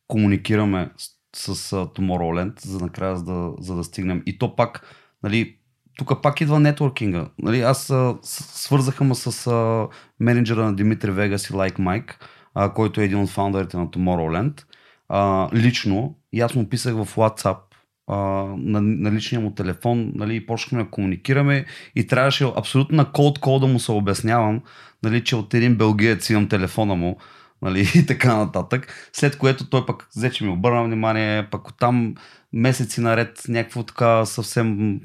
комуникираме 0.07 0.89
с, 1.35 1.55
с 1.55 1.71
uh, 1.71 1.99
Tomorrowland, 1.99 2.65
за 2.65 2.79
накрая 2.79 3.17
за 3.17 3.23
да, 3.23 3.51
за 3.59 3.75
да 3.75 3.83
стигнем. 3.83 4.23
И 4.25 4.37
то 4.37 4.55
пак, 4.55 4.95
нали, 5.23 5.55
тук 5.97 6.21
пак 6.21 6.41
идва 6.41 6.59
нетворкинга. 6.59 7.27
Нали, 7.39 7.61
аз 7.61 7.87
uh, 7.87 8.17
свързаха 8.55 9.03
ме 9.03 9.15
с 9.15 9.31
uh, 9.31 9.89
менеджера 10.19 10.65
на 10.65 10.75
Димитри 10.75 11.11
Вегас 11.11 11.49
и 11.49 11.53
Like 11.53 11.77
Mike, 11.77 12.11
uh, 12.55 12.73
който 12.73 13.01
е 13.01 13.03
един 13.03 13.19
от 13.19 13.29
фаундърите 13.29 13.77
на 13.77 13.87
Tomorrowland. 13.87 14.63
Uh, 15.11 15.53
лично, 15.53 16.15
и 16.33 16.41
аз 16.41 16.55
му 16.55 16.69
писах 16.69 16.93
в 16.93 17.15
WhatsApp 17.15 17.57
а, 17.57 17.70
на, 18.07 18.81
на 18.81 19.11
личния 19.11 19.41
му 19.41 19.51
телефон, 19.51 20.11
нали, 20.15 20.35
и 20.35 20.45
почнахме 20.45 20.83
да 20.83 20.89
комуникираме 20.89 21.65
и 21.95 22.07
трябваше 22.07 22.45
абсолютно 22.55 22.97
на 22.97 23.11
код 23.11 23.39
кол 23.39 23.59
да 23.59 23.67
му 23.67 23.79
се 23.79 23.91
обяснявам, 23.91 24.61
нали, 25.03 25.23
че 25.23 25.35
от 25.35 25.53
един 25.53 25.75
белгиец 25.75 26.29
имам 26.29 26.49
телефона 26.49 26.95
му, 26.95 27.17
нали, 27.61 27.79
и 27.95 28.05
така 28.05 28.35
нататък. 28.35 29.09
След 29.13 29.37
което 29.37 29.69
той 29.69 29.85
пък 29.85 30.07
взе, 30.15 30.31
че 30.31 30.43
ми 30.43 30.49
обърна 30.49 30.83
внимание, 30.83 31.47
пък 31.51 31.77
там 31.79 32.15
месеци 32.53 33.01
наред 33.01 33.41
някакво 33.47 33.83
така 33.83 34.25
съвсем 34.25 34.99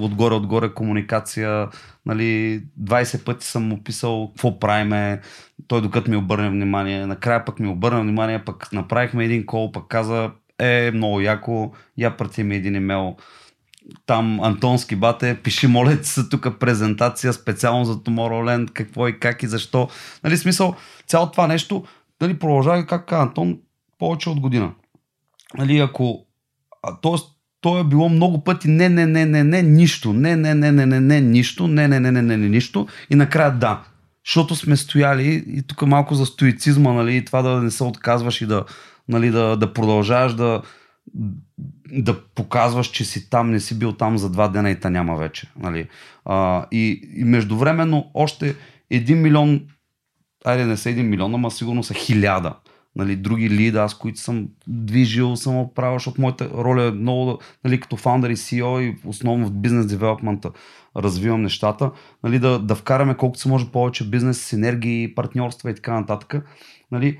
отгоре-отгоре 0.00 0.74
комуникация, 0.74 1.68
нали, 2.06 2.62
20 2.80 3.24
пъти 3.24 3.46
съм 3.46 3.62
му 3.62 3.84
писал 3.84 4.28
какво 4.28 4.58
правиме, 4.58 5.20
той 5.66 5.82
докато 5.82 6.10
ми 6.10 6.16
обърне 6.16 6.50
внимание, 6.50 7.06
накрая 7.06 7.44
пък 7.44 7.60
ми 7.60 7.68
обърна 7.68 8.00
внимание, 8.00 8.44
пък 8.44 8.72
направихме 8.72 9.24
един 9.24 9.46
кол, 9.46 9.72
пък 9.72 9.88
каза, 9.88 10.30
е 10.58 10.90
много 10.94 11.20
яко, 11.20 11.72
я 11.98 12.16
прати 12.16 12.42
ми 12.42 12.56
един 12.56 12.74
имейл, 12.74 13.16
там 14.06 14.40
Антонски 14.40 14.96
бате, 14.96 15.40
пиши 15.42 15.66
моля 15.66 15.98
се 16.02 16.28
тук 16.28 16.58
презентация 16.60 17.32
специално 17.32 17.84
за 17.84 17.94
Tomorrowland, 17.94 18.70
какво 18.70 19.08
и 19.08 19.20
как 19.20 19.42
и 19.42 19.46
защо. 19.46 19.88
Нали, 20.24 20.36
смисъл, 20.36 20.74
цялото 21.06 21.32
това 21.32 21.46
нещо, 21.46 21.84
нали, 22.20 22.38
продължава 22.38 22.86
как 22.86 23.12
Антон, 23.12 23.58
повече 23.98 24.30
от 24.30 24.40
година. 24.40 24.72
Нали, 25.58 25.78
ако, 25.78 26.26
тоест, 27.02 27.26
то 27.60 27.78
е 27.78 27.84
било 27.84 28.08
много 28.08 28.44
пъти 28.44 28.68
не, 28.68 28.88
не, 28.88 29.06
не, 29.06 29.26
не, 29.26 29.44
не, 29.44 29.62
нищо, 29.62 30.12
не, 30.12 30.36
не, 30.36 30.54
не, 30.54 30.72
не, 30.72 30.86
не, 30.86 31.00
не, 31.00 31.20
нищо, 31.20 31.68
не, 31.68 31.88
не, 31.88 32.00
не, 32.00 32.12
не, 32.12 32.22
не, 32.22 32.36
не, 32.36 32.48
нищо 32.48 32.86
и 33.10 33.14
накрая 33.14 33.52
да. 33.52 33.82
Защото 34.26 34.54
сме 34.54 34.76
стояли 34.76 35.44
и 35.46 35.62
тук 35.62 35.82
малко 35.82 36.14
за 36.14 36.26
стоицизма, 36.26 36.92
нали, 36.92 37.16
и 37.16 37.24
това 37.24 37.42
да 37.42 37.62
не 37.62 37.70
се 37.70 37.84
отказваш 37.84 38.40
и 38.40 38.46
да, 38.46 38.64
нали, 39.12 39.30
да, 39.30 39.56
да 39.56 39.72
продължаваш 39.72 40.34
да, 40.34 40.62
да 41.92 42.20
показваш, 42.34 42.86
че 42.86 43.04
си 43.04 43.30
там, 43.30 43.50
не 43.50 43.60
си 43.60 43.78
бил 43.78 43.92
там 43.92 44.18
за 44.18 44.30
два 44.30 44.48
дена 44.48 44.70
и 44.70 44.80
та 44.80 44.90
няма 44.90 45.16
вече. 45.16 45.50
Нали? 45.56 45.88
А, 46.24 46.66
и, 46.72 47.10
и 47.16 47.24
междувременно 47.24 48.10
още 48.14 48.56
един 48.90 49.22
милион, 49.22 49.60
айде 50.44 50.66
не 50.66 50.76
са 50.76 50.90
един 50.90 51.08
милион, 51.08 51.34
ама 51.34 51.50
сигурно 51.50 51.82
са 51.82 51.94
хиляда. 51.94 52.54
Нали, 52.96 53.16
други 53.16 53.50
лида, 53.50 53.82
аз 53.82 53.94
които 53.94 54.20
съм 54.20 54.48
движил, 54.66 55.36
съм 55.36 55.56
оправил, 55.56 55.98
защото 55.98 56.20
моята 56.20 56.50
роля 56.50 56.84
е 56.84 56.90
много, 56.90 57.38
нали, 57.64 57.80
като 57.80 57.96
фаундър 57.96 58.30
и 58.30 58.36
CEO 58.36 58.80
и 58.80 58.96
основно 59.04 59.46
в 59.46 59.52
бизнес 59.52 59.86
девелопмента 59.86 60.50
развивам 60.96 61.42
нещата, 61.42 61.90
нали, 62.24 62.38
да, 62.38 62.58
да 62.58 62.74
вкараме 62.74 63.16
колкото 63.16 63.40
се 63.40 63.48
може 63.48 63.70
повече 63.70 64.08
бизнес, 64.08 64.46
синергии, 64.46 65.14
партньорства 65.14 65.70
и 65.70 65.74
така 65.74 66.00
нататък. 66.00 66.46
Нали, 66.90 67.18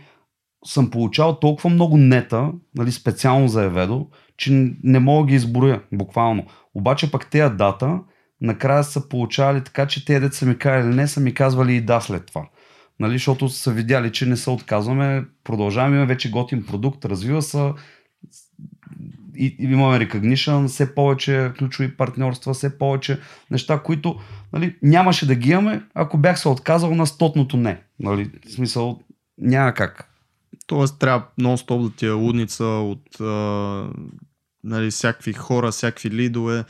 съм 0.64 0.90
получавал 0.90 1.39
толкова 1.39 1.70
много 1.70 1.97
нета, 1.97 2.52
нали, 2.74 2.93
специално 2.93 3.48
за 3.48 3.64
Еведо, 3.64 4.06
че 4.36 4.74
не 4.82 4.98
мога 4.98 5.26
да 5.26 5.28
ги 5.28 5.34
изброя, 5.34 5.82
буквално. 5.93 6.47
Обаче 6.74 7.10
пък 7.10 7.30
тези 7.30 7.55
дата, 7.55 8.01
накрая 8.40 8.84
са 8.84 9.09
получавали 9.09 9.64
така, 9.64 9.86
че 9.86 10.05
те 10.05 10.20
деца 10.20 10.36
са 10.36 10.47
ми 10.47 10.59
казали 10.59 10.94
не, 10.94 11.09
са 11.09 11.20
ми 11.20 11.34
казвали 11.34 11.74
и 11.74 11.80
да 11.80 12.01
след 12.01 12.26
това. 12.26 12.48
Нали, 13.01 13.12
защото 13.12 13.48
са 13.48 13.72
видяли, 13.72 14.12
че 14.12 14.26
не 14.26 14.36
се 14.36 14.51
отказваме, 14.51 15.24
продължаваме, 15.44 16.06
вече 16.06 16.30
готин 16.30 16.66
продукт, 16.66 17.05
развива 17.05 17.43
се, 17.43 17.72
и, 19.36 19.56
и 19.59 19.64
имаме 19.64 20.06
recognition, 20.06 20.68
все 20.68 20.94
повече 20.94 21.51
ключови 21.59 21.97
партньорства, 21.97 22.55
все 22.55 22.78
повече 22.78 23.20
неща, 23.51 23.78
които 23.78 24.20
нали, 24.52 24.76
нямаше 24.82 25.26
да 25.26 25.34
ги 25.34 25.51
имаме, 25.51 25.82
ако 25.94 26.18
бях 26.18 26.40
се 26.40 26.48
отказал 26.48 26.94
на 26.94 27.06
стотното 27.06 27.56
не. 27.56 27.82
Нали, 28.01 28.30
в 28.47 28.52
смисъл, 28.52 29.01
няма 29.39 29.74
как. 29.74 30.11
Тоест 30.66 30.98
трябва 30.98 31.26
нон-стоп 31.40 31.82
да 31.82 31.97
ти 31.97 32.06
е 32.06 32.10
лудница 32.10 32.64
от 32.64 33.20
а, 33.20 33.90
нали, 34.64 34.90
всякакви 34.90 35.32
хора, 35.32 35.70
всякакви 35.70 36.10
лидове. 36.10 36.64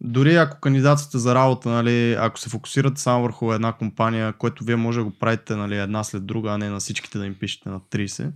Дори 0.00 0.34
ако 0.34 0.60
кандидатствате 0.60 1.18
за 1.18 1.34
работа, 1.34 1.68
нали, 1.68 2.12
ако 2.18 2.38
се 2.38 2.50
фокусирате 2.50 3.00
само 3.00 3.22
върху 3.22 3.52
една 3.52 3.72
компания, 3.72 4.32
което 4.32 4.64
вие 4.64 4.76
може 4.76 4.98
да 4.98 5.04
го 5.04 5.10
правите 5.10 5.56
нали, 5.56 5.76
една 5.78 6.04
след 6.04 6.26
друга, 6.26 6.50
а 6.50 6.58
не 6.58 6.70
на 6.70 6.78
всичките 6.78 7.18
да 7.18 7.26
им 7.26 7.34
пишете 7.34 7.68
на 7.68 7.80
30, 7.80 8.30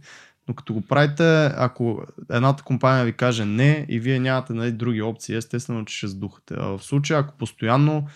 но 0.48 0.54
като 0.54 0.74
го 0.74 0.80
правите, 0.80 1.52
ако 1.56 2.02
едната 2.30 2.62
компания 2.62 3.04
ви 3.04 3.12
каже 3.12 3.44
не 3.44 3.86
и 3.88 4.00
вие 4.00 4.18
нямате 4.18 4.52
нали, 4.52 4.72
други 4.72 5.02
опции, 5.02 5.36
естествено, 5.36 5.84
че 5.84 5.96
ще 5.96 6.06
сдухате. 6.06 6.54
А 6.58 6.66
в 6.66 6.82
случая, 6.82 7.20
ако 7.20 7.36
постоянно 7.38 8.06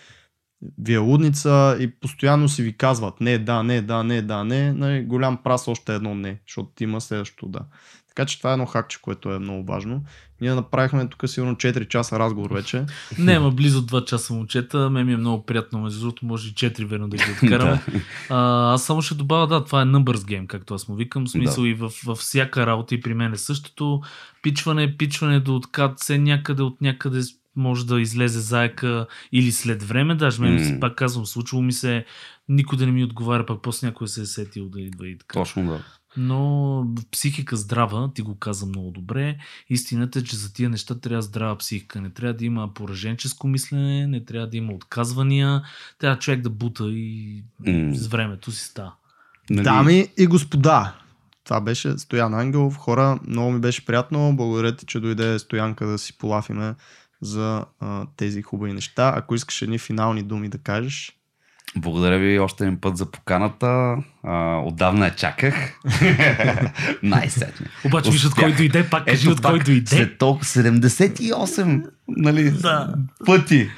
ви 0.79 0.95
е 0.95 0.99
лудница 0.99 1.77
и 1.81 1.91
постоянно 1.91 2.49
си 2.49 2.63
ви 2.63 2.77
казват 2.77 3.21
не, 3.21 3.39
да, 3.39 3.63
не, 3.63 3.81
да, 3.81 4.05
не, 4.05 4.23
да, 4.23 4.45
не, 4.45 4.73
нали, 4.73 5.03
голям 5.03 5.37
прас 5.37 5.69
още 5.69 5.95
едно 5.95 6.15
не, 6.15 6.39
защото 6.47 6.85
има 6.85 7.01
следващото 7.01 7.47
да. 7.47 7.61
Така 8.09 8.27
че 8.27 8.39
това 8.39 8.51
е 8.51 8.53
едно 8.53 8.67
хакче, 8.67 8.99
което 9.03 9.33
е 9.33 9.39
много 9.39 9.65
важно. 9.65 10.03
Ние 10.41 10.55
направихме 10.55 11.09
тук 11.09 11.29
сигурно 11.29 11.55
4 11.55 11.89
часа 11.89 12.19
разговор 12.19 12.51
вече. 12.51 12.85
Не, 13.19 13.39
ма 13.39 13.51
близо 13.51 13.87
2 13.87 14.05
часа 14.05 14.35
момчета. 14.35 14.91
Ме 14.91 15.05
ми 15.05 15.13
е 15.13 15.17
много 15.17 15.47
приятно, 15.47 15.81
между 15.81 16.01
другото, 16.01 16.27
може 16.27 16.49
и 16.49 16.53
4 16.53 16.85
верно 16.85 17.09
да 17.09 17.17
ги 17.17 17.25
откараме. 17.43 17.81
а, 18.31 18.73
аз 18.75 18.85
само 18.85 19.03
ще 19.03 19.15
добавя, 19.15 19.47
да, 19.47 19.65
това 19.65 19.83
е 19.83 19.85
numbers 19.85 20.17
game, 20.17 20.47
както 20.47 20.75
аз 20.75 20.89
му 20.89 20.95
викам. 20.95 21.27
В 21.27 21.31
смисъл 21.31 21.65
да. 21.65 21.71
и 21.71 21.75
в, 21.75 21.93
във 22.05 22.19
всяка 22.19 22.67
работа 22.67 22.95
и 22.95 23.01
при 23.01 23.15
мен 23.15 23.33
е 23.33 23.37
същото. 23.37 24.01
Пичване, 24.43 24.97
пичване 24.97 25.41
до 25.41 25.57
откат 25.57 26.01
се 26.01 26.19
някъде 26.19 26.63
от 26.63 26.81
някъде 26.81 27.21
може 27.57 27.87
да 27.87 28.01
излезе 28.01 28.41
заека 28.41 29.07
или 29.33 29.53
след 29.53 29.83
време, 29.83 30.15
даже 30.15 30.43
мен 30.43 30.59
mm. 30.59 30.81
пак 30.81 30.97
казвам, 30.97 31.27
случило 31.27 31.63
ми 31.63 31.73
се 31.73 32.05
никой 32.49 32.79
да 32.79 32.87
не 32.87 32.93
ми 32.93 33.05
отговаря, 33.05 33.47
пак 33.47 33.63
после 33.63 33.87
някой 33.87 34.09
се 34.09 34.21
е 34.21 34.27
сетил 34.27 34.69
да 34.69 34.81
идва 34.81 35.09
и 35.09 35.19
така. 35.19 35.33
Точно 35.33 35.67
да. 35.67 35.83
Но 36.17 36.87
психика 37.11 37.57
здрава, 37.57 38.11
ти 38.15 38.23
го 38.23 38.39
каза 38.39 38.67
много 38.67 38.91
добре. 38.91 39.37
Истината 39.71 40.19
е, 40.19 40.23
че 40.23 40.37
за 40.37 40.53
тия 40.53 40.69
неща 40.69 40.95
трябва 40.95 41.23
здрава 41.23 41.59
психика. 41.59 42.01
Не 42.01 42.11
трябва 42.11 42.35
да 42.35 42.45
има 42.45 42.75
пораженческо 42.75 43.49
мислене, 43.49 44.07
не 44.07 44.25
трябва 44.25 44.49
да 44.49 44.57
има 44.57 44.73
отказвания. 44.73 45.63
Трябва 45.99 46.19
човек 46.19 46.41
да 46.41 46.51
бута 46.51 46.85
и 46.85 47.43
mm. 47.63 47.95
с 47.95 48.07
времето 48.07 48.53
си 48.53 48.65
става. 48.65 48.93
Нали... 49.51 49.65
Дами 49.65 50.09
и 50.19 50.27
господа, 50.27 50.95
това 51.45 51.61
беше 51.61 51.99
Стоян 51.99 52.35
Ангелов. 52.35 52.77
Хора, 52.77 53.19
много 53.27 53.51
ми 53.51 53.61
беше 53.61 53.87
приятно. 53.87 54.37
Благодаря 54.37 54.77
ти, 54.77 54.87
че 54.87 55.01
дойде 55.01 55.39
Стоянка 55.39 55.87
да 55.87 55.99
си 55.99 56.19
полафиме 56.19 56.75
за 57.21 57.65
а, 57.81 58.07
тези 58.17 58.43
хубави 58.43 58.73
неща. 58.73 59.13
Ако 59.17 59.35
искаш 59.35 59.63
едни 59.63 59.79
финални 59.79 60.23
думи 60.23 60.49
да 60.49 60.59
кажеш. 60.59 61.13
Благодаря 61.77 62.19
ви 62.19 62.39
още 62.39 62.65
един 62.65 62.81
път 62.81 62.97
за 62.97 63.11
поканата. 63.11 63.97
А, 64.23 64.57
отдавна 64.65 65.05
я 65.05 65.15
чаках. 65.15 65.55
Най-сетне. 67.03 67.67
Обаче 67.85 68.11
виж 68.11 68.25
от 68.25 68.35
кой 68.35 68.53
дойде, 68.53 68.91
пак 68.91 69.07
кажи 69.07 69.29
от 69.29 69.41
кой 69.41 69.59
дойде. 69.59 69.97
След 69.97 70.19
толкова 70.19 70.45
78 70.45 71.91
нали, 72.09 72.51
да. 72.51 72.95
пъти 73.27 73.71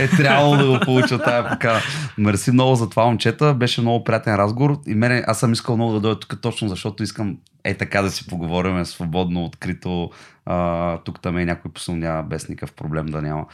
е 0.00 0.08
трябвало 0.08 0.56
да 0.56 0.66
го 0.66 0.80
получа 0.84 1.18
тази 1.18 1.48
покана. 1.48 1.80
Мерси 2.18 2.50
много 2.50 2.74
за 2.74 2.90
това, 2.90 3.04
момчета. 3.04 3.54
Беше 3.54 3.80
много 3.80 4.04
приятен 4.04 4.34
разговор. 4.34 4.78
И 4.86 4.94
мене, 4.94 5.24
аз 5.26 5.40
съм 5.40 5.52
искал 5.52 5.76
много 5.76 5.92
да 5.92 6.00
дойда 6.00 6.20
тук 6.20 6.40
точно, 6.40 6.68
защото 6.68 7.02
искам 7.02 7.36
е 7.64 7.74
така 7.74 8.02
да 8.02 8.10
си 8.10 8.26
поговорим 8.26 8.84
свободно, 8.84 9.44
открито. 9.44 10.10
А, 10.46 10.98
тук 10.98 11.20
там 11.20 11.38
е 11.38 11.44
някой 11.44 11.70
посълнява 11.70 12.22
без 12.22 12.48
никакъв 12.48 12.74
проблем 12.74 13.06
да 13.06 13.22
няма. 13.22 13.46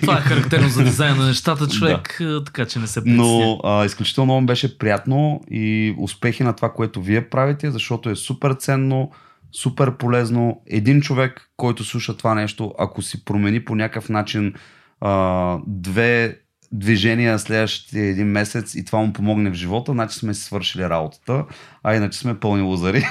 Това 0.00 0.18
е 0.18 0.20
характерно 0.20 0.68
за 0.68 0.84
дизайна 0.84 1.16
на 1.16 1.26
нещата, 1.26 1.68
човек, 1.78 2.16
да. 2.20 2.44
така 2.44 2.64
че 2.66 2.78
не 2.78 2.86
се 2.86 3.04
притесня. 3.04 3.24
Но 3.24 3.60
а, 3.64 3.84
изключително 3.84 4.32
много 4.32 4.46
беше 4.46 4.78
приятно 4.78 5.40
и 5.50 5.94
успехи 5.98 6.42
на 6.42 6.52
това, 6.52 6.72
което 6.72 7.02
вие 7.02 7.28
правите, 7.28 7.70
защото 7.70 8.10
е 8.10 8.16
супер 8.16 8.52
ценно, 8.52 9.10
супер 9.52 9.96
полезно. 9.96 10.62
Един 10.66 11.00
човек, 11.00 11.50
който 11.56 11.84
слуша 11.84 12.16
това 12.16 12.34
нещо, 12.34 12.74
ако 12.78 13.02
си 13.02 13.24
промени 13.24 13.64
по 13.64 13.74
някакъв 13.74 14.08
начин 14.08 14.54
а, 15.00 15.58
две 15.66 16.41
движения 16.72 17.38
следващия 17.38 18.04
един 18.04 18.26
месец 18.26 18.74
и 18.74 18.84
това 18.84 18.98
му 18.98 19.12
помогне 19.12 19.50
в 19.50 19.54
живота, 19.54 19.92
значи 19.92 20.18
сме 20.18 20.34
си 20.34 20.42
свършили 20.42 20.82
работата, 20.82 21.44
а 21.82 21.94
иначе 21.94 22.18
сме 22.18 22.40
пълни 22.40 22.62
лозари. 22.62 23.04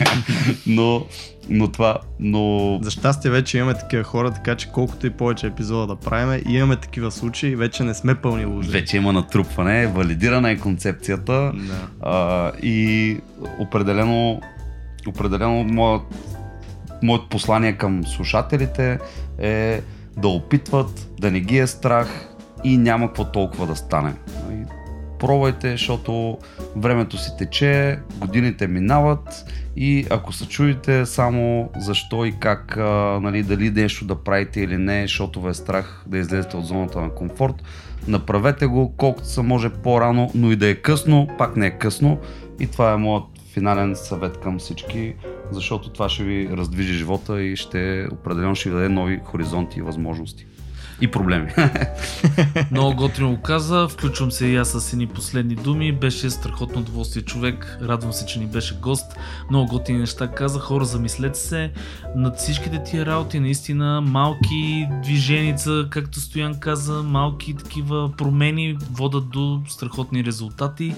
но, 0.66 1.06
но 1.48 1.68
това, 1.68 1.98
но... 2.20 2.78
За 2.82 2.90
щастие 2.90 3.30
вече 3.30 3.58
имаме 3.58 3.74
такива 3.74 4.02
хора, 4.02 4.30
така 4.30 4.54
че 4.54 4.68
колкото 4.72 5.06
и 5.06 5.10
повече 5.10 5.46
епизода 5.46 5.86
да 5.86 5.96
правим, 5.96 6.42
и 6.48 6.56
имаме 6.56 6.76
такива 6.76 7.10
случаи, 7.10 7.56
вече 7.56 7.84
не 7.84 7.94
сме 7.94 8.14
пълни 8.14 8.44
лозари. 8.44 8.72
Вече 8.72 8.96
има 8.96 9.12
натрупване, 9.12 9.86
валидирана 9.86 10.50
е 10.50 10.56
концепцията 10.56 11.52
да. 11.54 11.88
а, 12.02 12.52
и 12.62 13.16
определено, 13.58 14.40
определено 15.08 15.64
моят, 15.64 16.02
моят 17.02 17.28
послание 17.28 17.72
към 17.72 18.06
слушателите 18.06 18.98
е 19.38 19.82
да 20.16 20.28
опитват, 20.28 21.08
да 21.20 21.30
не 21.30 21.40
ги 21.40 21.58
е 21.58 21.66
страх 21.66 22.29
и 22.64 22.76
няма 22.76 23.06
какво 23.06 23.24
толкова 23.24 23.66
да 23.66 23.76
стане. 23.76 24.14
Пробвайте, 25.18 25.70
защото 25.70 26.38
времето 26.76 27.18
си 27.18 27.30
тече, 27.38 27.98
годините 28.18 28.66
минават 28.66 29.44
и 29.76 30.06
ако 30.10 30.32
се 30.32 30.48
чуете 30.48 31.06
само 31.06 31.70
защо 31.76 32.24
и 32.24 32.32
как, 32.40 32.76
нали, 33.22 33.42
дали 33.42 33.70
нещо 33.70 34.04
да 34.04 34.14
правите 34.14 34.60
или 34.60 34.76
не, 34.76 35.02
защото 35.02 35.42
ви 35.42 35.50
е 35.50 35.54
страх 35.54 36.04
да 36.06 36.18
излезете 36.18 36.56
от 36.56 36.66
зоната 36.66 37.00
на 37.00 37.10
комфорт, 37.10 37.54
направете 38.08 38.66
го 38.66 38.94
колкото 38.96 39.28
се 39.28 39.42
може 39.42 39.70
по-рано, 39.70 40.30
но 40.34 40.52
и 40.52 40.56
да 40.56 40.68
е 40.68 40.74
късно, 40.74 41.28
пак 41.38 41.56
не 41.56 41.66
е 41.66 41.78
късно. 41.78 42.18
И 42.60 42.66
това 42.66 42.92
е 42.92 42.96
моят 42.96 43.24
финален 43.52 43.96
съвет 43.96 44.40
към 44.40 44.58
всички, 44.58 45.14
защото 45.50 45.92
това 45.92 46.08
ще 46.08 46.24
ви 46.24 46.48
раздвижи 46.52 46.94
живота 46.94 47.42
и 47.42 47.56
ще 47.56 48.08
определено 48.12 48.54
ще 48.54 48.68
ви 48.68 48.74
даде 48.74 48.88
нови 48.88 49.20
хоризонти 49.24 49.78
и 49.78 49.82
възможности. 49.82 50.46
И 51.00 51.10
проблеми. 51.10 51.52
Много 52.70 52.96
готино 52.96 53.30
го 53.30 53.42
каза. 53.42 53.88
Включвам 53.88 54.30
се 54.30 54.46
и 54.46 54.56
аз 54.56 54.68
с 54.68 54.92
едни 54.92 55.06
последни 55.06 55.54
думи. 55.54 55.92
Беше 55.92 56.30
страхотно 56.30 56.80
удоволствие 56.80 57.22
човек. 57.22 57.78
Радвам 57.82 58.12
се, 58.12 58.26
че 58.26 58.38
ни 58.38 58.46
беше 58.46 58.74
гост. 58.74 59.12
Много 59.50 59.68
готини 59.68 59.98
неща 59.98 60.28
каза. 60.28 60.58
Хора, 60.58 60.84
замислете 60.84 61.38
се 61.38 61.72
над 62.16 62.38
всичките 62.38 62.82
тия 62.84 63.06
работи. 63.06 63.40
Наистина 63.40 64.00
малки 64.00 64.88
движеница, 65.02 65.86
както 65.90 66.20
Стоян 66.20 66.60
каза, 66.60 67.02
малки 67.02 67.54
такива 67.56 68.12
промени 68.16 68.76
водат 68.92 69.30
до 69.30 69.62
страхотни 69.68 70.24
резултати 70.24 70.94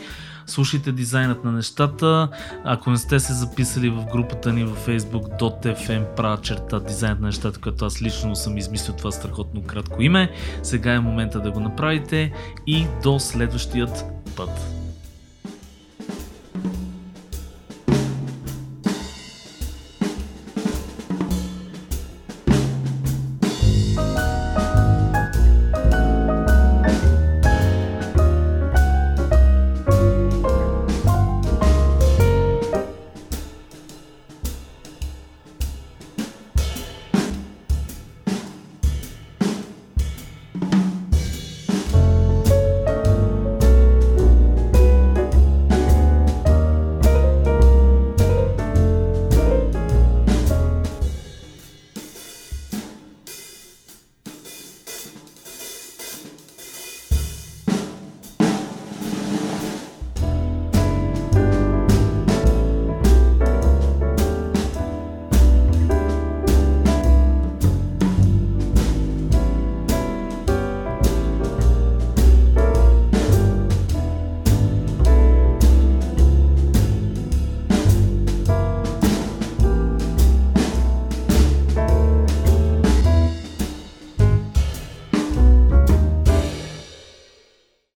слушайте 0.46 0.92
дизайнът 0.92 1.44
на 1.44 1.52
нещата. 1.52 2.28
Ако 2.64 2.90
не 2.90 2.98
сте 2.98 3.20
се 3.20 3.32
записали 3.32 3.90
в 3.90 4.04
групата 4.12 4.52
ни 4.52 4.64
във 4.64 4.86
facebook.fm 4.86 6.14
права 6.14 6.40
черта 6.40 6.80
дизайнът 6.80 7.20
на 7.20 7.26
нещата, 7.26 7.60
като 7.60 7.84
аз 7.84 8.02
лично 8.02 8.36
съм 8.36 8.58
измислил 8.58 8.94
това 8.94 9.12
страхотно 9.12 9.62
кратко 9.62 10.02
име, 10.02 10.30
сега 10.62 10.92
е 10.92 11.00
момента 11.00 11.40
да 11.40 11.50
го 11.50 11.60
направите 11.60 12.32
и 12.66 12.86
до 13.02 13.18
следващият 13.18 14.04
път. 14.36 14.81